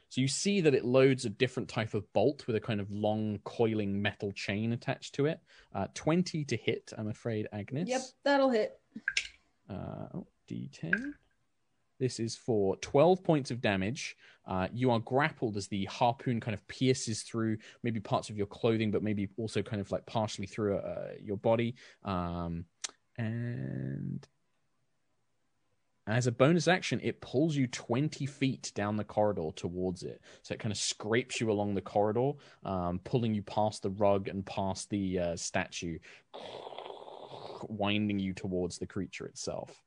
So 0.09 0.21
you 0.21 0.29
see 0.29 0.61
that 0.61 0.75
it 0.75 0.85
loads 0.85 1.25
a 1.25 1.31
different 1.31 1.69
type 1.69 1.93
of 1.93 2.11
bolt 2.13 2.47
with 2.47 2.55
a 2.55 2.61
kind 2.61 2.81
of 2.81 2.89
long 2.93 3.41
coiling 3.43 4.01
metal 4.01 4.31
chain 4.31 4.73
attached 4.73 5.17
to 5.17 5.27
it. 5.27 5.41
Uh, 5.75 5.89
20 5.95 6.45
to 6.45 6.57
hit, 6.57 6.93
I'm 6.97 7.09
afraid, 7.09 7.49
Agnis. 7.53 7.89
Yep, 7.89 8.03
that'll 8.23 8.51
hit. 8.51 8.79
Uh, 9.69 10.07
oh, 10.15 10.27
D10. 10.49 11.15
This 12.05 12.21
is 12.21 12.37
for 12.37 12.77
12 12.83 13.25
points 13.25 13.51
of 13.51 13.63
damage. 13.63 14.15
Uh, 14.47 14.69
you 14.75 14.91
are 14.91 14.99
grappled 14.99 15.57
as 15.57 15.69
the 15.69 15.87
harpoon 15.87 16.39
kind 16.39 16.53
of 16.53 16.69
pierces 16.69 17.23
through 17.23 17.57
maybe 17.83 17.99
parts 17.99 18.29
of 18.29 18.37
your 18.37 18.47
clothing, 18.47 18.91
but 18.91 19.03
maybe 19.03 19.31
also 19.39 19.63
kind 19.63 19.81
of 19.81 19.91
like 19.91 20.05
partially 20.05 20.47
through 20.47 20.77
uh, 20.77 21.13
your 21.19 21.39
body. 21.39 21.77
Um, 22.05 22.67
and 23.17 24.29
as 26.07 26.27
a 26.27 26.33
bonus 26.33 26.69
action, 26.69 27.01
it 27.03 27.23
pulls 27.23 27.57
you 27.57 27.69
20 27.69 28.27
feet 28.27 28.71
down 28.75 28.99
the 28.99 29.05
corridor 29.05 29.49
towards 29.57 30.03
it. 30.03 30.21
So 30.43 30.53
it 30.53 30.61
kind 30.61 30.73
of 30.73 30.77
scrapes 30.77 31.41
you 31.41 31.51
along 31.51 31.75
the 31.75 31.81
corridor, 31.81 32.33
um, 32.67 33.01
pulling 33.05 33.33
you 33.33 33.41
past 33.41 33.83
the 33.83 33.89
rug 33.89 34.29
and 34.29 34.45
past 34.45 34.91
the 34.91 35.19
uh, 35.19 35.37
statue, 35.37 36.01
winding 37.67 38.19
you 38.19 38.35
towards 38.35 38.77
the 38.77 38.87
creature 38.87 39.25
itself. 39.25 39.81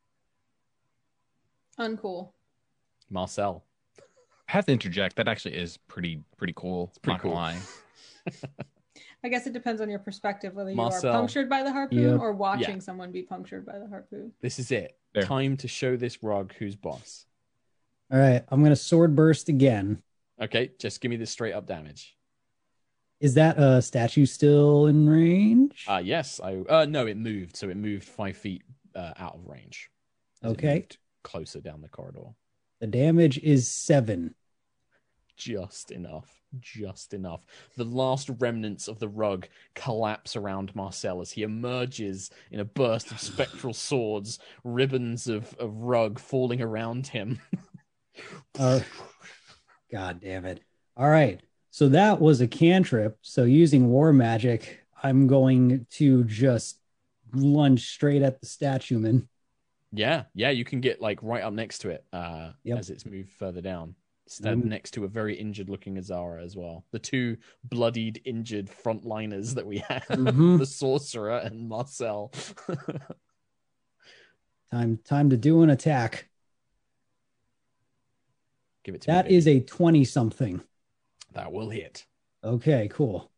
Uncool. 1.80 2.30
Marcel. 3.10 3.64
I 4.50 4.52
have 4.54 4.66
to 4.66 4.72
interject. 4.72 5.16
That 5.18 5.28
actually 5.28 5.56
is 5.56 5.78
pretty 5.78 6.24
pretty 6.38 6.54
cool. 6.56 6.88
It's 6.90 6.98
pretty 6.98 7.20
cool. 7.20 7.34
lie. 7.34 7.58
I 9.24 9.30
guess 9.30 9.48
it 9.48 9.54
depends 9.54 9.82
on 9.82 9.90
your 9.90 10.00
perspective 10.00 10.54
whether 10.54 10.70
you 10.70 10.76
Marcel. 10.76 11.10
are 11.12 11.20
punctured 11.20 11.50
by 11.50 11.64
the 11.64 11.72
harpoon 11.72 12.00
Yep. 12.12 12.20
or 12.20 12.32
watching 12.34 12.76
Yeah. 12.76 12.80
someone 12.80 13.12
be 13.12 13.24
punctured 13.24 13.66
by 13.66 13.80
the 13.80 13.88
harpoon. 13.88 14.32
This 14.42 14.60
is 14.60 14.72
it. 14.72 14.98
There. 15.14 15.24
Time 15.24 15.58
to 15.58 15.68
show 15.68 15.98
this 15.98 16.22
rug 16.24 16.54
who's 16.60 16.76
boss. 16.76 17.26
All 18.12 18.20
right, 18.20 18.44
I'm 18.50 18.64
gonna 18.64 18.76
sword 18.76 19.16
burst 19.16 19.50
again. 19.50 20.02
Okay, 20.40 20.72
just 20.80 21.02
give 21.02 21.10
me 21.10 21.18
the 21.18 21.26
straight 21.26 21.54
up 21.54 21.66
damage. 21.66 22.16
Is 23.20 23.34
that 23.34 23.58
a 23.58 23.82
statue 23.82 24.26
still 24.28 24.86
in 24.88 25.10
range? 25.10 25.86
Uh 25.88 26.02
yes, 26.04 26.40
I 26.42 26.58
uh 26.70 26.86
no, 26.86 27.08
it 27.08 27.18
moved, 27.18 27.58
so 27.58 27.70
it 27.70 27.76
moved 27.78 28.04
five 28.06 28.38
feet 28.38 28.64
uh, 28.96 29.14
out 29.18 29.36
of 29.36 29.46
range. 29.48 29.90
as 30.44 30.52
it 30.52 30.54
Okay. 30.54 30.88
Closer 31.28 31.60
down 31.60 31.82
the 31.82 31.90
corridor. 31.90 32.30
the 32.80 32.88
damage 32.88 33.38
is 33.40 33.70
seven. 33.70 34.34
Just 35.36 35.92
enough. 35.92 36.42
Just 36.60 37.14
enough. 37.14 37.46
The 37.76 37.84
last 37.84 38.32
remnants 38.40 38.88
of 38.88 38.98
the 39.00 39.10
rug 39.10 39.48
collapse 39.76 40.36
around 40.38 40.74
Marcel 40.74 41.20
as 41.20 41.32
he 41.32 41.44
emerges 41.44 42.32
in 42.50 42.62
a 42.62 42.66
burst 42.66 43.12
of 43.12 43.20
spectral 43.20 43.74
swords, 43.88 44.40
ribbons 44.64 45.28
of, 45.28 45.54
of 45.60 45.76
rug 45.76 46.18
falling 46.18 46.62
around 46.62 47.08
him. 47.08 47.40
Uh, 48.58 48.80
God 49.92 50.20
damn 50.22 50.46
it. 50.46 50.60
All 50.96 51.08
right. 51.08 51.40
So 51.70 51.90
that 51.90 52.20
was 52.20 52.42
a 52.42 52.48
cantrip. 52.48 53.20
So 53.22 53.44
using 53.44 53.90
war 53.90 54.12
magic, 54.12 54.80
I'm 55.04 55.28
going 55.28 55.86
to 55.92 56.24
just 56.24 56.80
lunge 57.32 57.88
straight 57.92 58.24
at 58.24 58.40
the 58.42 58.48
statue 58.48 58.98
man. 58.98 59.28
Yeah, 59.92 60.24
yeah, 60.34 60.50
you 60.50 60.66
can 60.66 60.82
get 60.82 61.02
like 61.02 61.22
right 61.24 61.44
up 61.44 61.54
next 61.54 61.80
to 61.80 61.90
it 61.90 62.06
uh, 62.12 62.52
Yep. 62.64 62.80
as 62.80 62.90
it's 62.90 63.06
moved 63.06 63.30
further 63.32 63.62
down. 63.62 63.96
Stand 64.28 64.64
Um, 64.64 64.70
next 64.70 64.92
to 64.92 65.06
a 65.06 65.08
very 65.08 65.36
injured 65.36 65.70
looking 65.70 65.98
Azara 65.98 66.44
as 66.44 66.56
well. 66.58 66.84
The 66.92 67.00
two 67.00 67.38
bloodied, 67.64 68.22
injured 68.26 68.68
frontliners 68.68 69.56
that 69.56 69.66
we 69.66 69.78
have 69.88 70.04
Mhm. 70.10 70.58
the 70.60 70.66
sorcerer 70.66 71.38
and 71.38 71.70
Marcel. 71.70 72.34
Time 74.72 74.98
time 75.06 75.30
to 75.30 75.38
do 75.38 75.62
an 75.62 75.70
attack. 75.70 76.28
Give 78.84 78.96
it 78.96 79.02
to 79.02 79.08
That 79.08 79.28
me. 79.30 79.36
is 79.36 79.48
a 79.48 79.62
20 79.62 80.04
something. 80.04 80.62
that 81.34 81.52
will 81.54 81.70
hit. 81.70 82.06
Okay, 82.44 82.90
cool. 82.92 83.32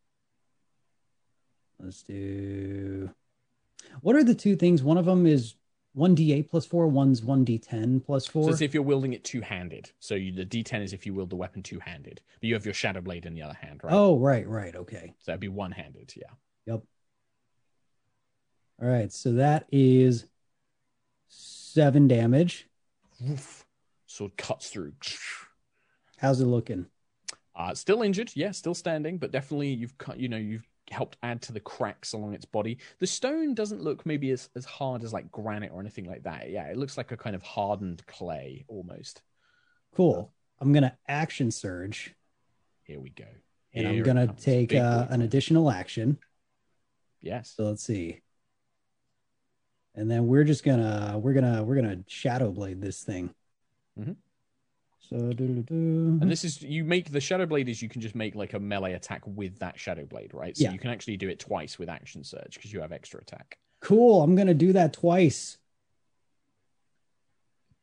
Let's 1.79 2.01
do. 2.03 3.13
What 4.01 4.15
are 4.15 4.23
the 4.23 4.33
two 4.35 4.55
things? 4.55 4.81
One 4.83 4.97
of 4.97 5.05
them 5.05 5.25
is 5.27 5.55
1d8 5.97 6.49
plus 6.49 6.65
4, 6.65 6.87
one's 6.87 7.21
1d10 7.21 8.05
plus 8.05 8.27
4. 8.27 8.43
So 8.43 8.49
it's 8.51 8.61
if 8.61 8.73
you're 8.73 8.83
wielding 8.83 9.13
it 9.13 9.23
two 9.23 9.41
handed. 9.41 9.91
So 9.99 10.15
you, 10.15 10.31
the 10.31 10.45
D10 10.45 10.83
is 10.83 10.93
if 10.93 11.05
you 11.05 11.13
wield 11.13 11.29
the 11.29 11.35
weapon 11.35 11.63
two 11.63 11.79
handed, 11.79 12.21
but 12.39 12.47
you 12.47 12.53
have 12.53 12.65
your 12.65 12.73
shadow 12.73 13.01
blade 13.01 13.25
in 13.25 13.33
the 13.33 13.41
other 13.41 13.57
hand, 13.59 13.81
right? 13.83 13.93
Oh, 13.93 14.17
right, 14.17 14.47
right. 14.47 14.75
Okay. 14.75 15.13
so 15.19 15.31
that'd 15.31 15.39
be 15.39 15.47
one 15.47 15.71
handed. 15.71 16.13
Yeah. 16.15 16.29
Yep. 16.67 16.83
All 18.81 18.87
right, 18.87 19.11
so 19.11 19.33
that 19.33 19.65
is 19.71 20.25
seven 21.27 22.07
damage. 22.07 22.67
Woof. 23.19 23.65
Sword 24.05 24.37
cuts 24.37 24.69
through. 24.69 24.93
How's 26.17 26.39
it 26.39 26.45
looking? 26.45 26.85
Uh, 27.55 27.73
still 27.73 28.03
injured, 28.03 28.31
yeah, 28.35 28.51
still 28.51 28.73
standing, 28.73 29.17
but 29.17 29.31
definitely 29.31 29.69
you've 29.69 29.97
cut, 29.97 30.17
you 30.17 30.29
know, 30.29 30.37
you've 30.37 30.68
helped 30.91 31.17
add 31.23 31.41
to 31.43 31.53
the 31.53 31.59
cracks 31.59 32.13
along 32.13 32.33
its 32.33 32.45
body. 32.45 32.77
The 32.99 33.07
stone 33.07 33.53
doesn't 33.53 33.81
look 33.83 34.05
maybe 34.05 34.31
as, 34.31 34.49
as 34.55 34.65
hard 34.65 35.03
as 35.03 35.13
like 35.13 35.31
granite 35.31 35.71
or 35.73 35.79
anything 35.79 36.05
like 36.05 36.23
that. 36.23 36.49
Yeah, 36.49 36.65
it 36.65 36.77
looks 36.77 36.97
like 36.97 37.11
a 37.11 37.17
kind 37.17 37.35
of 37.35 37.43
hardened 37.43 38.05
clay 38.07 38.65
almost. 38.67 39.21
Cool. 39.95 40.31
I'm 40.59 40.73
gonna 40.73 40.97
action 41.07 41.51
surge, 41.51 42.13
Here 42.83 42.99
we 42.99 43.09
go. 43.11 43.25
and 43.73 43.87
Here 43.87 43.97
I'm 43.99 44.03
gonna 44.03 44.27
comes. 44.27 44.43
take 44.43 44.69
Big 44.69 44.79
uh, 44.79 45.05
boy 45.05 45.13
an 45.13 45.21
additional 45.21 45.71
action. 45.71 46.17
Yes. 47.21 47.53
So 47.55 47.63
let's 47.65 47.83
see. 47.83 48.21
And 49.95 50.09
then 50.09 50.27
we're 50.27 50.43
just 50.43 50.63
gonna 50.63 51.17
we're 51.17 51.33
gonna 51.33 51.63
we're 51.63 51.75
gonna 51.75 51.99
shadow 52.07 52.51
blade 52.51 52.81
this 52.81 53.03
thing. 53.03 53.33
Mhm. 53.99 54.15
So. 55.09 55.15
And 55.15 56.29
this 56.29 56.43
is 56.45 56.61
you 56.61 56.83
make 56.83 57.11
the 57.11 57.19
shadow 57.19 57.45
blade 57.47 57.67
is 57.67 57.81
you 57.81 57.89
can 57.89 57.99
just 58.01 58.13
make 58.13 58.35
like 58.35 58.53
a 58.53 58.59
melee 58.59 58.93
attack 58.93 59.21
with 59.25 59.57
that 59.59 59.79
shadow 59.79 60.05
blade, 60.05 60.33
right? 60.35 60.55
So 60.55 60.65
Yeah. 60.65 60.71
you 60.71 60.77
can 60.79 60.91
actually 60.91 61.17
do 61.17 61.29
it 61.29 61.39
twice 61.39 61.79
with 61.79 61.89
action 61.89 62.23
surge 62.23 62.53
because 62.55 62.71
you 62.71 62.81
have 62.81 62.91
extra 62.91 63.19
attack. 63.21 63.57
cool. 63.81 64.21
I'm 64.21 64.35
gonna 64.35 64.53
do 64.53 64.73
that 64.73 64.93
twice. 64.93 65.57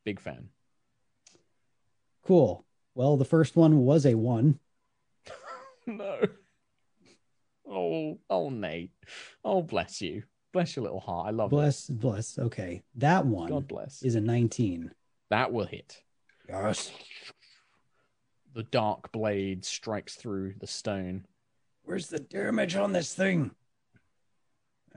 Big 0.04 0.20
fan. 0.20 0.50
Cool. 2.24 2.64
Well, 2.94 3.16
the 3.16 3.24
first 3.24 3.56
one 3.56 3.78
was 3.84 4.06
a 4.06 4.14
one. 4.14 4.58
no. 5.86 6.20
Oh, 7.68 8.18
oh, 8.30 8.48
Nate. 8.50 8.92
Oh, 9.44 9.62
bless 9.62 10.00
you. 10.00 10.22
Bless 10.52 10.76
your 10.76 10.84
little 10.84 11.00
heart. 11.00 11.26
I 11.26 11.30
love 11.30 11.48
it. 11.48 11.56
Bless, 11.56 11.88
bless. 11.88 12.38
Okay, 12.38 12.82
that 12.96 13.26
one 13.26 13.48
God 13.50 13.66
bless. 13.68 14.02
is 14.02 14.14
a 14.14 14.20
19. 14.20 14.92
That 15.30 15.52
will 15.52 15.66
hit. 15.66 16.00
Yes. 16.48 16.92
The 18.56 18.62
dark 18.62 19.12
blade 19.12 19.66
strikes 19.66 20.14
through 20.14 20.54
the 20.58 20.66
stone. 20.66 21.26
Where's 21.84 22.06
the 22.06 22.20
damage 22.20 22.74
on 22.74 22.90
this 22.90 23.12
thing? 23.12 23.50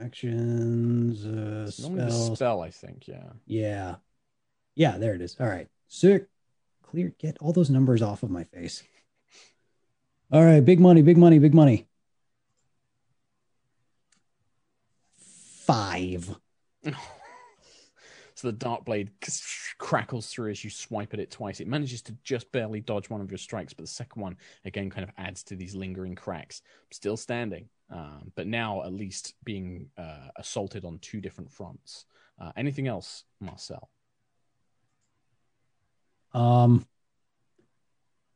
Actions, 0.02 1.26
uh, 1.26 1.70
the 1.94 2.10
spell, 2.10 2.62
I 2.62 2.70
think. 2.70 3.06
Yeah. 3.06 3.32
Yeah. 3.46 3.96
Yeah, 4.76 4.98
there 4.98 5.14
it 5.14 5.20
is. 5.20 5.36
All 5.42 5.48
right. 5.48 5.68
Sick. 5.90 6.28
Clear. 6.84 7.14
Get 7.20 7.36
all 7.42 7.52
those 7.52 7.70
numbers 7.70 8.02
off 8.02 8.24
of 8.24 8.30
my 8.32 8.46
face. 8.46 8.82
All 10.32 10.46
right. 10.46 10.64
Big 10.64 10.80
money, 10.80 11.02
big 11.02 11.18
money, 11.18 11.38
big 11.38 11.54
money. 11.54 11.86
Five. 15.18 16.34
So 18.40 18.48
the 18.48 18.54
dark 18.54 18.86
blade 18.86 19.12
crackles 19.80 20.28
through 20.28 20.52
as 20.52 20.64
you 20.64 20.70
swipe 20.70 21.14
at 21.14 21.20
it 21.20 21.30
twice. 21.30 21.60
It 21.60 21.68
manages 21.68 22.02
to 22.04 22.16
just 22.24 22.50
barely 22.54 22.80
dodge 22.80 23.10
one 23.10 23.20
of 23.20 23.30
your 23.30 23.38
strikes, 23.38 23.74
but 23.74 23.84
the 23.84 23.92
second 23.92 24.22
one 24.22 24.38
again 24.64 24.90
kind 24.90 25.04
of 25.04 25.14
adds 25.18 25.44
to 25.44 25.58
these 25.58 25.76
lingering 25.76 26.16
cracks. 26.16 26.62
Still 26.90 27.18
standing, 27.18 27.68
um, 27.92 28.32
but 28.36 28.48
now 28.48 28.84
at 28.84 28.94
least 28.94 29.34
being 29.44 29.90
uh, 29.98 30.30
assaulted 30.38 30.86
on 30.86 31.00
two 31.00 31.20
different 31.20 31.52
fronts. 31.52 32.06
Uh, 32.40 32.54
anything 32.56 32.88
else, 32.88 33.26
Marcel? 33.42 33.90
Um, 36.34 36.86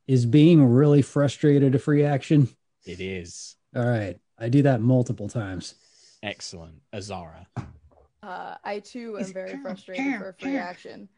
is 0.06 0.26
being 0.26 0.66
really 0.66 1.00
frustrated 1.00 1.74
a 1.74 1.78
free 1.78 2.04
action? 2.04 2.48
It 2.84 3.00
is 3.00 3.56
All 3.74 3.86
right. 3.86 4.18
I 4.38 4.50
do 4.50 4.60
that 4.62 4.82
multiple 4.82 5.30
times. 5.30 5.76
excellent, 6.22 6.82
Azara. 6.92 7.46
Uh, 8.24 8.56
I 8.64 8.78
too 8.80 9.18
am 9.18 9.32
very 9.32 9.56
frustrated 9.58 10.16
for 10.18 10.30
a 10.30 10.34
free 10.34 10.56
action. 10.56 11.08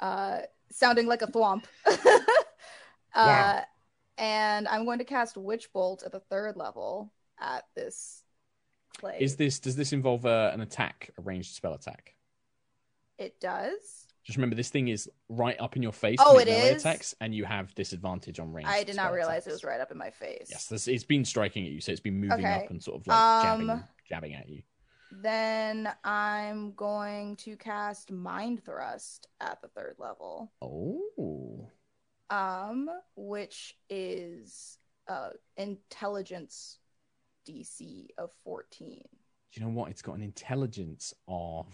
Uh, 0.00 0.40
sounding 0.70 1.06
like 1.06 1.22
a 1.22 1.26
thwomp. 1.26 1.64
uh, 1.86 1.96
Yeah. 3.14 3.64
And 4.16 4.68
I'm 4.68 4.84
going 4.84 4.98
to 5.00 5.04
cast 5.04 5.36
Witch 5.36 5.72
Bolt 5.72 6.04
at 6.06 6.12
the 6.12 6.20
third 6.20 6.56
level 6.56 7.12
at 7.40 7.64
this 7.74 8.22
play. 8.98 9.18
Is 9.20 9.34
this 9.36 9.58
does 9.58 9.74
this 9.74 9.92
involve 9.92 10.24
uh, 10.24 10.52
an 10.54 10.60
attack, 10.60 11.10
a 11.18 11.22
ranged 11.22 11.54
spell 11.54 11.74
attack? 11.74 12.14
It 13.18 13.40
does. 13.40 14.06
Just 14.24 14.38
remember, 14.38 14.56
this 14.56 14.70
thing 14.70 14.88
is 14.88 15.10
right 15.28 15.56
up 15.60 15.76
in 15.76 15.82
your 15.82 15.92
face. 15.92 16.18
Oh, 16.20 16.32
to 16.32 16.38
make 16.38 16.46
it 16.46 16.50
melee 16.52 16.74
is? 16.74 16.82
attacks, 16.82 17.14
and 17.20 17.34
you 17.34 17.44
have 17.44 17.74
disadvantage 17.74 18.38
on 18.40 18.52
range. 18.52 18.68
I 18.68 18.84
did 18.84 18.96
not 18.96 19.12
realize 19.12 19.46
it 19.46 19.52
was 19.52 19.64
right 19.64 19.80
up 19.80 19.90
in 19.90 19.98
my 19.98 20.10
face. 20.10 20.46
Yes, 20.48 20.66
this, 20.66 20.88
it's 20.88 21.04
been 21.04 21.24
striking 21.26 21.66
at 21.66 21.72
you, 21.72 21.80
so 21.80 21.92
it's 21.92 22.00
been 22.00 22.18
moving 22.18 22.38
Okay. 22.46 22.64
up 22.64 22.70
and 22.70 22.82
sort 22.82 23.00
of 23.00 23.06
like 23.06 23.42
jabbing, 23.42 23.68
Um, 23.68 23.84
jabbing 24.08 24.34
at 24.34 24.48
you. 24.48 24.62
Then 25.22 25.88
I'm 26.02 26.72
going 26.72 27.36
to 27.36 27.56
cast 27.56 28.10
Mind 28.10 28.64
Thrust 28.64 29.28
at 29.40 29.60
the 29.62 29.68
third 29.68 29.94
level. 29.98 30.52
Oh, 30.60 31.68
um, 32.30 32.88
which 33.16 33.76
is 33.90 34.78
uh 35.08 35.30
intelligence 35.56 36.78
DC 37.48 38.06
of 38.16 38.30
14. 38.44 39.02
do 39.52 39.60
you 39.60 39.66
know 39.66 39.72
what? 39.72 39.90
It's 39.90 40.02
got 40.02 40.16
an 40.16 40.22
intelligence 40.22 41.12
of 41.28 41.66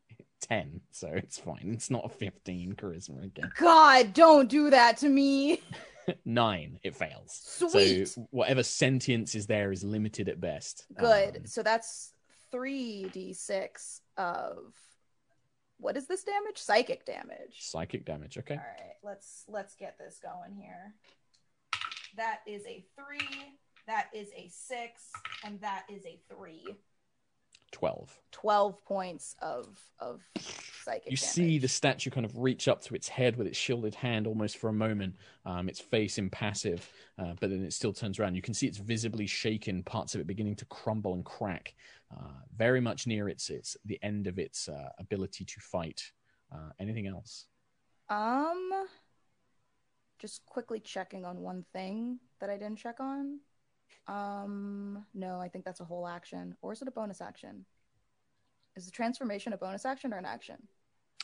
ten, 0.40 0.80
so 0.92 1.08
it's 1.08 1.38
fine. 1.38 1.72
It's 1.74 1.90
not 1.90 2.04
a 2.04 2.08
fifteen 2.08 2.74
charisma 2.74 3.24
again. 3.24 3.50
God, 3.58 4.12
don't 4.14 4.48
do 4.48 4.70
that 4.70 4.98
to 4.98 5.08
me. 5.08 5.60
Nine, 6.24 6.78
it 6.82 6.96
fails. 6.96 7.40
Sweet. 7.44 8.06
So 8.08 8.26
whatever 8.30 8.62
sentience 8.62 9.34
is 9.34 9.46
there 9.46 9.70
is 9.72 9.84
limited 9.84 10.28
at 10.28 10.40
best. 10.40 10.86
Good. 10.96 11.36
Um, 11.36 11.46
so 11.46 11.62
that's 11.62 12.12
3d6 12.54 14.00
of 14.16 14.74
what 15.78 15.96
is 15.96 16.06
this 16.06 16.22
damage? 16.22 16.58
Psychic 16.58 17.04
damage. 17.04 17.58
psychic 17.58 18.04
damage. 18.04 18.38
Okay. 18.38 18.54
All 18.54 18.60
right, 18.60 18.94
let's 19.02 19.44
let's 19.48 19.74
get 19.74 19.98
this 19.98 20.20
going 20.22 20.54
here. 20.54 20.94
That 22.16 22.40
is 22.46 22.62
a 22.66 22.84
3, 22.94 23.18
that 23.86 24.08
is 24.14 24.28
a 24.36 24.48
6, 24.48 25.02
and 25.44 25.60
that 25.60 25.84
is 25.90 26.04
a 26.04 26.20
3. 26.32 26.76
Twelve. 27.72 28.16
12 28.32 28.84
points 28.84 29.34
of 29.42 29.78
of 29.98 30.20
psychic 30.36 31.10
You 31.10 31.16
damage. 31.16 31.20
see 31.20 31.58
the 31.58 31.68
statue 31.68 32.10
kind 32.10 32.24
of 32.26 32.36
reach 32.38 32.68
up 32.68 32.80
to 32.82 32.94
its 32.94 33.08
head 33.08 33.36
with 33.36 33.46
its 33.46 33.56
shielded 33.58 33.94
hand 33.94 34.26
almost 34.26 34.58
for 34.58 34.68
a 34.68 34.72
moment, 34.72 35.16
um, 35.46 35.68
its 35.68 35.80
face 35.80 36.18
impassive, 36.18 36.88
uh, 37.18 37.34
but 37.40 37.50
then 37.50 37.62
it 37.64 37.72
still 37.72 37.92
turns 37.92 38.18
around. 38.18 38.34
You 38.34 38.42
can 38.42 38.54
see 38.54 38.66
it's 38.66 38.78
visibly 38.78 39.26
shaken, 39.26 39.82
parts 39.82 40.14
of 40.14 40.20
it 40.20 40.26
beginning 40.26 40.56
to 40.56 40.64
crumble 40.66 41.14
and 41.14 41.24
crack, 41.24 41.74
uh, 42.16 42.30
very 42.56 42.80
much 42.80 43.06
near 43.06 43.28
its 43.28 43.48
its 43.50 43.76
the 43.84 43.98
end 44.02 44.26
of 44.26 44.38
its 44.38 44.68
uh, 44.68 44.90
ability 44.98 45.44
to 45.44 45.60
fight. 45.60 46.02
Uh, 46.52 46.70
anything 46.78 47.06
else? 47.06 47.46
Um, 48.10 48.70
just 50.18 50.44
quickly 50.46 50.78
checking 50.80 51.24
on 51.24 51.40
one 51.40 51.64
thing 51.72 52.18
that 52.40 52.50
I 52.50 52.58
didn't 52.58 52.76
check 52.78 53.00
on. 53.00 53.40
Um, 54.08 55.04
no, 55.14 55.38
I 55.40 55.48
think 55.48 55.64
that's 55.64 55.80
a 55.80 55.84
whole 55.84 56.06
action, 56.06 56.56
or 56.62 56.72
is 56.72 56.82
it 56.82 56.88
a 56.88 56.92
bonus 56.92 57.20
action? 57.20 57.64
Is 58.76 58.86
the 58.86 58.90
transformation 58.92 59.52
a 59.52 59.56
bonus 59.56 59.84
action 59.84 60.12
or 60.12 60.18
an 60.18 60.24
action? 60.24 60.56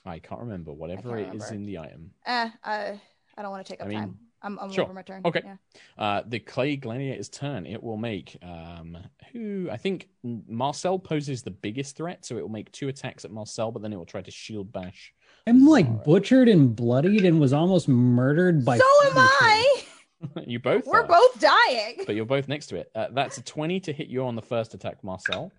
I 0.05 0.19
can't 0.19 0.41
remember. 0.41 0.73
Whatever 0.73 1.17
can't 1.17 1.21
it 1.21 1.35
is 1.37 1.45
remember. 1.51 1.55
in 1.55 1.67
the 1.67 1.79
item. 1.79 2.11
Eh, 2.27 2.51
I 2.65 3.01
I 3.37 3.43
don't 3.43 3.51
want 3.51 3.67
to 3.67 3.73
take 3.73 3.81
I 3.81 3.85
up 3.85 3.89
mean, 3.89 3.99
time. 3.99 4.19
I'm, 4.43 4.59
I'm 4.61 4.71
sure. 4.71 4.85
over 4.85 4.93
my 4.95 5.03
turn. 5.03 5.23
Okay. 5.25 5.43
Yeah. 5.45 5.57
Uh, 5.97 6.23
the 6.27 6.39
clay 6.39 6.77
gladiator's 6.77 7.29
turn. 7.29 7.67
It 7.67 7.83
will 7.83 7.97
make 7.97 8.37
um, 8.43 8.97
who 9.33 9.69
I 9.71 9.77
think 9.77 10.09
Marcel 10.23 10.99
poses 10.99 11.43
the 11.43 11.51
biggest 11.51 11.97
threat, 11.97 12.25
so 12.25 12.37
it 12.37 12.43
will 12.43 12.49
make 12.49 12.71
two 12.71 12.89
attacks 12.89 13.25
at 13.25 13.33
Marcel, 13.33 13.73
but 13.73 13.83
then 13.83 13.93
it 13.93 13.97
will 13.97 14.07
try 14.07 14.23
to 14.23 14.31
shield 14.31 14.73
bash. 14.73 15.13
I'm 15.47 15.67
like 15.67 15.87
Alright. 15.87 16.05
butchered 16.05 16.49
and 16.49 16.77
bloodied 16.77 17.25
and 17.25 17.41
was 17.41 17.53
almost 17.53 17.89
murdered 17.89 18.65
by. 18.65 18.79
so 18.79 18.85
am 19.07 19.13
I. 19.17 19.83
you 20.47 20.59
both. 20.59 20.87
We're 20.87 21.01
are. 21.03 21.07
both 21.07 21.41
dying. 21.41 21.97
but 22.07 22.15
you're 22.15 22.25
both 22.25 22.49
next 22.49 22.67
to 22.69 22.77
it. 22.77 22.91
Uh, 22.95 23.09
that's 23.13 23.39
a 23.39 23.43
20 23.43 23.81
to 23.81 23.93
hit 23.93 24.09
you 24.09 24.25
on 24.25 24.35
the 24.37 24.43
first 24.43 24.75
attack, 24.75 25.03
Marcel. 25.05 25.53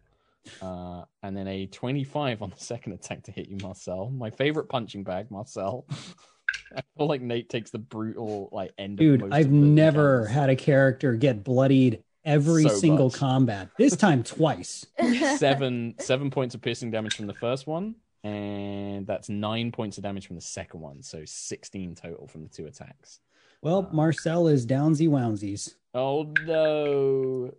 Uh, 0.62 1.04
and 1.22 1.36
then 1.36 1.48
a 1.48 1.66
25 1.68 2.42
on 2.42 2.50
the 2.50 2.56
second 2.64 2.94
attack 2.94 3.24
to 3.24 3.32
hit 3.32 3.48
you, 3.50 3.58
Marcel. 3.62 4.10
My 4.10 4.30
favorite 4.30 4.70
punching 4.70 5.04
bag, 5.04 5.30
Marcel. 5.32 5.86
I 6.76 6.82
feel 6.98 7.08
like 7.08 7.22
Nate 7.22 7.50
takes 7.50 7.72
the 7.72 7.80
brutal 7.80 8.50
like 8.52 8.72
end. 8.78 8.94
of 8.94 9.00
Dude, 9.00 9.22
most 9.22 9.34
I've 9.34 9.46
of 9.46 9.52
the 9.52 9.58
never 9.58 10.20
encounters. 10.22 10.36
had 10.36 10.50
a 10.50 10.56
character 10.56 11.14
get 11.14 11.44
bloodied 11.44 12.04
every 12.26 12.64
So 12.64 12.70
single 12.70 13.06
much. 13.08 13.16
combat. 13.16 13.70
This 13.78 13.96
time 13.96 14.24
twice. 14.24 14.86
seven 15.38 15.96
seven 16.00 16.30
points 16.32 16.54
of 16.56 16.62
piercing 16.62 16.92
damage 16.92 17.16
from 17.16 17.28
the 17.28 17.34
first 17.34 17.66
one, 17.68 17.96
and 18.24 19.06
that's 19.08 19.30
nine 19.30 19.72
points 19.72 19.98
of 19.98 20.04
damage 20.04 20.28
from 20.28 20.36
the 20.36 20.42
second 20.42 20.80
one. 20.80 21.02
So 21.04 21.24
16 21.26 21.96
total 21.96 22.28
from 22.28 22.44
the 22.44 22.50
two 22.50 22.66
attacks. 22.68 23.20
Well, 23.62 23.88
Uh, 23.90 23.94
Marcel 23.96 24.48
is 24.48 24.66
downsy 24.66 25.08
wounsies. 25.10 25.76
Oh 25.94 26.32
no. 26.46 27.54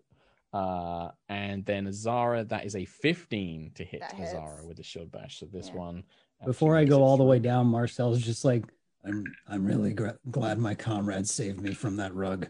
Uh, 0.52 1.10
and 1.28 1.64
then 1.64 1.86
Azara, 1.86 2.44
that 2.44 2.64
is 2.64 2.74
a 2.74 2.84
15 2.84 3.72
to 3.74 3.84
hit 3.84 4.00
That 4.00 4.12
hits. 4.14 4.34
With 4.66 4.76
the 4.78 4.82
shield 4.82 5.10
bash. 5.12 5.38
So 5.40 5.46
this 5.46 5.68
Yeah. 5.68 5.74
one. 5.76 6.04
Before 6.44 6.74
I 6.76 6.84
go 6.84 7.02
all 7.02 7.16
the 7.16 7.24
way 7.24 7.36
through. 7.36 7.44
down, 7.44 7.66
Marcel's 7.66 8.20
just 8.22 8.44
like, 8.44 8.64
I'm 9.04 9.24
I'm 9.46 9.64
really 9.64 9.92
gra- 9.92 10.18
glad 10.30 10.58
my 10.58 10.74
comrade 10.74 11.28
saved 11.28 11.60
me 11.60 11.72
from 11.74 11.96
that 11.96 12.14
rug. 12.14 12.48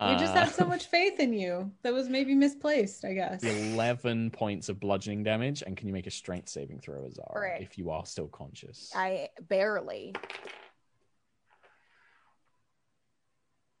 We 0.00 0.16
just 0.16 0.34
Uh, 0.34 0.44
had 0.46 0.48
so 0.54 0.64
much 0.64 0.86
faith 0.86 1.20
in 1.20 1.34
you. 1.34 1.70
That 1.82 1.92
was 1.92 2.08
maybe 2.08 2.34
misplaced, 2.34 3.04
I 3.04 3.12
guess. 3.12 3.42
11 3.42 4.30
points 4.30 4.70
of 4.70 4.80
bludgeoning 4.80 5.22
damage. 5.22 5.62
And 5.62 5.76
can 5.76 5.86
you 5.88 5.92
make 5.92 6.06
a 6.06 6.10
strength 6.10 6.48
saving 6.48 6.80
throw, 6.80 7.04
Azara, 7.04 7.38
Right. 7.50 7.60
if 7.60 7.76
you 7.76 7.90
are 7.90 8.06
still 8.06 8.28
conscious? 8.28 8.90
I 8.94 9.28
barely. 9.42 10.14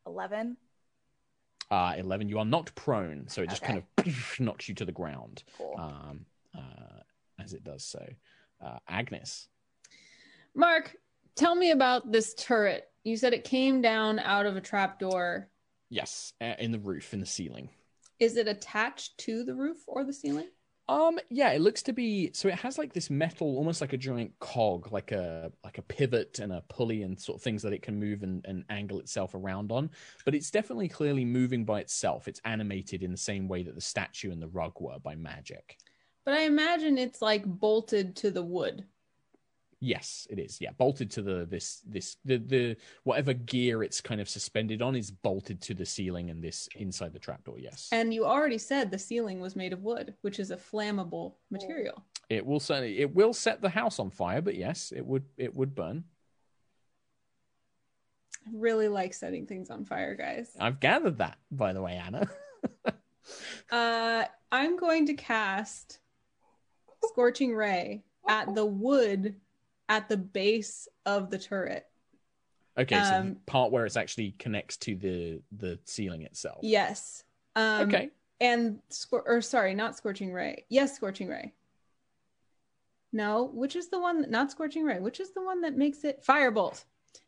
11. 0.06 0.56
Uh, 1.70 1.94
11. 1.96 2.28
You 2.28 2.38
are 2.38 2.44
knocked 2.44 2.74
prone. 2.74 3.26
So 3.28 3.42
it 3.42 3.48
just 3.50 3.62
kind 3.62 3.82
Okay. 3.98 4.10
of 4.10 4.16
knocks 4.40 4.68
you 4.68 4.74
to 4.74 4.84
the 4.84 4.92
ground 4.92 5.42
Cool. 5.56 5.74
um, 5.78 6.26
uh, 6.54 7.00
as 7.38 7.54
it 7.54 7.64
does 7.64 7.84
so. 7.84 8.04
Uh, 8.60 8.78
Agnis. 8.90 9.46
Mark, 10.54 10.96
tell 11.34 11.54
me 11.54 11.70
about 11.70 12.10
this 12.12 12.34
turret. 12.34 12.88
You 13.04 13.16
said 13.16 13.32
it 13.32 13.44
came 13.44 13.80
down 13.80 14.18
out 14.18 14.44
of 14.44 14.56
a 14.56 14.60
trapdoor. 14.60 15.48
Yes, 15.90 16.32
in 16.40 16.72
the 16.72 16.78
roof, 16.78 17.12
in 17.12 17.20
the 17.20 17.26
ceiling. 17.26 17.68
Is 18.18 18.36
it 18.36 18.46
attached 18.46 19.18
to 19.18 19.44
the 19.44 19.54
roof 19.54 19.78
or 19.86 20.04
the 20.04 20.12
ceiling? 20.12 20.48
Um, 20.88 21.20
yeah, 21.28 21.50
it 21.50 21.60
looks 21.60 21.84
to 21.84 21.92
be 21.92 22.30
so. 22.32 22.48
It 22.48 22.58
has 22.58 22.76
like 22.76 22.92
this 22.92 23.10
metal, 23.10 23.56
almost 23.56 23.80
like 23.80 23.92
a 23.92 23.96
giant 23.96 24.32
cog, 24.40 24.90
like 24.90 25.12
a 25.12 25.52
like 25.62 25.78
a 25.78 25.82
pivot 25.82 26.40
and 26.40 26.52
a 26.52 26.64
pulley 26.68 27.02
and 27.02 27.20
sort 27.20 27.36
of 27.36 27.42
things 27.42 27.62
that 27.62 27.72
it 27.72 27.82
can 27.82 28.00
move 28.00 28.24
and, 28.24 28.44
and 28.44 28.64
angle 28.70 28.98
itself 28.98 29.34
around 29.34 29.70
on. 29.70 29.90
But 30.24 30.34
it's 30.34 30.50
definitely 30.50 30.88
clearly 30.88 31.24
moving 31.24 31.64
by 31.64 31.78
itself. 31.78 32.26
It's 32.26 32.40
animated 32.44 33.04
in 33.04 33.12
the 33.12 33.16
same 33.16 33.46
way 33.46 33.62
that 33.62 33.76
the 33.76 33.80
statue 33.80 34.32
and 34.32 34.42
the 34.42 34.48
rug 34.48 34.72
were 34.80 34.98
by 34.98 35.14
magic. 35.14 35.76
But 36.24 36.34
I 36.34 36.40
imagine 36.40 36.98
it's 36.98 37.22
like 37.22 37.44
bolted 37.46 38.16
to 38.16 38.32
the 38.32 38.42
wood. 38.42 38.84
Yes, 39.82 40.26
it 40.28 40.38
is. 40.38 40.60
Yeah, 40.60 40.72
bolted 40.76 41.10
to 41.12 41.22
the 41.22 41.46
this 41.46 41.82
this 41.86 42.16
the 42.24 42.36
the 42.36 42.76
whatever 43.04 43.32
gear 43.32 43.82
it's 43.82 44.00
kind 44.02 44.20
of 44.20 44.28
suspended 44.28 44.82
on 44.82 44.94
is 44.94 45.10
bolted 45.10 45.62
to 45.62 45.74
the 45.74 45.86
ceiling 45.86 46.28
and 46.28 46.44
this 46.44 46.68
inside 46.76 47.14
the 47.14 47.18
trapdoor. 47.18 47.58
Yes, 47.58 47.88
And 47.90 48.12
you 48.12 48.26
already 48.26 48.58
said 48.58 48.90
the 48.90 48.98
ceiling 48.98 49.40
was 49.40 49.56
made 49.56 49.72
of 49.72 49.82
wood, 49.82 50.14
which 50.20 50.38
is 50.38 50.50
a 50.50 50.56
flammable 50.56 51.34
material. 51.50 52.04
it 52.28 52.44
will 52.44 52.60
certainly 52.60 52.98
it 52.98 53.14
will 53.14 53.32
set 53.32 53.62
the 53.62 53.70
house 53.70 53.98
on 53.98 54.10
fire. 54.10 54.42
But 54.42 54.56
yes, 54.56 54.92
it 54.94 55.04
would 55.06 55.24
it 55.38 55.54
would 55.56 55.74
burn. 55.74 56.04
I 58.46 58.50
really 58.54 58.88
like 58.88 59.14
setting 59.14 59.46
things 59.46 59.70
on 59.70 59.84
fire, 59.86 60.14
guys. 60.14 60.56
I've 60.60 60.80
gathered 60.80 61.18
that, 61.18 61.38
by 61.50 61.72
the 61.72 61.80
way, 61.82 61.94
Anna. 61.94 62.28
Uh, 63.70 64.24
I'm 64.50 64.76
going 64.76 65.06
to 65.06 65.14
cast 65.14 66.00
Scorching 67.04 67.54
Ray 67.54 68.02
at 68.26 68.54
the 68.54 68.64
wood 68.64 69.36
at 69.90 70.08
the 70.08 70.16
base 70.16 70.88
of 71.04 71.28
the 71.30 71.38
turret. 71.38 71.84
okay, 72.78 72.94
so 73.02 73.10
the 73.10 73.16
Um, 73.16 73.36
part 73.46 73.72
where 73.72 73.84
it's 73.84 73.96
actually 73.96 74.30
connects 74.38 74.76
to 74.78 74.94
the 74.94 75.42
the 75.52 75.78
ceiling 75.84 76.22
itself. 76.22 76.60
Yes. 76.62 77.24
Um, 77.56 77.88
okay. 77.88 78.10
And 78.40 78.80
scor- 78.88 79.24
or 79.26 79.42
sorry, 79.42 79.74
not 79.74 79.96
Scorching 79.96 80.32
Ray. 80.32 80.64
Yes, 80.70 80.94
Scorching 80.96 81.28
Ray. 81.28 81.52
No, 83.12 83.50
which 83.52 83.74
is 83.76 83.88
the 83.88 83.98
one? 83.98 84.30
Not 84.30 84.50
Scorching 84.52 84.84
Ray. 84.84 85.00
Which 85.00 85.18
is 85.20 85.32
the 85.32 85.42
one 85.42 85.60
that 85.62 85.76
makes 85.76 86.04
it 86.04 86.24
Firebolt? 86.24 86.84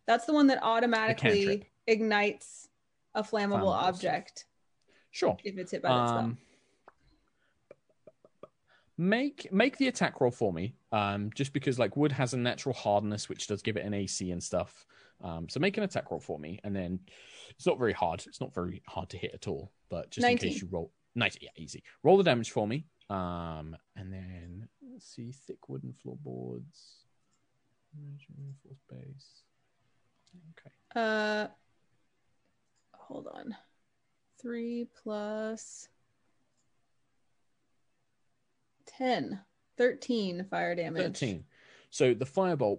That's 0.06 0.24
the 0.24 0.32
one 0.32 0.46
that 0.46 0.60
automatically 0.62 1.68
ignites 1.86 2.68
a 3.14 3.22
flammable 3.22 3.60
Flammable 3.62 3.74
object 3.88 4.46
Sure. 5.10 5.36
if 5.44 5.58
it's 5.58 5.72
hit 5.72 5.82
by 5.82 5.88
that 5.88 6.08
spell. 6.08 6.36
Make 9.02 9.52
make 9.52 9.78
the 9.78 9.88
attack 9.88 10.20
roll 10.20 10.30
for 10.30 10.52
me. 10.52 10.74
Um, 10.92 11.30
just 11.34 11.52
because 11.52 11.76
like 11.76 11.96
wood 11.96 12.12
has 12.12 12.34
a 12.34 12.38
natural 12.38 12.74
hardness, 12.74 13.28
which 13.28 13.48
does 13.48 13.60
give 13.60 13.76
it 13.76 13.84
an 13.84 13.94
AC 13.94 14.30
and 14.30 14.40
stuff. 14.40 14.86
Um, 15.22 15.48
so 15.48 15.58
make 15.58 15.76
an 15.76 15.82
attack 15.82 16.10
roll 16.12 16.20
for 16.20 16.38
me, 16.38 16.60
and 16.62 16.74
then 16.74 17.00
it's 17.50 17.66
not 17.66 17.78
very 17.78 17.92
hard. 17.92 18.22
It's 18.26 18.40
not 18.40 18.54
very 18.54 18.80
hard 18.86 19.08
to 19.10 19.18
hit 19.18 19.32
at 19.34 19.48
all. 19.48 19.72
But 19.88 20.10
just 20.10 20.24
in 20.26 20.38
case 20.38 20.62
you 20.62 20.68
roll, 20.70 20.92
nice, 21.16 21.36
yeah, 21.40 21.50
easy. 21.56 21.82
Roll 22.04 22.16
the 22.16 22.22
damage 22.22 22.52
for 22.52 22.66
me. 22.66 22.86
Um, 23.10 23.76
and 23.96 24.12
then 24.12 24.68
let's 24.92 25.06
see, 25.06 25.32
thick 25.32 25.68
wooden 25.68 25.92
floorboards, 25.92 27.02
reinforced 28.38 28.88
base. 28.88 29.42
Okay. 30.52 30.74
Uh, 30.94 31.48
hold 32.94 33.26
on. 33.34 33.56
Three 34.40 34.86
plus 35.02 35.88
10, 38.98 39.38
13 39.76 40.46
fire 40.50 40.74
damage. 40.74 41.02
13. 41.02 41.44
So 41.92 42.14
the 42.14 42.24
firebolt 42.24 42.78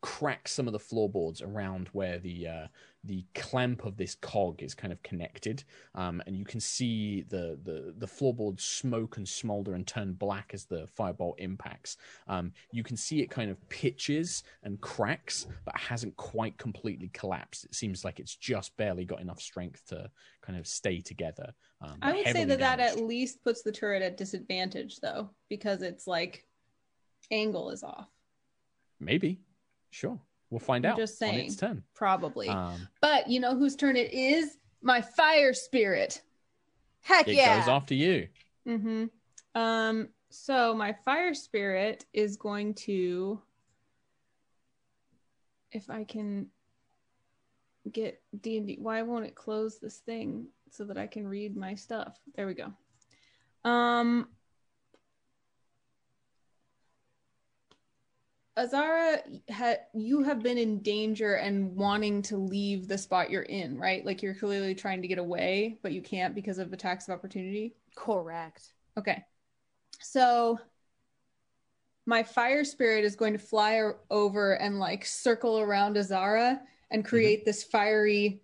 cracks 0.00 0.52
some 0.52 0.66
of 0.66 0.72
the 0.72 0.78
floorboards 0.78 1.42
around 1.42 1.88
where 1.92 2.18
the 2.18 2.48
uh, 2.48 2.66
the 3.04 3.22
clamp 3.34 3.84
of 3.84 3.98
this 3.98 4.14
cog 4.14 4.62
is 4.62 4.74
kind 4.74 4.94
of 4.94 5.02
connected, 5.02 5.62
um, 5.94 6.22
and 6.26 6.34
you 6.34 6.46
can 6.46 6.58
see 6.58 7.20
the, 7.28 7.58
the 7.64 7.92
the 7.98 8.06
floorboards 8.06 8.64
smoke 8.64 9.18
and 9.18 9.28
smolder 9.28 9.74
and 9.74 9.86
turn 9.86 10.14
black 10.14 10.52
as 10.54 10.64
the 10.64 10.88
firebolt 10.98 11.34
impacts. 11.36 11.98
Um, 12.28 12.50
you 12.72 12.82
can 12.82 12.96
see 12.96 13.20
it 13.20 13.28
kind 13.28 13.50
of 13.50 13.68
pitches 13.68 14.42
and 14.62 14.80
cracks, 14.80 15.46
but 15.66 15.76
hasn't 15.76 16.16
quite 16.16 16.56
completely 16.56 17.10
collapsed. 17.12 17.66
It 17.66 17.74
seems 17.74 18.06
like 18.06 18.18
it's 18.18 18.36
just 18.36 18.74
barely 18.78 19.04
got 19.04 19.20
enough 19.20 19.40
strength 19.40 19.86
to 19.88 20.10
kind 20.40 20.58
of 20.58 20.66
stay 20.66 21.02
together. 21.02 21.52
Um, 21.82 21.98
I 22.00 22.14
would 22.14 22.26
say 22.28 22.44
that 22.44 22.60
that 22.60 22.80
at 22.80 23.00
least 23.00 23.44
puts 23.44 23.60
the 23.60 23.72
turret 23.72 24.02
at 24.02 24.16
disadvantage, 24.16 25.00
though, 25.00 25.28
because 25.50 25.82
it's 25.82 26.06
like 26.06 26.46
angle 27.30 27.68
is 27.68 27.82
off. 27.82 28.08
Maybe, 29.00 29.40
sure, 29.90 30.18
we'll 30.50 30.60
find 30.60 30.86
I'm 30.86 30.92
out 30.92 30.98
just 30.98 31.22
on 31.22 31.30
saying. 31.30 31.46
its 31.46 31.56
turn. 31.56 31.82
Probably. 31.94 32.48
Um, 32.48 32.88
but 33.00 33.28
you 33.28 33.40
know 33.40 33.56
whose 33.56 33.76
turn 33.76 33.96
it 33.96 34.12
is? 34.12 34.56
My 34.82 35.00
fire 35.00 35.52
spirit. 35.52 36.22
Heck 37.00 37.28
it 37.28 37.34
yeah. 37.34 37.56
It 37.56 37.60
goes 37.60 37.68
after 37.68 37.94
you. 37.94 38.28
Mm-hmm. 38.66 39.04
Um, 39.60 40.08
so 40.30 40.74
my 40.74 40.94
fire 41.04 41.34
spirit 41.34 42.04
is 42.12 42.36
going 42.36 42.74
to 42.74 43.40
if 45.72 45.90
I 45.90 46.04
can 46.04 46.48
get 47.90 48.20
D 48.40 48.58
and 48.58 48.66
D 48.66 48.78
why 48.80 49.02
won't 49.02 49.26
it 49.26 49.34
close 49.34 49.78
this 49.78 49.98
thing 49.98 50.46
so 50.70 50.84
that 50.84 50.98
I 50.98 51.06
can 51.06 51.26
read 51.26 51.56
my 51.56 51.74
stuff? 51.74 52.18
There 52.34 52.46
we 52.46 52.54
go. 52.54 52.72
Um 53.68 54.28
Azara, 58.56 59.18
ha- 59.50 59.76
you 59.92 60.22
have 60.22 60.42
been 60.42 60.56
in 60.56 60.78
danger 60.80 61.34
and 61.34 61.76
wanting 61.76 62.22
to 62.22 62.38
leave 62.38 62.88
the 62.88 62.96
spot 62.96 63.30
you're 63.30 63.42
in, 63.42 63.78
right? 63.78 64.04
Like 64.04 64.22
you're 64.22 64.34
clearly 64.34 64.74
trying 64.74 65.02
to 65.02 65.08
get 65.08 65.18
away, 65.18 65.78
but 65.82 65.92
you 65.92 66.00
can't 66.00 66.34
because 66.34 66.58
of 66.58 66.72
attacks 66.72 67.06
of 67.06 67.14
opportunity. 67.14 67.74
Correct. 67.94 68.72
Okay. 68.98 69.22
So 70.00 70.58
my 72.06 72.22
fire 72.22 72.64
spirit 72.64 73.04
is 73.04 73.14
going 73.14 73.34
to 73.34 73.38
fly 73.38 73.80
o- 73.80 73.96
over 74.10 74.54
and 74.54 74.78
like 74.78 75.04
circle 75.04 75.60
around 75.60 75.98
Azara 75.98 76.62
and 76.90 77.04
create 77.04 77.44
this 77.44 77.62
fiery 77.62 78.40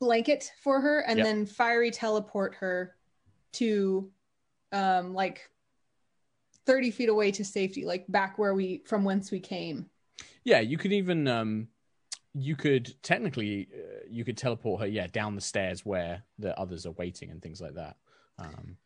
blanket 0.00 0.50
for 0.62 0.80
her 0.80 1.00
and 1.00 1.18
Yep. 1.18 1.26
then 1.26 1.46
fiery 1.46 1.90
teleport 1.90 2.54
her 2.56 2.96
to 3.52 4.10
um 4.72 5.14
like 5.14 5.50
30 6.68 6.90
feet 6.90 7.08
away 7.08 7.30
to 7.32 7.44
safety 7.44 7.82
like 7.86 8.04
back 8.08 8.38
where 8.38 8.54
we 8.54 8.82
from 8.84 9.02
whence 9.08 9.30
we 9.30 9.40
came 9.40 9.78
Yeah, 10.44 10.60
you 10.60 10.76
could 10.78 10.92
even 10.92 11.26
um 11.26 11.68
you 12.34 12.54
could 12.56 12.94
technically 13.02 13.68
uh, 13.74 14.04
you 14.16 14.22
could 14.26 14.36
teleport 14.36 14.80
her 14.82 14.86
yeah 14.86 15.06
down 15.20 15.34
the 15.34 15.40
stairs 15.52 15.84
where 15.84 16.22
the 16.38 16.52
others 16.62 16.84
are 16.86 16.92
waiting 17.02 17.30
and 17.30 17.40
things 17.42 17.60
like 17.60 17.74
that. 17.74 17.96
Um 18.38 18.76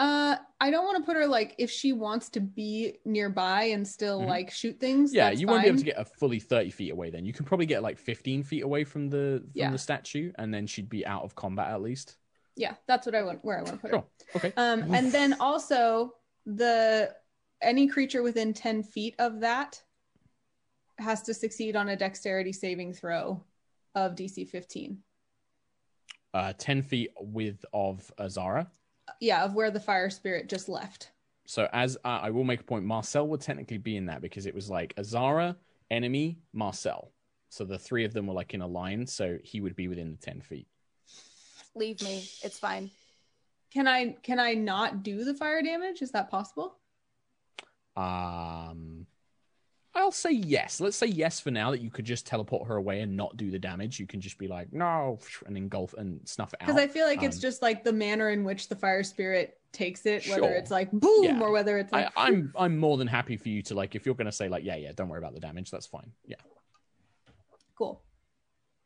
uh 0.00 0.34
i 0.60 0.72
don't 0.72 0.84
want 0.84 0.98
to 0.98 1.04
put 1.08 1.14
her 1.16 1.24
like 1.38 1.54
if 1.56 1.70
she 1.70 1.92
wants 1.92 2.28
to 2.28 2.40
be 2.40 2.98
nearby 3.04 3.60
and 3.74 3.86
still 3.86 4.20
Mhm. 4.22 4.26
like 4.34 4.50
shoot 4.50 4.76
things 4.80 5.14
yeah, 5.14 5.30
you 5.30 5.46
won't 5.46 5.62
be 5.62 5.68
able 5.68 5.78
to 5.78 5.84
get 5.84 6.00
a 6.00 6.04
fully 6.04 6.40
30 6.40 6.70
feet 6.70 6.90
away 6.90 7.10
then. 7.10 7.24
You 7.24 7.32
can 7.32 7.44
probably 7.44 7.66
get 7.66 7.80
like 7.88 7.96
15 7.96 8.42
feet 8.42 8.64
away 8.64 8.82
from 8.82 9.08
the 9.08 9.38
from 9.44 9.50
Yeah. 9.54 9.70
the 9.70 9.78
statue 9.78 10.32
and 10.40 10.52
then 10.52 10.66
she'd 10.66 10.88
be 10.98 11.06
out 11.06 11.22
of 11.22 11.36
combat 11.36 11.68
at 11.70 11.80
least. 11.80 12.16
yeah 12.56 12.74
that's 12.88 13.04
what 13.06 13.14
i 13.14 13.22
want 13.22 13.38
where 13.44 13.58
i 13.60 13.62
want 13.62 13.74
to 13.76 13.80
put 13.84 13.90
her 13.92 13.98
Sure. 13.98 14.06
Okay. 14.38 14.52
Um, 14.56 14.78
and 14.98 15.06
then 15.12 15.30
also 15.48 16.14
the 16.46 17.14
any 17.62 17.86
creature 17.86 18.22
within 18.22 18.52
10 18.52 18.82
feet 18.82 19.14
of 19.18 19.40
that 19.40 19.82
has 20.98 21.22
to 21.22 21.34
succeed 21.34 21.76
on 21.76 21.88
a 21.88 21.96
dexterity 21.96 22.52
saving 22.52 22.92
throw 22.92 23.42
of 23.94 24.14
DC 24.14 24.48
15. 24.48 24.98
Uh 26.32 26.52
10 26.56 26.82
feet 26.82 27.10
width 27.20 27.64
of 27.72 28.10
Azara. 28.18 28.68
Yeah, 29.20 29.44
of 29.44 29.54
where 29.54 29.70
the 29.70 29.80
fire 29.80 30.10
spirit 30.10 30.48
just 30.48 30.68
left. 30.68 31.10
So 31.46 31.68
as 31.72 31.96
uh, 32.04 32.20
I 32.22 32.30
will 32.30 32.44
make 32.44 32.60
a 32.60 32.64
point, 32.64 32.84
Marcel 32.84 33.28
would 33.28 33.40
technically 33.40 33.78
be 33.78 33.96
in 33.96 34.06
that 34.06 34.22
because 34.22 34.46
it 34.46 34.54
was 34.54 34.70
like 34.70 34.94
Azara, 34.98 35.56
enemy, 35.90 36.38
Marcel. 36.52 37.12
So 37.50 37.64
the 37.64 37.78
three 37.78 38.04
of 38.04 38.12
them 38.12 38.26
were 38.26 38.34
like 38.34 38.54
in 38.54 38.62
a 38.62 38.66
line, 38.66 39.06
so 39.06 39.38
he 39.44 39.60
would 39.60 39.76
be 39.76 39.86
within 39.86 40.10
the 40.10 40.16
10 40.16 40.40
feet. 40.40 40.66
Leave 41.74 42.02
me. 42.02 42.28
It's 42.42 42.58
fine. 42.58 42.90
Can 43.74 43.88
I 43.88 44.16
can 44.22 44.38
I 44.38 44.54
not 44.54 45.02
do 45.02 45.24
the 45.24 45.34
fire 45.34 45.60
damage? 45.62 46.00
Is 46.00 46.12
that 46.12 46.30
possible? 46.30 46.76
Um, 47.96 49.06
I'll 49.96 50.12
say 50.12 50.30
yes. 50.32 50.80
Let's 50.80 50.96
say 50.96 51.06
yes 51.06 51.40
for 51.40 51.50
now 51.50 51.70
that 51.72 51.80
you 51.80 51.90
could 51.90 52.04
just 52.04 52.26
teleport 52.26 52.68
her 52.68 52.76
away 52.76 53.00
and 53.00 53.16
not 53.16 53.36
do 53.36 53.50
the 53.50 53.58
damage. 53.58 53.98
You 54.00 54.06
can 54.06 54.20
just 54.20 54.38
be 54.38 54.48
like, 54.48 54.72
no, 54.72 55.18
and 55.46 55.56
engulf 55.56 55.94
and 55.94 56.20
snuff 56.24 56.52
it 56.54 56.62
out. 56.62 56.66
Because 56.66 56.80
I 56.80 56.86
feel 56.88 57.06
like 57.06 57.22
it's 57.22 57.36
Um, 57.36 57.42
just 57.42 57.62
like 57.62 57.84
the 57.84 57.92
manner 57.92 58.30
in 58.30 58.44
which 58.44 58.68
the 58.68 58.76
fire 58.76 59.02
spirit 59.02 59.60
takes 59.72 60.06
it, 60.06 60.26
whether 60.28 60.42
Sure. 60.42 60.52
it's 60.52 60.70
like 60.70 60.90
boom 60.92 61.24
Yeah. 61.24 61.40
or 61.40 61.50
whether 61.50 61.78
it's 61.78 61.92
I, 61.92 62.02
like 62.04 62.12
I'm 62.16 62.52
I'm 62.56 62.78
more 62.78 62.96
than 62.96 63.08
happy 63.08 63.36
for 63.36 63.48
you 63.48 63.60
to 63.62 63.74
like 63.74 63.96
if 63.96 64.06
you're 64.06 64.14
gonna 64.14 64.30
say 64.30 64.48
like 64.48 64.62
yeah 64.64 64.76
yeah 64.76 64.92
don't 64.94 65.08
worry 65.08 65.18
about 65.18 65.34
the 65.34 65.40
damage 65.40 65.70
that's 65.72 65.86
fine 65.86 66.12
yeah 66.26 66.36
cool. 67.76 68.00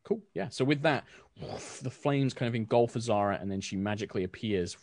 cool 0.05 0.23
yeah 0.33 0.49
so 0.49 0.65
with 0.65 0.81
that 0.83 1.05
the 1.83 1.91
flames 1.91 2.35
kind 2.35 2.49
of 2.49 2.55
engulf 2.55 2.97
Azara 2.97 3.39
and 3.41 3.51
then 3.51 3.61
she 3.61 3.77
magically 3.77 4.25
appears. 4.25 4.77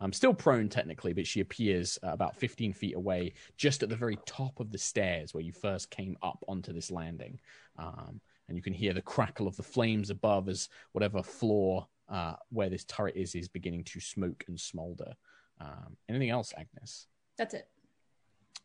I'm 0.00 0.12
still 0.12 0.34
prone 0.34 0.68
technically 0.68 1.12
but 1.12 1.26
she 1.26 1.40
appears 1.40 1.98
uh, 2.02 2.08
about 2.08 2.36
15 2.36 2.72
feet 2.72 2.96
away 2.96 3.34
just 3.56 3.82
at 3.82 3.88
the 3.88 3.96
very 3.96 4.18
top 4.26 4.60
of 4.60 4.70
the 4.70 4.78
stairs 4.78 5.32
where 5.32 5.42
you 5.42 5.52
first 5.52 5.90
came 5.90 6.16
up 6.22 6.44
onto 6.48 6.72
this 6.72 6.90
landing 6.90 7.38
um, 7.78 8.20
and 8.48 8.56
you 8.56 8.62
can 8.62 8.72
hear 8.72 8.92
the 8.92 9.02
crackle 9.02 9.46
of 9.46 9.56
the 9.56 9.62
flames 9.62 10.10
above 10.10 10.48
as 10.48 10.68
whatever 10.92 11.22
floor 11.22 11.86
uh, 12.08 12.34
where 12.50 12.68
this 12.68 12.84
turret 12.84 13.16
is 13.16 13.34
is 13.34 13.48
beginning 13.48 13.84
to 13.84 14.00
smoke 14.00 14.44
and 14.48 14.60
smolder 14.60 15.14
Um, 15.60 15.96
anything 16.08 16.28
else, 16.30 16.52
Agnis? 16.52 17.06
That's 17.38 17.54
it. 17.54 17.68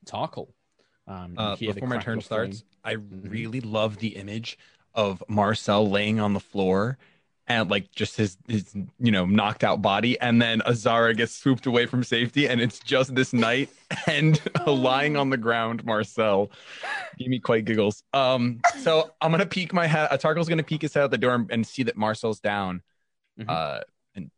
Tarkhal. 0.06 0.50
Um, 1.08 1.36
Uh, 1.38 1.56
before 1.56 1.88
my 1.88 1.98
turn 1.98 2.18
of 2.18 2.26
flame. 2.26 2.52
starts, 2.54 2.64
I 2.84 2.96
Mhm. 2.96 3.32
really 3.32 3.62
love 3.62 3.98
the 3.98 4.16
image 4.18 4.58
of 4.96 5.24
Marcel 5.28 5.90
laying 5.90 6.20
on 6.20 6.34
the 6.34 6.40
floor 6.40 6.98
and 7.48 7.70
like 7.70 7.92
just 7.92 8.16
his 8.18 8.38
his 8.48 8.74
you 9.00 9.12
know 9.12 9.26
knocked 9.26 9.64
out 9.64 9.82
body, 9.82 10.18
and 10.22 10.42
then 10.42 10.62
Azara 10.62 11.14
gets 11.14 11.34
swooped 11.34 11.66
away 11.66 11.86
from 11.86 12.04
safety, 12.04 12.48
and 12.48 12.62
it's 12.62 12.80
just 12.80 13.14
this 13.16 13.34
knight 13.34 13.70
and 14.08 14.40
lying 14.68 15.18
on 15.18 15.30
the 15.30 15.38
ground 15.38 15.84
Marcel. 15.84 16.52
Give 17.18 17.28
me 17.28 17.40
quite 17.40 17.66
giggles. 17.66 18.04
Um, 18.14 18.62
so 18.80 19.12
I'm 19.20 19.32
gonna 19.32 19.46
peek 19.46 19.74
my 19.74 19.88
head. 19.88 20.08
Uh, 20.12 20.18
Tarkhal's 20.18 20.48
gonna 20.48 20.64
peek 20.64 20.82
his 20.84 20.94
head 20.94 21.04
out 21.04 21.12
the 21.12 21.18
door 21.18 21.34
and, 21.36 21.52
and 21.52 21.68
see 21.68 21.84
that 21.84 21.98
Marcel's 21.98 22.40
down. 22.40 22.84
Mhm. 23.40 23.50
Uh, 23.50 23.82
and 24.16 24.32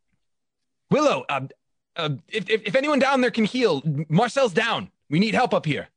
Willow, 0.90 1.24
um, 1.28 1.50
uh, 1.96 2.10
if, 2.28 2.48
if 2.50 2.62
if 2.62 2.74
anyone 2.74 2.98
down 2.98 3.20
there 3.20 3.30
can 3.30 3.44
heal, 3.44 3.82
Marcel's 4.08 4.52
down. 4.54 4.90
We 5.10 5.18
need 5.20 5.34
help 5.34 5.52
up 5.54 5.66
here. 5.66 5.88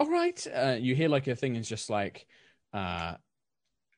all 0.00 0.10
right 0.10 0.46
uh 0.54 0.76
you 0.80 0.94
hear 0.94 1.08
like 1.08 1.26
a 1.26 1.36
thing 1.36 1.54
is 1.56 1.68
just 1.68 1.90
like 1.90 2.26
uh 2.72 3.14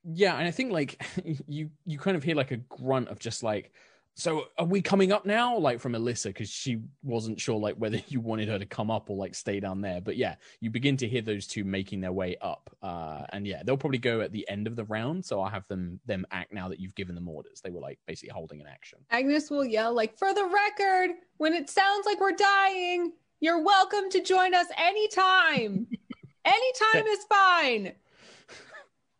yeah 0.05 0.37
and 0.37 0.47
i 0.47 0.51
think 0.51 0.73
like 0.73 1.03
you 1.47 1.71
you 1.85 1.99
kind 1.99 2.17
of 2.17 2.23
hear 2.23 2.35
like 2.35 2.51
a 2.51 2.57
grunt 2.57 3.09
of 3.09 3.19
just 3.19 3.43
like 3.43 3.73
so 4.21 4.49
are 4.59 4.67
we 4.67 4.83
coming 4.83 5.13
up 5.13 5.25
now? 5.25 5.57
Like 5.57 5.81
from 5.81 5.93
alyssa 5.93 6.27
because 6.27 6.51
she 6.51 6.81
wasn't 7.03 7.41
sure 7.41 7.59
like 7.59 7.77
whether 7.77 8.01
you 8.09 8.21
wanted 8.21 8.49
her 8.49 8.59
to 8.59 8.67
come 8.67 8.91
up 8.91 9.09
or 9.09 9.17
like 9.17 9.35
stay 9.35 9.61
down 9.61 9.81
there. 9.81 10.01
But 10.01 10.17
yeah 10.17 10.35
you 10.61 10.71
begin 10.71 10.97
to 10.99 11.09
hear 11.09 11.23
those 11.23 11.47
two 11.47 11.65
making 11.65 12.01
their 12.01 12.13
way 12.13 12.37
up 12.41 12.71
uh 12.83 13.25
and 13.33 13.47
yeah 13.47 13.63
they'll 13.65 13.77
probably 13.77 13.99
go 13.99 14.21
at 14.21 14.33
the 14.33 14.47
end 14.49 14.67
of 14.67 14.77
the 14.77 14.85
round. 14.85 15.25
So 15.25 15.41
i'll 15.41 15.49
have 15.49 15.67
them 15.69 16.01
them 16.07 16.27
act 16.31 16.53
now 16.53 16.69
that 16.69 16.81
you've 16.81 16.95
given 16.95 17.15
them 17.15 17.29
orders. 17.29 17.61
They 17.63 17.71
were 17.71 17.81
like 17.81 17.99
basically 18.07 18.31
holding 18.35 18.61
an 18.61 18.67
action. 18.67 18.99
Agnis 19.11 19.51
will 19.51 19.65
yell, 19.65 19.95
like, 19.95 20.17
for 20.19 20.35
the 20.35 20.45
record, 20.45 21.17
when 21.39 21.55
it 21.55 21.71
sounds 21.71 22.05
like 22.07 22.21
we're 22.21 22.33
dying, 22.33 23.13
you're 23.41 23.63
welcome 23.63 24.11
to 24.11 24.23
join 24.23 24.55
us 24.55 24.67
anytime. 24.77 25.87
anytime 26.45 27.07
is 27.07 27.25
fine. 27.25 27.93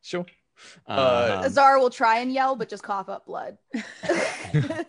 sure 0.03 0.27
Uh, 0.87 1.37
Um, 1.39 1.45
Azar 1.45 1.79
will 1.79 1.91
try 1.91 2.19
and 2.21 2.33
yell, 2.33 2.57
but 2.57 2.69
just 2.69 2.83
cough 2.83 3.09
up 3.09 3.27
blood. 3.27 3.57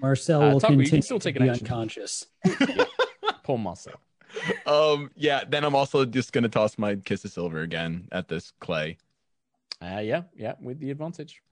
Marcel 0.00 0.42
Uh, 0.42 0.52
will 0.52 0.60
Tucker, 0.60 0.72
you 0.72 0.78
can 0.78 0.84
continue 0.84 1.02
still 1.02 1.18
take 1.18 1.34
to 1.34 1.40
an 1.40 1.46
be 1.46 1.50
action. 1.50 1.66
unconscious. 1.66 2.26
poor 3.42 3.58
Marcel. 3.58 3.94
Um, 4.66 5.10
yeah, 5.16 5.44
then 5.48 5.64
I'm 5.64 5.74
also 5.74 6.04
just 6.04 6.32
gonna 6.32 6.48
toss 6.48 6.78
my 6.78 6.96
kiss 6.96 7.24
of 7.24 7.30
silver 7.32 7.60
again 7.60 8.08
at 8.12 8.28
this 8.28 8.52
clay. 8.60 8.98
uh 9.82 10.00
yeah 10.02 10.22
yeah 10.34 10.54
with 10.60 10.78
the 10.80 10.90
advantage 10.90 11.42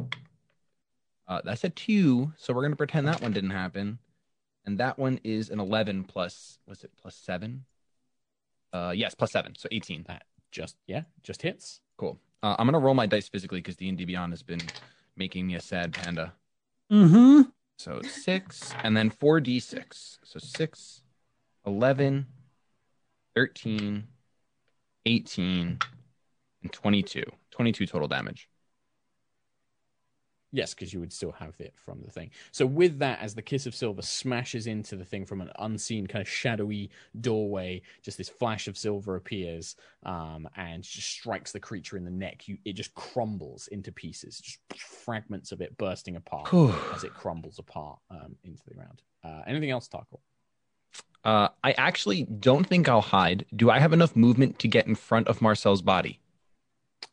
Uh, 1.28 1.40
that's 1.44 1.64
a 1.64 1.70
two, 1.70 2.32
so 2.36 2.52
we're 2.55 2.62
gonna 2.62 2.76
pretend 2.76 3.06
that 3.09 3.20
one 3.22 3.32
didn't 3.32 3.51
happen, 3.51 3.98
and 4.66 4.78
that 4.78 4.98
one 4.98 5.18
is 5.24 5.51
an 5.51 5.60
eleven 5.60 6.05
plus. 6.05 6.59
Was 6.66 6.85
it 6.85 6.90
plus 7.01 7.14
seven? 7.16 7.64
Uh, 8.72 8.93
yes, 8.94 9.14
plus 9.14 9.32
seven, 9.32 9.55
so 9.56 9.68
eighteen. 9.72 10.05
That 10.09 10.24
just 10.51 10.76
yeah 10.86 11.02
just 11.22 11.43
hits 11.43 11.81
Cool. 11.97 12.18
Uh, 12.44 12.54
I'm 12.58 12.66
gonna 12.66 12.78
roll 12.78 12.92
my 12.92 13.06
dice 13.06 13.26
physically 13.26 13.60
because 13.60 13.76
D 13.76 13.88
and 13.88 13.96
D 13.96 14.04
Beyond 14.04 14.30
has 14.34 14.42
been 14.42 14.60
making 15.16 15.46
me 15.46 15.54
a 15.54 15.60
sad 15.62 15.94
panda. 15.94 16.34
Mm-hmm. 16.92 17.48
So 17.78 18.02
six, 18.02 18.74
and 18.82 18.94
then 18.94 19.08
four 19.08 19.40
d 19.40 19.58
six. 19.58 20.18
So 20.24 20.38
six, 20.38 21.00
11, 21.66 22.26
13, 23.34 24.04
18, 25.06 25.78
and 26.62 26.72
22. 26.72 27.24
22 27.50 27.86
total 27.86 28.08
damage. 28.08 28.46
Yes, 30.55 30.72
because 30.72 30.93
you 30.93 31.01
would 31.01 31.12
still 31.12 31.32
have 31.32 31.56
it 31.59 31.74
from 31.74 32.01
the 32.05 32.12
thing. 32.12 32.31
So 32.52 32.64
with 32.64 33.01
that, 33.01 33.18
as 33.20 33.35
the 33.35 33.43
kiss 33.43 33.66
of 33.66 33.74
silver 33.74 34.02
smashes 34.02 34.68
into 34.68 34.94
the 34.94 35.05
thing 35.05 35.26
from 35.26 35.40
an 35.40 35.51
unseen 35.59 36.06
kind 36.06 36.22
of 36.22 36.28
shadowy 36.28 36.90
doorway, 37.20 37.82
just 38.02 38.18
this 38.18 38.28
flash 38.28 38.68
of 38.68 38.78
silver 38.78 39.16
appears 39.16 39.74
um, 40.06 40.48
and 40.56 40.85
just 40.85 41.09
strikes 41.09 41.51
the 41.51 41.59
creature 41.59 41.97
in 41.97 42.05
the 42.05 42.10
neck. 42.10 42.47
You, 42.47 42.56
it 42.64 42.74
just 42.74 42.94
crumbles 42.94 43.66
into 43.72 43.90
pieces, 43.90 44.39
just 44.39 44.60
fragments 44.81 45.51
of 45.51 45.60
it 45.60 45.76
bursting 45.76 46.14
apart 46.14 46.55
as 46.94 47.02
it 47.02 47.12
crumbles 47.14 47.59
apart 47.59 47.98
um, 48.12 48.36
into 48.44 48.62
the 48.68 48.74
ground. 48.74 49.02
Uh, 49.24 49.43
anything 49.48 49.72
else, 49.72 49.89
Tarkhal? 49.89 50.20
Uh, 51.24 51.48
I 51.64 51.72
actually 51.72 52.24
don't 52.24 52.64
think 52.64 52.89
I'll 52.89 53.01
hide. 53.01 53.44
Do 53.56 53.70
I 53.70 53.81
have 53.81 53.93
enough 53.93 54.14
movement 54.14 54.60
to 54.60 54.68
get 54.68 54.86
in 54.86 54.94
front 54.94 55.26
of 55.26 55.43
Marcel's 55.43 55.82
body? 55.82 56.20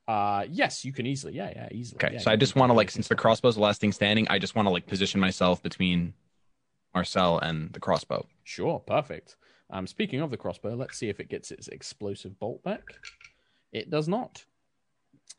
Uh, 0.08 0.46
yes, 0.50 0.84
you 0.84 0.92
can 0.92 1.06
easily. 1.06 1.34
Yeah, 1.34 1.52
yeah, 1.56 1.68
easily. 1.72 2.04
Okay, 2.04 2.16
Yeah, 2.16 2.20
so 2.20 2.32
I 2.32 2.36
just 2.36 2.56
want 2.56 2.70
to 2.70 2.74
like, 2.74 2.92
since 2.92 3.08
the 3.08 3.16
crossbow's 3.16 3.56
the 3.56 3.62
last 3.62 3.80
thing 3.80 3.92
standing, 3.92 4.28
I 4.30 4.40
just 4.40 4.56
want 4.56 4.68
to 4.68 4.72
like 4.72 4.88
position 4.88 5.20
myself 5.20 5.62
between 5.64 6.14
Marcel 6.94 7.40
and 7.40 7.72
the 7.74 7.80
crossbow. 7.80 8.26
Sure, 8.44 8.80
perfect. 8.80 9.38
Um, 9.70 9.88
speaking 9.88 10.20
of 10.22 10.30
the 10.30 10.38
crossbow, 10.38 10.76
let's 10.76 10.98
see 10.98 11.08
if 11.10 11.20
it 11.20 11.30
gets 11.30 11.52
its 11.52 11.68
explosive 11.70 12.38
bolt 12.40 12.62
back. 12.64 12.84
It 13.72 13.90
does 13.90 14.08
not. 14.08 14.44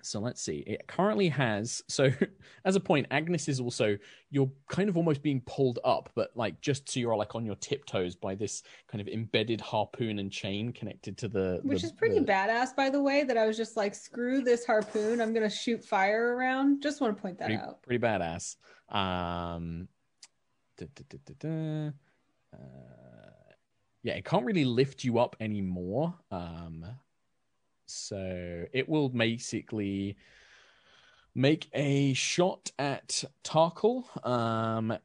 So 0.02 0.18
let's 0.20 0.42
see. 0.42 0.64
It 0.66 0.86
currently 0.88 1.28
has. 1.28 1.82
So, 1.88 2.10
as 2.64 2.76
a 2.76 2.80
point, 2.80 3.08
Agnis 3.10 3.48
is 3.48 3.60
also. 3.60 3.96
You're 4.30 4.50
kind 4.68 4.88
of 4.88 4.96
almost 4.96 5.22
being 5.22 5.42
pulled 5.46 5.78
up, 5.84 6.10
but 6.14 6.30
like 6.34 6.60
just 6.60 6.88
so 6.88 6.98
you're 7.00 7.16
like 7.16 7.34
on 7.34 7.44
your 7.44 7.56
tiptoes 7.56 8.14
by 8.16 8.34
this 8.34 8.62
kind 8.88 9.00
of 9.00 9.08
embedded 9.08 9.60
harpoon 9.60 10.18
and 10.18 10.32
chain 10.32 10.72
connected 10.72 11.18
to 11.18 11.28
the. 11.28 11.60
Which 11.62 11.82
the- 11.82 11.88
is 11.88 11.92
pretty 11.92 12.18
the- 12.18 12.24
badass, 12.24 12.74
by 12.74 12.90
the 12.90 13.02
way, 13.02 13.24
that 13.24 13.36
I 13.36 13.46
was 13.46 13.56
just 13.56 13.76
like, 13.76 13.94
screw 13.94 14.42
this 14.42 14.64
harpoon. 14.64 15.20
I'm 15.20 15.34
to 15.34 15.50
shoot 15.50 15.84
fire 15.84 16.34
around. 16.34 16.82
Just 16.82 17.00
want 17.00 17.16
to 17.16 17.20
point 17.20 17.38
that 17.38 17.46
pretty, 17.48 17.62
out. 17.62 17.82
pretty 17.82 18.04
badass. 18.04 18.56
Um, 18.88 19.88
da, 20.78 20.86
da, 20.94 21.34
da. 21.38 21.88
Uh, 22.54 23.52
yeah, 24.02 24.14
it 24.14 24.24
can't 24.24 24.44
really 24.44 24.64
lift 24.64 25.04
you 25.04 25.18
up 25.18 25.36
anymore. 25.40 26.14
Um, 26.30 26.84
so 27.92 28.64
it 28.72 28.88
will 28.88 29.08
basically 29.08 30.16
make 31.34 31.68
a 31.72 32.12
shot 32.14 32.70
at 32.78 33.24
Tarkhal. 33.44 34.04
Um, 34.26 34.96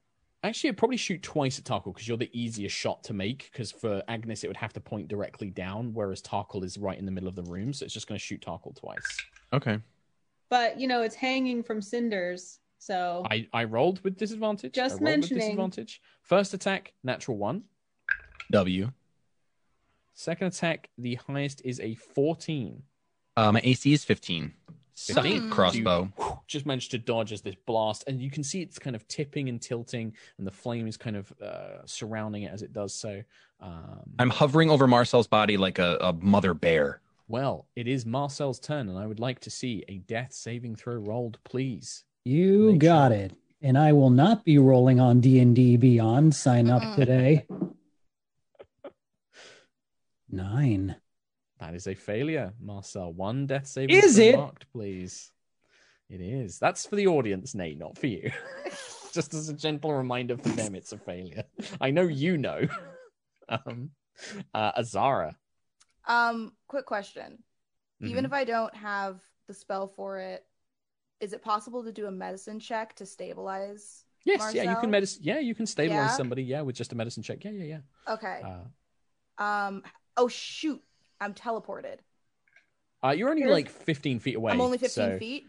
actually, 0.44 0.70
it'd 0.70 0.78
probably 0.78 0.98
shoot 0.98 1.24
twice 1.24 1.58
at 1.58 1.66
Tarkhal 1.66 1.94
because 1.94 2.08
you're 2.08 2.18
the 2.18 2.30
easiest 2.34 2.76
shot 2.76 3.04
to 3.06 3.14
make. 3.14 3.50
Because 3.52 3.72
for 3.72 4.04
Agnes, 4.08 4.44
it 4.44 4.48
would 4.48 4.58
have 4.58 4.74
to 4.74 4.80
point 4.80 5.08
directly 5.08 5.50
down, 5.50 5.94
whereas 5.94 6.22
Tarkhal 6.22 6.64
is 6.64 6.78
right 6.78 6.98
in 6.98 7.06
the 7.06 7.12
middle 7.12 7.30
of 7.30 7.36
the 7.36 7.44
room. 7.44 7.74
So 7.74 7.86
it's 7.86 7.94
just 7.94 8.08
going 8.08 8.20
to 8.20 8.24
shoot 8.24 8.42
Tarkhal 8.42 8.76
twice. 8.76 9.18
Okay. 9.54 9.80
But, 10.50 10.80
you 10.80 10.88
know, 10.88 11.02
it's 11.02 11.16
hanging 11.16 11.64
from 11.64 11.82
cinders. 11.82 12.60
So 12.80 13.26
I, 13.30 13.48
I 13.54 13.64
rolled 13.64 14.04
with 14.04 14.18
disadvantage. 14.18 14.74
Just 14.74 15.02
I 15.02 15.04
mentioning. 15.04 15.38
With 15.38 15.46
disadvantage. 15.46 16.02
First 16.22 16.54
attack, 16.54 16.94
natural 17.04 17.38
one. 17.38 17.64
W. 18.52 18.92
Second 20.20 20.48
attack, 20.48 20.90
the 20.98 21.14
highest 21.28 21.62
is 21.64 21.80
a 21.80 21.94
14. 21.94 22.82
Uh, 23.36 23.52
my 23.52 23.62
AC 23.64 23.94
is 23.94 24.04
15. 24.04 24.52
Suck 24.96 25.24
15. 25.24 25.44
it, 25.44 25.52
crossbow. 25.52 26.12
You 26.18 26.40
just 26.48 26.66
managed 26.66 26.90
to 26.90 26.98
dodge 26.98 27.32
as 27.32 27.42
this 27.42 27.54
blast, 27.68 28.04
and 28.08 28.20
you 28.20 28.32
can 28.32 28.44
see 28.44 28.64
it's 28.64 28.80
kind 28.80 28.96
of 28.96 29.08
tipping 29.08 29.48
and 29.48 29.62
tilting, 29.62 30.12
and 30.40 30.48
the 30.48 30.52
flame 30.52 30.88
is 30.88 30.98
kind 30.98 31.18
of 31.18 31.32
uh, 31.40 31.86
surrounding 31.86 32.42
it 32.44 32.52
as 32.52 32.64
it 32.64 32.74
does 32.74 32.96
so. 32.96 33.22
Um, 33.62 34.10
I'm 34.18 34.32
hovering 34.32 34.72
over 34.72 34.88
Marcel's 34.88 35.28
body 35.28 35.56
like 35.56 35.78
a, 35.78 36.00
a 36.02 36.14
mother 36.14 36.56
bear. 36.56 37.00
well, 37.28 37.68
it 37.76 37.88
is 37.88 38.04
Marcel's 38.04 38.60
turn, 38.60 38.90
and 38.90 38.98
I 38.98 39.06
would 39.06 39.20
like 39.20 39.40
to 39.42 39.52
see 39.52 39.84
a 39.88 40.00
death 40.00 40.34
saving 40.34 40.78
throw 40.78 40.96
rolled, 40.96 41.38
please. 41.44 42.06
You 42.26 42.72
Make 42.72 42.80
got 42.80 43.12
sure. 43.12 43.20
it. 43.20 43.34
And 43.62 43.78
I 43.78 43.94
will 43.94 44.10
not 44.10 44.44
be 44.44 44.58
rolling 44.58 45.00
on 45.00 45.20
D&D 45.20 45.78
Beyond. 45.78 46.34
Sign 46.34 46.72
up 46.72 46.96
today. 46.96 47.46
Nine. 50.30 50.96
That 51.60 51.74
is 51.74 51.88
a 51.88 51.96
failure, 51.96 52.54
Marcel. 52.62 53.12
One 53.14 53.48
death 53.48 53.68
saving 53.68 53.96
is 53.96 54.18
it? 54.18 54.36
Marked, 54.38 54.72
please. 54.72 55.32
It 56.10 56.22
is. 56.22 56.60
That's 56.60 56.86
for 56.86 56.96
the 56.96 57.08
audience, 57.08 57.56
Nate, 57.56 57.78
not 57.78 57.98
for 57.98 58.08
you. 58.08 58.32
Just 59.14 59.34
as 59.34 59.50
a 59.50 59.54
gentle 59.54 59.92
reminder 59.94 60.38
for 60.38 60.50
them, 60.50 60.76
it's 60.76 60.94
a 60.94 60.98
failure. 60.98 61.44
I 61.82 61.92
know 61.92 62.04
you 62.04 62.38
know. 62.38 62.62
um, 63.50 63.90
uh, 64.54 64.72
Azara. 64.78 65.36
Um, 66.08 66.54
quick 66.68 66.86
question. 66.86 67.44
Even 68.02 68.24
Mhm. 68.24 68.28
if 68.28 68.34
I 68.34 68.44
don't 68.44 68.76
have 68.76 69.22
the 69.48 69.54
spell 69.54 69.88
for 69.88 70.20
it, 70.20 70.46
is 71.20 71.34
it 71.34 71.42
possible 71.42 71.84
to 71.84 71.92
do 71.92 72.06
a 72.06 72.12
medicine 72.12 72.60
check 72.60 72.94
to 72.98 73.06
stabilize? 73.06 74.04
yes, 74.24 74.54
yeah, 74.54 74.64
you 74.64 74.76
can 74.76 74.92
medicine. 74.92 75.22
Yeah, 75.24 75.40
you 75.40 75.56
can 75.56 75.66
stabilize 75.66 76.12
Yeah? 76.12 76.16
somebody. 76.16 76.44
Yeah, 76.44 76.62
with 76.62 76.76
just 76.76 76.92
a 76.94 76.96
medicine 76.96 77.24
check. 77.24 77.44
Yeah, 77.44 77.52
yeah, 77.52 77.80
Okay. 78.08 78.42
yeah. 78.44 78.62
Uh, 79.40 79.44
Um. 79.44 79.84
Oh 80.18 80.28
shoot! 80.28 80.82
I'm 81.22 81.34
teleported. 81.34 81.98
uh, 83.04 83.12
you're 83.12 83.30
only 83.30 83.44
Here's- 83.44 83.54
like 83.54 83.70
15 83.70 84.20
feet 84.20 84.36
away. 84.36 84.52
I'm 84.52 84.62
only 84.62 84.78
15 84.78 84.90
so- 84.90 85.18
feet. 85.20 85.46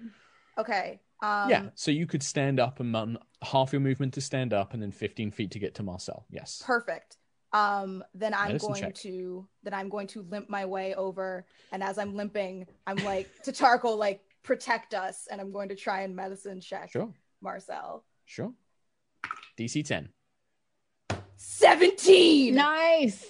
Okay. 0.59 1.01
Um, 1.21 1.51
yeah, 1.51 1.71
so 1.75 1.91
you 1.91 2.07
could 2.07 2.23
stand 2.23 2.61
up 2.61 2.79
and 2.79 2.93
mon- 2.93 3.19
half 3.43 3.73
your 3.73 3.81
movement 3.81 4.15
to 4.15 4.21
stand 4.21 4.53
up, 4.53 4.73
and 4.73 4.81
then 4.81 4.93
15 4.93 5.33
feet 5.33 5.51
to 5.53 5.59
get 5.59 5.75
to 5.77 5.83
Marcel. 5.83 6.27
Yes. 6.31 6.63
Perfect. 6.65 7.17
Um. 7.53 8.05
Then 8.15 8.35
I'm 8.35 8.49
Medicine 8.49 8.69
going 8.69 8.83
check. 8.83 8.95
to. 8.97 9.49
Then 9.65 9.75
I'm 9.75 9.89
going 9.89 10.07
to 10.09 10.23
limp 10.23 10.49
my 10.51 10.65
way 10.67 10.95
over, 10.95 11.45
and 11.73 11.83
as 11.83 11.99
I'm 11.99 12.15
limping, 12.15 12.67
I'm 12.87 12.97
like 12.99 13.29
to 13.45 13.53
Tarkhal, 13.53 13.97
like 13.99 14.21
protect 14.45 14.95
us, 14.95 15.27
and 15.31 15.41
I'm 15.41 15.51
going 15.51 15.71
to 15.71 15.75
try 15.75 16.03
and 16.03 16.15
medicine 16.15 16.61
check 16.61 16.93
Sure, 16.93 17.13
Marcel. 17.41 18.05
sure. 18.27 18.53
DC 19.59 19.85
10. 19.85 20.11
17. 21.37 22.55
Nice. 22.55 23.25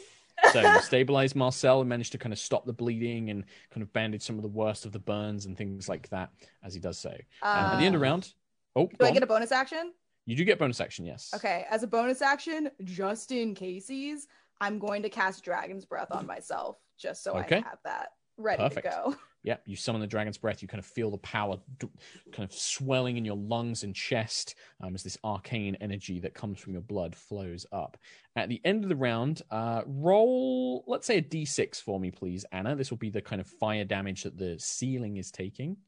So 0.52 0.60
you 0.60 0.80
stabilize 0.80 1.34
Marcel 1.34 1.80
and 1.80 1.88
managed 1.88 2.12
to 2.12 2.18
kind 2.18 2.32
of 2.32 2.38
stop 2.38 2.64
the 2.66 2.72
bleeding 2.72 3.30
and 3.30 3.44
kind 3.70 3.82
of 3.82 3.92
bandage 3.92 4.22
some 4.22 4.36
of 4.36 4.42
the 4.42 4.48
worst 4.48 4.84
of 4.86 4.92
the 4.92 4.98
burns 4.98 5.46
and 5.46 5.56
things 5.56 5.88
like 5.88 6.08
that 6.10 6.30
as 6.62 6.74
he 6.74 6.80
does 6.80 6.98
so. 6.98 7.10
Um, 7.42 7.66
at 7.66 7.78
the 7.78 7.84
end 7.86 7.94
of 7.94 8.00
Uh, 8.00 8.04
round, 8.04 8.34
oh, 8.76 8.86
Do 8.98 9.04
I 9.04 9.08
on. 9.08 9.14
get 9.14 9.22
a 9.22 9.26
bonus 9.26 9.52
action? 9.52 9.92
you 10.26 10.36
do 10.36 10.44
get 10.44 10.58
bonus 10.58 10.80
action, 10.80 11.06
yes. 11.06 11.30
Okay, 11.34 11.64
as 11.70 11.82
a 11.82 11.86
bonus 11.86 12.20
action, 12.20 12.70
just 12.84 13.32
in 13.32 13.54
cases, 13.54 14.26
I'm 14.60 14.78
going 14.78 15.02
to 15.02 15.08
cast 15.08 15.42
Dragon's 15.44 15.84
Breath 15.86 16.10
on 16.10 16.26
myself, 16.26 16.76
just 16.98 17.22
so 17.22 17.36
Okay. 17.38 17.56
I 17.56 17.68
have 17.68 17.78
that 17.84 18.08
ready 18.36 18.62
Perfect. 18.62 18.84
to 18.86 18.90
go. 18.90 19.16
Yep, 19.48 19.62
you 19.64 19.76
summon 19.76 20.02
the 20.02 20.06
dragon's 20.06 20.36
breath. 20.36 20.60
You 20.60 20.68
kind 20.68 20.78
of 20.78 20.84
feel 20.84 21.10
the 21.10 21.16
power 21.16 21.56
kind 21.80 22.46
of 22.46 22.52
swelling 22.52 23.16
in 23.16 23.24
your 23.24 23.38
lungs 23.38 23.82
and 23.82 23.94
chest 23.94 24.56
um, 24.82 24.94
as 24.94 25.02
this 25.02 25.16
arcane 25.24 25.74
energy 25.80 26.20
that 26.20 26.34
comes 26.34 26.60
from 26.60 26.74
your 26.74 26.82
blood 26.82 27.16
flows 27.16 27.64
up. 27.72 27.96
At 28.36 28.50
the 28.50 28.60
end 28.62 28.84
of 28.84 28.90
the 28.90 28.96
round, 28.96 29.40
uh, 29.50 29.84
roll, 29.86 30.84
let's 30.86 31.06
say 31.06 31.16
a 31.16 31.22
d6 31.22 31.80
for 31.80 31.98
me, 31.98 32.10
please, 32.10 32.44
Anna. 32.52 32.76
This 32.76 32.90
will 32.90 32.98
be 32.98 33.08
the 33.08 33.22
kind 33.22 33.40
of 33.40 33.46
fire 33.46 33.86
damage 33.86 34.24
that 34.24 34.36
the 34.36 34.56
ceiling 34.58 35.16
is 35.16 35.30
taking. 35.30 35.78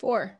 Four. 0.00 0.36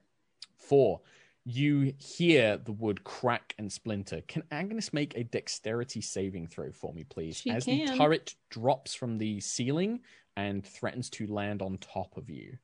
Four. 0.57 1.03
You 1.51 1.95
hear 1.97 2.59
the 2.59 2.73
wood 2.73 3.05
crack 3.05 3.55
and 3.57 3.73
splinter. 3.73 4.21
Can 4.29 4.43
Agnis 4.53 4.93
make 4.93 5.17
a 5.17 5.25
dexterity 5.25 6.03
saving 6.03 6.47
throw 6.49 6.71
for 6.73 6.93
me, 6.93 7.05
please? 7.05 7.39
She 7.39 7.49
As 7.49 7.65
the 7.65 7.87
can. 7.87 7.97
turret 7.97 8.35
drops 8.51 8.93
from 8.93 9.17
the 9.17 9.41
ceiling 9.41 10.01
and 10.37 10.63
threatens 10.63 11.09
to 11.09 11.27
land 11.27 11.63
on 11.63 11.79
top 11.79 12.19
of 12.19 12.29
you. 12.29 12.59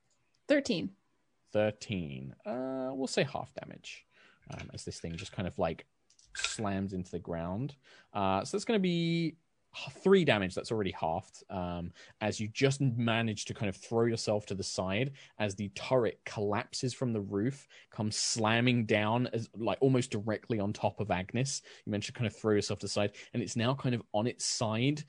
13. 0.49 0.91
13. 1.55 2.35
Uh, 2.45 2.91
we'll 2.93 3.07
say 3.07 3.23
half 3.23 3.55
damage 3.55 4.05
um, 4.51 4.69
as 4.75 4.85
this 4.85 5.01
thing 5.01 5.17
just 5.17 5.33
kind 5.33 5.49
of 5.49 5.59
like 5.59 5.87
slams 6.35 6.93
into 6.93 7.11
the 7.11 7.19
ground. 7.19 7.77
Uh, 8.13 8.45
so 8.45 8.55
that's 8.55 8.67
going 8.67 8.79
to 8.79 8.83
be 8.83 9.35
three 10.03 10.25
damage. 10.25 10.55
That's 10.55 10.73
already 10.73 10.93
halved 10.93 11.43
um, 11.51 11.93
as 12.21 12.41
you 12.41 12.49
just 12.49 12.81
manage 12.81 13.45
to 13.47 13.55
kind 13.55 13.69
of 13.69 13.77
throw 13.77 14.05
yourself 14.05 14.47
to 14.47 14.55
the 14.55 14.63
side 14.63 15.13
as 15.39 15.55
the 15.55 15.69
turret 15.75 16.21
collapses 16.25 16.95
from 16.95 17.13
the 17.13 17.21
roof, 17.21 17.67
comes 17.91 18.17
slamming 18.17 18.87
down 18.87 19.29
as 19.33 19.49
like 19.57 19.79
almost 19.81 20.11
directly 20.11 20.61
on 20.61 20.73
top 20.73 21.01
of 21.01 21.09
Agnis. 21.09 21.63
You 21.85 21.91
manage 21.91 22.07
to 22.07 22.13
kind 22.13 22.27
of 22.27 22.37
throw 22.37 22.55
yourself 22.55 22.79
to 22.81 22.87
the 22.87 22.91
side, 22.91 23.13
and 23.33 23.43
it's 23.43 23.57
now 23.57 23.75
kind 23.75 23.95
of 23.95 24.03
on 24.13 24.27
its 24.27 24.45
side 24.45 25.05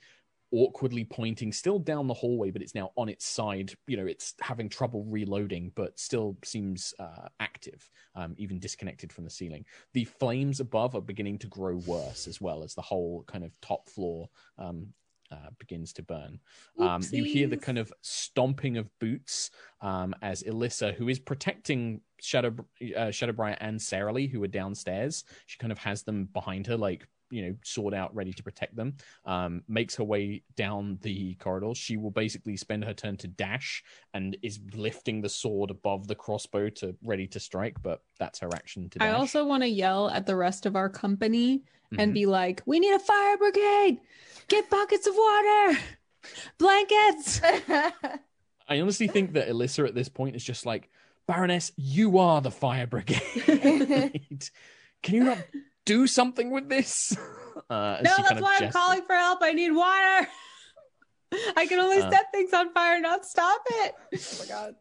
awkwardly 0.56 1.04
pointing 1.04 1.52
still 1.52 1.78
down 1.78 2.06
the 2.06 2.14
hallway 2.14 2.50
but 2.50 2.62
it's 2.62 2.74
now 2.74 2.90
on 2.96 3.08
its 3.08 3.26
side. 3.26 3.72
You 3.86 3.96
know 3.96 4.06
it's 4.06 4.34
having 4.40 4.68
trouble 4.68 5.04
reloading 5.04 5.72
but 5.74 5.98
still 5.98 6.36
seems 6.44 6.94
uh, 6.98 7.28
active 7.40 7.88
um, 8.14 8.34
even 8.38 8.58
disconnected 8.58 9.12
from 9.12 9.24
the 9.24 9.30
ceiling. 9.30 9.64
The 9.92 10.04
flames 10.04 10.60
above 10.60 10.94
are 10.94 11.00
beginning 11.00 11.38
to 11.40 11.46
grow 11.46 11.76
worse 11.86 12.26
as 12.26 12.40
well 12.40 12.62
as 12.62 12.74
the 12.74 12.82
whole 12.82 13.24
kind 13.26 13.44
of 13.44 13.52
top 13.60 13.88
floor 13.88 14.28
um, 14.58 14.88
uh, 15.30 15.50
begins 15.58 15.92
to 15.94 16.02
burn. 16.02 16.38
Um, 16.78 17.02
you 17.10 17.24
hear 17.24 17.48
the 17.48 17.56
kind 17.56 17.78
of 17.78 17.92
stomping 18.00 18.76
of 18.76 18.88
boots 19.00 19.50
um, 19.80 20.14
as 20.22 20.42
Elissa, 20.42 20.92
who 20.92 21.08
is 21.08 21.18
protecting 21.18 22.00
Shadow 22.20 22.54
uh, 22.96 23.10
Shadowbriar 23.10 23.56
and 23.60 23.80
Sarah 23.80 24.12
Lee, 24.12 24.28
who 24.28 24.42
are 24.42 24.48
downstairs, 24.48 25.24
she 25.46 25.58
kind 25.58 25.72
of 25.72 25.78
has 25.78 26.02
them 26.02 26.28
behind 26.32 26.66
her, 26.68 26.76
like 26.76 27.08
you 27.30 27.42
know, 27.42 27.56
sword 27.64 27.94
out, 27.94 28.14
ready 28.14 28.32
to 28.32 28.42
protect 28.42 28.76
them. 28.76 28.94
Um, 29.24 29.62
makes 29.68 29.96
her 29.96 30.04
way 30.04 30.42
down 30.56 30.98
the 31.02 31.34
corridor. 31.34 31.74
She 31.74 31.96
will 31.96 32.10
basically 32.10 32.56
spend 32.56 32.84
her 32.84 32.94
turn 32.94 33.16
to 33.18 33.28
dash 33.28 33.82
and 34.14 34.36
is 34.42 34.60
lifting 34.74 35.20
the 35.20 35.28
sword 35.28 35.70
above 35.70 36.06
the 36.06 36.14
crossbow 36.14 36.68
to 36.70 36.94
ready 37.02 37.26
to 37.28 37.40
strike, 37.40 37.76
but 37.82 38.02
that's 38.18 38.38
her 38.40 38.50
action 38.54 38.88
to 38.90 38.98
dash. 38.98 39.08
I 39.08 39.12
also 39.12 39.44
want 39.44 39.62
to 39.62 39.68
yell 39.68 40.08
at 40.10 40.26
the 40.26 40.36
rest 40.36 40.66
of 40.66 40.76
our 40.76 40.88
company 40.88 41.62
and 41.98 42.10
Mhm. 42.10 42.14
be 42.14 42.26
like, 42.26 42.62
we 42.66 42.78
need 42.80 42.94
a 42.94 42.98
fire 42.98 43.36
brigade. 43.36 44.00
Get 44.48 44.70
buckets 44.70 45.06
of 45.06 45.14
water, 45.16 45.78
blankets. 46.58 47.40
I 48.68 48.80
honestly 48.80 49.06
think 49.08 49.34
that 49.34 49.48
Elissa 49.48 49.84
at 49.84 49.94
this 49.94 50.08
point 50.08 50.36
is 50.36 50.44
just 50.44 50.66
like, 50.66 50.90
Baroness, 51.26 51.72
you 51.76 52.18
are 52.18 52.40
the 52.40 52.50
fire 52.50 52.86
brigade. 52.86 53.20
Can 55.02 55.14
you 55.14 55.24
not 55.24 55.38
do 55.86 56.06
something 56.06 56.50
with 56.50 56.68
this? 56.68 57.16
Uh, 57.70 57.96
no, 58.02 58.10
that's 58.18 58.40
why 58.40 58.58
I'm 58.60 58.70
calling 58.70 59.02
for 59.02 59.14
help. 59.14 59.38
I 59.42 59.52
need 59.52 59.70
water. 59.72 60.28
I 61.56 61.66
can 61.66 61.80
only 61.80 62.00
Uh. 62.02 62.10
set 62.10 62.30
things 62.30 62.52
on 62.52 62.70
fire, 62.72 63.00
not 63.00 63.24
stop 63.24 63.62
it. 63.70 63.94
oh 64.14 64.36
my 64.40 64.46
god. 64.46 64.74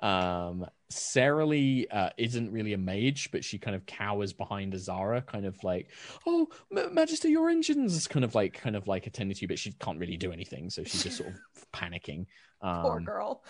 Um, 0.00 0.66
Sarah 0.90 1.46
Lee 1.46 1.86
uh, 1.90 2.10
isn't 2.18 2.52
really 2.52 2.74
a 2.74 2.78
mage, 2.78 3.30
but 3.32 3.42
she 3.44 3.58
kind 3.58 3.74
of 3.74 3.86
cowers 3.86 4.32
behind 4.34 4.74
Azara, 4.74 5.22
kind 5.22 5.46
of 5.46 5.56
like, 5.64 5.88
"Oh, 6.26 6.48
M- 6.76 6.92
Majesty, 6.94 7.30
your 7.30 7.48
engines!" 7.48 8.06
Kind 8.06 8.24
of 8.26 8.34
like, 8.34 8.52
kind 8.60 8.76
of 8.76 8.86
like 8.86 9.06
attending 9.06 9.34
to 9.34 9.40
you, 9.40 9.48
but 9.48 9.58
she 9.58 9.72
can't 9.72 9.98
really 9.98 10.18
do 10.18 10.32
anything, 10.32 10.68
so 10.70 10.84
she's 10.84 11.02
just 11.04 11.16
sort 11.16 11.30
of 11.30 11.36
panicking. 11.72 12.26
Poor 12.62 12.98
Um, 12.98 13.04
girl. 13.04 13.42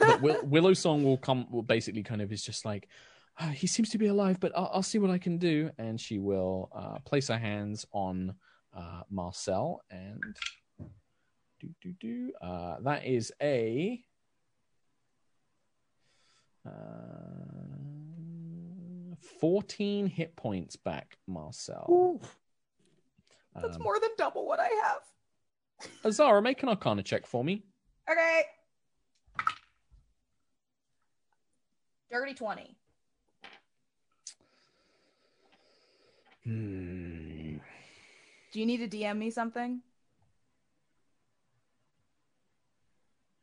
but 0.00 0.22
Will- 0.22 0.42
Willow 0.44 0.72
Song 0.72 1.04
will 1.04 1.18
come. 1.18 1.46
Will 1.50 1.62
basically 1.62 2.02
kind 2.02 2.22
of 2.22 2.32
is 2.32 2.42
just 2.42 2.64
like, 2.64 2.88
"Ah, 3.38 3.48
he 3.48 3.66
seems 3.66 3.90
to 3.90 3.98
be 3.98 4.06
alive, 4.06 4.40
but 4.40 4.52
I'll, 4.56 4.70
I'll 4.74 4.82
see 4.82 4.98
what 4.98 5.10
I 5.10 5.18
can 5.18 5.38
do, 5.38 5.70
and 5.78 6.00
she 6.00 6.18
will 6.18 6.70
uh, 6.74 6.98
place 7.00 7.28
her 7.28 7.38
hands 7.38 7.84
on 7.92 8.34
uh, 8.74 9.02
Marcel 9.10 9.82
and 9.90 10.22
do 11.60 11.68
do 11.82 11.92
do. 12.00 12.32
Uh, 12.40 12.76
that 12.82 13.04
is 13.04 13.32
a. 13.42 14.02
Uh, 16.66 16.70
14 19.40 20.06
hit 20.06 20.34
points 20.36 20.76
back, 20.76 21.16
Marcel. 21.26 22.20
That's 23.54 23.76
Um, 23.76 23.82
more 23.82 23.98
than 24.00 24.10
double 24.16 24.46
what 24.46 24.60
I 24.60 24.68
have. 24.84 25.90
Azara, 26.04 26.40
make 26.42 26.62
an 26.62 26.68
arcana 26.68 27.02
check 27.02 27.26
for 27.26 27.44
me. 27.44 27.62
Okay. 28.10 28.42
Dirty 32.10 32.34
20. 32.34 32.76
Hmm. 36.46 37.56
Do 38.52 38.60
you 38.60 38.66
need 38.66 38.88
to 38.88 38.88
DM 38.96 39.18
me 39.18 39.30
something? 39.30 39.80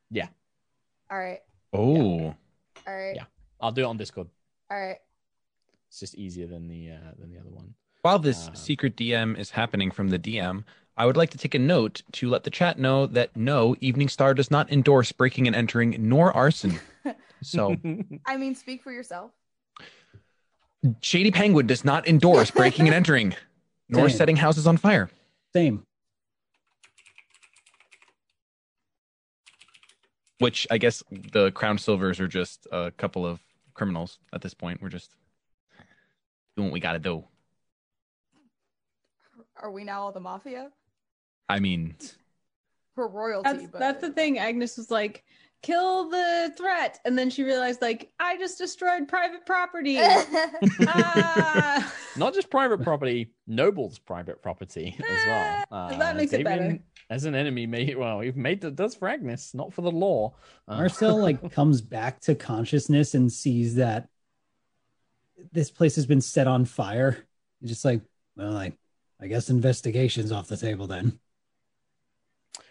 Yeah. 0.10 0.28
All 1.12 1.20
right. 1.20 1.42
Oh, 1.74 2.34
All 2.88 2.96
right. 2.96 3.16
Yeah. 3.16 3.26
I'll 3.60 3.72
do 3.74 3.82
it 3.82 3.86
on 3.86 3.98
Discord. 3.98 4.28
All 4.72 4.80
right. 4.80 4.98
It's 5.90 6.00
just 6.00 6.16
easier 6.16 6.48
than 6.48 6.68
the 6.70 6.92
uh, 6.92 7.12
than 7.20 7.30
the 7.30 7.38
other 7.40 7.50
one. 7.50 7.74
while 8.04 8.20
this 8.20 8.48
Uh, 8.48 8.54
secret 8.54 8.96
DM 8.96 9.38
is 9.38 9.52
happening 9.52 9.92
from 9.92 10.10
the 10.10 10.18
DM, 10.20 10.64
I 10.98 11.06
would 11.06 11.18
like 11.18 11.30
to 11.32 11.38
take 11.38 11.56
a 11.56 11.60
note 11.60 12.02
to 12.14 12.30
let 12.30 12.44
the 12.44 12.50
chat 12.50 12.80
know 12.80 13.06
that 13.08 13.36
no, 13.36 13.76
Evening 13.82 14.08
Star 14.10 14.34
does 14.34 14.50
not 14.50 14.72
endorse 14.72 15.12
breaking 15.12 15.46
and 15.48 15.56
entering 15.56 15.96
nor 16.00 16.32
arson. 16.32 16.80
So 17.42 17.76
I 18.26 18.38
mean, 18.38 18.56
speak 18.56 18.84
for 18.84 18.92
yourself. 18.94 19.32
Shady 21.02 21.32
Penguin 21.32 21.68
does 21.68 21.86
not 21.86 22.08
endorse 22.08 22.52
breaking 22.52 22.88
and 22.88 22.96
entering 22.96 23.36
nor 23.90 24.10
Same. 24.10 24.18
setting 24.18 24.36
houses 24.36 24.68
on 24.68 24.78
fire. 24.78 25.10
Same. 25.54 25.86
Which 30.40 30.68
I 30.70 30.78
guess 30.78 31.04
the 31.10 31.52
Crownsilvers 31.52 32.20
are 32.20 32.28
just 32.28 32.68
a 32.72 32.92
couple 32.92 33.26
of 33.26 33.40
criminals 33.74 34.20
at 34.34 34.42
this 34.42 34.54
point. 34.54 34.82
We're 34.82 34.90
just 34.90 35.16
doing 36.58 36.70
what 36.70 36.74
we 36.74 36.80
got 36.80 36.94
to 36.94 37.00
do. 37.00 37.24
Are 39.56 39.72
we 39.72 39.84
now 39.84 40.02
all 40.02 40.12
the 40.12 40.20
mafia? 40.20 40.72
I 41.48 41.60
mean, 41.60 41.96
We're 42.96 43.08
royalty. 43.08 43.50
That's 43.50 43.68
but... 43.68 43.80
that's 43.80 44.02
the 44.02 44.12
thing. 44.12 44.38
Agnis 44.38 44.78
was 44.78 44.92
like, 44.92 45.24
kill 45.64 46.10
the 46.10 46.54
threat, 46.56 47.00
and 47.06 47.18
then 47.18 47.32
she 47.32 47.44
realized 47.44 47.82
like 47.82 48.12
I 48.20 48.38
just 48.38 48.60
destroyed 48.60 49.08
private 49.08 49.46
property. 49.46 49.98
ah. 50.88 51.94
Not 52.16 52.36
just 52.36 52.52
private 52.52 52.84
property, 52.84 53.32
Noble's 53.48 53.98
private 53.98 54.44
property 54.44 54.96
as 55.00 55.26
well. 55.26 55.64
Ah, 55.72 55.98
that 55.98 56.16
makes 56.16 56.34
it 56.34 56.44
better. 56.44 56.78
As 57.10 57.26
an 57.26 57.34
enemy, 57.34 57.66
may 57.66 57.96
well, 57.96 58.20
we've 58.20 58.38
made 58.38 58.62
that 58.62 58.76
does 58.76 58.96
for 58.96 59.10
not 59.54 59.74
for 59.74 59.82
the 59.82 59.92
law. 59.92 60.36
Uh, 60.68 60.78
Marcel 60.78 61.18
like 61.18 61.52
comes 61.54 61.82
back 61.82 62.20
to 62.22 62.36
consciousness 62.36 63.16
and 63.16 63.32
sees 63.32 63.76
that 63.76 64.10
this 65.52 65.72
place 65.72 65.96
has 65.96 66.06
been 66.06 66.22
set 66.22 66.48
on 66.48 66.66
fire. 66.66 67.26
He's 67.60 67.72
just 67.72 67.86
like, 67.86 68.02
well, 68.36 68.56
I, 68.56 68.74
I 69.20 69.28
guess 69.28 69.50
investigation's 69.50 70.32
off 70.32 70.48
the 70.48 70.58
table 70.58 70.88
then. 70.88 71.20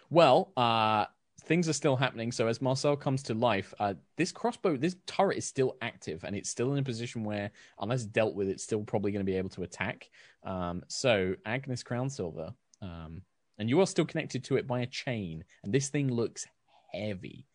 Well, 0.09 0.51
uh, 0.55 1.05
things 1.45 1.67
are 1.67 1.73
still 1.73 1.95
happening. 1.95 2.31
So 2.31 2.47
as 2.47 2.61
Marcel 2.61 2.95
comes 2.95 3.23
to 3.23 3.33
life, 3.33 3.73
uh, 3.79 3.95
this 4.17 4.31
crossbow, 4.31 4.77
this 4.77 4.95
turret 5.05 5.37
is 5.37 5.45
still 5.45 5.75
active, 5.81 6.23
and 6.23 6.35
it's 6.35 6.49
still 6.49 6.71
in 6.73 6.79
a 6.79 6.83
position 6.83 7.23
where, 7.23 7.51
unless 7.79 8.03
dealt 8.03 8.35
with, 8.35 8.47
it's 8.49 8.63
still 8.63 8.83
probably 8.83 9.11
going 9.11 9.25
to 9.25 9.31
be 9.31 9.37
able 9.37 9.49
to 9.49 9.63
attack. 9.63 10.09
Um, 10.43 10.83
so 10.87 11.35
Agnis 11.45 11.83
Crownsilver, 11.83 12.53
um, 12.81 13.21
and 13.57 13.69
you 13.69 13.79
are 13.81 13.87
still 13.87 14.05
connected 14.05 14.43
to 14.45 14.55
it 14.57 14.67
by 14.67 14.81
a 14.81 14.87
chain, 14.87 15.43
and 15.63 15.73
this 15.73 15.89
thing 15.89 16.11
looks 16.11 16.45
heavy. 16.93 17.45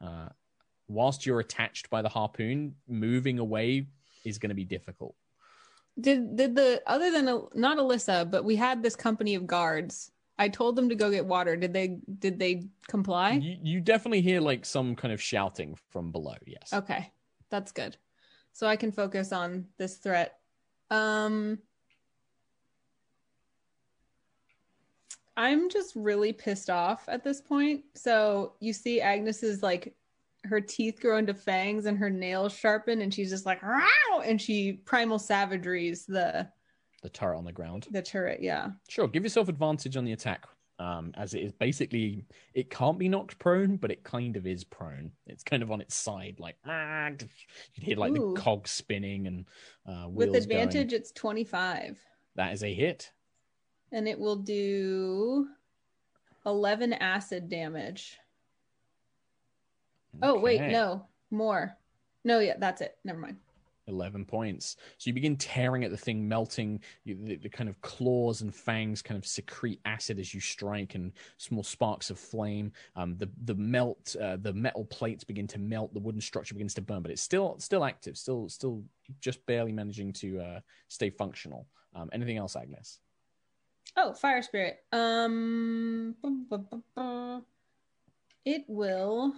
Uh, 0.00 0.28
whilst 0.88 1.26
you're 1.26 1.40
attached 1.40 1.90
by 1.90 2.02
the 2.02 2.08
harpoon, 2.08 2.74
moving 2.86 3.38
away 3.38 3.86
is 4.24 4.38
going 4.38 4.50
to 4.50 4.54
be 4.54 4.64
difficult. 4.64 5.14
Did 6.00 6.36
did 6.36 6.54
the 6.54 6.80
other 6.86 7.10
than 7.10 7.24
not 7.54 7.78
Alyssa, 7.78 8.30
but 8.30 8.44
we 8.44 8.54
had 8.54 8.82
this 8.82 8.94
company 8.94 9.34
of 9.34 9.46
guards. 9.46 10.12
I 10.38 10.48
told 10.48 10.76
them 10.76 10.88
to 10.88 10.94
go 10.94 11.10
get 11.10 11.26
water. 11.26 11.56
Did 11.56 11.72
they 11.72 11.98
did 12.18 12.38
they 12.38 12.64
comply? 12.86 13.32
You, 13.32 13.56
you 13.62 13.80
definitely 13.80 14.20
hear 14.20 14.40
like 14.40 14.64
some 14.64 14.94
kind 14.94 15.12
of 15.12 15.20
shouting 15.20 15.76
from 15.90 16.12
below. 16.12 16.36
Yes. 16.46 16.72
Okay. 16.72 17.10
That's 17.50 17.72
good. 17.72 17.96
So 18.52 18.66
I 18.66 18.76
can 18.76 18.92
focus 18.92 19.32
on 19.32 19.66
this 19.78 19.96
threat. 19.96 20.38
Um 20.90 21.58
I'm 25.36 25.70
just 25.70 25.94
really 25.94 26.32
pissed 26.32 26.68
off 26.68 27.04
at 27.08 27.22
this 27.22 27.40
point. 27.40 27.84
So 27.94 28.54
you 28.60 28.72
see 28.72 29.00
Agnis's 29.00 29.62
like 29.62 29.94
her 30.44 30.60
teeth 30.60 31.00
grow 31.00 31.18
into 31.18 31.34
fangs 31.34 31.86
and 31.86 31.98
her 31.98 32.10
nails 32.10 32.52
sharpen 32.52 33.02
and 33.02 33.12
she's 33.12 33.30
just 33.30 33.46
like 33.46 33.62
Row! 33.62 34.20
and 34.24 34.40
she 34.40 34.72
primal 34.84 35.18
savageries 35.18 36.06
the 36.06 36.48
The 37.02 37.08
turret 37.08 37.38
on 37.38 37.44
the 37.44 37.52
ground. 37.52 37.86
the 37.90 38.02
turret, 38.02 38.42
yeah. 38.42 38.70
Sure. 38.88 39.06
Give 39.06 39.22
yourself 39.22 39.48
advantage 39.48 39.96
on 39.96 40.04
the 40.04 40.12
attack. 40.12 40.46
Um, 40.80 41.12
as 41.16 41.34
it 41.34 41.40
is 41.40 41.52
basically, 41.52 42.24
it 42.54 42.70
can't 42.70 42.98
be 42.98 43.08
knocked 43.08 43.38
prone, 43.40 43.76
but 43.76 43.90
it 43.90 44.04
kind 44.04 44.36
of 44.36 44.46
is 44.46 44.62
prone. 44.62 45.10
It's 45.26 45.42
kind 45.42 45.62
of 45.62 45.72
on 45.72 45.80
its 45.80 45.96
side, 45.96 46.36
like 46.38 46.56
ah, 46.66 47.08
you 47.74 47.82
hear 47.84 47.96
like 47.96 48.12
Ooh. 48.12 48.34
the 48.34 48.40
cogs 48.40 48.70
spinning 48.70 49.26
and 49.26 49.44
uh, 49.86 50.08
With 50.08 50.36
advantage 50.36 50.90
Going. 50.90 51.00
it's 51.00 51.10
25 51.12 51.98
That 52.36 52.52
is 52.52 52.62
a 52.62 52.72
hit. 52.72 53.10
and 53.90 54.06
it 54.06 54.18
will 54.20 54.36
do 54.36 55.48
11 56.46 56.92
acid 56.92 57.48
damage. 57.48 58.16
Oh, 60.22 60.38
wait, 60.38 60.60
no. 60.60 61.06
More. 61.30 61.76
No, 62.24 62.38
yeah, 62.38 62.54
that's 62.58 62.80
it. 62.80 62.96
Never 63.04 63.18
mind. 63.18 63.36
11 63.88 64.24
points. 64.24 64.76
So 64.98 65.08
you 65.08 65.14
begin 65.14 65.36
tearing 65.36 65.84
at 65.84 65.90
the 65.90 65.96
thing, 65.96 66.28
melting. 66.28 66.80
The, 67.04 67.36
the 67.36 67.48
kind 67.48 67.68
of 67.68 67.80
claws 67.80 68.42
and 68.42 68.54
fangs 68.54 69.02
kind 69.02 69.18
of 69.18 69.26
secrete 69.26 69.80
acid 69.84 70.18
as 70.18 70.32
you 70.32 70.40
strike, 70.40 70.94
and 70.94 71.12
small 71.38 71.62
sparks 71.62 72.10
of 72.10 72.18
flame. 72.18 72.72
Um, 72.96 73.16
the 73.16 73.28
the 73.44 73.54
melt, 73.54 74.14
uh, 74.20 74.36
the 74.36 74.52
metal 74.52 74.84
plates 74.84 75.24
begin 75.24 75.46
to 75.48 75.58
melt. 75.58 75.92
The 75.94 76.00
wooden 76.00 76.20
structure 76.20 76.54
begins 76.54 76.74
to 76.74 76.82
burn, 76.82 77.02
but 77.02 77.10
it's 77.10 77.22
still 77.22 77.56
still 77.58 77.84
active, 77.84 78.16
still 78.16 78.48
still 78.48 78.82
just 79.20 79.44
barely 79.46 79.72
managing 79.72 80.12
to 80.14 80.40
uh, 80.40 80.60
stay 80.88 81.10
functional. 81.10 81.66
Um, 81.94 82.10
anything 82.12 82.36
else, 82.36 82.54
Agnis? 82.54 82.98
Oh, 83.96 84.12
fire 84.12 84.42
spirit. 84.42 84.80
Um 84.92 86.14
it 88.44 88.64
will 88.68 89.34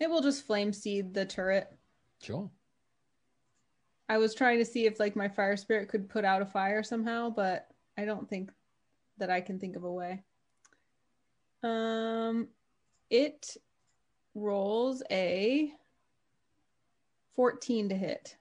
It 0.00 0.10
will 0.10 0.20
just 0.20 0.46
flame 0.46 0.72
seed 0.72 1.14
the 1.14 1.24
turret. 1.24 1.68
Sure. 2.22 2.50
I 4.08 4.18
was 4.18 4.34
trying 4.34 4.58
to 4.58 4.64
see 4.64 4.86
if 4.86 5.00
like 5.00 5.16
my 5.16 5.28
fire 5.28 5.56
spirit 5.56 5.88
could 5.88 6.08
put 6.08 6.24
out 6.24 6.42
a 6.42 6.46
fire 6.46 6.82
somehow, 6.82 7.30
but 7.30 7.68
I 7.96 8.04
don't 8.04 8.28
think 8.28 8.50
that 9.18 9.30
I 9.30 9.40
can 9.40 9.58
think 9.58 9.76
of 9.76 9.84
a 9.84 9.92
way. 9.92 10.22
Um 11.62 12.48
it 13.10 13.56
rolls 14.34 15.02
a 15.10 15.72
14 17.36 17.88
to 17.90 17.96
hit. 17.96 18.36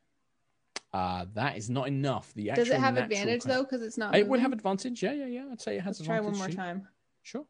Uh, 0.94 1.26
that 1.34 1.58
is 1.58 1.70
not 1.70 1.88
enough. 1.88 2.32
The 2.36 2.52
Does 2.54 2.70
it 2.70 2.80
have 2.80 2.98
advantage 2.98 3.44
though? 3.44 3.64
Because 3.64 3.82
it's 3.82 3.98
not. 3.98 4.16
It 4.16 4.28
would 4.28 4.40
have 4.40 4.54
advantage. 4.54 5.02
Yeah, 5.02 5.14
yeah, 5.14 5.26
yeah. 5.26 5.46
I'd 5.52 5.60
say 5.60 5.78
it 5.78 5.82
has 5.82 6.00
Let's 6.00 6.08
try 6.08 6.20
one 6.20 6.38
more 6.38 6.50
time. 6.50 6.88
Sure. 7.24 7.46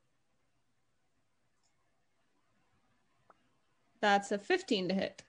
That's 4.03 4.33
a 4.33 4.37
15 4.37 4.89
to 4.89 4.93
hit. 4.93 5.23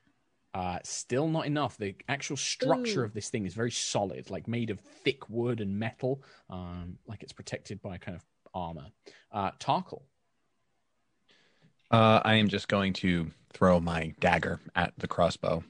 Uh, 0.52 0.80
still 0.82 1.28
not 1.28 1.46
enough. 1.46 1.76
The 1.76 1.94
actual 2.08 2.36
structure 2.36 3.02
Ooh. 3.02 3.04
of 3.04 3.14
this 3.14 3.28
thing 3.30 3.46
is 3.46 3.54
very 3.54 3.70
solid, 3.70 4.30
like 4.30 4.48
made 4.48 4.70
of 4.70 4.80
thick 4.80 5.30
wood 5.30 5.60
and 5.60 5.78
metal, 5.78 6.24
um, 6.50 6.98
like 7.06 7.22
it's 7.22 7.32
protected 7.32 7.80
by 7.80 7.98
kind 7.98 8.16
of 8.16 8.24
armor. 8.52 8.86
Uh, 9.30 9.52
Tarkhal. 9.60 10.02
Uh, 11.92 12.20
I 12.24 12.34
am 12.34 12.48
just 12.48 12.66
going 12.66 12.94
to 12.94 13.30
throw 13.52 13.78
my 13.78 14.12
dagger 14.18 14.58
at 14.74 14.92
the 14.98 15.06
crossbow. 15.06 15.62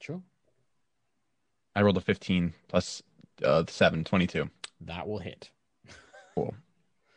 Sure. 0.00 0.22
I 1.76 1.82
rolled 1.82 1.98
a 1.98 2.00
15 2.00 2.54
plus 2.68 3.02
uh, 3.44 3.64
7, 3.68 4.04
22. 4.04 4.48
That 4.80 5.06
will 5.06 5.18
hit. 5.18 5.50
Cool. 6.34 6.54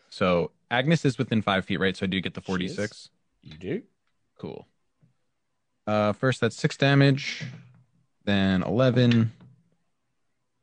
So 0.10 0.52
Agnis 0.70 1.06
is 1.06 1.18
within 1.18 1.42
five 1.42 1.64
feet, 1.64 1.80
right? 1.80 1.96
So 1.96 2.04
I 2.06 2.08
do 2.08 2.20
get 2.20 2.34
the 2.34 2.42
46. 2.42 3.12
You 3.42 3.58
do. 3.58 3.82
Cool. 4.38 4.68
Uh, 5.88 6.14
first, 6.14 6.42
that's 6.42 6.56
six 6.56 6.78
damage. 6.78 7.44
Then 8.26 8.64
11, 8.64 9.32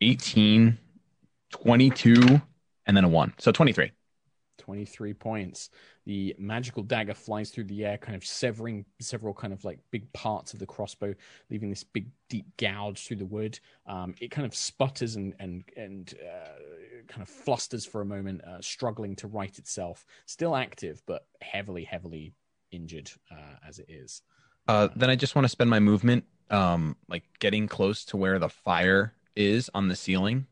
18, 0.00 0.78
22, 1.50 2.42
and 2.86 2.96
then 2.96 3.04
a 3.04 3.08
one. 3.08 3.32
So 3.38 3.52
23. 3.52 3.92
23 4.58 5.14
points. 5.14 5.70
The 6.06 6.34
magical 6.38 6.82
dagger 6.82 7.14
flies 7.14 7.50
through 7.50 7.64
the 7.64 7.84
air, 7.84 7.98
kind 7.98 8.14
of 8.16 8.24
severing 8.24 8.84
several 9.00 9.34
kind 9.34 9.52
of 9.52 9.64
like 9.64 9.78
big 9.90 10.12
parts 10.12 10.52
of 10.52 10.60
the 10.60 10.66
crossbow, 10.66 11.14
leaving 11.50 11.70
this 11.70 11.84
big 11.84 12.08
deep 12.28 12.46
gouge 12.58 13.06
through 13.06 13.16
the 13.16 13.26
wood. 13.26 13.58
Um, 13.86 14.14
it 14.20 14.30
kind 14.30 14.46
of 14.46 14.54
sputters 14.54 15.16
and 15.16 15.34
and 15.38 15.64
and 15.76 16.14
uh, 16.20 17.02
kind 17.08 17.22
of 17.22 17.28
flusters 17.28 17.84
for 17.84 18.00
a 18.00 18.04
moment, 18.04 18.42
uh, 18.44 18.60
struggling 18.60 19.16
to 19.16 19.26
right 19.26 19.56
itself. 19.58 20.04
Still 20.26 20.54
active, 20.54 21.02
but 21.06 21.26
heavily, 21.40 21.84
heavily 21.84 22.32
injured 22.72 23.10
uh, 23.30 23.56
as 23.66 23.78
it 23.78 23.86
is. 23.88 24.22
Uh, 24.66 24.88
then 24.96 25.10
I 25.10 25.16
just 25.16 25.34
want 25.34 25.44
to 25.44 25.48
spend 25.48 25.70
my 25.70 25.80
movement, 25.80 26.24
um, 26.50 26.96
like 27.08 27.24
getting 27.38 27.68
close 27.68 28.04
to 28.06 28.16
where 28.16 28.38
the 28.38 28.48
fire 28.48 29.14
is 29.36 29.70
on 29.74 29.88
the 29.88 29.96
ceiling. 29.96 30.46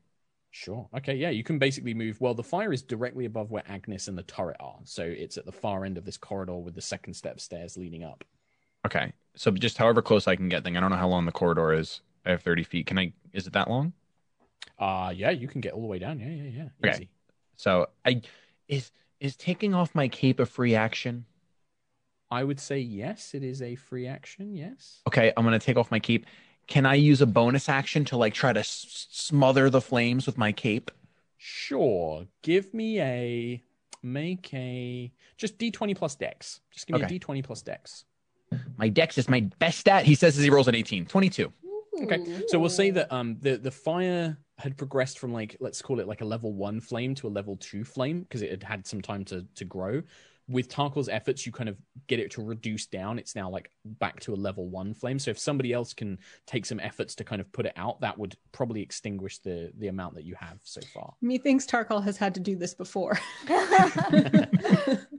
Sure. 0.53 0.89
Okay. 0.97 1.15
Yeah, 1.15 1.31
you 1.31 1.45
can 1.45 1.59
basically 1.59 1.95
move. 1.95 2.21
Well, 2.21 2.35
the 2.35 2.43
fire 2.43 2.73
is 2.73 2.83
directly 2.83 3.25
above 3.25 3.51
where 3.51 3.63
Agnis 3.65 4.09
and 4.09 4.19
the 4.19 4.23
turret 4.25 4.57
are, 4.59 4.79
so 4.85 5.05
it's 5.05 5.37
at 5.37 5.47
the 5.47 5.53
far 5.53 5.85
end 5.85 5.97
of 5.97 6.05
this 6.05 6.17
corridor 6.17 6.57
with 6.57 6.75
the 6.75 6.83
second 6.83 7.15
step 7.15 7.41
stairs 7.41 7.77
leading 7.77 8.03
up. 8.03 8.25
Okay. 8.87 9.13
So 9.37 9.51
just 9.53 9.79
however 9.79 10.03
close 10.03 10.27
I 10.27 10.37
can 10.37 10.49
get. 10.49 10.65
Thing 10.65 10.77
I 10.77 10.81
don't 10.81 10.91
know 10.91 10.97
how 10.97 11.09
long 11.09 11.25
the 11.27 11.33
corridor 11.33 11.73
is. 11.73 12.01
I 12.27 12.31
have 12.31 12.43
30 12.43 12.65
feet. 12.65 12.87
Can 12.87 12.99
I? 12.99 13.13
Is 13.33 13.47
it 13.47 13.53
that 13.53 13.71
long? 13.71 13.93
Uh 14.79 15.13
yeah, 15.15 15.31
you 15.31 15.47
can 15.49 15.61
get 15.61 15.73
all 15.73 15.81
the 15.81 15.87
way 15.87 15.99
down. 15.99 16.19
Yeah, 16.19 16.29
yeah, 16.29 16.51
yeah. 16.65 16.69
Okay. 16.85 16.97
Easy. 16.97 17.11
So 17.57 17.89
I 18.05 18.23
is 18.69 18.91
is 19.21 19.37
taking 19.37 19.75
off 19.75 19.95
my 19.95 20.09
cape 20.09 20.41
a 20.41 20.47
free 20.47 20.75
action? 20.75 21.27
I 22.31 22.45
would 22.45 22.61
say 22.61 22.79
yes, 22.79 23.35
it 23.35 23.43
is 23.43 23.61
a 23.63 23.75
free 23.75 24.07
action. 24.07 24.55
Yes. 24.55 25.01
Okay, 25.09 25.33
I'm 25.37 25.45
gonna 25.45 25.59
take 25.59 25.77
off 25.77 25.91
my 25.91 25.99
cape. 25.99 26.27
Can 26.67 26.87
I 26.87 26.95
use 26.95 27.21
a 27.21 27.27
bonus 27.27 27.69
action 27.69 28.05
to 28.07 28.17
like 28.17 28.33
try 28.35 28.53
to 28.53 28.61
s- 28.61 29.07
smother 29.11 29.69
the 29.71 29.81
flames 29.81 30.27
with 30.27 30.39
my 30.39 30.53
cape? 30.53 30.91
Sure. 31.37 32.27
Give 32.43 32.73
me 32.73 33.01
a 33.01 33.63
make 34.03 34.53
a 34.55 35.13
just 35.37 35.59
d20 35.59 35.97
plus 35.97 36.15
dex. 36.15 36.61
Just 36.71 36.87
give 36.87 36.97
me 36.99 37.05
Okay. 37.05 37.17
a 37.17 37.19
d20 37.19 37.43
plus 37.43 37.63
dex. 37.63 38.05
My 38.77 38.89
dex 38.89 39.19
is 39.19 39.29
my 39.29 39.41
best 39.59 39.79
stat. 39.79 40.05
He 40.05 40.15
says 40.15 40.37
as 40.39 40.45
he 40.45 40.51
rolls 40.51 40.69
an 40.69 40.75
18. 40.75 41.07
22. 41.07 41.53
Okay. 42.03 42.43
So 42.49 42.59
we'll 42.59 42.69
say 42.71 42.91
that 42.91 43.11
um 43.13 43.37
the 43.41 43.57
the 43.57 43.71
fire 43.71 44.39
had 44.59 44.77
progressed 44.77 45.19
from 45.19 45.33
like 45.33 45.57
let's 45.61 45.83
call 45.83 45.99
it 46.01 46.07
like 46.07 46.21
a 46.21 46.25
level 46.25 46.53
1 46.53 46.81
flame 46.81 47.15
to 47.17 47.27
a 47.27 47.31
level 47.31 47.57
2 47.57 47.83
flame 47.85 48.21
because 48.23 48.43
it 48.43 48.51
had 48.51 48.63
had 48.63 48.87
some 48.87 49.01
time 49.01 49.25
to 49.27 49.45
to 49.57 49.65
grow. 49.65 50.03
With 50.51 50.69
Tarkhal's 50.69 51.09
efforts, 51.09 51.47
you 51.47 51.53
kind 51.53 51.69
of 51.69 51.77
get 52.07 52.19
it 52.19 52.31
to 52.33 52.43
reduce 52.43 52.87
down. 52.87 53.19
It's 53.19 53.37
now 53.37 53.49
like 53.49 53.71
back 53.85 54.21
to 54.21 54.35
a 54.35 54.37
level 54.37 54.69
one 54.69 54.95
flame. 54.95 55.19
So 55.19 55.31
if 55.31 55.39
somebody 55.39 55.73
else 55.73 55.95
can 55.95 56.19
take 56.47 56.67
some 56.67 56.81
efforts 56.81 57.15
to 57.17 57.25
kind 57.25 57.41
of 57.41 57.51
put 57.53 57.67
it 57.67 57.73
out, 57.77 58.01
that 58.01 58.19
would 58.19 58.37
probably 58.53 58.83
extinguish 58.83 59.39
the 59.39 59.73
the 59.79 59.89
amount 59.89 60.15
that 60.17 60.25
you 60.25 60.35
have 60.39 60.59
so 60.65 60.81
far. 60.93 61.15
Methinks 61.23 61.67
Tarkhal 61.67 62.03
has 62.03 62.17
had 62.17 62.35
to 62.35 62.41
do 62.41 62.57
this 62.57 62.75
before. 62.75 63.19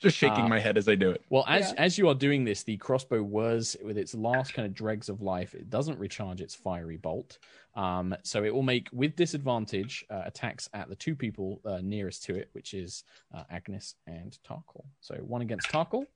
Just 0.00 0.16
shaking 0.16 0.44
Uh, 0.44 0.48
my 0.48 0.58
head 0.58 0.78
as 0.78 0.88
I 0.88 0.94
do 0.94 1.10
it. 1.10 1.22
Well, 1.28 1.44
as 1.46 1.72
Yeah. 1.72 1.82
as 1.82 1.98
you 1.98 2.08
are 2.08 2.14
doing 2.14 2.44
this, 2.44 2.62
the 2.62 2.78
crossbow 2.78 3.22
was 3.22 3.76
with 3.84 3.98
its 3.98 4.14
last 4.14 4.54
kind 4.54 4.64
of 4.66 4.72
dregs 4.74 5.08
of 5.10 5.20
life. 5.20 5.54
It 5.54 5.68
doesn't 5.68 5.98
recharge 5.98 6.40
its 6.40 6.54
fiery 6.54 6.96
bolt, 6.96 7.38
um, 7.74 8.16
so 8.22 8.42
it 8.42 8.52
will 8.54 8.62
make 8.62 8.88
with 8.92 9.14
disadvantage 9.14 10.06
uh, 10.08 10.22
attacks 10.24 10.70
at 10.72 10.88
the 10.88 10.96
two 10.96 11.14
people 11.14 11.60
uh, 11.66 11.80
nearest 11.82 12.24
to 12.24 12.34
it, 12.34 12.48
which 12.52 12.72
is 12.72 13.04
uh, 13.34 13.44
Agnis 13.52 13.94
and 14.06 14.38
Tarkhal. 14.42 14.84
So 15.00 15.16
one 15.16 15.42
against 15.42 15.68
Tarkhal 15.68 16.06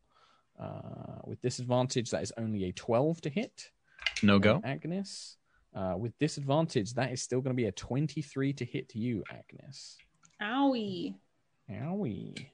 uh, 0.58 1.20
with 1.24 1.42
disadvantage. 1.42 2.10
That 2.10 2.22
is 2.22 2.32
only 2.38 2.64
a 2.64 2.72
twelve 2.72 3.20
to 3.20 3.28
hit. 3.28 3.70
No 4.22 4.38
go. 4.38 4.60
Agnis. 4.60 5.36
Uh, 5.74 5.96
with 5.98 6.16
disadvantage, 6.18 6.94
that 6.94 7.12
is 7.12 7.20
still 7.20 7.40
going 7.42 7.54
to 7.54 7.60
be 7.60 7.66
a 7.66 7.72
twenty-three 7.72 8.54
to 8.54 8.64
hit 8.64 8.94
you, 8.94 9.24
Agnis. 9.30 9.96
Owie. 10.40 11.16
Owie. 11.70 12.46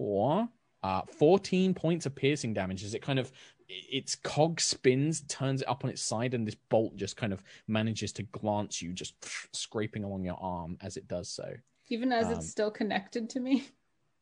Four. 0.00 0.48
Uh, 0.82 1.02
14 1.18 1.74
points 1.74 2.06
of 2.06 2.14
piercing 2.14 2.54
damage 2.54 2.84
as 2.84 2.94
it 2.94 3.02
kind 3.02 3.18
of 3.18 3.30
its 3.68 4.16
cog 4.16 4.58
spins, 4.58 5.20
turns 5.28 5.60
it 5.60 5.68
up 5.68 5.84
on 5.84 5.90
its 5.90 6.00
side, 6.00 6.32
and 6.32 6.46
this 6.46 6.54
bolt 6.54 6.96
just 6.96 7.18
kind 7.18 7.34
of 7.34 7.42
manages 7.68 8.10
to 8.14 8.22
glance 8.22 8.80
you, 8.80 8.94
just 8.94 9.14
scraping 9.54 10.02
along 10.02 10.24
your 10.24 10.38
arm 10.40 10.78
as 10.80 10.96
it 10.96 11.06
does 11.06 11.28
so. 11.28 11.52
Even 11.90 12.12
as 12.12 12.28
Um, 12.28 12.32
it's 12.32 12.48
still 12.48 12.70
connected 12.70 13.28
to 13.30 13.40
me. 13.40 13.66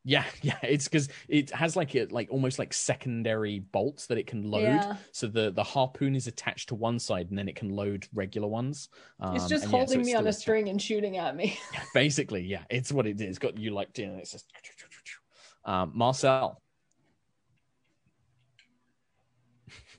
Yeah, 0.05 0.23
yeah. 0.41 0.57
It's 0.63 0.85
because 0.85 1.09
it 1.27 1.49
has 1.51 1.75
like 1.75 1.93
it 1.93 2.11
like 2.11 2.29
almost 2.31 2.57
like 2.57 2.73
secondary 2.73 3.59
bolts 3.59 4.07
that 4.07 4.17
it 4.17 4.27
can 4.27 4.49
load. 4.49 4.63
Yeah. 4.63 4.95
So 5.11 5.27
the 5.27 5.51
the 5.51 5.63
harpoon 5.63 6.15
is 6.15 6.25
attached 6.25 6.69
to 6.69 6.75
one 6.75 6.99
side, 6.99 7.29
and 7.29 7.37
then 7.37 7.49
it 7.49 7.55
can 7.57 7.69
load 7.69 8.07
regular 8.13 8.47
ones. 8.47 8.87
it's 9.33 9.43
Um, 9.43 9.49
just 9.49 9.51
and 9.51 9.51
yeah, 9.51 9.59
so 9.59 9.77
holding 9.77 9.99
it's 9.99 10.07
me 10.07 10.15
on 10.15 10.25
a 10.25 10.33
string 10.33 10.69
and 10.69 10.81
shooting 10.81 11.17
at 11.17 11.35
me. 11.35 11.59
Yeah, 11.73 11.83
basically, 11.93 12.43
yeah, 12.43 12.63
it's 12.69 12.93
what 12.93 13.07
it 13.07 13.19
is. 13.19 13.27
It's 13.27 13.39
got 13.39 13.57
you 13.57 13.71
like 13.71 13.97
and 13.99 14.19
it's 14.19 14.31
just. 14.31 14.51
Um, 15.65 15.91
Marcel, 15.93 16.61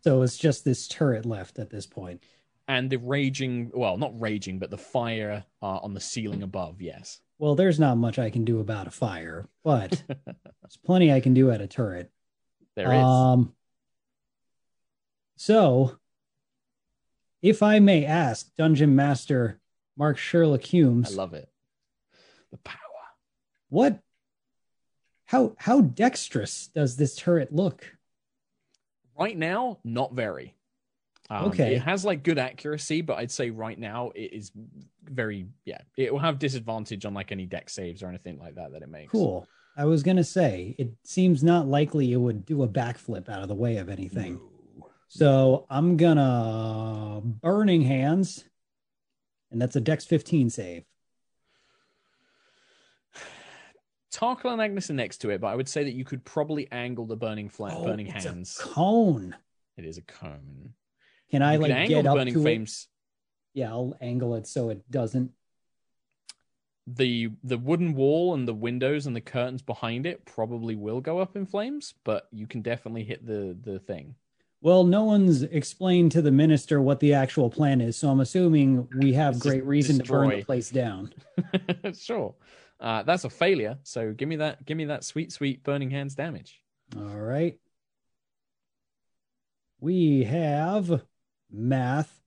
So 0.03 0.23
it's 0.23 0.39
just 0.39 0.65
this 0.65 0.89
turret 0.89 1.27
left 1.27 1.59
at 1.59 1.71
this 1.71 1.87
point. 1.87 2.23
and 2.69 2.89
the 2.89 2.97
raging, 2.97 3.71
well, 3.75 3.99
not 3.99 4.19
raging, 4.19 4.59
but 4.59 4.71
the 4.71 4.79
fire 4.79 5.45
uh, 5.61 5.79
on 5.83 5.93
the 5.93 6.01
ceiling 6.01 6.43
above. 6.43 6.81
Yes. 6.81 7.21
Well, 7.39 7.55
there's 7.55 7.79
not 7.81 7.97
much 7.99 8.19
I 8.19 8.31
can 8.31 8.45
do 8.45 8.61
about 8.61 8.87
a 8.87 8.91
fire, 8.91 9.49
but 9.65 10.03
there's 10.09 10.77
plenty 10.85 11.13
I 11.13 11.21
can 11.21 11.35
do 11.35 11.51
at 11.51 11.61
a 11.61 11.67
turret. 11.67 12.11
There 12.77 12.93
is. 12.93 13.03
Um, 13.03 13.53
so, 15.37 15.97
if 17.43 17.63
I 17.63 17.79
may 17.79 18.05
ask, 18.05 18.55
Dungeon 18.57 18.95
Master 18.95 19.59
Mark 19.97 20.17
Sherlock 20.19 20.63
Hulmes. 20.63 21.13
I 21.13 21.15
love 21.15 21.35
it. 21.35 21.49
The 22.53 22.59
power. 22.59 22.79
what, 23.69 23.99
how 25.31 25.55
how 25.59 25.81
dexterous 25.81 26.71
does 26.75 26.97
this 26.97 27.15
turret 27.15 27.53
look? 27.55 27.87
Right 29.17 29.39
now, 29.39 29.79
not 29.85 30.13
very. 30.13 30.57
Um, 31.29 31.45
Okay. 31.45 31.77
It 31.77 31.83
has 31.83 32.05
like 32.05 32.25
good 32.25 32.37
accuracy, 32.37 33.01
but 33.01 33.17
I'd 33.17 33.31
say 33.31 33.51
right 33.51 33.79
now 33.79 34.11
it 34.17 34.33
is 34.33 34.51
very 35.05 35.47
yeah. 35.65 35.83
It 35.97 36.13
will 36.13 36.19
have 36.19 36.41
disadvantage 36.41 37.05
on 37.05 37.15
like 37.15 37.31
any 37.31 37.47
Dex 37.47 37.73
saves 37.75 38.03
or 38.03 38.09
anything 38.09 38.41
like 38.41 38.57
that 38.57 38.73
that 38.73 38.83
it 38.83 38.89
makes. 38.89 39.13
Cool. 39.13 39.47
I 39.77 39.85
was 39.85 40.03
gonna 40.03 40.25
say 40.25 40.75
it 40.79 40.91
seems 41.05 41.45
not 41.45 41.69
likely 41.69 42.13
it 42.13 42.17
would 42.17 42.45
do 42.45 42.65
a 42.65 42.69
backflip 42.69 43.29
out 43.29 43.43
of 43.43 43.47
the 43.49 43.55
way 43.55 43.77
of 43.77 43.89
anything. 43.89 44.41
So 45.07 45.65
I'm 45.71 45.97
gonna 45.97 47.21
burning 47.23 47.83
hands, 47.83 48.45
and 49.53 49.63
that's 49.63 49.77
a 49.77 49.81
Dex 49.81 50.05
15 50.07 50.51
save. 50.51 50.83
Tarkhal 54.13 54.59
and 54.59 54.61
Agnis 54.61 54.91
are 54.91 54.95
next 54.95 55.19
to 55.19 55.31
it, 55.31 55.41
but 55.41 55.49
I 55.49 55.57
would 55.57 55.69
say 55.69 55.85
that 55.85 55.93
you 55.95 56.05
could 56.05 56.25
probably 56.25 56.67
angle 56.73 57.07
the 57.07 57.17
burning 57.17 57.49
flat, 57.49 57.75
Oh, 57.77 57.85
burning 57.85 58.07
it's 58.09 58.25
a 58.25 58.29
hands. 58.29 58.59
cone. 58.61 59.37
It 59.77 59.85
is 59.85 59.99
a 59.99 60.03
cone. 60.03 60.75
Can 61.31 61.43
I 61.43 61.55
you 61.55 61.61
like 61.61 61.71
angle 61.71 61.99
get 61.99 62.03
the 62.05 62.11
up 62.11 62.17
burning 62.17 62.35
to 62.35 62.41
it? 62.41 62.43
flames. 62.43 62.89
Yeah, 63.55 63.71
I'll 63.71 63.97
angle 64.01 64.35
it 64.35 64.47
so 64.47 64.69
it 64.71 64.89
doesn't. 64.91 65.31
The 66.87 67.31
the 67.45 67.59
wooden 67.59 67.95
wall 67.95 68.35
and 68.35 68.49
the 68.49 68.55
windows 68.55 69.07
and 69.07 69.15
the 69.15 69.21
curtains 69.21 69.63
behind 69.63 70.07
it 70.07 70.25
probably 70.25 70.75
will 70.75 71.01
go 71.01 71.19
up 71.21 71.37
in 71.37 71.47
flames, 71.47 71.95
but 72.05 72.27
you 72.33 72.47
can 72.49 72.63
definitely 72.63 73.05
hit 73.05 73.25
the 73.25 73.57
the 73.63 73.79
thing. 73.79 74.17
Well, 74.63 74.85
no 74.85 75.05
one's 75.05 75.43
explained 75.43 76.13
to 76.13 76.21
the 76.23 76.33
minister 76.33 76.83
what 76.83 77.01
the 77.01 77.15
actual 77.15 77.49
plan 77.49 77.81
is, 77.81 77.97
so 77.97 78.09
I'm 78.11 78.21
assuming 78.21 78.89
we 78.99 79.13
have 79.15 79.39
great 79.39 79.65
reason 79.65 79.99
to 79.99 80.05
burn 80.05 80.31
the 80.31 80.43
place 80.45 80.71
down. 80.71 81.13
sure. 81.99 82.35
Uh, 82.81 83.03
that's 83.03 83.25
a 83.25 83.31
failure. 83.31 83.79
So 83.83 84.13
give 84.13 84.29
me 84.29 84.37
that. 84.37 84.65
Give 84.65 84.77
me 84.77 84.87
that 84.87 85.05
sweet, 85.05 85.33
sweet 85.33 85.63
burning 85.63 85.91
hands 85.91 86.15
damage. 86.15 86.61
All 86.97 87.03
right. 87.19 87.59
We 89.81 90.25
have 90.25 91.03
math 91.51 92.21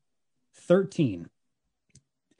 13. 0.55 1.29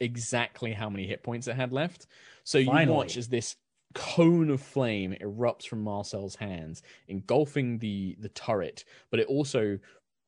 Exactly 0.00 0.72
how 0.72 0.90
many 0.90 1.06
hit 1.06 1.22
points 1.22 1.48
it 1.48 1.56
had 1.56 1.72
left. 1.72 2.06
So 2.44 2.58
you 2.58 2.66
Finally. 2.66 2.96
watch 2.96 3.16
as 3.16 3.28
this 3.28 3.56
cone 3.94 4.50
of 4.50 4.60
flame 4.60 5.16
erupts 5.20 5.66
from 5.66 5.82
Marcel's 5.82 6.34
hands, 6.36 6.82
engulfing 7.08 7.78
the 7.78 8.16
the 8.18 8.28
turret, 8.28 8.84
but 9.10 9.20
it 9.20 9.28
also 9.28 9.78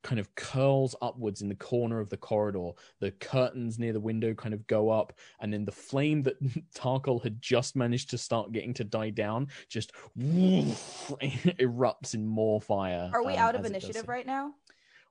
kind 0.07 0.21
of 0.21 0.33
curls 0.37 0.95
upwards 1.03 1.43
in 1.43 1.49
the 1.49 1.55
corner 1.57 1.99
of 1.99 2.09
the 2.09 2.17
corridor. 2.17 2.71
The 3.01 3.11
curtains 3.11 3.77
near 3.77 3.93
the 3.93 3.99
window 3.99 4.35
kind 4.35 4.55
of 4.55 4.65
go 4.69 4.89
up, 4.89 5.13
and 5.41 5.53
then 5.53 5.65
the 5.65 5.73
flame 5.73 6.23
that 6.23 6.41
Tarkhal 6.75 7.21
had 7.25 7.43
just 7.43 7.75
managed 7.75 8.11
to 8.11 8.19
start 8.19 8.53
getting 8.53 8.73
to 8.75 8.85
die 8.85 9.11
down 9.11 9.49
just 9.69 9.91
erupts 10.17 12.15
in 12.15 12.25
more 12.25 12.61
fire. 12.61 13.11
Are 13.13 13.25
we 13.25 13.33
um, 13.33 13.39
out 13.41 13.57
of 13.57 13.65
as 13.65 13.71
it 13.71 13.75
does 13.75 13.83
initiative 13.83 14.09
right 14.09 14.25
now? 14.27 14.53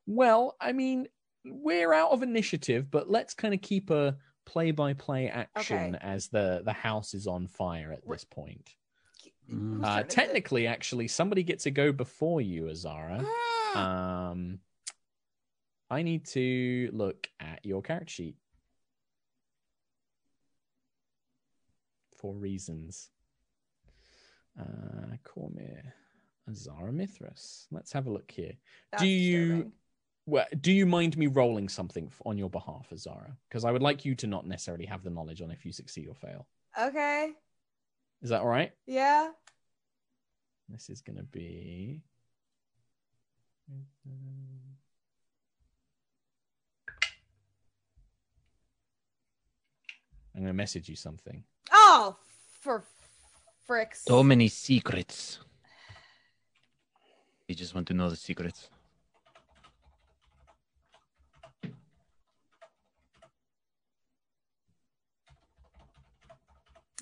Well, 0.07 0.55
I 0.61 0.72
mean, 0.72 1.09
we're 1.43 1.91
out 1.91 2.11
of 2.11 2.23
initiative, 2.23 2.89
but 2.89 3.09
let's 3.09 3.34
kind 3.34 3.53
of 3.53 3.61
keep 3.61 3.89
a 3.89 4.15
play-by-play 4.45 5.27
action 5.27 5.95
Okay. 5.95 6.05
as 6.05 6.30
the 6.30 6.61
the 6.63 6.72
house 6.72 7.13
is 7.13 7.27
on 7.27 7.47
fire 7.47 7.91
at 7.91 8.07
this 8.07 8.23
point. 8.23 8.69
Mm. 9.51 9.84
Uh, 9.84 9.88
turn 9.88 9.97
is 9.97 10.05
it? 10.05 10.09
technically, 10.09 10.67
actually, 10.67 11.09
somebody 11.09 11.43
gets 11.43 11.65
to 11.65 11.72
go 11.72 11.91
before 11.91 12.39
you, 12.39 12.69
Azara. 12.69 13.26
Mm. 13.26 13.76
Um, 13.76 14.59
I 15.89 16.01
need 16.01 16.25
to 16.27 16.89
look 16.93 17.29
at 17.39 17.63
your 17.63 17.81
character 17.81 18.11
sheet 18.11 18.35
for 22.17 22.33
reasons. 22.33 23.09
Uh, 24.59 25.17
Cormyr, 25.23 25.83
Azara 26.49 26.91
Mithras. 26.91 27.67
Let's 27.71 27.91
have 27.91 28.07
a 28.07 28.11
look 28.11 28.31
here. 28.31 28.53
That's 28.91 29.03
do 29.03 29.07
you 29.07 29.39
disturbing. 29.39 29.71
well, 30.25 30.45
do 30.61 30.71
you 30.71 30.85
mind 30.85 31.17
me 31.17 31.27
rolling 31.27 31.69
something 31.69 32.11
on 32.25 32.37
your 32.37 32.49
behalf, 32.49 32.87
Azara? 32.91 33.35
Because 33.49 33.65
I 33.65 33.71
would 33.71 33.83
like 33.83 34.05
you 34.05 34.15
to 34.15 34.27
not 34.27 34.47
necessarily 34.47 34.85
have 34.85 35.03
the 35.03 35.09
knowledge 35.09 35.41
on 35.41 35.51
if 35.51 35.65
you 35.65 35.71
succeed 35.71 36.07
or 36.07 36.15
fail. 36.15 36.47
Okay. 36.79 37.31
Is 38.21 38.29
that 38.29 38.41
all 38.41 38.47
right? 38.47 38.71
Yeah. 38.87 39.29
This 40.69 40.89
is 40.89 41.01
going 41.01 41.17
to 41.17 41.23
be. 41.23 42.01
I'm 50.35 50.41
going 50.41 50.47
to 50.47 50.53
message 50.53 50.89
you 50.89 50.95
something. 50.95 51.43
Oh, 51.71 52.17
for 52.59 52.83
fricks. 53.69 54.03
So 54.07 54.21
many 54.21 54.47
secrets. 54.49 55.39
You 57.47 57.55
just 57.55 57.73
want 57.73 57.87
to 57.87 57.93
know 57.93 58.09
the 58.09 58.15
secrets. 58.17 58.69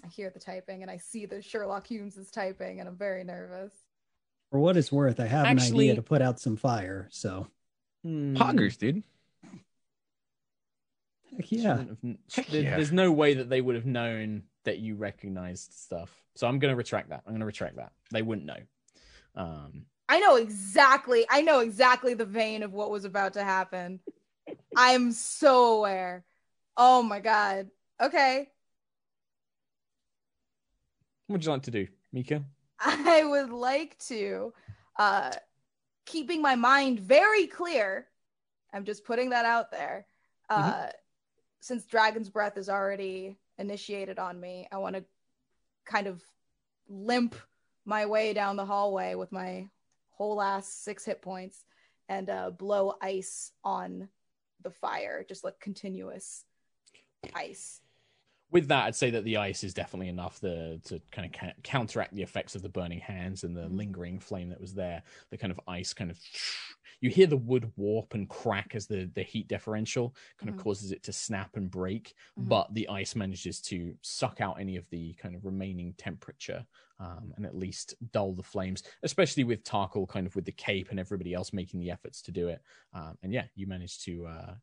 I 0.03 0.07
hear 0.07 0.29
the 0.29 0.39
typing 0.39 0.81
and 0.81 0.91
I 0.91 0.97
see 0.97 1.25
that 1.27 1.43
Sherlock 1.45 1.87
Hulmes 1.87 2.17
is 2.17 2.29
typing 2.29 2.79
and 2.79 2.89
I'm 2.89 2.95
very 2.97 3.23
nervous. 3.23 3.71
For 4.51 4.59
what 4.59 4.77
it's 4.77 4.91
worth, 4.91 5.19
I 5.19 5.25
have 5.25 5.45
Actually- 5.45 5.85
an 5.87 5.91
idea 5.91 5.95
to 5.95 6.01
put 6.01 6.21
out 6.21 6.39
some 6.39 6.55
fire. 6.57 7.07
So, 7.11 7.47
Hmm. 8.03 8.35
Poggers, 8.35 8.77
dude. 8.77 9.03
Heck 11.37 11.51
yeah. 11.51 11.77
Have 11.77 11.97
Heck 12.33 12.47
there- 12.47 12.61
yeah. 12.61 12.75
There's 12.75 12.91
no 12.91 13.11
way 13.11 13.35
that 13.35 13.49
they 13.49 13.61
would 13.61 13.75
have 13.75 13.85
known 13.85 14.43
that 14.65 14.79
you 14.79 14.95
recognized 14.95 15.73
stuff. 15.73 16.09
So 16.35 16.47
I'm 16.47 16.59
going 16.59 16.71
to 16.71 16.75
retract 16.75 17.09
that. 17.09 17.21
I'm 17.25 17.31
going 17.33 17.41
to 17.41 17.45
retract 17.45 17.75
that. 17.75 17.91
They 18.11 18.21
wouldn't 18.21 18.47
know. 18.47 18.57
Um, 19.35 19.85
I 20.09 20.19
know 20.19 20.35
exactly. 20.35 21.25
I 21.29 21.41
know 21.41 21.59
exactly 21.59 22.13
the 22.13 22.25
vein 22.25 22.63
of 22.63 22.73
what 22.73 22.91
was 22.91 23.05
about 23.05 23.33
to 23.33 23.43
happen. 23.43 23.99
I'm 24.75 25.11
so 25.11 25.77
aware. 25.77 26.23
Oh 26.77 27.01
my 27.03 27.19
god. 27.19 27.69
Okay. 28.01 28.49
what 31.27 31.33
would 31.35 31.45
you 31.45 31.51
like 31.51 31.63
to 31.63 31.71
do, 31.71 31.87
Mica? 32.11 32.43
I 32.79 33.23
would 33.23 33.49
like 33.49 33.97
to 34.07 34.53
uh 34.97 35.31
keeping 36.05 36.41
my 36.41 36.55
mind 36.55 36.99
very 36.99 37.47
clear. 37.47 38.07
I'm 38.73 38.83
just 38.85 39.05
putting 39.05 39.29
that 39.29 39.45
out 39.45 39.71
there. 39.71 40.05
Uh 40.49 40.87
since 41.63 41.85
Dragon's 41.85 42.29
Breath 42.29 42.57
is 42.57 42.67
already 42.67 43.37
initiated 43.57 44.19
on 44.19 44.37
me, 44.37 44.67
I 44.69 44.79
want 44.79 44.97
to 44.97 45.05
kind 45.85 46.07
of 46.07 46.21
limp 46.89 47.35
my 47.85 48.05
way 48.05 48.33
down 48.33 48.57
the 48.57 48.65
hallway 48.65 49.15
with 49.15 49.31
my 49.31 49.69
whole 50.11 50.41
ass 50.41 50.67
six 50.67 51.05
hit 51.05 51.21
points 51.21 51.63
and 52.09 52.29
uh 52.29 52.49
blow 52.49 52.95
ice 53.01 53.53
on 53.63 54.09
the 54.61 54.71
fire, 54.71 55.25
just 55.27 55.45
like 55.45 55.57
continuous 55.61 56.43
ice. 57.33 57.79
With 58.51 58.67
that, 58.67 58.85
I'd 58.85 58.95
say 58.95 59.09
that 59.11 59.23
the 59.23 59.37
ice 59.37 59.63
is 59.63 59.73
definitely 59.73 60.09
enough 60.09 60.41
the, 60.41 60.81
to 60.85 61.01
kind 61.11 61.33
of 61.33 61.39
ca- 61.39 61.53
counteract 61.63 62.13
the 62.13 62.21
effects 62.23 62.55
of 62.55 62.61
the 62.61 62.69
burning 62.69 62.99
hands 62.99 63.45
and 63.45 63.55
the 63.55 63.69
lingering 63.69 64.19
flame 64.19 64.49
that 64.49 64.59
was 64.61 64.73
there. 64.73 65.01
The 65.31 65.37
kind 65.37 65.49
of 65.49 65.59
ice 65.65 65.93
kind 65.93 66.11
of. 66.11 66.19
You 67.03 67.09
hear 67.09 67.27
the 67.27 67.35
wood 67.35 67.69
warp 67.75 68.13
and 68.13 68.29
crack 68.29 68.75
as 68.75 68.87
the, 68.87 69.11
the 69.13 69.23
heat 69.23 69.49
differential 69.49 70.15
kind 70.37 70.49
of 70.49 70.55
causes 70.55 70.93
it 70.93 71.03
to 71.03 71.11
snap 71.11 71.57
and 71.57 71.69
break, 71.69 72.15
Mhm. 72.39 72.47
but 72.47 72.73
the 72.73 72.87
ice 72.87 73.13
manages 73.13 73.59
to 73.63 73.97
suck 74.01 74.39
out 74.39 74.57
any 74.57 74.77
of 74.77 74.89
the 74.89 75.13
kind 75.15 75.35
of 75.35 75.43
remaining 75.43 75.93
temperature 75.95 76.65
um, 76.99 77.33
and 77.35 77.45
at 77.45 77.57
least 77.57 77.95
dull 78.13 78.31
the 78.33 78.41
flames, 78.41 78.83
especially 79.03 79.43
with 79.43 79.65
Tarkhal 79.65 80.07
kind 80.07 80.25
of 80.25 80.33
with 80.33 80.45
the 80.45 80.53
cape 80.53 80.91
and 80.91 80.99
everybody 80.99 81.33
else 81.33 81.51
making 81.51 81.81
the 81.81 81.91
efforts 81.91 82.21
to 82.21 82.31
do 82.31 82.47
it. 82.47 82.61
Um, 82.93 83.17
and 83.21 83.33
yeah, 83.33 83.47
you 83.53 83.67
manage 83.67 83.99
to 84.05 84.25
uh, 84.25 84.55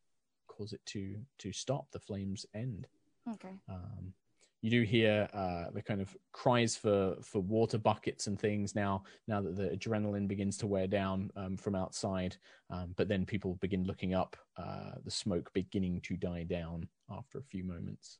cause 0.47 0.73
it 0.73 0.81
to 0.87 1.23
to 1.41 1.53
stop 1.53 1.91
the 1.91 2.01
flames 2.01 2.47
end. 2.55 2.89
Okay. 3.29 3.59
Um, 3.69 4.15
You 4.62 4.70
do 4.70 4.82
hear 4.82 5.27
uh, 5.32 5.70
the 5.73 5.81
kind 5.81 6.03
of 6.03 6.15
cries 6.32 6.77
for 6.77 7.16
for 7.23 7.41
water 7.41 7.78
buckets 7.78 8.27
and 8.27 8.39
things 8.39 8.74
now. 8.74 9.05
Now 9.27 9.41
that 9.41 9.57
the 9.57 9.70
adrenaline 9.70 10.28
begins 10.28 10.59
to 10.59 10.66
wear 10.66 10.87
down 10.87 11.31
um, 11.35 11.57
from 11.57 11.74
outside, 11.74 12.37
um, 12.69 12.93
but 12.97 13.09
then 13.09 13.24
people 13.24 13.55
begin 13.61 13.85
looking 13.85 14.15
up. 14.15 14.37
Uh, 14.57 14.93
the 15.05 15.11
smoke 15.11 15.51
beginning 15.55 16.01
to 16.03 16.16
die 16.16 16.43
down 16.43 16.87
after 17.11 17.39
a 17.39 17.43
few 17.43 17.65
moments. 17.65 18.19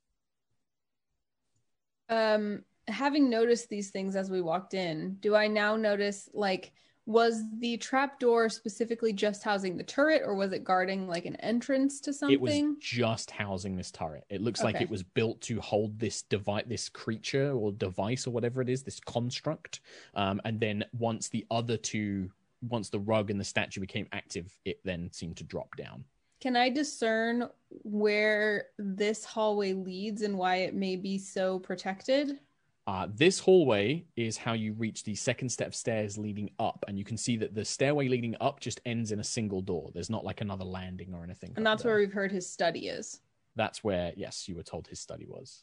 Um, 2.09 2.65
having 2.89 3.31
noticed 3.31 3.69
these 3.69 3.91
things 3.91 4.17
as 4.17 4.31
we 4.31 4.41
walked 4.41 4.75
in, 4.75 5.17
do 5.21 5.37
I 5.37 5.47
now 5.47 5.77
notice 5.77 6.29
like 6.33 6.73
was 7.11 7.43
the 7.59 7.77
trap 7.77 8.21
door 8.21 8.49
specifically 8.49 9.13
just 9.13 9.43
housing 9.43 9.77
the 9.77 9.83
turret 9.83 10.23
or 10.25 10.37
was 10.37 10.53
it 10.53 10.63
guarding 10.63 11.09
like 11.09 11.27
an 11.27 11.35
entrance 11.37 12.01
to 12.01 12.13
something? 12.13 12.35
It 12.35 12.41
was 12.41 12.77
just 12.79 13.33
housing 13.33 13.75
this 13.75 13.91
turret. 13.91 14.25
It 14.31 14.41
looks 14.41 14.63
like 14.63 14.81
it 14.81 14.89
was 14.89 15.03
built 15.03 15.41
to 15.43 15.61
hold 15.61 15.99
this 15.99 16.23
device, 16.23 16.65
this 16.69 16.89
creature 16.89 17.51
or 17.51 17.73
device 17.73 18.29
or 18.29 18.31
whatever 18.31 18.63
it 18.63 18.69
is, 18.69 18.85
this 18.85 19.01
construct. 19.01 19.81
Um, 20.15 20.41
and 20.45 20.61
then 20.61 20.85
once 20.97 21.29
the 21.29 21.45
other 21.51 21.77
two, 21.77 22.31
once 22.69 22.91
the 22.91 23.01
rug 23.01 23.31
and 23.31 23.41
the 23.41 23.45
statue 23.45 23.81
became 23.81 24.07
active, 24.13 24.57
it 24.65 24.79
then 24.85 25.11
seemed 25.11 25.37
to 25.39 25.45
drop 25.45 25.75
down. 25.77 26.05
Can 26.41 26.57
I 26.57 26.71
discern 26.71 27.49
where 27.83 28.69
this 28.79 29.25
hallway 29.25 29.73
leads 29.73 30.23
and 30.23 30.39
why 30.39 30.57
it 30.59 30.75
may 30.75 30.95
be 30.95 31.19
so 31.19 31.59
protected? 31.59 32.39
Uh, 32.87 33.07
this 33.15 33.39
hallway 33.39 34.05
is 34.17 34.37
how 34.37 34.53
you 34.53 34.73
reach 34.73 35.05
the 35.05 35.15
second 35.15 35.49
set 35.49 35.67
of 35.67 35.75
stairs 35.75 36.19
leading 36.19 36.51
up, 36.59 36.85
and 36.89 36.99
you 36.99 37.05
can 37.05 37.17
see 37.17 37.37
that 37.37 37.55
the 37.55 37.65
stairway 37.65 38.09
leading 38.09 38.35
up 38.41 38.59
just 38.59 38.81
ends 38.85 39.13
in 39.13 39.21
a 39.21 39.25
single 39.25 39.61
door. 39.61 39.91
There's 39.93 40.11
not 40.11 40.25
like 40.25 40.41
another 40.41 40.65
landing 40.65 41.15
or 41.15 41.23
anything. 41.23 41.53
And 41.57 41.65
that's 41.65 41.83
there. 41.83 41.93
where 41.93 42.01
we've 42.01 42.13
heard 42.13 42.33
his 42.33 42.49
study 42.49 42.89
is. 42.89 43.21
That's 43.57 43.85
where, 43.85 44.13
yes, 44.17 44.49
you 44.49 44.57
were 44.57 44.63
told 44.63 44.89
his 44.89 44.99
study 45.01 45.27
was. 45.29 45.63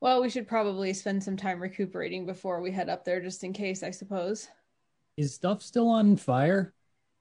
Well, 0.00 0.22
we 0.22 0.30
should 0.30 0.48
probably 0.48 0.92
spend 0.94 1.22
some 1.22 1.36
time 1.36 1.60
recuperating 1.60 2.24
before 2.24 2.60
we 2.60 2.70
head 2.70 2.88
up 2.88 3.04
there 3.04 3.20
just 3.20 3.44
in 3.44 3.52
case, 3.52 3.82
I 3.82 3.90
suppose. 3.90 4.48
Is 5.16 5.34
stuff 5.34 5.62
still 5.62 5.88
on 5.88 6.16
fire? 6.16 6.72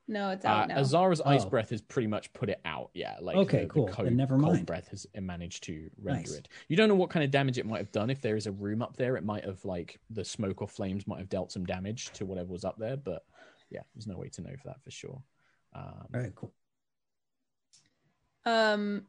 No, 0.10 0.30
it's 0.30 0.46
Uh, 0.46 0.50
out 0.50 0.68
now. 0.70 0.78
Azara's 0.80 1.20
ice 1.22 1.44
Oh. 1.44 1.50
breath 1.50 1.70
has 1.72 1.82
pretty 1.82 2.08
much 2.08 2.32
put 2.32 2.50
it 2.50 2.62
out. 2.64 2.92
Yeah, 2.94 3.18
like 3.20 3.36
Okay, 3.36 3.58
the, 3.60 3.64
the 3.66 3.70
cool. 3.74 3.88
cold, 3.90 4.08
Then 4.08 4.16
never 4.16 4.40
cold 4.40 4.66
breath 4.66 4.88
has 4.88 5.06
managed 5.20 5.64
to 5.66 5.90
render 5.98 6.22
Nice. 6.30 6.32
it. 6.38 6.48
You 6.70 6.78
don't 6.78 6.88
know 6.88 6.96
what 6.96 7.10
kind 7.10 7.26
of 7.26 7.32
damage 7.32 7.58
it 7.58 7.66
might 7.66 7.80
have 7.80 7.92
done. 7.92 8.10
If 8.10 8.22
there 8.22 8.38
is 8.38 8.48
a 8.48 8.52
room 8.54 8.82
up 8.82 8.96
there, 8.96 9.18
it 9.18 9.26
might 9.26 9.44
have 9.44 9.64
like 9.66 10.00
the 10.10 10.24
smoke 10.24 10.62
or 10.62 10.68
flames 10.70 11.06
might 11.08 11.20
have 11.20 11.28
dealt 11.30 11.52
some 11.52 11.66
damage 11.66 12.12
to 12.14 12.26
whatever 12.26 12.52
was 12.54 12.64
up 12.64 12.78
there. 12.78 12.96
But 12.96 13.26
yeah, 13.70 13.82
there's 13.94 14.08
no 14.08 14.18
way 14.18 14.30
to 14.30 14.42
know 14.42 14.56
for 14.56 14.68
that 14.70 14.82
for 14.82 14.92
sure. 14.92 15.22
Um, 15.74 16.08
All 16.14 16.22
right, 16.22 16.34
cool. 16.36 16.54
Um, 18.46 19.06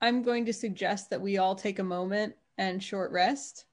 I'm 0.00 0.22
going 0.22 0.46
to 0.46 0.52
suggest 0.54 1.10
that 1.10 1.20
we 1.20 1.36
all 1.36 1.54
take 1.54 1.78
a 1.78 1.84
moment 1.84 2.34
and 2.56 2.82
short 2.82 3.10
rest. 3.12 3.66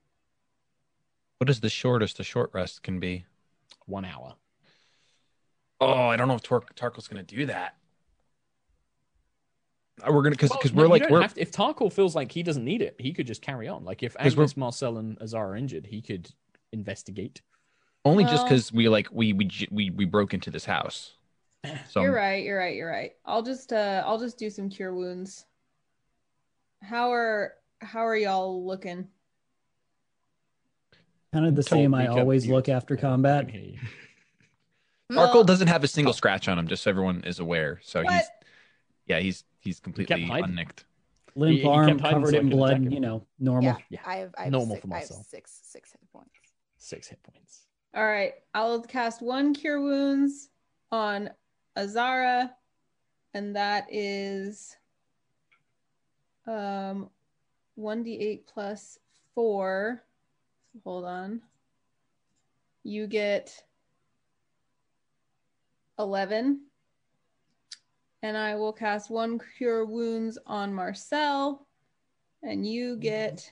What 1.38 1.50
is 1.50 1.62
the 1.62 1.70
shortest 1.70 2.20
a 2.20 2.24
short 2.24 2.50
rest 2.54 2.84
can 2.84 3.00
be? 3.00 3.26
One 3.86 4.04
hour. 4.04 4.36
Oh, 5.82 6.08
I 6.08 6.16
don't 6.16 6.28
know 6.28 6.36
if 6.36 6.44
Tor- 6.44 6.64
Tarkhal's 6.76 7.08
going 7.08 7.24
to 7.26 7.36
do 7.36 7.46
that. 7.48 7.76
Uh, 10.06 10.12
We're 10.12 10.22
gonna 10.24 10.32
because 10.32 10.50
Well, 10.50 10.60
because 10.60 10.74
no, 10.74 10.82
we're 10.84 10.88
like 10.90 11.04
don't 11.04 11.12
we're 11.12 11.22
have 11.22 11.34
to- 11.36 11.42
if 11.42 11.52
Tarkhal 11.54 11.92
feels 11.92 12.16
like 12.16 12.32
he 12.32 12.44
doesn't 12.44 12.66
need 12.66 12.82
it, 12.82 12.96
he 13.00 13.14
could 13.14 13.26
just 13.28 13.42
carry 13.42 13.68
on. 13.70 13.86
Like 13.86 14.04
if 14.04 14.16
we're- 14.16 14.30
Agnis, 14.30 14.58
Marcel, 14.58 14.98
and 14.98 15.18
Azar 15.22 15.52
are 15.52 15.56
injured, 15.56 15.86
he 15.86 16.02
could 16.02 16.30
investigate. 16.74 17.42
only 18.04 18.26
just 18.26 18.46
because 18.46 18.74
we 18.74 18.90
like 18.90 19.08
we 19.12 19.32
we 19.34 19.50
we 19.72 19.90
we 19.92 20.04
broke 20.06 20.34
into 20.34 20.52
this 20.52 20.66
house. 20.66 21.14
So 21.90 22.02
You're 22.02 22.14
right. 22.14 22.44
You're 22.44 22.58
right. 22.60 22.76
You're 22.76 22.90
right. 22.92 23.14
I'll 23.26 23.42
just 23.42 23.72
uh 23.74 24.04
I'll 24.06 24.20
just 24.20 24.38
do 24.38 24.50
some 24.50 24.70
cure 24.70 24.94
wounds. 24.94 25.46
How 26.84 27.12
are 27.14 27.54
how 27.82 28.06
are 28.06 28.16
y'all 28.18 28.66
looking? 28.66 29.08
Kind 31.34 31.46
of 31.48 31.56
the 31.56 31.64
Told 31.64 31.80
same 31.80 31.94
I 31.96 32.08
always 32.08 32.46
you- 32.46 32.54
look 32.54 32.68
after 32.70 32.96
combat. 32.98 33.50
Can 35.10 35.18
hear 35.18 35.28
Well, 35.34 35.44
doesn't 35.44 35.68
have 35.68 35.84
a 35.84 35.88
single 35.88 36.14
scratch 36.14 36.48
on 36.48 36.58
him, 36.58 36.68
just 36.68 36.84
so 36.84 36.90
everyone 36.90 37.24
is 37.26 37.40
aware. 37.40 37.80
So 37.84 38.02
he's 38.04 38.24
yeah 39.08 39.20
he's 39.20 39.44
he's 39.60 39.80
completely 39.80 40.24
hiding. 40.24 40.50
unnicked. 40.52 40.86
Limp 41.36 41.56
He- 41.56 41.62
he 41.64 41.68
arm 41.68 41.88
kept 41.90 42.02
hiding 42.02 42.20
covered 42.22 42.36
in 42.36 42.50
blood, 42.50 42.92
you 42.94 43.00
know, 43.00 43.26
normal. 43.40 43.64
Yeah, 43.72 43.78
Yeah. 43.90 44.00
I 44.06 44.16
have, 44.18 44.34
I 44.38 44.44
have, 44.44 44.52
Normal 44.52 44.76
six, 44.78 44.82
for 44.88 44.94
I 44.94 45.00
have 45.00 45.10
myself. 45.10 45.26
six 45.28 45.60
six 45.64 45.92
hit 45.92 46.02
points. 46.12 46.32
Six 46.78 47.08
hit 47.08 47.20
points. 47.24 47.62
All 47.94 48.06
right. 48.06 48.34
I'll 48.54 48.82
cast 48.82 49.22
one 49.22 49.54
cure 49.54 49.82
wounds 49.82 50.50
on 50.92 51.30
Azara, 51.78 52.54
and 53.34 53.56
that 53.56 53.86
is 53.92 54.76
um 56.48 57.10
1d8 57.78 58.46
plus 58.48 58.98
4. 59.34 60.02
Hold 60.86 61.06
on. 61.06 61.42
You 62.84 63.08
get 63.08 63.64
11. 66.00 66.62
And 68.22 68.38
I 68.38 68.56
will 68.56 68.74
cast 68.74 69.10
one 69.10 69.40
cure 69.58 69.86
wounds 69.86 70.38
on 70.48 70.74
Marcel, 70.74 71.68
and 72.42 72.66
you 72.66 72.94
mm-hmm. 72.94 73.02
get 73.02 73.52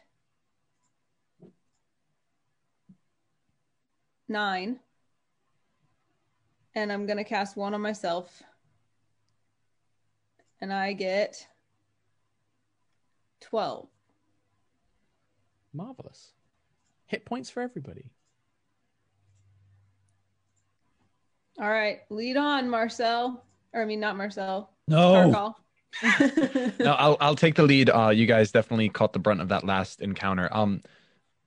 9. 4.27 4.79
And 6.75 6.91
I'm 6.91 7.05
going 7.05 7.17
to 7.17 7.23
cast 7.23 7.55
one 7.55 7.73
on 7.73 7.81
myself. 7.81 8.41
And 10.59 10.73
I 10.73 10.93
get 10.93 11.47
12. 13.41 13.87
Marvelous. 15.73 16.31
Hit 17.05 17.25
points 17.25 17.49
for 17.49 17.61
everybody. 17.61 18.05
All 21.63 21.69
right, 21.69 22.01
lead 22.09 22.35
on, 22.35 22.69
Marcel. 22.69 23.41
Or 23.71 23.81
I 23.81 23.85
mean, 23.85 24.01
not 24.01 24.17
Marcel. 24.17 24.69
No. 24.89 25.55
No, 26.79 26.93
I'll 26.93 27.15
I'll 27.21 27.35
take 27.35 27.55
the 27.55 27.63
lead. 27.63 27.89
Uh, 27.89 28.09
you 28.09 28.25
guys 28.25 28.51
definitely 28.51 28.89
caught 28.89 29.13
the 29.13 29.19
brunt 29.19 29.39
of 29.39 29.47
that 29.47 29.63
last 29.63 30.01
encounter. 30.01 30.49
Um, 30.51 30.81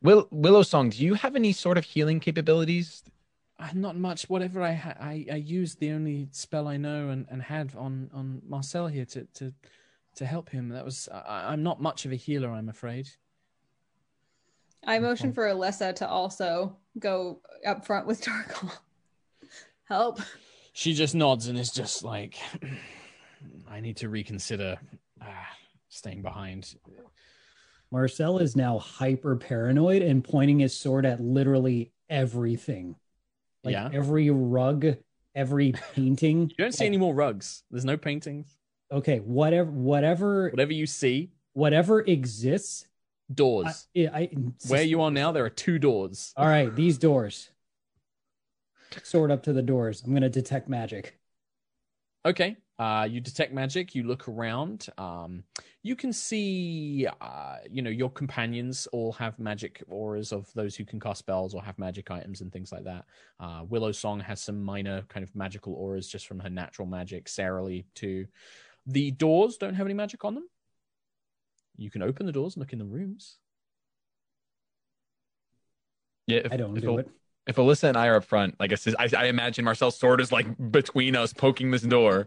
Will 0.00 0.26
Willow 0.30 0.62
Song, 0.62 0.88
do 0.88 1.04
you 1.04 1.14
have 1.14 1.36
any 1.36 1.52
sort 1.52 1.76
of 1.76 1.84
healing 1.84 2.18
capabilities? 2.18 3.02
Uh, 3.58 3.68
not 3.74 3.96
much. 3.96 4.30
Whatever 4.30 4.62
I, 4.62 4.72
ha- 4.72 4.94
I 4.98 5.26
I 5.30 5.34
used 5.34 5.80
the 5.80 5.90
only 5.90 6.28
spell 6.30 6.66
I 6.66 6.78
know 6.78 7.10
and, 7.10 7.26
and 7.28 7.42
had 7.42 7.74
on 7.76 8.08
on 8.14 8.40
Marcel 8.48 8.86
here 8.86 9.04
to 9.04 9.26
to 9.34 9.52
to 10.14 10.24
help 10.24 10.48
him. 10.48 10.70
That 10.70 10.84
was. 10.84 11.10
I, 11.12 11.52
I'm 11.52 11.62
not 11.62 11.82
much 11.82 12.06
of 12.06 12.12
a 12.12 12.16
healer, 12.16 12.48
I'm 12.48 12.70
afraid. 12.70 13.10
I 14.86 14.98
motion 14.98 15.34
for 15.34 15.46
Alessa 15.48 15.94
to 15.96 16.08
also 16.08 16.74
go 16.98 17.40
up 17.66 17.84
front 17.84 18.06
with 18.06 18.22
Tarkhal. 18.22 18.72
Help. 19.88 20.20
She 20.72 20.92
just 20.94 21.14
nods 21.14 21.46
and 21.48 21.58
is 21.58 21.70
just 21.70 22.04
like, 22.04 22.36
I 23.70 23.80
need 23.80 23.98
to 23.98 24.08
reconsider 24.08 24.76
uh, 25.20 25.26
staying 25.88 26.22
behind. 26.22 26.74
Marcel 27.90 28.38
is 28.38 28.56
now 28.56 28.78
hyper 28.78 29.36
paranoid 29.36 30.02
and 30.02 30.22
pointing 30.24 30.58
his 30.58 30.76
sword 30.78 31.06
at 31.06 31.20
literally 31.20 31.92
everything. 32.10 32.96
Like 33.64 33.72
Yeah. 33.72 33.88
every 33.92 34.30
rug, 34.30 34.86
every 35.34 35.72
painting. 35.94 36.50
You 36.50 36.64
don't 36.64 36.72
see 36.72 36.86
any 36.86 36.98
more 36.98 37.14
rugs. 37.14 37.62
There's 37.70 37.84
no 37.84 37.96
paintings. 37.96 38.48
Okay, 38.92 39.18
whatever 39.18 39.70
whatever 39.70 40.50
Whatever 40.50 40.72
you 40.72 40.86
see, 40.86 41.30
whatever 41.54 42.00
exists. 42.02 42.86
I, 43.30 43.34
doors. 43.34 43.88
I, 43.96 44.00
I- 44.14 44.30
Where 44.68 44.82
you 44.82 45.00
are 45.02 45.10
now, 45.10 45.32
there 45.32 45.44
are 45.44 45.50
two 45.50 45.78
doors. 45.80 46.32
All 46.36 46.46
right, 46.46 46.74
these 46.74 46.96
doors. 46.98 47.50
Sword 49.02 49.30
up 49.30 49.42
to 49.44 49.52
the 49.52 49.62
doors. 49.62 50.02
I'm 50.04 50.14
gonna 50.14 50.28
detect 50.28 50.68
magic. 50.68 51.18
Okay. 52.24 52.56
Uh, 52.78 53.06
you 53.08 53.20
detect 53.20 53.54
magic. 53.54 53.94
You 53.94 54.02
look 54.02 54.28
around. 54.28 54.88
Um, 54.98 55.44
you 55.82 55.96
can 55.96 56.12
see, 56.12 57.06
uh, 57.20 57.56
you 57.70 57.80
know, 57.80 57.90
your 57.90 58.10
companions 58.10 58.86
all 58.92 59.12
have 59.12 59.38
magic 59.38 59.82
auras 59.88 60.32
of 60.32 60.52
those 60.54 60.76
who 60.76 60.84
can 60.84 61.00
cast 61.00 61.20
spells 61.20 61.54
or 61.54 61.62
have 61.62 61.78
magic 61.78 62.10
items 62.10 62.42
and 62.42 62.52
things 62.52 62.72
like 62.72 62.84
that. 62.84 63.06
Uh, 63.40 63.62
Willow 63.66 63.92
Song 63.92 64.20
has 64.20 64.40
some 64.42 64.62
minor 64.62 65.02
kind 65.08 65.24
of 65.24 65.34
magical 65.34 65.74
auras 65.74 66.08
just 66.08 66.26
from 66.26 66.40
her 66.40 66.50
natural 66.50 66.86
magic. 66.86 67.28
Sarah 67.28 67.64
Lee 67.64 67.86
too. 67.94 68.26
The 68.86 69.10
doors 69.12 69.56
don't 69.56 69.74
have 69.74 69.86
any 69.86 69.94
magic 69.94 70.24
on 70.24 70.34
them. 70.34 70.48
You 71.76 71.90
can 71.90 72.02
open 72.02 72.26
the 72.26 72.32
doors 72.32 72.56
and 72.56 72.60
look 72.60 72.72
in 72.72 72.78
the 72.78 72.84
rooms. 72.84 73.38
Yeah, 76.26 76.40
if, 76.44 76.52
I 76.52 76.56
don't 76.56 76.76
if, 76.76 76.82
do 76.82 76.90
Al- 76.90 76.98
it. 76.98 77.10
If 77.46 77.56
Alyssa 77.56 77.84
and 77.84 77.96
I 77.96 78.08
are 78.08 78.16
up 78.16 78.24
front, 78.24 78.56
like 78.58 78.72
I 78.72 78.74
said, 78.74 78.94
I, 78.98 79.08
I 79.16 79.24
imagine 79.26 79.64
Marcel's 79.64 79.96
sword 79.96 80.20
is 80.20 80.32
like 80.32 80.46
between 80.70 81.14
us, 81.14 81.32
poking 81.32 81.70
this 81.70 81.82
door. 81.82 82.26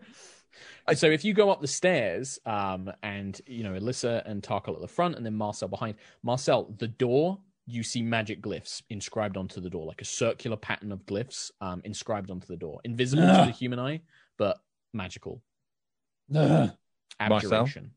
So 0.94 1.08
if 1.08 1.24
you 1.24 1.34
go 1.34 1.50
up 1.50 1.62
the 1.62 1.68
stairs, 1.68 2.40
um, 2.46 2.92
and 3.04 3.40
you 3.46 3.64
know 3.64 3.74
Alyssa 3.74 4.24
and 4.26 4.42
Tarkhal 4.42 4.76
at 4.76 4.82
the 4.82 4.88
front, 4.88 5.16
and 5.16 5.26
then 5.26 5.36
Marcel 5.36 5.68
behind. 5.68 5.96
Marcel, 6.24 6.74
the 6.78 6.88
door 6.88 7.40
you 7.68 7.84
see 7.84 8.02
magic 8.02 8.42
glyphs 8.42 8.82
inscribed 8.90 9.38
onto 9.38 9.62
the 9.62 9.70
door, 9.70 9.86
like 9.86 10.02
a 10.02 10.06
circular 10.06 10.58
pattern 10.58 10.92
of 10.92 11.06
glyphs 11.06 11.52
um, 11.62 11.82
inscribed 11.84 12.32
onto 12.32 12.48
the 12.48 12.58
door, 12.58 12.80
invisible 12.84 13.24
to 13.24 13.46
the 13.46 13.52
human 13.52 13.78
eye, 13.78 14.02
but 14.38 14.58
magical. 14.94 15.44
Ugh, 16.34 16.72
Marcel? 17.28 17.54
Abjuration. 17.54 17.92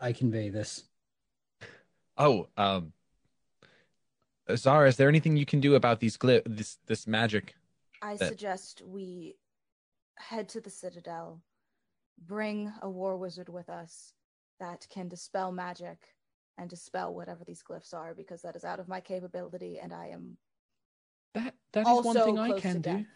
I 0.00 0.12
convey 0.12 0.48
this. 0.48 0.82
Oh, 2.18 2.48
um, 2.56 2.92
Zara, 4.56 4.88
is 4.88 4.96
there 4.96 5.08
anything 5.08 5.36
you 5.36 5.46
can 5.46 5.60
do 5.60 5.74
about 5.74 6.00
these 6.00 6.16
glyph 6.16 6.42
this 6.46 6.78
this 6.86 7.06
magic? 7.06 7.54
I 8.00 8.16
That- 8.16 8.28
suggest 8.28 8.82
we 8.82 9.36
head 10.16 10.48
to 10.50 10.60
the 10.60 10.70
Citadel, 10.70 11.42
bring 12.18 12.72
a 12.82 12.88
war 12.90 13.16
wizard 13.16 13.48
with 13.48 13.68
us 13.68 14.12
that 14.60 14.86
can 14.90 15.08
dispel 15.08 15.50
magic 15.52 16.14
and 16.58 16.68
dispel 16.68 17.14
whatever 17.14 17.44
these 17.44 17.62
glyphs 17.62 17.94
are, 17.94 18.14
because 18.14 18.42
that 18.42 18.56
is 18.56 18.64
out 18.64 18.78
of 18.78 18.88
my 18.88 19.00
capability, 19.00 19.78
and 19.78 19.92
I 19.92 20.08
am 20.08 20.36
That 21.34 21.54
that 21.72 21.86
is 21.86 22.04
one 22.04 22.14
thing 22.16 22.38
I 22.38 22.60
can 22.60 22.80
do. 22.80 22.90
death. 22.98 23.06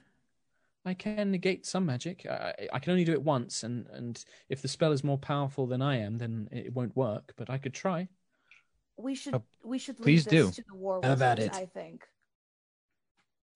I 0.84 0.94
can 0.94 1.32
negate 1.32 1.66
some 1.66 1.84
magic. 1.84 2.24
I, 2.26 2.54
I- 2.58 2.68
I 2.74 2.78
can 2.78 2.92
only 2.92 3.04
do 3.04 3.12
it 3.12 3.22
once, 3.22 3.62
and 3.62 3.86
and 3.88 4.24
if 4.48 4.62
the 4.62 4.68
spell 4.68 4.92
is 4.92 5.02
more 5.04 5.18
powerful 5.18 5.66
than 5.66 5.82
I 5.82 5.96
am, 5.96 6.18
then 6.18 6.48
it 6.52 6.72
won't 6.72 6.96
work. 6.96 7.34
But 7.36 7.50
I 7.50 7.58
could 7.58 7.74
try. 7.74 8.08
We 8.98 9.14
should 9.14 9.34
Uh, 9.34 9.40
we 9.64 9.78
should 9.78 9.98
leave 10.00 10.04
please 10.04 10.24
this 10.24 10.46
do. 10.46 10.62
to 10.62 10.64
the 10.68 10.74
war 10.74 11.00
Have 11.02 11.20
at 11.22 11.38
wizards, 11.38 11.56
it. 11.56 11.60
I 11.62 11.66
think. 11.66 12.06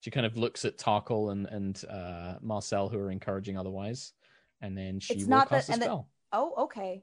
She 0.01 0.11
kind 0.11 0.25
of 0.27 0.37
looks 0.37 0.65
at 0.65 0.77
Tarkhal 0.79 1.33
and 1.33 1.47
and 1.47 1.85
uh, 1.89 2.35
Marcel, 2.41 2.89
who 2.89 2.99
are 2.99 3.11
encouraging 3.11 3.57
otherwise, 3.59 4.13
and 4.61 4.77
then 4.77 5.01
she 5.01 5.15
It's 5.15 5.23
will 5.25 5.31
not 5.31 5.49
that- 5.51 5.69
a 5.69 5.73
and 5.73 5.83
that- 5.83 5.87
spell. 5.87 6.09
Oh, 6.33 6.55
okay. 6.65 7.03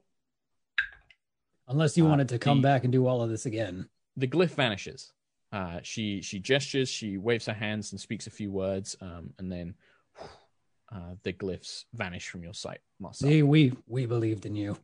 Unless 1.68 1.97
you 1.97 2.05
Uh, 2.05 2.09
wanted 2.09 2.30
to 2.30 2.39
come 2.39 2.61
the- 2.61 2.68
back 2.68 2.84
and 2.84 2.91
do 2.93 3.07
all 3.07 3.22
of 3.22 3.30
this 3.30 3.45
again. 3.45 3.89
the 4.15 4.27
glyph 4.27 4.55
vanishes. 4.55 5.14
Uh, 5.51 5.80
she 5.84 6.22
she 6.22 6.39
gestures, 6.39 6.89
she 6.89 7.18
waves 7.18 7.45
her 7.45 7.53
hands 7.53 7.91
and 7.91 8.01
speaks 8.01 8.26
a 8.27 8.31
few 8.31 8.51
words, 8.51 8.95
um, 9.01 9.34
and 9.38 9.51
then 9.51 9.76
uh, 10.91 11.15
the 11.23 11.34
glyphs 11.34 11.85
vanish 11.93 12.30
from 12.30 12.43
your 12.43 12.53
sight, 12.53 12.81
Marcel. 12.99 13.30
See, 13.30 13.43
we 13.43 13.73
we 13.88 14.05
believed 14.05 14.45
in 14.45 14.55
you. 14.55 14.72
Oh, 14.73 14.80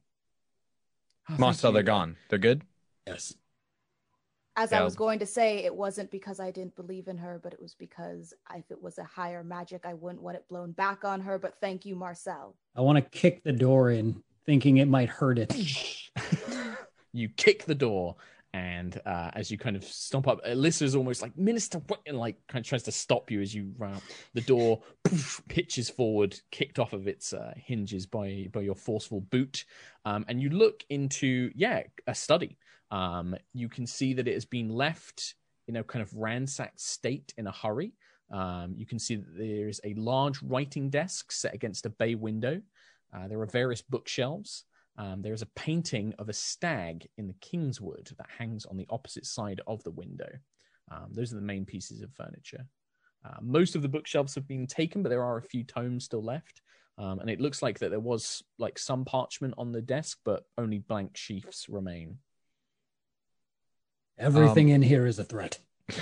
thank 1.30 1.40
Marcel, 1.40 1.72
they're 1.72 1.84
gone. 1.84 2.18
They're 2.30 2.38
good. 2.40 2.64
Yes. 3.08 3.34
As 4.56 4.72
I 4.72 4.84
was 4.84 4.96
going 4.96 5.18
to 5.20 5.26
say, 5.26 5.60
it 5.60 5.74
wasn't 5.74 6.12
because 6.12 6.40
I 6.40 6.52
didn't 6.52 6.76
believe 6.76 7.08
in 7.08 7.18
her, 7.18 7.40
but 7.42 7.54
it 7.54 7.62
was 7.62 7.74
because 7.74 8.34
if 8.56 8.70
it 8.70 8.82
was 8.82 9.00
a 9.00 9.04
higher 9.04 9.44
magic, 9.44 9.86
I 9.86 9.96
wouldn't 9.96 10.22
want 10.22 10.38
it 10.38 10.48
blown 10.48 10.74
back 10.74 11.04
on 11.04 11.22
her. 11.22 11.40
But 11.40 11.56
thank 11.60 11.86
you, 11.86 11.96
Marcel. 11.96 12.56
I 12.76 12.82
want 12.82 12.98
to 12.98 13.18
kick 13.18 13.44
the 13.44 13.52
door 13.52 13.90
in, 13.90 14.22
thinking 14.46 14.78
it 14.78 14.88
might 14.88 15.10
hurt 15.10 15.40
it. 15.40 15.56
you 17.14 17.30
kick 17.30 17.66
the 17.66 17.74
door, 17.74 18.16
and 18.54 19.02
uh, 19.08 19.32
as 19.34 19.50
you 19.50 19.58
kind 19.58 19.76
of 19.76 19.84
stomp 19.84 20.28
up, 20.28 20.44
Alyssa's 20.46 20.96
almost 20.96 21.24
like 21.24 21.36
Minister, 21.36 21.80
what? 21.88 22.02
And 22.06 22.20
like 22.20 22.38
kind 22.48 22.64
of 22.64 22.70
tries 22.70 22.84
to 22.84 22.92
stop 22.92 23.32
you 23.32 23.42
as 23.42 23.56
you 23.56 23.74
run 23.80 23.96
up. 23.96 24.04
The 24.36 24.42
door 24.42 24.84
poof, 25.04 25.42
pitches 25.50 25.90
forward, 25.90 26.40
kicked 26.52 26.78
off 26.78 26.94
of 26.94 27.08
its 27.08 27.34
uh, 27.34 27.54
hinges 27.58 28.06
by 28.06 28.50
by 28.52 28.62
your 28.62 28.76
forceful 28.76 29.22
boot, 29.22 29.66
um, 30.06 30.26
and 30.28 30.40
you 30.40 30.52
look 30.52 30.84
into 30.90 31.52
yeah 31.56 31.82
a 32.06 32.14
study. 32.14 32.58
Um, 32.94 33.36
you 33.54 33.70
can 33.70 33.88
see 33.88 34.14
that 34.14 34.28
it 34.28 34.36
has 34.36 34.46
been 34.46 34.70
left 34.70 35.34
in 35.68 35.78
a 35.78 35.84
kind 35.84 36.04
of 36.04 36.14
ransacked 36.14 36.80
state 36.80 37.34
in 37.38 37.48
a 37.48 37.52
hurry. 37.52 37.94
Um, 38.32 38.76
you 38.78 38.86
can 38.86 39.00
see 39.00 39.16
that 39.16 39.36
there 39.36 39.68
is 39.68 39.82
a 39.84 39.96
large 39.96 40.42
writing 40.44 40.92
desk 40.92 41.32
set 41.32 41.56
against 41.56 41.88
a 41.88 41.90
bay 41.90 42.14
window. 42.14 42.62
Uh, 43.12 43.28
there 43.28 43.42
are 43.42 43.48
various 43.48 43.82
bookshelves. 43.82 44.66
Um, 45.00 45.24
there 45.24 45.34
is 45.34 45.42
a 45.42 45.48
painting 45.56 46.14
of 46.20 46.30
a 46.30 46.34
stag 46.34 47.08
in 47.18 47.28
the 47.28 47.36
Kingswood 47.42 48.12
that 48.16 48.28
hangs 48.38 48.66
on 48.68 48.78
the 48.78 48.88
opposite 48.92 49.26
side 49.26 49.60
of 49.66 49.84
the 49.84 49.92
window. 49.92 50.30
Um, 50.92 51.08
those 51.12 51.32
are 51.34 51.38
the 51.38 51.42
main 51.42 51.66
pieces 51.66 52.02
of 52.04 52.14
furniture. 52.14 52.68
Uh, 53.26 53.40
most 53.42 53.76
of 53.76 53.82
the 53.82 53.90
bookshelves 53.90 54.36
have 54.36 54.48
been 54.48 54.68
taken, 54.68 55.02
but 55.02 55.10
there 55.10 55.24
are 55.24 55.38
a 55.38 55.42
few 55.42 55.64
tomes 55.64 56.06
still 56.06 56.24
left. 56.24 56.62
Um, 57.00 57.20
and 57.20 57.30
it 57.30 57.42
looks 57.42 57.64
like 57.64 57.80
that 57.80 57.90
there 57.90 58.00
was 58.00 58.44
like 58.60 58.78
some 58.78 59.04
parchment 59.04 59.56
on 59.58 59.72
the 59.72 59.82
desk, 59.82 60.20
but 60.24 60.44
only 60.60 60.78
blank 60.78 61.14
sheafs 61.14 61.66
remain. 61.68 62.20
Everything 64.18 64.68
Um, 64.70 64.76
in 64.76 64.82
here 64.82 65.06
is 65.06 65.20
a 65.20 65.24
threat. 65.24 65.60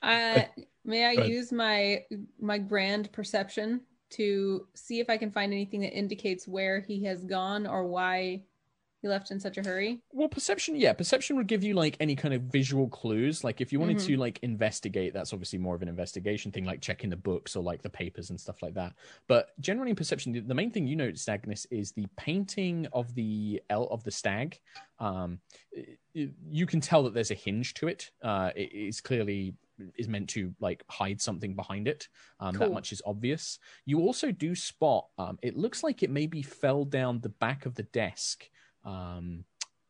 Uh, 0.00 0.42
may 0.84 1.04
I 1.04 1.24
use 1.24 1.50
my 1.52 2.04
my 2.40 2.56
grand 2.56 3.10
perception 3.12 3.80
to 4.10 4.66
see 4.74 5.00
if 5.00 5.10
I 5.10 5.16
can 5.16 5.32
find 5.32 5.52
anything 5.52 5.80
that 5.80 5.92
indicates 5.92 6.46
where 6.46 6.80
he 6.80 7.02
has 7.04 7.24
gone 7.24 7.66
or 7.66 7.84
why 7.84 8.44
he 9.00 9.08
left 9.08 9.30
in 9.30 9.38
such 9.38 9.56
a 9.58 9.62
hurry? 9.62 10.00
Well, 10.12 10.28
perception, 10.28 10.74
yeah, 10.76 10.92
perception 10.92 11.36
would 11.36 11.46
give 11.46 11.62
you 11.62 11.74
like 11.74 11.96
any 12.00 12.16
kind 12.16 12.34
of 12.34 12.42
visual 12.42 12.88
clues. 12.88 13.44
Like 13.44 13.60
if 13.60 13.72
you 13.72 13.78
wanted 13.78 13.98
Mhm. 13.98 14.06
to 14.06 14.16
like 14.16 14.38
investigate, 14.42 15.12
that's 15.14 15.32
obviously 15.32 15.58
more 15.58 15.74
of 15.74 15.82
an 15.82 15.88
investigation 15.88 16.50
thing, 16.50 16.64
like 16.64 16.80
checking 16.80 17.08
the 17.10 17.16
books 17.16 17.54
or 17.54 17.62
like 17.62 17.82
the 17.82 17.90
papers 17.90 18.30
and 18.30 18.40
stuff 18.40 18.62
like 18.62 18.74
that. 18.74 18.94
But 19.28 19.58
generally 19.60 19.90
in 19.90 19.96
perception, 19.96 20.32
the- 20.32 20.40
the 20.40 20.54
main 20.54 20.70
thing 20.70 20.86
you 20.86 20.96
notice, 20.96 21.24
Agnis, 21.26 21.66
is 21.70 21.92
the 21.92 22.06
painting 22.16 22.86
of 22.92 23.14
the 23.14 23.62
L 23.70 23.84
of 23.88 24.02
the 24.04 24.10
stag. 24.10 24.58
Um, 24.98 25.40
you 26.12 26.66
can 26.66 26.80
tell 26.80 27.04
that 27.04 27.14
there's 27.14 27.30
a 27.30 27.34
hinge 27.34 27.74
to 27.74 27.86
it. 27.88 28.10
Uh, 28.22 28.50
it 28.56 28.72
is 28.72 29.00
clearly 29.00 29.54
is 29.96 30.08
meant 30.08 30.28
to 30.28 30.52
like 30.58 30.82
hide 30.90 31.20
something 31.20 31.54
behind 31.54 31.86
it. 31.86 32.08
Um, 32.40 32.56
That 32.58 32.72
much 32.72 32.90
is 32.90 33.00
obvious. 33.06 33.60
You 33.86 34.00
also 34.00 34.32
do 34.32 34.56
spot. 34.56 35.06
Um, 35.18 35.38
it 35.40 35.56
looks 35.56 35.84
like 35.84 36.02
it 36.02 36.10
maybe 36.10 36.42
fell 36.42 36.84
down 36.84 37.20
the 37.20 37.28
back 37.28 37.64
of 37.64 37.76
the 37.76 37.84
desk 37.84 38.50
um, 38.88 39.44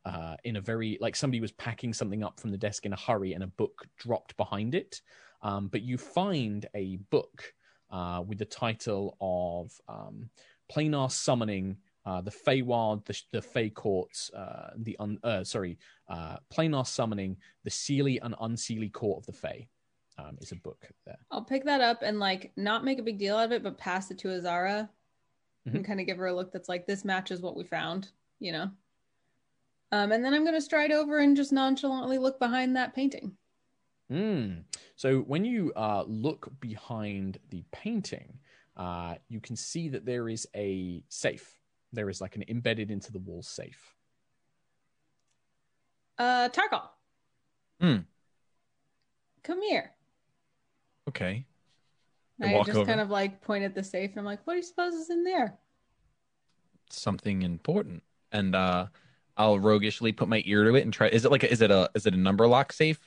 uh, 0.05 0.35
in 0.43 0.55
a 0.57 0.61
very 0.61 0.97
like 1.01 1.15
somebody 1.15 1.41
was 1.41 1.51
packing 1.53 1.93
something 1.93 2.23
up 2.23 2.39
from 2.39 2.51
the 2.51 2.57
desk 2.57 2.85
in 2.85 2.93
a 2.93 2.99
hurry 3.07 3.33
and 3.33 3.43
a 3.43 3.47
book 3.47 3.87
dropped 3.97 4.35
behind 4.37 4.75
it. 4.75 5.01
Um, 5.41 5.67
but 5.67 5.81
you 5.81 5.97
find 5.97 6.65
a 6.75 6.97
book 7.09 7.53
uh, 7.89 8.21
with 8.27 8.39
the 8.39 8.45
title 8.45 9.17
of 9.21 9.71
um, 9.87 10.29
Planar 10.71 11.11
Summoning. 11.11 11.77
Uh, 12.05 12.21
the 12.21 12.31
Feywild, 12.31 13.05
the, 13.05 13.21
the 13.33 13.41
Fey 13.41 13.69
Courts, 13.69 14.31
uh, 14.33 14.71
the 14.77 14.95
un, 14.99 15.19
uh, 15.23 15.43
sorry, 15.43 15.77
uh, 16.07 16.37
Planar 16.51 16.87
Summoning, 16.87 17.37
the 17.65 17.69
Seelie 17.69 18.19
and 18.23 18.33
Unseelie 18.37 18.91
Court 18.91 19.19
of 19.19 19.25
the 19.27 19.33
Fey, 19.33 19.67
um, 20.17 20.37
is 20.41 20.51
a 20.51 20.55
book 20.55 20.87
there. 21.05 21.19
I'll 21.29 21.43
pick 21.43 21.65
that 21.65 21.81
up 21.81 22.01
and 22.01 22.17
like 22.17 22.51
not 22.55 22.83
make 22.83 22.99
a 22.99 23.03
big 23.03 23.19
deal 23.19 23.37
out 23.37 23.45
of 23.45 23.51
it, 23.51 23.63
but 23.63 23.77
pass 23.77 24.09
it 24.09 24.17
to 24.19 24.33
Azara 24.33 24.89
and 25.65 25.75
Mhm. 25.75 25.85
kind 25.85 25.99
of 25.99 26.07
give 26.07 26.17
her 26.17 26.27
a 26.27 26.33
look 26.33 26.51
that's 26.51 26.69
like, 26.69 26.87
this 26.87 27.05
matches 27.05 27.41
what 27.41 27.57
we 27.57 27.63
found, 27.63 28.09
you 28.39 28.53
know? 28.53 28.71
Um, 29.91 30.11
and 30.11 30.23
then 30.23 30.33
I'm 30.33 30.43
going 30.43 30.55
to 30.55 30.61
stride 30.61 30.91
over 30.91 31.19
and 31.19 31.35
just 31.35 31.51
nonchalantly 31.51 32.17
look 32.17 32.39
behind 32.39 32.75
that 32.75 32.93
painting. 32.93 33.35
Mm. 34.11 34.63
So 34.95 35.19
when 35.19 35.45
you 35.45 35.71
uh, 35.75 36.03
look 36.07 36.51
behind 36.59 37.39
the 37.49 37.63
painting, 37.71 38.39
uh, 38.77 39.15
you 39.27 39.39
can 39.39 39.55
see 39.55 39.89
that 39.89 40.05
there 40.05 40.29
is 40.29 40.47
a 40.55 41.03
safe. 41.09 41.55
There 41.91 42.09
is 42.09 42.21
like 42.21 42.35
an 42.35 42.43
embedded 42.47 42.91
into 42.91 43.11
the 43.11 43.19
wall 43.19 43.41
safe. 43.41 43.95
Uh, 46.17 46.49
Tarkhal. 46.49 46.89
Hmm. 47.79 47.97
Come 49.43 49.61
here. 49.61 49.91
Okay. 51.07 51.45
I 52.41 52.55
I 52.55 52.63
just 52.63 52.77
over. 52.77 52.85
kind 52.85 53.01
of 53.01 53.09
like 53.09 53.41
point 53.41 53.63
at 53.63 53.73
the 53.73 53.83
safe 53.83 54.11
and 54.11 54.19
I'm 54.19 54.25
like, 54.25 54.45
what 54.45 54.53
do 54.53 54.57
you 54.57 54.63
suppose 54.63 54.93
is 54.93 55.09
in 55.09 55.23
there? 55.23 55.57
Something 56.89 57.41
important. 57.41 58.03
And 58.31 58.55
uh 58.55 58.87
I'll 59.39 59.59
roguishly 59.59 60.11
put 60.11 60.27
my 60.27 60.43
ear 60.45 60.65
to 60.65 60.75
it 60.75 60.83
and 60.83 60.93
try 60.93 61.07
is 61.07 61.25
it 61.25 61.31
like 61.31 61.43
a, 61.43 61.51
is 61.51 61.61
it 61.61 61.71
a 61.71 61.89
is 61.95 62.05
it 62.05 62.13
a 62.13 62.17
number 62.17 62.47
lock 62.47 62.71
safe? 62.73 62.99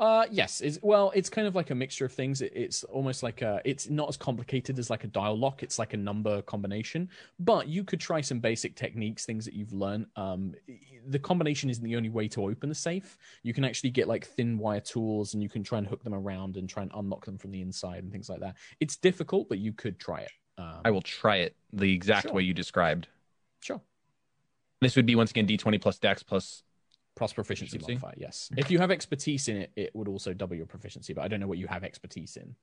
Uh, 0.00 0.24
yes. 0.30 0.62
It's, 0.62 0.78
well, 0.80 1.12
it's 1.14 1.28
kind 1.28 1.46
of 1.46 1.54
like 1.54 1.68
a 1.68 1.74
mixture 1.74 2.06
of 2.06 2.12
things. 2.12 2.40
It, 2.40 2.52
it's 2.56 2.84
almost 2.84 3.22
like 3.22 3.42
a. 3.42 3.60
It's 3.66 3.90
not 3.90 4.08
as 4.08 4.16
complicated 4.16 4.78
as 4.78 4.88
like 4.88 5.04
a 5.04 5.08
dial 5.08 5.38
lock. 5.38 5.62
It's 5.62 5.78
like 5.78 5.92
a 5.92 5.98
number 5.98 6.40
combination. 6.40 7.10
But 7.38 7.68
you 7.68 7.84
could 7.84 8.00
try 8.00 8.22
some 8.22 8.40
basic 8.40 8.74
techniques, 8.74 9.26
things 9.26 9.44
that 9.44 9.52
you've 9.52 9.74
learned. 9.74 10.06
Um, 10.16 10.54
the 11.06 11.18
combination 11.18 11.68
isn't 11.68 11.84
the 11.84 11.96
only 11.96 12.08
way 12.08 12.28
to 12.28 12.44
open 12.46 12.70
the 12.70 12.74
safe. 12.74 13.18
You 13.42 13.52
can 13.52 13.62
actually 13.62 13.90
get 13.90 14.08
like 14.08 14.26
thin 14.26 14.56
wire 14.56 14.80
tools, 14.80 15.34
and 15.34 15.42
you 15.42 15.50
can 15.50 15.62
try 15.62 15.76
and 15.76 15.86
hook 15.86 16.02
them 16.02 16.14
around 16.14 16.56
and 16.56 16.66
try 16.66 16.82
and 16.82 16.90
unlock 16.94 17.26
them 17.26 17.36
from 17.36 17.50
the 17.50 17.60
inside 17.60 18.02
and 18.02 18.10
things 18.10 18.30
like 18.30 18.40
that. 18.40 18.56
It's 18.80 18.96
difficult, 18.96 19.50
but 19.50 19.58
you 19.58 19.74
could 19.74 19.98
try 19.98 20.20
it. 20.20 20.32
Um, 20.56 20.80
I 20.82 20.92
will 20.92 21.02
try 21.02 21.36
it 21.36 21.56
the 21.74 21.92
exact 21.92 22.22
Sure. 22.22 22.32
way 22.32 22.42
you 22.42 22.54
described. 22.54 23.08
Sure. 23.60 23.82
This 24.80 24.96
would 24.96 25.06
be 25.06 25.14
once 25.14 25.30
again 25.30 25.46
D20 25.46 25.80
plus 25.80 25.98
Dex 25.98 26.22
plus 26.22 26.62
Plus 27.16 27.32
proficiency, 27.34 27.78
modifier, 27.78 28.14
yes. 28.16 28.48
If 28.56 28.70
you 28.70 28.78
have 28.78 28.90
expertise 28.90 29.48
in 29.48 29.56
it, 29.58 29.72
it 29.76 29.90
would 29.94 30.08
also 30.08 30.32
double 30.32 30.56
your 30.56 30.64
proficiency, 30.64 31.12
but 31.12 31.22
I 31.22 31.28
don't 31.28 31.40
know 31.40 31.48
what 31.48 31.58
you 31.58 31.66
have 31.66 31.84
expertise 31.84 32.36
in. 32.36 32.54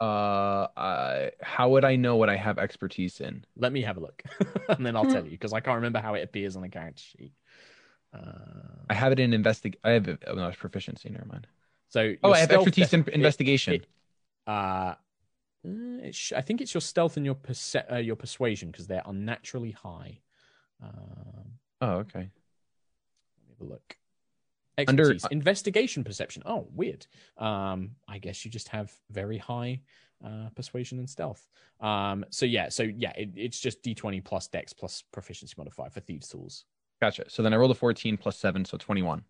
uh 0.00 0.66
I, 0.76 1.30
how 1.40 1.70
would 1.70 1.84
I 1.84 1.96
know 1.96 2.16
what 2.16 2.28
I 2.28 2.36
have 2.36 2.58
expertise 2.58 3.20
in? 3.20 3.44
Let 3.56 3.72
me 3.72 3.82
have 3.82 3.96
a 3.96 4.00
look, 4.00 4.22
and 4.68 4.84
then 4.84 4.96
I'll 4.96 5.06
tell 5.06 5.24
you 5.24 5.30
because 5.30 5.52
I 5.52 5.60
can't 5.60 5.76
remember 5.76 6.00
how 6.00 6.14
it 6.14 6.22
appears 6.22 6.56
on 6.56 6.62
the 6.62 6.68
character 6.68 7.02
sheet. 7.02 7.32
Uh, 8.12 8.84
I 8.90 8.94
have 8.94 9.12
it 9.12 9.20
in 9.20 9.30
investig 9.30 9.76
I 9.84 9.90
have 9.90 10.08
oh, 10.26 10.34
no, 10.34 10.48
it's 10.48 10.58
proficiency, 10.58 11.08
never 11.08 11.26
mind. 11.26 11.46
so 11.88 12.14
Oh, 12.22 12.32
I 12.32 12.38
have 12.38 12.50
expertise 12.50 12.92
in 12.92 13.06
investigation. 13.12 13.74
it- 13.74 13.86
uh, 14.46 14.50
uh, 14.50 14.96
it 16.02 16.14
sh- 16.14 16.32
I 16.34 16.40
think 16.40 16.60
it's 16.60 16.74
your 16.74 16.80
stealth 16.80 17.16
and 17.16 17.24
your 17.24 17.34
perce- 17.36 17.84
uh, 17.90 17.96
your 17.96 18.16
persuasion 18.16 18.70
because 18.70 18.86
they're 18.86 19.02
unnaturally 19.06 19.70
high. 19.72 20.20
Um, 20.82 21.52
oh, 21.80 21.90
okay. 21.98 22.18
let 22.18 22.28
me 22.28 23.54
have 23.58 23.60
a 23.60 23.64
look. 23.64 23.96
Under- 24.88 25.12
Expertise, 25.12 25.26
investigation, 25.30 26.04
perception. 26.04 26.42
Oh, 26.46 26.66
weird. 26.74 27.06
Um, 27.36 27.90
I 28.08 28.18
guess 28.18 28.44
you 28.44 28.50
just 28.50 28.68
have 28.68 28.92
very 29.10 29.36
high 29.36 29.80
uh, 30.24 30.48
persuasion 30.54 30.98
and 30.98 31.08
stealth. 31.08 31.46
Um, 31.80 32.24
so 32.30 32.46
yeah, 32.46 32.68
so 32.68 32.82
yeah, 32.84 33.12
it, 33.16 33.30
it's 33.36 33.60
just 33.60 33.82
d20 33.82 34.24
plus 34.24 34.48
dex 34.48 34.72
plus 34.72 35.02
proficiency 35.12 35.54
modifier 35.58 35.90
for 35.90 36.00
thieves 36.00 36.28
tools. 36.28 36.64
Gotcha. 37.00 37.24
So 37.28 37.42
then 37.42 37.54
I 37.54 37.56
rolled 37.56 37.70
a 37.70 37.74
14 37.74 38.16
plus 38.16 38.38
seven, 38.38 38.64
so 38.64 38.76
21. 38.76 39.22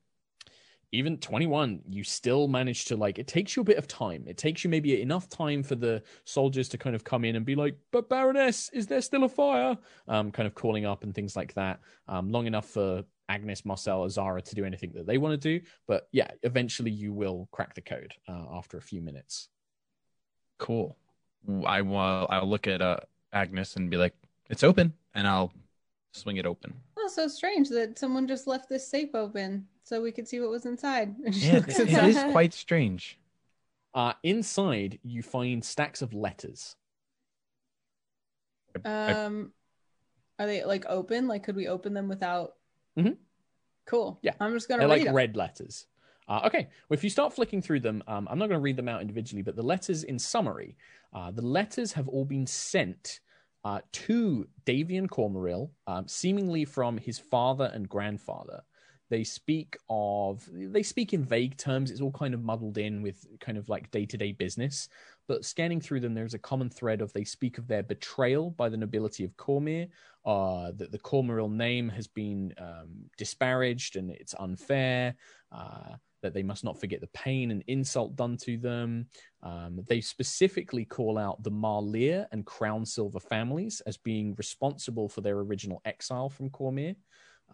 Even 0.93 1.19
21 1.19 1.83
you 1.89 2.03
still 2.03 2.49
manage 2.49 2.87
to 2.87 2.97
like 2.97 3.19
it 3.19 3.27
takes 3.27 3.55
you 3.55 3.62
a 3.62 3.65
bit 3.65 3.77
of 3.77 3.87
time 3.87 4.25
it 4.27 4.37
takes 4.37 4.65
you 4.65 4.71
maybe 4.71 5.01
enough 5.01 5.29
time 5.29 5.62
for 5.62 5.77
the 5.77 6.03
soldiers 6.25 6.69
to 6.69 6.79
kind 6.79 6.97
of 6.97 7.05
come 7.05 7.25
in 7.25 7.37
and 7.37 7.47
be 7.47 7.55
like 7.55 7.77
but 7.93 8.09
baroness 8.09 8.71
is 8.73 8.87
there 8.89 9.01
still 9.01 9.25
a 9.25 9.29
fire 9.29 9.79
um 10.09 10.33
kind 10.33 10.47
of 10.47 10.55
calling 10.55 10.87
up 10.87 11.05
and 11.05 11.15
things 11.15 11.37
like 11.37 11.55
that 11.55 11.79
um 12.09 12.33
long 12.33 12.47
enough 12.47 12.67
for 12.67 13.05
agnis 13.31 13.65
marcel 13.65 14.03
azara 14.03 14.43
to 14.43 14.57
do 14.57 14.65
anything 14.65 14.91
that 14.93 15.07
they 15.07 15.17
want 15.17 15.33
to 15.33 15.59
do 15.59 15.65
but 15.87 16.09
yeah 16.11 16.29
eventually 16.43 16.91
you 16.91 17.12
will 17.12 17.49
crack 17.53 17.73
the 17.75 17.81
code 17.81 18.12
uh, 18.29 18.47
after 18.53 18.77
a 18.77 18.83
few 18.83 19.01
minutes 19.01 19.49
Cool. 20.61 20.95
I 21.67 21.81
will. 21.81 22.27
I'll 22.29 22.47
look 22.47 22.69
at 22.69 22.83
uh, 22.83 22.99
Agnes 23.33 23.75
and 23.77 23.91
be 23.91 23.97
like, 23.97 24.15
"It's 24.51 24.62
open," 24.62 24.93
and 25.15 25.27
I'll 25.27 25.53
swing 26.12 26.37
it 26.37 26.47
open. 26.47 26.74
Oh, 26.99 27.09
so 27.09 27.28
strange 27.28 27.69
that 27.70 27.99
someone 27.99 28.27
just 28.27 28.47
left 28.47 28.69
this 28.69 28.87
safe 28.87 29.15
open 29.15 29.66
so 29.85 30.03
we 30.03 30.12
could 30.12 30.28
see 30.28 30.41
what 30.41 30.51
was 30.51 30.66
inside. 30.66 31.15
And 31.24 31.35
Yeah, 31.37 31.55
looks 31.55 31.78
it, 31.78 31.89
it 31.93 32.32
quite 32.32 32.55
strange. 32.55 33.19
uh 33.95 34.12
inside 34.23 34.99
you 35.03 35.23
find 35.23 35.65
stacks 35.65 36.03
of 36.03 36.15
letters 36.15 36.77
Um, 38.85 39.53
are 40.39 40.47
they 40.47 40.65
like 40.65 40.87
open? 40.89 41.27
Like, 41.27 41.43
could 41.43 41.57
we 41.57 41.69
open 41.69 41.93
them 41.95 42.09
without? 42.09 42.55
Mhm. 42.97 43.16
Cool. 43.87 44.19
Yeah. 44.23 44.32
I'm 44.41 44.53
just 44.53 44.69
gonna 44.69 44.81
They're 44.81 44.89
read 44.89 44.99
like 44.99 45.05
them. 45.07 45.15
red 45.15 45.37
letters. 45.37 45.87
Uh, 46.28 46.43
okay, 46.47 46.69
well, 46.89 46.97
if 46.97 47.03
you 47.03 47.11
start 47.11 47.32
flicking 47.32 47.61
through 47.61 47.81
them, 47.81 48.05
um, 48.07 48.28
I'm 48.31 48.39
not 48.39 48.47
going 48.47 48.59
to 48.61 48.62
read 48.62 48.77
them 48.77 48.89
out 48.89 49.01
individually, 49.01 49.43
but 49.43 49.57
the 49.57 49.65
letters 49.65 50.05
in 50.05 50.16
summary, 50.16 50.77
uh, 51.12 51.32
the 51.32 51.43
letters 51.43 51.93
have 51.95 52.07
all 52.07 52.24
been 52.24 52.47
sent 52.47 53.19
uh, 53.65 53.81
to 53.93 54.49
Davian 54.65 55.09
Cormaeril, 55.09 55.70
um, 55.87 56.09
seemingly 56.09 56.65
from 56.65 56.97
his 56.97 57.19
father 57.19 57.70
and 57.74 57.89
grandfather. 57.89 58.62
They 59.11 59.24
speak 59.24 59.77
of, 59.89 60.49
they 60.53 60.85
speak 60.85 61.12
in 61.12 61.24
vague 61.24 61.57
terms. 61.57 61.91
It's 61.91 62.01
all 62.01 62.12
kind 62.12 62.32
of 62.32 62.45
muddled 62.45 62.78
in 62.78 63.03
with 63.03 63.27
kind 63.41 63.59
of 63.59 63.69
like 63.69 63.91
day 63.91 64.07
to 64.07 64.16
day 64.16 64.31
business. 64.31 64.89
But 65.27 65.45
scanning 65.45 65.81
through 65.81 66.01
them, 66.01 66.15
there's 66.15 66.35
a 66.35 66.39
common 66.39 66.70
thread 66.70 67.01
of 67.01 67.12
they 67.12 67.24
speak 67.24 67.59
of 67.59 67.66
their 67.66 67.82
betrayal 67.82 68.51
by 68.51 68.69
the 68.69 68.77
nobility 68.77 69.24
of 69.24 69.37
Cormyr, 69.37 69.89
uh, 70.24 70.70
that 70.77 70.93
the 70.93 70.99
Cormaeril 70.99 71.51
name 71.51 71.89
has 71.89 72.07
been 72.07 72.55
um, 72.59 73.11
disparaged 73.16 73.97
and 73.97 74.11
it's 74.11 74.35
unfair, 74.39 75.16
uh, 75.51 75.97
that 76.22 76.34
they 76.34 76.42
must 76.42 76.64
not 76.64 76.78
forget 76.78 77.01
the 77.01 77.06
pain 77.09 77.51
and 77.51 77.64
insult 77.66 78.16
done 78.16 78.36
to 78.38 78.56
them. 78.56 79.06
Um, 79.42 79.84
they 79.88 80.01
specifically 80.01 80.84
call 80.84 81.18
out 81.18 81.42
the 81.42 81.51
Marlier 81.51 82.26
and 82.32 82.44
Crownsilver 82.44 83.22
families 83.22 83.80
as 83.86 83.97
being 83.97 84.34
responsible 84.36 85.09
for 85.09 85.20
their 85.20 85.38
original 85.38 85.80
exile 85.84 86.28
from 86.28 86.51
Cormyr. 86.51 86.97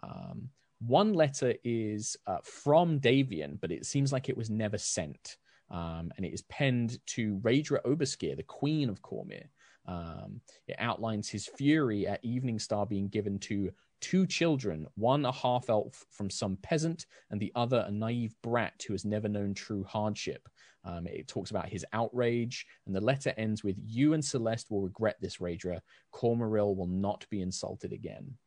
Um, 0.03 0.49
one 0.79 1.13
letter 1.13 1.55
is 1.63 2.15
uh, 2.27 2.37
from 2.43 2.99
Davian, 2.99 3.59
but 3.59 3.71
it 3.71 3.85
seems 3.85 4.13
like 4.13 4.29
it 4.29 4.37
was 4.37 4.49
never 4.49 4.77
sent. 4.77 5.37
Um, 5.69 6.11
and 6.15 6.25
it 6.25 6.33
is 6.33 6.43
penned 6.43 6.99
to 7.07 7.37
Raedra 7.37 7.81
Obarskyr, 7.83 8.37
the 8.37 8.43
Queen 8.43 8.89
of 8.89 9.01
Cormyr. 9.01 9.45
Um, 9.85 10.41
it 10.67 10.75
outlines 10.79 11.29
his 11.29 11.47
fury 11.47 12.07
at 12.07 12.23
Evening 12.23 12.59
Star 12.59 12.85
being 12.85 13.07
given 13.07 13.39
to 13.39 13.71
two 14.01 14.25
children, 14.25 14.87
one 14.95 15.25
a 15.25 15.31
half 15.31 15.69
elf 15.69 16.05
from 16.09 16.29
some 16.29 16.57
peasant, 16.61 17.05
and 17.31 17.39
the 17.39 17.51
other 17.55 17.85
a 17.87 17.91
naive 17.91 18.35
brat 18.43 18.83
who 18.87 18.93
has 18.93 19.05
never 19.05 19.27
known 19.27 19.53
true 19.53 19.83
hardship. 19.83 20.47
Um, 20.83 21.05
it 21.07 21.27
talks 21.27 21.51
about 21.51 21.67
his 21.67 21.85
outrage, 21.93 22.65
and 22.85 22.95
the 22.95 23.01
letter 23.01 23.33
ends 23.37 23.63
with 23.63 23.75
You 23.83 24.13
and 24.13 24.23
Celeste 24.23 24.71
will 24.71 24.81
regret 24.81 25.17
this, 25.19 25.37
Raedra. 25.37 25.81
Cormaeril 26.13 26.75
will 26.75 26.87
not 26.87 27.25
be 27.29 27.41
insulted 27.41 27.91
again. 27.91 28.37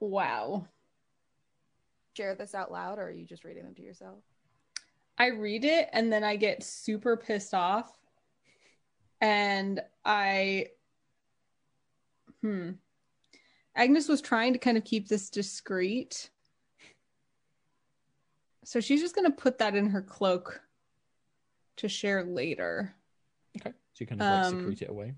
Wow. 0.00 0.66
Share 2.16 2.34
this 2.34 2.54
out 2.54 2.72
loud, 2.72 2.98
or 2.98 3.02
are 3.02 3.10
you 3.10 3.26
just 3.26 3.44
reading 3.44 3.64
them 3.64 3.74
to 3.74 3.82
yourself? 3.82 4.18
I 5.18 5.28
read 5.28 5.64
it 5.64 5.88
and 5.92 6.12
then 6.12 6.22
I 6.22 6.36
get 6.36 6.62
super 6.62 7.16
pissed 7.16 7.52
off. 7.52 7.92
And 9.20 9.80
I, 10.04 10.68
hmm. 12.42 12.70
Agnis 13.76 14.08
was 14.08 14.20
trying 14.20 14.52
to 14.52 14.58
kind 14.58 14.76
of 14.76 14.84
keep 14.84 15.08
this 15.08 15.30
discreet. 15.30 16.30
So 18.64 18.80
she's 18.80 19.00
just 19.00 19.14
going 19.14 19.30
to 19.30 19.36
put 19.36 19.58
that 19.58 19.74
in 19.74 19.90
her 19.90 20.02
cloak 20.02 20.60
to 21.76 21.88
share 21.88 22.24
later. 22.24 22.94
Okay. 23.60 23.70
So 23.94 24.00
you 24.00 24.06
kind 24.06 24.20
of 24.20 24.26
like 24.26 24.44
Um, 24.46 24.60
secrete 24.60 24.82
it 24.82 24.90
away. 24.90 25.14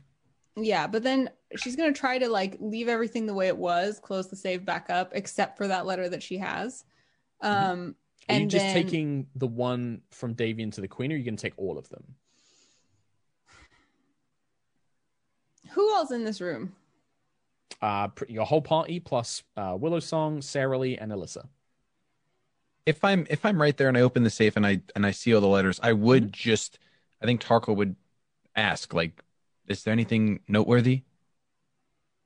Yeah, 0.56 0.86
but 0.86 1.02
then 1.02 1.30
she's 1.56 1.74
going 1.76 1.92
to 1.92 1.98
try 1.98 2.18
to 2.18 2.28
like 2.28 2.56
leave 2.60 2.88
everything 2.88 3.26
the 3.26 3.34
way 3.34 3.46
it 3.48 3.56
was, 3.56 3.98
close 3.98 4.28
the 4.28 4.36
save 4.36 4.64
back 4.64 4.90
up, 4.90 5.12
except 5.14 5.56
for 5.56 5.68
that 5.68 5.86
letter 5.86 6.08
that 6.08 6.22
she 6.22 6.36
has. 6.38 6.84
Um, 7.40 7.96
Are 8.28 8.34
you 8.34 8.40
and 8.42 8.50
just 8.50 8.64
then- 8.66 8.74
taking 8.74 9.26
the 9.36 9.46
one 9.46 10.02
from 10.10 10.34
Davian 10.34 10.70
to 10.74 10.80
the 10.80 10.88
Queen, 10.88 11.12
or 11.12 11.14
are 11.14 11.18
you 11.18 11.24
going 11.24 11.36
to 11.36 11.42
take 11.42 11.56
all 11.56 11.78
of 11.78 11.88
them? 11.88 12.14
who 15.72 15.94
else 15.94 16.10
in 16.10 16.24
this 16.24 16.40
room? 16.40 16.74
Uh, 17.82 18.08
your 18.28 18.44
whole 18.44 18.62
party 18.62 19.00
plus 19.00 19.42
uh, 19.56 19.76
Willow 19.78 20.00
Song, 20.00 20.42
Sarah 20.42 20.78
Lee, 20.78 20.96
and 20.98 21.12
Alyssa. 21.12 21.48
If 22.86 23.04
I'm 23.04 23.26
if 23.30 23.44
I'm 23.44 23.60
right 23.60 23.76
there 23.76 23.88
and 23.88 23.96
I 23.96 24.00
open 24.00 24.22
the 24.24 24.30
safe 24.30 24.56
and 24.56 24.66
I 24.66 24.80
and 24.94 25.06
I 25.06 25.10
see 25.12 25.34
all 25.34 25.40
the 25.40 25.46
letters, 25.48 25.78
I 25.82 25.92
would 25.92 26.24
Mm-hmm. 26.24 26.32
just. 26.32 26.78
I 27.22 27.26
think 27.26 27.42
Tarko 27.42 27.76
would 27.76 27.96
ask 28.56 28.94
like, 28.94 29.22
"Is 29.68 29.84
there 29.84 29.92
anything 29.92 30.40
noteworthy?" 30.48 31.04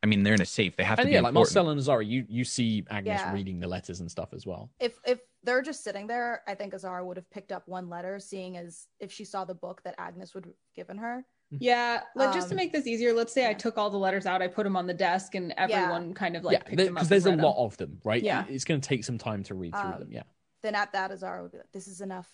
I 0.02 0.06
mean, 0.06 0.22
they're 0.22 0.34
in 0.34 0.40
a 0.42 0.46
safe. 0.46 0.76
They 0.76 0.84
have 0.84 1.00
to 1.00 1.02
And 1.02 1.10
be 1.10 1.14
yeah, 1.14 1.20
like 1.20 1.30
important. 1.30 1.54
Marcel 1.56 1.70
and 1.70 1.78
Azara, 1.80 2.04
you 2.04 2.26
you 2.28 2.44
see 2.44 2.82
Agnis 2.90 3.24
Yeah. 3.24 3.32
reading 3.32 3.60
the 3.60 3.68
letters 3.68 4.00
and 4.00 4.10
stuff 4.10 4.32
as 4.34 4.46
well. 4.46 4.70
If 4.80 4.98
if 5.06 5.20
they're 5.42 5.62
just 5.62 5.82
sitting 5.84 6.06
there, 6.06 6.42
I 6.46 6.54
think 6.54 6.74
Azara 6.74 7.04
would 7.04 7.16
have 7.16 7.30
picked 7.30 7.52
up 7.52 7.66
one 7.68 7.88
letter, 7.88 8.18
seeing 8.18 8.56
as 8.56 8.86
if 9.00 9.12
she 9.12 9.24
saw 9.24 9.44
the 9.44 9.54
book 9.54 9.82
that 9.84 9.96
Agnis 9.98 10.34
would 10.34 10.46
have 10.46 10.54
given 10.74 10.98
her. 10.98 11.24
Yeah, 11.60 12.00
like 12.14 12.32
just 12.34 12.48
to 12.48 12.54
Um, 12.54 12.56
make 12.56 12.72
this 12.72 12.86
easier, 12.86 13.12
let's 13.12 13.32
say 13.32 13.48
I 13.48 13.54
took 13.54 13.76
all 13.78 13.90
the 13.90 13.98
letters 13.98 14.26
out, 14.26 14.42
I 14.42 14.48
put 14.48 14.64
them 14.64 14.76
on 14.76 14.86
the 14.86 14.94
desk, 14.94 15.34
and 15.34 15.52
everyone 15.56 16.14
kind 16.14 16.36
of 16.36 16.44
like 16.44 16.54
yeah, 16.54 16.62
picked 16.62 16.76
them 16.78 16.88
up. 16.88 16.94
because 16.94 17.08
there's 17.08 17.26
a 17.26 17.30
and 17.30 17.38
read 17.40 17.46
lot 17.46 17.64
of 17.64 17.76
them, 17.76 18.00
right? 18.04 18.22
Yeah. 18.22 18.44
it's 18.48 18.64
going 18.64 18.80
to 18.80 18.88
take 18.88 19.04
some 19.04 19.18
time 19.18 19.42
to 19.44 19.54
read 19.54 19.72
through 19.74 19.92
Um, 19.92 19.98
them. 20.00 20.08
Yeah, 20.12 20.22
Then 20.62 20.74
at 20.74 20.92
that, 20.92 21.10
Azara 21.10 21.42
would 21.42 21.52
be 21.52 21.58
like, 21.58 21.72
"This 21.72 21.88
is 21.88 22.00
enough 22.00 22.30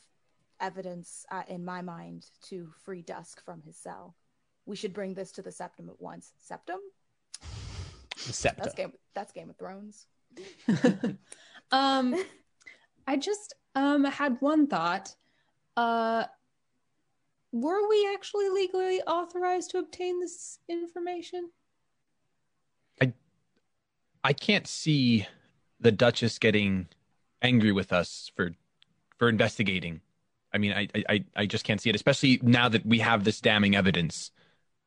evidence 0.61 1.25
uh, 1.31 1.43
in 1.49 1.65
my 1.65 1.81
mind 1.83 2.27
to 2.49 2.69
free 2.85 3.03
Dusk 3.03 3.43
from 3.45 3.63
his 3.63 3.77
cell. 3.77 4.15
We 4.67 4.77
should 4.77 4.93
bring 4.93 5.15
this 5.15 5.33
to 5.33 5.43
the 5.43 5.51
Septum 5.53 5.89
at 5.89 6.01
once. 6.01 6.33
Septum? 6.39 6.81
the 8.27 8.33
scepter. 8.35 8.63
That's 8.65 8.75
game. 8.75 8.93
That's 9.15 9.33
Game 9.33 9.49
of 9.49 9.57
Thrones. 9.57 10.07
um, 11.73 12.15
I 13.07 13.17
just 13.17 13.55
um 13.75 14.05
had 14.05 14.37
one 14.41 14.67
thought. 14.67 15.15
Uh, 15.77 16.25
were 17.53 17.89
we 17.89 18.09
actually 18.15 18.49
legally 18.49 19.01
authorized 19.03 19.71
to 19.71 19.79
obtain 19.79 20.21
this 20.21 20.59
information? 20.69 21.51
I 23.01 23.13
I 24.23 24.33
can't 24.33 24.67
see 24.67 25.27
the 25.81 25.93
Duchess 25.93 26.39
getting 26.39 26.89
angry 27.43 27.73
with 27.73 27.93
us 27.93 28.31
for 28.35 28.53
for 29.19 29.29
investigating. 29.29 30.01
I 30.53 30.59
mean, 30.59 30.73
I 30.73 30.89
I 31.09 31.25
I 31.37 31.47
just 31.47 31.65
can't 31.65 31.81
see 31.81 31.91
it, 31.91 31.97
especially 31.97 32.39
now 32.43 32.69
that 32.69 32.85
we 32.87 32.99
have 33.01 33.25
this 33.25 33.41
damning 33.41 33.77
evidence 33.77 34.31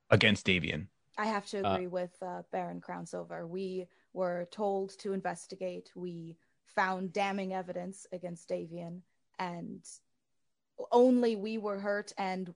against 0.10 0.46
Davian. 0.46 0.88
I 1.18 1.26
have 1.26 1.46
to 1.48 1.62
Uh, 1.62 1.74
agree 1.74 1.88
with 1.88 2.16
uh, 2.22 2.42
Baron 2.52 2.82
Crownsilver. 2.82 3.48
We 3.48 3.88
were 4.14 4.48
told 4.52 4.98
to 5.00 5.14
investigate. 5.14 5.92
We 5.96 6.38
found 6.66 7.14
damning 7.14 7.54
evidence 7.54 8.08
against 8.12 8.50
Davian, 8.50 9.02
and 9.40 9.84
only 10.92 11.36
we 11.36 11.58
were 11.58 11.80
hurt. 11.80 12.14
And 12.18 12.54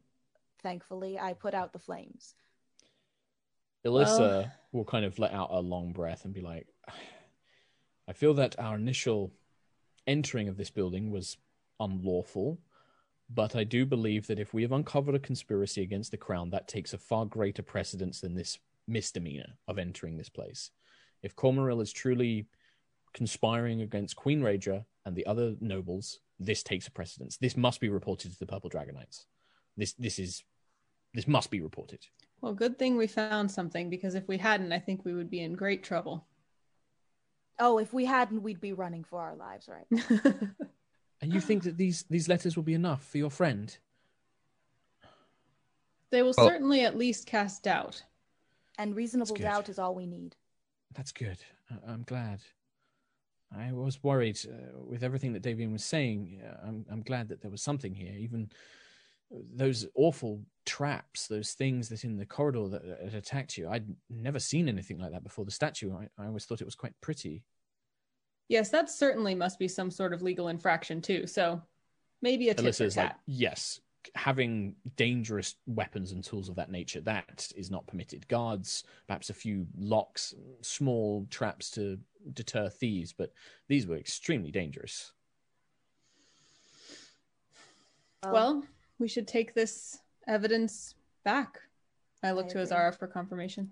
thankfully, 0.62 1.20
I 1.20 1.34
put 1.34 1.54
out 1.54 1.74
the 1.74 1.80
flames. 1.80 2.36
Alyssa 3.86 4.20
Well- 4.20 4.52
will 4.72 4.86
kind 4.86 5.06
of 5.06 5.18
let 5.20 5.32
out 5.32 5.50
a 5.52 5.60
long 5.60 5.94
breath 5.94 6.26
and 6.26 6.34
be 6.34 6.42
like, 6.42 6.68
I 8.08 8.14
feel 8.14 8.34
that 8.36 8.60
our 8.60 8.76
initial 8.76 9.32
entering 10.06 10.48
of 10.48 10.58
this 10.58 10.70
building 10.70 11.12
was 11.12 11.38
unlawful, 11.80 12.60
but 13.30 13.56
I 13.56 13.64
do 13.64 13.86
believe 13.86 14.28
that 14.28 14.40
if 14.40 14.54
we 14.54 14.62
have 14.62 14.72
uncovered 14.72 15.16
a 15.16 15.20
conspiracy 15.20 15.82
against 15.82 16.12
the 16.12 16.18
crown, 16.18 16.50
that 16.52 16.68
takes 16.68 16.94
a 16.94 16.98
far 16.98 17.26
greater 17.26 17.62
precedence 17.62 18.22
than 18.22 18.34
this 18.34 18.58
misdemeanor 18.88 19.58
of 19.68 19.78
entering 19.78 20.18
this 20.18 20.30
place. 20.30 20.72
If 21.22 21.36
Cormaeril 21.36 21.82
is 21.82 21.92
truly 21.92 22.48
conspiring 23.14 23.82
against 23.82 24.16
Queen 24.16 24.42
Raedra 24.42 24.86
and 25.06 25.16
the 25.16 25.26
other 25.26 25.56
nobles, 25.60 26.20
this 26.40 26.64
takes 26.64 26.88
a 26.88 26.92
precedence. 26.92 27.38
This 27.38 27.58
must 27.58 27.80
be 27.80 27.90
reported 27.90 28.32
to 28.32 28.40
the 28.40 28.46
Purple 28.46 28.70
Dragonites. 28.70 29.26
This 29.76 29.94
this 29.94 30.20
is 30.20 30.44
this 31.14 31.28
must 31.28 31.50
be 31.52 31.62
reported. 31.62 32.06
Well, 32.42 32.54
good 32.54 32.78
thing 32.78 32.98
we 32.98 33.08
found 33.08 33.50
something 33.50 33.90
because 33.90 34.14
if 34.16 34.28
we 34.28 34.38
hadn't, 34.38 34.72
I 34.72 34.80
think 34.80 35.04
we 35.04 35.14
would 35.14 35.30
be 35.30 35.42
in 35.42 35.54
great 35.54 35.84
trouble. 35.84 36.26
Oh, 37.60 37.80
if 37.80 37.92
we 37.92 38.06
hadn't, 38.06 38.44
we'd 38.44 38.62
be 38.62 38.74
running 38.74 39.04
for 39.04 39.20
our 39.20 39.36
lives, 39.36 39.68
right? 39.68 40.22
And 41.20 41.34
you 41.34 41.40
think 41.42 41.64
that 41.64 41.78
these 41.78 42.04
these 42.12 42.30
letters 42.30 42.56
will 42.56 42.64
be 42.64 42.76
enough 42.76 43.04
for 43.04 43.18
your 43.18 43.32
friend? 43.32 43.76
they 46.12 46.22
will 46.22 46.34
Well- 46.38 46.48
certainly 46.48 46.82
at 46.82 46.96
least 46.96 47.26
cast 47.26 47.64
doubt. 47.64 48.04
And 48.78 48.96
reasonable 48.96 49.36
doubt 49.36 49.70
is 49.70 49.80
all 49.80 49.96
we 49.96 50.06
need. 50.06 50.36
That's 50.94 51.12
good. 51.12 51.40
I- 51.72 51.92
I'm 51.92 52.04
glad. 52.04 52.42
I 53.56 53.72
was 53.72 54.04
worried 54.04 54.40
uh, 54.46 54.80
with 54.84 55.04
everything 55.04 55.34
that 55.34 55.44
Davian 55.44 55.72
was 55.72 55.84
saying. 55.84 56.42
I'm, 56.64 56.86
I'm 56.92 57.02
glad 57.02 57.30
that 57.30 57.42
there 57.42 57.52
was 57.52 57.62
something 57.62 57.94
here. 57.94 58.14
Even 58.18 58.50
those 59.56 59.88
awful 59.96 60.42
traps, 60.66 61.28
those 61.28 61.54
things 61.54 61.90
that 61.90 62.04
in 62.04 62.18
the 62.18 62.26
corridor 62.26 62.68
that, 62.70 62.84
that 63.04 63.14
attacked 63.14 63.58
you. 63.58 63.70
I'd 63.70 63.88
never 64.10 64.40
seen 64.40 64.70
anything 64.70 65.00
like 65.00 65.12
that 65.12 65.24
before. 65.24 65.46
The 65.46 65.52
statue, 65.52 65.94
I, 65.94 66.08
I 66.22 66.28
always 66.28 66.46
thought 66.46 66.62
it 66.62 66.66
was 66.66 66.76
quite 66.76 66.94
pretty. 67.02 67.44
Yes, 68.50 68.70
that 68.70 68.90
certainly 68.90 69.36
must 69.36 69.60
be 69.60 69.68
some 69.68 69.92
sort 69.92 70.14
of 70.14 70.22
legal 70.22 70.48
infraction 70.48 71.02
too. 71.02 71.28
So 71.28 71.62
maybe 72.22 72.50
a 72.50 72.54
tit 72.54 72.64
for 72.64 72.84
Alyssa's 72.84 72.98
like, 72.98 73.16
yes, 73.26 73.82
having 74.16 74.76
dangerous 74.96 75.56
weapons 75.66 76.12
and 76.12 76.24
tools 76.24 76.50
of 76.50 76.56
that 76.56 76.72
nature, 76.72 77.02
that 77.02 77.52
is 77.56 77.72
not 77.72 77.88
permitted. 77.88 78.28
Guards, 78.28 78.84
perhaps 79.08 79.30
a 79.30 79.34
few 79.34 79.66
locks, 79.78 80.34
small 80.62 81.26
traps 81.30 81.70
to 81.72 81.98
deter 82.34 82.70
thieves, 82.70 83.14
but 83.14 83.32
these 83.68 83.88
were 83.88 83.98
extremely 83.98 84.52
dangerous. 84.52 85.14
Well, 88.26 88.64
we 89.00 89.08
should 89.08 89.28
take 89.28 89.54
this 89.54 90.00
evidence 90.28 90.96
back. 91.24 91.60
I 92.24 92.32
look 92.32 92.46
I 92.46 92.50
to 92.50 92.52
agree. 92.54 92.64
Azara 92.64 92.94
for 92.94 93.08
confirmation. 93.08 93.72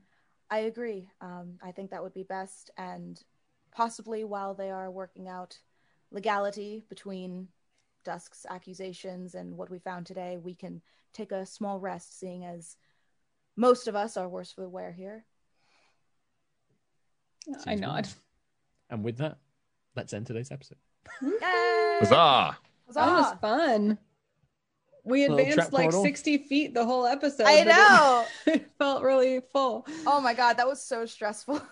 I 0.50 0.60
agree. 0.60 1.10
Um, 1.22 1.58
I 1.64 1.72
think 1.72 1.90
that 1.92 2.04
would 2.04 2.14
be 2.14 2.24
best, 2.24 2.70
and 2.78 3.22
possibly 3.72 4.24
while 4.24 4.54
they 4.54 4.70
are 4.70 4.92
working 4.92 5.28
out 5.28 5.58
legality 6.12 6.84
between 6.88 7.48
Dusk's 8.06 8.46
accusations 8.50 9.36
and 9.36 9.58
what 9.58 9.70
we 9.70 9.80
found 9.80 10.06
today, 10.06 10.38
we 10.42 10.56
can 10.56 10.82
take 11.14 11.32
a 11.32 11.46
small 11.46 11.80
rest, 11.80 12.18
seeing 12.18 12.46
as 12.46 12.78
most 13.58 13.88
of 13.88 13.96
us 13.96 14.16
are 14.16 14.30
worse 14.30 14.52
for 14.52 14.62
the 14.62 14.70
wear 14.70 14.92
here. 14.92 15.26
I 17.66 17.72
Seems 17.72 17.82
nod. 17.82 18.08
And 18.90 19.04
with 19.04 19.18
that, 19.18 19.38
let's 19.96 20.14
end 20.14 20.28
today's 20.28 20.52
episode. 20.52 20.78
Yay! 21.22 21.98
Huzzah! 22.00 22.58
That 22.94 23.12
was 23.12 23.26
Huzzah! 23.26 23.38
fun. 23.42 23.98
We 25.04 25.24
advanced 25.26 25.72
like 25.72 25.86
portal. 25.86 26.04
60 26.04 26.38
feet 26.40 26.74
the 26.74 26.84
whole 26.84 27.06
episode. 27.06 27.46
I 27.46 27.64
but 27.64 27.68
it- 27.68 27.70
know. 27.70 28.26
It, 28.54 28.72
felt 28.78 29.04
really 29.04 29.42
full. 29.52 29.86
Oh 30.06 30.20
my 30.20 30.34
god, 30.34 30.58
that 30.58 30.68
was 30.68 30.82
so 30.82 31.06
stressful. 31.06 31.62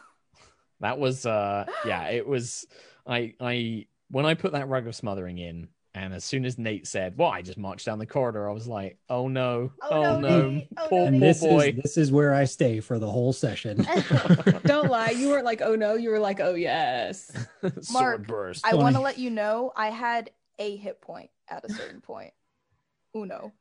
That 0.79 0.99
was 0.99 1.25
uh 1.25 1.65
yeah, 1.85 2.09
it 2.09 2.27
was 2.27 2.67
I 3.07 3.35
I 3.39 3.85
when 4.11 4.25
I 4.25 4.33
put 4.33 4.51
that 4.51 4.67
rug 4.67 4.85
of 4.85 4.93
smothering 4.93 5.37
in 5.37 5.69
and 5.95 6.13
as 6.13 6.23
soon 6.23 6.43
as 6.45 6.57
Nate 6.57 6.87
said, 6.87 7.17
Well, 7.17 7.29
I 7.29 7.41
just 7.41 7.57
marched 7.57 7.85
down 7.85 7.99
the 7.99 8.05
corridor, 8.05 8.49
I 8.49 8.53
was 8.53 8.67
like, 8.67 8.97
Oh 9.09 9.27
no, 9.27 9.71
Oh, 9.81 9.89
oh, 9.91 10.19
no, 10.19 10.49
no, 10.49 10.61
Oh, 10.77 10.87
poor, 10.87 10.99
no, 11.01 11.05
And 11.07 11.19
poor 11.19 11.27
this 11.27 11.39
boy. 11.41 11.67
is 11.77 11.81
this 11.83 11.97
is 11.97 12.11
where 12.11 12.33
I 12.33 12.45
stay 12.45 12.79
for 12.79 12.99
the 12.99 13.09
whole 13.09 13.33
session. 13.33 13.85
Don't 14.65 14.89
lie. 14.89 15.11
You 15.11 15.29
weren't 15.29 15.45
like, 15.45 15.61
oh 15.61 15.75
no. 15.75 15.95
You 15.95 16.09
were 16.09 16.19
like, 16.19 16.39
oh 16.39 16.55
yes. 16.55 17.31
Mark, 17.91 18.27
burst. 18.27 18.65
I 18.65 18.75
want 18.75 18.95
to 18.95 19.01
let 19.01 19.17
you 19.19 19.29
know 19.29 19.71
I 19.75 19.87
had 19.89 20.31
a 20.59 20.75
hit 20.75 21.01
point 21.01 21.29
at 21.47 21.63
a 21.69 21.73
certain 21.73 22.01
point. 22.01 22.33
Uno. 23.15 23.51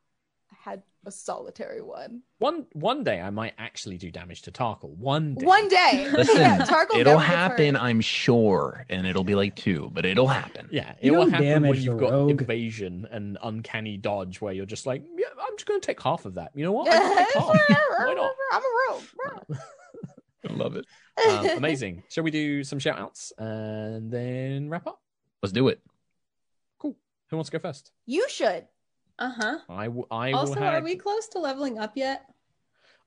I 1.04 1.06
had 1.06 1.08
a 1.08 1.16
solitary 1.16 1.82
one. 1.82 2.22
One 2.38 2.66
one 2.74 3.02
day 3.02 3.20
I 3.20 3.30
might 3.30 3.54
actually 3.58 3.98
do 3.98 4.10
damage 4.12 4.42
to 4.42 4.52
Tarkhal. 4.52 4.90
One 4.96 5.34
day. 5.34 5.44
One 5.46 5.68
day. 5.68 6.08
Listen, 6.12 6.36
yeah, 6.36 6.58
Tarkhal 6.64 6.98
it'll 6.98 7.18
happen, 7.18 7.74
hurt. 7.74 7.82
I'm 7.82 8.00
sure, 8.00 8.86
and 8.88 9.06
it'll 9.06 9.24
be 9.24 9.34
like 9.34 9.56
two, 9.56 9.90
but 9.92 10.04
it'll 10.06 10.28
happen. 10.28 10.68
Yeah, 10.70 10.94
You 11.02 11.14
it 11.14 11.18
will 11.18 11.30
happen 11.30 11.62
when 11.64 11.74
you've 11.80 11.98
the 11.98 12.00
got 12.00 12.12
rogue. 12.12 12.40
evasion 12.42 13.08
and 13.10 13.36
uncanny 13.42 13.96
dodge 13.96 14.40
where 14.40 14.52
you're 14.52 14.66
just 14.66 14.86
like, 14.86 15.02
Yeah, 15.16 15.26
I'm 15.40 15.56
just 15.56 15.66
gonna 15.66 15.80
take 15.80 16.00
half 16.00 16.24
of 16.24 16.34
that. 16.34 16.52
You 16.54 16.64
know 16.64 16.72
what? 16.72 16.88
I 16.88 16.96
can 16.98 17.16
take 17.16 17.34
half. 17.34 17.46
Why 17.98 18.14
not? 18.14 18.32
I'm 18.52 18.62
a 18.62 18.92
rogue. 18.92 19.58
I 20.48 20.52
love 20.54 20.76
it. 20.76 20.84
um, 21.28 21.46
amazing. 21.58 22.02
Shall 22.10 22.24
we 22.24 22.30
do 22.30 22.62
some 22.64 22.78
shout 22.78 22.98
outs 22.98 23.32
and 23.38 24.10
then 24.10 24.68
wrap 24.68 24.86
up? 24.86 25.00
Let's 25.42 25.52
do 25.52 25.68
it. 25.68 25.80
Cool. 26.78 26.96
Who 27.30 27.36
wants 27.36 27.50
to 27.50 27.58
go 27.58 27.60
first? 27.60 27.90
You 28.06 28.28
should. 28.28 28.66
Uh 29.18 29.30
huh. 29.30 29.58
I, 29.68 29.84
w- 29.84 30.06
I 30.10 30.32
Also, 30.32 30.54
will 30.54 30.62
Also 30.62 30.78
are 30.78 30.82
we 30.82 30.96
close 30.96 31.28
to 31.28 31.38
leveling 31.38 31.78
up 31.78 31.92
yet? 31.96 32.24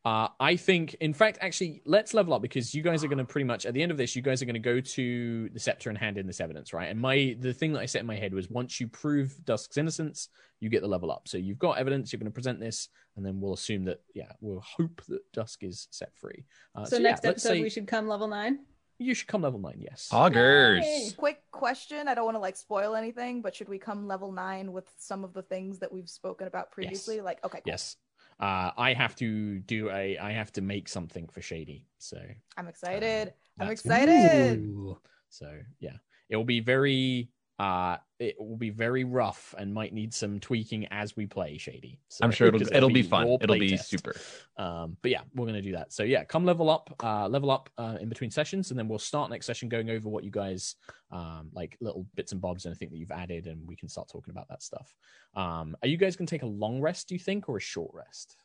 Uh, 0.05 0.27
I 0.39 0.55
think, 0.55 0.93
in 1.01 1.13
fact, 1.13 1.39
actually, 1.41 1.81
let's 1.83 2.13
level 2.13 2.35
up 2.35 2.41
because 2.43 2.75
you 2.75 2.83
guys 2.83 3.03
are 3.03 3.07
going 3.07 3.17
to 3.17 3.25
pretty 3.25 3.45
much 3.45 3.65
at 3.65 3.73
the 3.73 3.81
end 3.81 3.91
of 3.91 3.97
this, 3.97 4.15
you 4.15 4.21
guys 4.21 4.39
are 4.39 4.45
going 4.45 4.53
to 4.53 4.59
go 4.59 4.79
to 4.79 5.49
the 5.49 5.59
scepter 5.59 5.89
and 5.89 5.97
hand 5.97 6.19
in 6.19 6.27
this 6.27 6.39
evidence, 6.39 6.73
right? 6.73 6.89
And 6.89 6.99
my 6.99 7.35
the 7.39 7.51
thing 7.53 7.73
that 7.73 7.79
I 7.79 7.87
set 7.87 8.01
in 8.01 8.05
my 8.05 8.15
head 8.15 8.31
was 8.31 8.47
once 8.47 8.79
you 8.79 8.87
prove 8.87 9.43
Dusk's 9.45 9.77
innocence, 9.77 10.29
you 10.59 10.69
get 10.69 10.83
the 10.83 10.87
level 10.87 11.11
up. 11.11 11.27
So 11.27 11.39
you've 11.39 11.57
got 11.57 11.79
evidence, 11.79 12.13
you're 12.13 12.19
going 12.19 12.31
to 12.31 12.35
present 12.35 12.59
this, 12.59 12.89
and 13.17 13.25
then 13.25 13.41
we'll 13.41 13.55
assume 13.55 13.85
that, 13.85 14.01
yeah, 14.13 14.31
we'll 14.41 14.61
hope 14.61 15.01
that 15.07 15.21
Dusk 15.33 15.63
is 15.63 15.87
set 15.89 16.15
free. 16.15 16.45
Uh, 16.75 16.85
so, 16.85 16.97
yeah, 16.97 17.09
next 17.09 17.23
let's 17.23 17.43
episode, 17.43 17.55
say 17.55 17.61
we 17.63 17.69
should 17.71 17.87
come 17.87 18.07
level 18.07 18.27
nine. 18.27 18.59
You 18.97 19.13
should 19.13 19.27
come 19.27 19.41
level 19.41 19.59
nine. 19.59 19.77
Yes. 19.79 20.09
Poggers. 20.11 20.81
Yay. 20.81 21.11
Quick 21.17 21.41
question. 21.51 22.07
I 22.07 22.13
don't 22.13 22.25
want 22.25 22.35
to 22.35 22.41
like 22.41 22.57
spoil 22.57 22.95
anything, 22.95 23.41
but 23.41 23.55
should 23.55 23.69
we 23.69 23.77
come 23.77 24.07
level 24.07 24.31
nine 24.31 24.71
with 24.71 24.91
some 24.97 25.23
of 25.23 25.33
the 25.33 25.41
things 25.41 25.79
that 25.79 25.91
we've 25.91 26.09
spoken 26.09 26.47
about 26.47 26.71
previously? 26.71 27.21
Like, 27.21 27.43
okay, 27.45 27.59
cool. 27.59 27.71
Yes. 27.71 27.97
Uh, 28.39 28.71
I 28.77 28.93
have 28.93 29.15
to 29.17 29.59
do 29.59 29.89
a. 29.89 30.17
I 30.17 30.31
have 30.31 30.51
to 30.53 30.61
make 30.61 30.89
something 30.89 31.27
for 31.27 31.41
Shady. 31.41 31.87
So 31.99 32.17
I'm 32.57 32.67
excited. 32.67 33.33
I'm 33.59 33.69
excited. 33.69 34.59
Ooh. 34.59 34.97
So 35.29 35.51
yeah, 35.79 35.97
it 36.29 36.35
will 36.35 36.43
be 36.43 36.59
very 36.59 37.29
uh 37.57 37.97
it 38.19 38.35
will 38.39 38.57
be 38.57 38.69
very 38.69 39.03
rough 39.03 39.53
and 39.57 39.73
might 39.73 39.93
need 39.93 40.13
some 40.13 40.39
tweaking 40.39 40.87
as 40.91 41.15
we 41.17 41.25
play 41.25 41.57
Shady. 41.57 41.99
So, 42.07 42.23
I'm 42.23 42.31
sure 42.31 42.47
it'll 42.47 42.59
'cause 42.59 42.71
it'll 42.71 42.89
be 42.89 43.03
fun. 43.03 43.27
It'll 43.41 43.57
be 43.57 43.71
playtest. 43.71 43.85
super. 43.85 44.15
Um, 44.57 44.97
but 45.01 45.11
yeah, 45.11 45.21
we're 45.33 45.45
gonna 45.45 45.61
do 45.61 45.73
that. 45.73 45.91
So 45.91 46.03
yeah, 46.03 46.23
come 46.23 46.45
level 46.45 46.69
up, 46.69 46.93
uh, 47.03 47.27
level 47.27 47.51
up 47.51 47.69
uh, 47.77 47.97
in 47.99 48.07
between 48.09 48.31
sessions, 48.31 48.71
and 48.71 48.79
then 48.79 48.87
we'll 48.87 48.99
start 48.99 49.29
next 49.29 49.45
session 49.45 49.67
going 49.69 49.89
over 49.89 50.07
what 50.09 50.23
you 50.23 50.31
guys 50.31 50.75
um 51.11 51.49
like 51.53 51.77
little 51.81 52.05
bits 52.15 52.31
and 52.31 52.41
bobs 52.41 52.65
and 52.65 52.71
anything 52.71 52.89
that 52.89 52.97
you've 52.97 53.11
added, 53.11 53.47
and 53.47 53.65
we 53.67 53.75
can 53.75 53.89
start 53.89 54.07
talking 54.09 54.31
about 54.31 54.47
that 54.49 54.61
stuff. 54.61 54.95
Um, 55.33 55.75
are 55.81 55.87
you 55.87 55.97
guys 55.97 56.15
gonna 56.15 56.27
take 56.27 56.43
a 56.43 56.47
long 56.47 56.79
rest? 56.81 57.07
Do 57.09 57.15
you 57.15 57.19
think, 57.19 57.47
or 57.49 57.57
a 57.57 57.61
short 57.61 57.93
rest? 57.93 58.37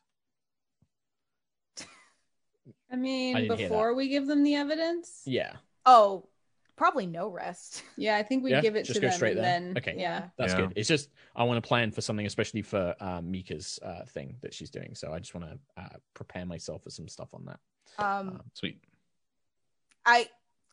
I 2.90 2.96
mean, 2.96 3.36
I 3.36 3.48
before 3.48 3.94
we 3.94 4.08
give 4.08 4.26
them 4.26 4.42
the 4.42 4.54
evidence, 4.56 5.22
Yeah, 5.26 5.56
Oh, 5.86 6.28
probably 6.80 7.06
no 7.06 7.28
rest. 7.28 7.82
yeah, 7.98 8.16
I 8.16 8.22
think 8.22 8.42
we 8.42 8.52
Yeah? 8.52 8.62
give 8.62 8.74
it 8.74 8.84
Just 8.86 8.94
to 8.94 9.00
go 9.02 9.08
them 9.08 9.14
straight 9.16 9.36
and 9.36 9.44
there? 9.44 9.60
then 9.60 9.74
Okay. 9.76 9.94
yeah. 9.98 10.28
that's 10.38 10.54
Yeah. 10.54 10.60
good. 10.62 10.72
It's 10.76 10.88
just 10.88 11.10
I 11.36 11.44
want 11.44 11.62
to 11.62 11.68
plan 11.68 11.90
for 11.90 12.00
something, 12.00 12.24
especially 12.24 12.62
for 12.62 12.94
uh, 13.00 13.20
Mica's 13.20 13.78
uh, 13.82 14.06
thing 14.06 14.36
that 14.40 14.54
she's 14.54 14.70
doing. 14.70 14.94
So 14.94 15.12
I 15.12 15.18
just 15.18 15.34
want 15.34 15.46
to 15.46 15.58
uh, 15.76 15.96
prepare 16.14 16.46
myself 16.46 16.82
for 16.82 16.88
some 16.88 17.06
stuff 17.06 17.34
on 17.34 17.44
that. 17.44 17.60
Um, 17.98 18.28
Um, 18.30 18.40
Sweet. 18.54 18.80
I 20.06 20.26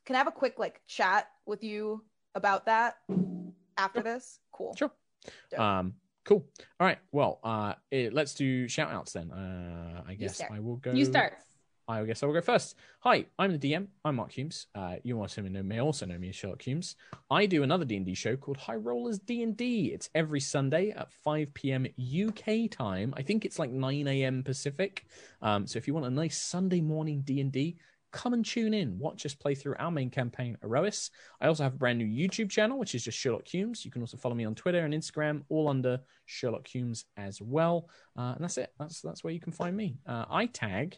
can 0.06 0.16
I 0.16 0.20
have 0.20 0.28
a 0.28 0.32
quick 0.32 0.58
like 0.58 0.80
chat 0.88 1.28
with 1.46 1.62
you 1.62 2.06
about 2.36 2.66
that 2.68 2.96
after 3.78 4.02
this. 4.02 4.40
Cool. 4.54 4.74
Sure. 4.78 4.92
Dope. 5.52 5.60
Um, 5.60 5.94
cool. 6.24 6.46
All 6.80 6.88
right. 6.88 7.00
Well, 7.12 7.42
uh, 7.44 7.74
eh, 7.92 8.08
let's 8.14 8.34
do 8.34 8.70
shout 8.70 8.92
outs 8.92 9.12
then. 9.12 9.30
Uh, 9.30 10.04
I 10.08 10.14
guess. 10.14 10.42
I 10.50 10.62
will 10.62 10.78
go. 10.78 10.94
You 10.94 11.04
start. 11.04 11.34
I 11.90 12.04
guess 12.04 12.22
I 12.22 12.26
will 12.26 12.34
go 12.34 12.42
first. 12.42 12.76
Hi, 13.00 13.26
I'm 13.40 13.58
the 13.58 13.72
DM. 13.72 13.88
I'm 14.04 14.18
Mark 14.18 14.34
Hulmes. 14.34 14.66
Uh, 14.76 14.96
you 15.04 15.22
also 15.22 15.42
know, 15.42 15.64
may 15.64 15.80
also 15.80 16.06
know 16.06 16.18
me 16.18 16.28
as 16.28 16.36
Sherlock 16.36 16.62
Hulmes. 16.62 16.96
I 17.32 17.46
do 17.46 17.64
another 17.64 17.86
D&D 17.86 18.14
show 18.14 18.36
called 18.36 18.58
High 18.58 18.76
Rollers 18.76 19.20
D&D. 19.20 19.92
It's 19.94 20.10
every 20.14 20.42
Sunday 20.42 20.90
at 20.90 21.14
5 21.24 21.54
p.m. 21.54 21.88
UK 21.98 22.70
time. 22.70 23.14
I 23.16 23.22
think 23.22 23.46
it's 23.46 23.58
like 23.58 23.72
9 23.72 24.06
a.m. 24.06 24.44
Pacific. 24.44 25.06
Um, 25.42 25.66
so 25.66 25.78
if 25.78 25.88
you 25.88 25.94
want 25.94 26.06
a 26.06 26.10
nice 26.10 26.38
Sunday 26.38 26.82
morning 26.82 27.22
D&D, 27.22 27.78
come 28.12 28.34
and 28.34 28.46
tune 28.46 28.74
in. 28.74 29.00
Watch 29.00 29.26
us 29.26 29.34
play 29.34 29.56
through 29.56 29.76
our 29.80 29.92
main 29.92 30.10
campaign, 30.10 30.58
Aerois. 30.66 31.10
I 31.40 31.48
also 31.48 31.64
have 31.64 31.76
a 31.76 31.78
brand 31.78 32.00
new 32.00 32.06
YouTube 32.06 32.50
channel, 32.50 32.78
which 32.78 32.96
is 32.96 33.06
just 33.06 33.18
Sherlock 33.18 33.46
Hulmes. 33.46 33.86
You 33.86 33.92
can 33.92 34.02
also 34.02 34.18
follow 34.18 34.36
me 34.36 34.44
on 34.44 34.56
Twitter 34.56 34.84
and 34.84 34.94
Instagram, 34.94 35.44
all 35.48 35.70
under 35.70 36.02
Sherlock 36.26 36.68
Hulmes 36.68 37.06
as 37.16 37.42
well. 37.42 37.88
Uh, 38.18 38.34
and 38.36 38.44
that's 38.44 38.58
it. 38.58 38.74
That's 38.78 39.00
that's 39.00 39.24
where 39.24 39.32
you 39.32 39.40
can 39.40 39.54
find 39.54 39.78
me. 39.78 40.00
Uh, 40.06 40.26
I 40.30 40.48
tag 40.48 40.98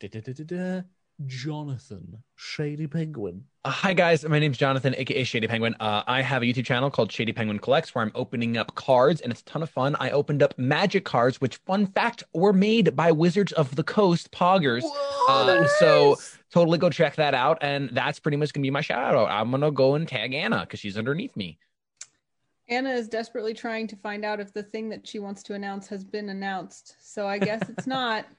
da-da-da-da-da, 0.00 0.82
Jonathan 1.26 2.22
Shady 2.34 2.86
Penguin. 2.86 3.44
Uh, 3.66 3.70
hi 3.70 3.92
guys, 3.92 4.24
my 4.24 4.38
name's 4.38 4.56
Jonathan, 4.56 4.94
aka 4.96 5.22
Shady 5.22 5.46
Penguin. 5.46 5.76
Uh, 5.78 6.02
I 6.06 6.22
have 6.22 6.40
a 6.40 6.46
YouTube 6.46 6.64
channel 6.64 6.90
called 6.90 7.12
Shady 7.12 7.34
Penguin 7.34 7.58
Collects 7.58 7.94
where 7.94 8.02
I'm 8.02 8.10
opening 8.14 8.56
up 8.56 8.74
cards, 8.74 9.20
and 9.20 9.30
it's 9.30 9.42
a 9.42 9.44
ton 9.44 9.62
of 9.62 9.68
fun. 9.68 9.94
I 10.00 10.10
opened 10.10 10.42
up 10.42 10.58
magic 10.58 11.04
cards, 11.04 11.38
which, 11.42 11.56
fun 11.58 11.86
fact, 11.86 12.24
were 12.32 12.54
made 12.54 12.96
by 12.96 13.12
Wizards 13.12 13.52
of 13.52 13.76
the 13.76 13.84
Coast 13.84 14.32
Poggers. 14.32 14.82
Uh, 15.28 15.66
so 15.78 16.16
totally 16.50 16.78
go 16.78 16.88
check 16.88 17.16
that 17.16 17.34
out, 17.34 17.58
and 17.60 17.90
that's 17.92 18.18
pretty 18.18 18.38
much 18.38 18.54
gonna 18.54 18.62
be 18.62 18.70
my 18.70 18.80
shout 18.80 19.14
out. 19.14 19.30
I'm 19.30 19.50
gonna 19.50 19.70
go 19.70 19.96
and 19.96 20.08
tag 20.08 20.32
Anna 20.32 20.60
because 20.60 20.80
she's 20.80 20.96
underneath 20.96 21.36
me. 21.36 21.58
Anna 22.70 22.90
is 22.90 23.08
desperately 23.08 23.52
trying 23.52 23.86
to 23.88 23.96
find 23.96 24.24
out 24.24 24.40
if 24.40 24.54
the 24.54 24.62
thing 24.62 24.88
that 24.88 25.06
she 25.06 25.18
wants 25.18 25.42
to 25.42 25.54
announce 25.54 25.88
has 25.88 26.04
been 26.04 26.30
announced. 26.30 26.96
So 27.02 27.26
I 27.26 27.38
guess 27.38 27.68
it's 27.68 27.86
not. 27.86 28.24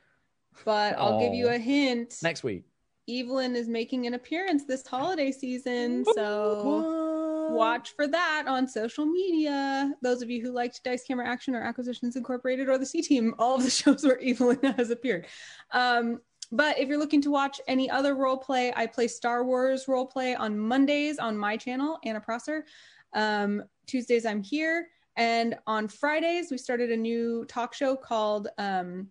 But 0.66 0.98
I'll 0.98 1.20
give 1.20 1.34
you 1.34 1.50
a 1.50 1.58
hint. 1.58 2.16
Next 2.22 2.44
week. 2.44 2.64
Evelyn 3.10 3.56
is 3.56 3.68
making 3.68 4.06
an 4.08 4.14
appearance 4.14 4.66
this 4.66 4.86
holiday 4.86 5.32
season. 5.32 6.06
So 6.14 7.52
watch 7.52 7.92
for 7.96 8.08
that 8.08 8.46
on 8.48 8.68
social 8.68 9.06
media. 9.06 9.94
Those 10.02 10.22
of 10.22 10.30
you 10.30 10.42
who 10.42 10.52
liked 10.52 10.84
Dice 10.84 11.04
Camera 11.04 11.28
Action 11.28 11.56
or 11.56 11.62
Acquisitions 11.62 12.16
Incorporated 12.16 12.70
or 12.70 12.78
the 12.78 12.86
C 12.86 13.02
Team, 13.02 13.34
all 13.40 13.56
of 13.56 13.64
the 13.64 13.70
shows 13.82 14.04
where 14.04 14.20
Evelyn 14.22 14.60
has 14.78 14.92
appeared. 14.92 15.28
Um, 15.72 16.22
but 16.52 16.78
if 16.78 16.90
you're 16.90 16.98
looking 16.98 17.22
to 17.22 17.32
watch 17.32 17.62
any 17.68 17.90
other 17.90 18.16
role 18.16 18.38
play, 18.38 18.74
I 18.76 18.86
play 18.86 19.08
Star 19.08 19.44
Wars 19.44 19.88
role 19.88 20.06
play 20.06 20.36
on 20.36 20.58
Mondays 20.58 21.18
on 21.18 21.38
my 21.38 21.56
channel, 21.56 21.98
Anna 22.04 22.20
Prosser. 22.20 22.66
Um, 23.14 23.64
Tuesdays, 23.88 24.26
I'm 24.26 24.44
here. 24.44 24.88
And 25.16 25.58
on 25.68 25.88
Fridays, 25.88 26.52
we 26.52 26.58
started 26.58 26.92
a 26.92 26.98
new 26.98 27.46
talk 27.46 27.74
show 27.74 27.96
called 27.96 28.50
um, 28.58 29.08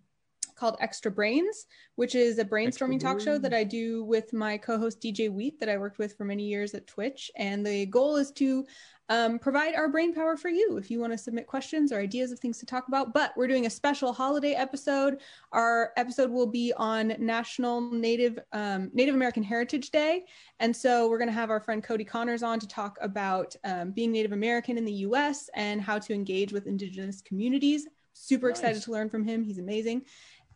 called 0.61 0.77
Extra 0.78 1.11
Brains, 1.11 1.66
which 1.97 2.15
is 2.15 2.39
a 2.39 2.45
brainstorming 2.45 2.97
Extra 2.97 3.15
talk 3.15 3.20
show 3.20 3.39
that 3.39 3.55
I 3.55 3.65
do 3.65 4.05
with 4.05 4.32
my 4.35 4.59
co-host 4.59 5.01
DJ 5.01 5.32
Wheat 5.32 5.59
that 5.59 5.70
I 5.70 5.78
worked 5.78 5.99
with 5.99 6.16
for 6.16 6.24
many 6.27 6.45
years 6.45 6.74
at 6.74 6.87
Twitch. 6.87 7.31
And 7.37 7.66
the 7.66 7.87
goal 7.87 8.16
is 8.16 8.31
to 8.32 8.66
um, 9.11 9.41
provide 9.41 9.74
our 9.74 9.89
brain 9.89 10.15
power 10.15 10.37
for 10.37 10.49
you 10.49 10.77
if 10.77 10.89
you 10.89 11.01
want 11.01 11.12
to 11.12 11.19
submit 11.19 11.49
questions 11.49 11.91
or 11.91 11.99
ideas 11.99 12.31
of 12.31 12.39
things 12.39 12.59
to 12.59 12.66
talk 12.66 12.87
about. 12.87 13.12
But 13.12 13.32
we're 13.37 13.49
doing 13.49 13.66
a 13.66 13.70
special 13.70 14.12
holiday 14.12 14.53
episode. 14.53 15.19
Our 15.51 15.93
episode 15.97 16.31
will 16.31 16.47
be 16.47 16.73
on 16.77 17.15
National 17.19 17.81
Native 17.81 18.39
um, 18.53 18.91
Native 18.95 19.16
American 19.16 19.43
Heritage 19.43 19.91
Day, 19.91 20.27
and 20.61 20.74
so 20.74 21.09
we're 21.11 21.19
going 21.19 21.28
to 21.28 21.35
have 21.35 21.51
our 21.51 21.59
friend 21.59 21.82
Cody 21.82 22.05
Connors 22.05 22.45
on 22.45 22.61
to 22.61 22.69
talk 22.69 22.99
about 23.01 23.57
um, 23.65 23.91
being 23.91 24.12
Native 24.12 24.32
American 24.32 24.78
in 24.78 24.85
the 24.85 24.93
U.S. 25.09 25.51
and 25.55 25.81
how 25.81 25.99
to 25.99 26.15
engage 26.15 26.53
with 26.53 26.69
Indigenous 26.69 27.20
communities. 27.20 27.89
Super 28.12 28.49
Nice. 28.49 28.59
excited 28.59 28.82
to 28.82 28.93
learn 28.93 29.09
from 29.09 29.24
him. 29.24 29.43
He's 29.43 29.59
amazing. 29.59 30.03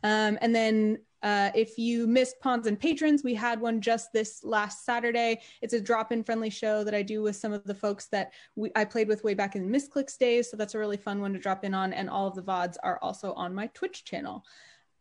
Um, 0.05 0.39
and 0.43 0.55
then 0.55 0.99
uh, 1.23 1.51
if 1.55 1.79
you 1.79 2.07
missed 2.07 2.39
Pawns 2.39 2.67
and 2.67 2.79
Patrons, 2.79 3.25
we 3.25 3.35
had 3.35 3.59
one 3.59 3.81
just 3.81 4.13
this 4.13 4.45
last 4.45 4.85
Saturday. 4.85 5.41
It's 5.63 5.73
a 5.73 5.81
drop-in 5.81 6.23
friendly 6.23 6.51
show 6.51 6.85
that 6.85 6.95
I 6.95 7.01
do 7.01 7.23
with 7.23 7.37
some 7.37 7.55
of 7.55 7.65
the 7.65 7.75
folks 7.75 8.07
that 8.09 8.33
we, 8.55 8.71
I 8.77 8.85
played 8.85 9.09
with 9.09 9.25
way 9.25 9.33
back 9.33 9.57
in 9.57 9.71
Misscliks 9.71 10.19
days. 10.19 10.51
So 10.51 10.59
that's 10.59 10.75
a 10.75 10.79
really 10.79 10.99
fun 10.99 11.23
one 11.23 11.33
to 11.33 11.39
drop 11.39 11.65
in 11.65 11.73
on. 11.73 11.95
And 11.95 12.11
all 12.11 12.27
of 12.27 12.35
the 12.35 12.43
VODs 12.43 12.77
are 12.83 12.99
also 13.01 13.33
on 13.33 13.55
my 13.55 13.69
Twitch 13.69 14.05
channel. 14.05 14.45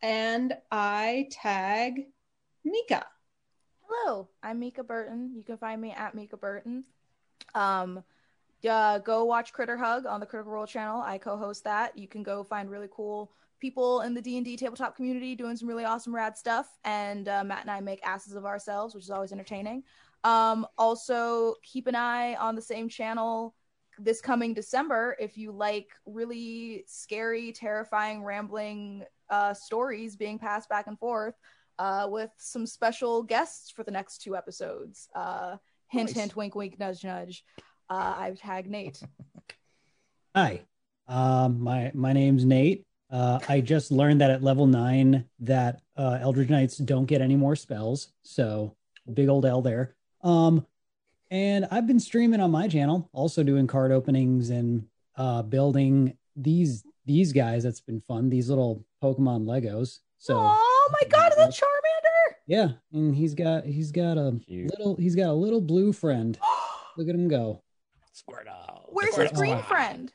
And 0.02 0.56
I 0.72 1.28
tag 1.30 2.06
Mica. 2.64 3.06
Hello, 3.86 4.30
I'm 4.42 4.60
Mica 4.60 4.86
Burton. 4.86 5.34
You 5.36 5.44
can 5.44 5.58
find 5.58 5.82
me 5.82 5.92
at 5.92 6.16
Mica 6.16 6.38
Burton. 6.38 6.86
Um, 7.54 8.02
uh, 8.68 9.00
go 9.00 9.26
watch 9.26 9.52
Critter 9.52 9.76
Hug 9.76 10.06
on 10.06 10.22
the 10.22 10.26
Critical 10.26 10.54
Role 10.54 10.66
channel. 10.66 11.02
I 11.02 11.18
co-host 11.18 11.66
that. 11.66 11.98
You 11.98 12.08
can 12.08 12.24
go 12.24 12.46
find 12.46 12.72
really 12.72 12.88
cool 12.90 13.30
people 13.60 14.02
in 14.02 14.14
the 14.14 14.22
D&D 14.22 14.58
tabletop 14.58 14.96
community 14.96 15.36
doing 15.36 15.56
some 15.56 15.68
really 15.68 15.86
awesome 15.86 16.14
rad 16.14 16.38
stuff. 16.38 16.68
And 16.84 17.28
uh, 17.28 17.44
Matt 17.44 17.62
and 17.62 17.72
I 17.72 17.80
make 17.80 18.06
asses 18.06 18.34
of 18.34 18.46
ourselves, 18.46 18.94
which 18.94 19.04
is 19.06 19.10
always 19.10 19.32
entertaining. 19.32 19.84
Um, 20.24 20.66
also, 20.78 21.56
keep 21.64 21.88
an 21.88 21.96
eye 21.96 22.36
on 22.36 22.56
the 22.56 22.62
same 22.62 22.90
channel 22.90 23.56
this 24.00 24.22
coming 24.22 24.54
December 24.54 25.16
if 25.20 25.38
you 25.38 25.52
like 25.52 25.90
really 26.06 26.84
scary, 26.88 27.52
terrifying, 27.52 28.24
rambling 28.24 29.04
uh, 29.30 29.54
stories 29.54 30.16
being 30.16 30.40
passed 30.40 30.68
back 30.70 30.88
and 30.88 30.98
forth 30.98 31.36
uh, 31.80 32.08
with 32.10 32.32
some 32.38 32.66
special 32.66 33.24
guests 33.24 33.70
for 33.70 33.84
the 33.84 33.92
next 33.92 34.20
two 34.22 34.36
episodes. 34.36 35.10
Uh, 35.16 35.58
hint, 35.90 36.10
Nice. 36.10 36.16
hint, 36.16 36.36
wink, 36.36 36.56
wink, 36.56 36.80
nudge, 36.80 37.04
nudge. 37.04 37.44
Uh, 37.90 38.14
I 38.18 38.34
tag 38.36 38.70
Nate. 38.70 39.02
Hi, 40.36 40.62
um, 41.08 41.62
my 41.62 41.92
my 41.94 42.14
name's 42.14 42.46
Nate. 42.46 42.86
Uh, 43.14 43.38
I 43.48 43.62
just 43.62 43.92
learned 43.92 44.22
that 44.22 44.32
at 44.32 44.42
level 44.42 44.66
nine 44.66 45.26
that 45.42 45.82
uh, 45.96 46.18
Eldritch 46.20 46.50
Knights 46.50 46.78
don't 46.78 47.06
get 47.06 47.22
any 47.22 47.36
more 47.36 47.56
spells, 47.56 48.08
so 48.24 48.76
big 49.14 49.30
old 49.30 49.46
L 49.46 49.62
there. 49.62 49.96
Um, 50.24 50.66
and 51.30 51.68
I've 51.70 51.86
been 51.86 52.00
streaming 52.00 52.40
on 52.40 52.50
my 52.50 52.68
channel, 52.68 53.10
also 53.14 53.44
doing 53.44 53.68
card 53.68 53.92
openings 53.92 54.50
and 54.50 54.88
uh, 55.16 55.44
building 55.44 56.18
these 56.36 56.84
these 57.06 57.32
guys. 57.34 57.64
That's 57.64 57.82
been 57.82 58.02
fun. 58.08 58.30
These 58.30 58.50
little 58.50 58.84
Pokemon 59.04 59.46
Legos. 59.46 60.00
So 60.18 60.36
oh 60.40 60.90
my 60.92 61.08
god, 61.10 61.34
that's 61.38 61.60
Charmander! 61.60 62.34
yeah, 62.48 62.70
and 62.94 63.14
he's 63.16 63.36
got 63.36 63.64
he's 63.66 63.92
got 63.92 64.18
a 64.18 64.40
Cute. 64.48 64.72
little 64.72 64.96
he's 64.96 65.16
got 65.16 65.28
a 65.30 65.34
little 65.34 65.62
blue 65.62 65.94
friend. 65.94 66.40
Look 66.98 67.08
at 67.10 67.14
him 67.14 67.28
go, 67.28 67.62
Squirtle. 68.16 68.86
Where's 68.90 69.16
his 69.16 69.32
green 69.34 69.62
friend? 69.62 70.12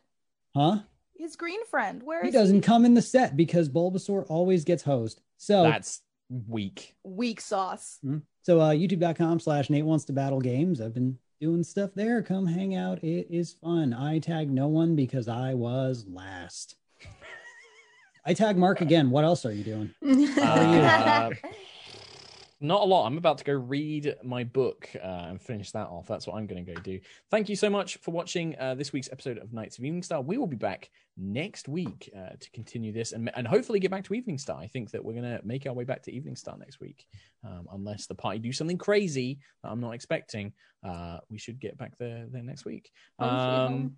huh? 0.56 0.78
His 1.18 1.34
green 1.36 1.64
friend. 1.66 2.02
Where 2.04 2.22
He 2.22 2.28
is 2.28 2.34
doesn't 2.34 2.60
come 2.62 2.84
in 2.84 2.94
the 2.94 3.02
set 3.02 3.36
because 3.36 3.68
Bulbasaur 3.68 4.24
always 4.28 4.64
gets 4.64 4.84
hosed. 4.84 5.20
So 5.36 5.64
That's 5.64 6.00
weak. 6.30 6.94
Weak 7.04 7.40
sauce. 7.40 7.98
so 8.42 8.60
uh 8.60 8.70
youtube.com 8.70 9.40
slash 9.40 9.68
Nate 9.68 9.84
wants 9.84 10.04
to 10.06 10.12
battle 10.12 10.40
games. 10.40 10.80
I've 10.80 10.94
been 10.94 11.18
doing 11.40 11.64
stuff 11.64 11.90
there. 11.94 12.22
Come 12.22 12.46
hang 12.46 12.74
out. 12.74 13.02
It 13.02 13.26
is 13.30 13.52
fun. 13.52 13.92
I 13.92 14.18
tag 14.20 14.50
no 14.50 14.68
one 14.68 14.94
because 14.94 15.28
I 15.28 15.54
was 15.54 16.04
last. 16.08 16.76
I 18.24 18.34
tag 18.34 18.56
Mark 18.56 18.80
again. 18.80 19.10
What 19.10 19.24
else 19.24 19.44
are 19.44 19.52
you 19.52 19.64
doing? 19.64 19.94
Uh, 20.38 21.30
not 22.60 22.82
a 22.82 22.84
lot. 22.84 23.06
I'm 23.06 23.16
about 23.18 23.38
to 23.38 23.44
go 23.44 23.52
read 23.52 24.16
my 24.24 24.42
book 24.42 24.88
uh, 24.96 25.26
and 25.28 25.40
finish 25.40 25.70
that 25.72 25.86
off. 25.86 26.08
That's 26.08 26.26
what 26.26 26.36
I'm 26.36 26.46
going 26.46 26.64
to 26.64 26.74
go 26.74 26.80
do. 26.80 26.98
Thank 27.30 27.48
you 27.48 27.54
so 27.54 27.70
much 27.70 27.98
for 27.98 28.10
watching 28.10 28.56
uh, 28.58 28.74
this 28.74 28.92
week's 28.92 29.08
episode 29.12 29.38
of 29.38 29.52
Knights 29.52 29.78
of 29.78 29.84
Eveningstar. 29.84 30.24
We 30.24 30.38
will 30.38 30.48
be 30.48 30.56
back 30.56 30.90
next 31.16 31.68
week 31.68 32.10
uh, 32.16 32.30
to 32.38 32.50
continue 32.50 32.92
this 32.92 33.12
and, 33.12 33.30
and 33.36 33.46
hopefully 33.46 33.78
get 33.78 33.90
back 33.90 34.04
to 34.04 34.10
Eveningstar. 34.10 34.58
I 34.58 34.66
think 34.66 34.90
that 34.90 35.04
we're 35.04 35.12
going 35.12 35.38
to 35.38 35.40
make 35.44 35.66
our 35.66 35.72
way 35.72 35.84
back 35.84 36.02
to 36.04 36.12
Eveningstar 36.12 36.58
next 36.58 36.80
week, 36.80 37.06
um, 37.44 37.68
unless 37.72 38.06
the 38.06 38.14
party 38.14 38.40
do 38.40 38.52
something 38.52 38.78
crazy 38.78 39.38
that 39.62 39.70
I'm 39.70 39.80
not 39.80 39.92
expecting. 39.92 40.52
Uh, 40.82 41.18
we 41.30 41.38
should 41.38 41.60
get 41.60 41.78
back 41.78 41.96
there 41.96 42.26
there 42.30 42.42
next 42.42 42.64
week. 42.64 42.90
Um, 43.20 43.96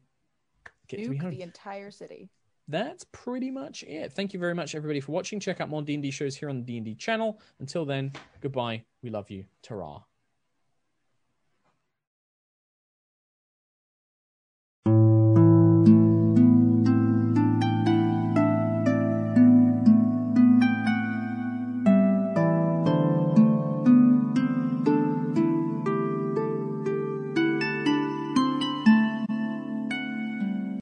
get 0.89 1.03
to 1.05 1.11
be 1.11 1.17
home 1.17 1.31
the 1.31 1.43
entire 1.43 1.91
city. 1.91 2.29
That's 2.71 3.05
pretty 3.13 3.51
much 3.51 3.83
it. 3.83 4.13
Thank 4.13 4.33
you 4.33 4.41
very 4.41 4.55
much, 4.55 4.75
everybody, 4.75 5.01
for 5.01 5.13
watching. 5.13 5.41
Check 5.41 5.61
out 5.61 5.69
more 5.69 5.83
D&D 5.83 6.11
shows 6.11 6.37
here 6.37 6.49
on 6.49 6.57
the 6.57 6.63
D&D 6.63 6.95
channel. 6.95 7.41
Until 7.59 7.85
then, 7.85 8.13
goodbye. 8.41 8.85
We 9.03 9.11
love 9.11 9.31
you. 9.31 9.45
Ta-ra. 9.63 10.01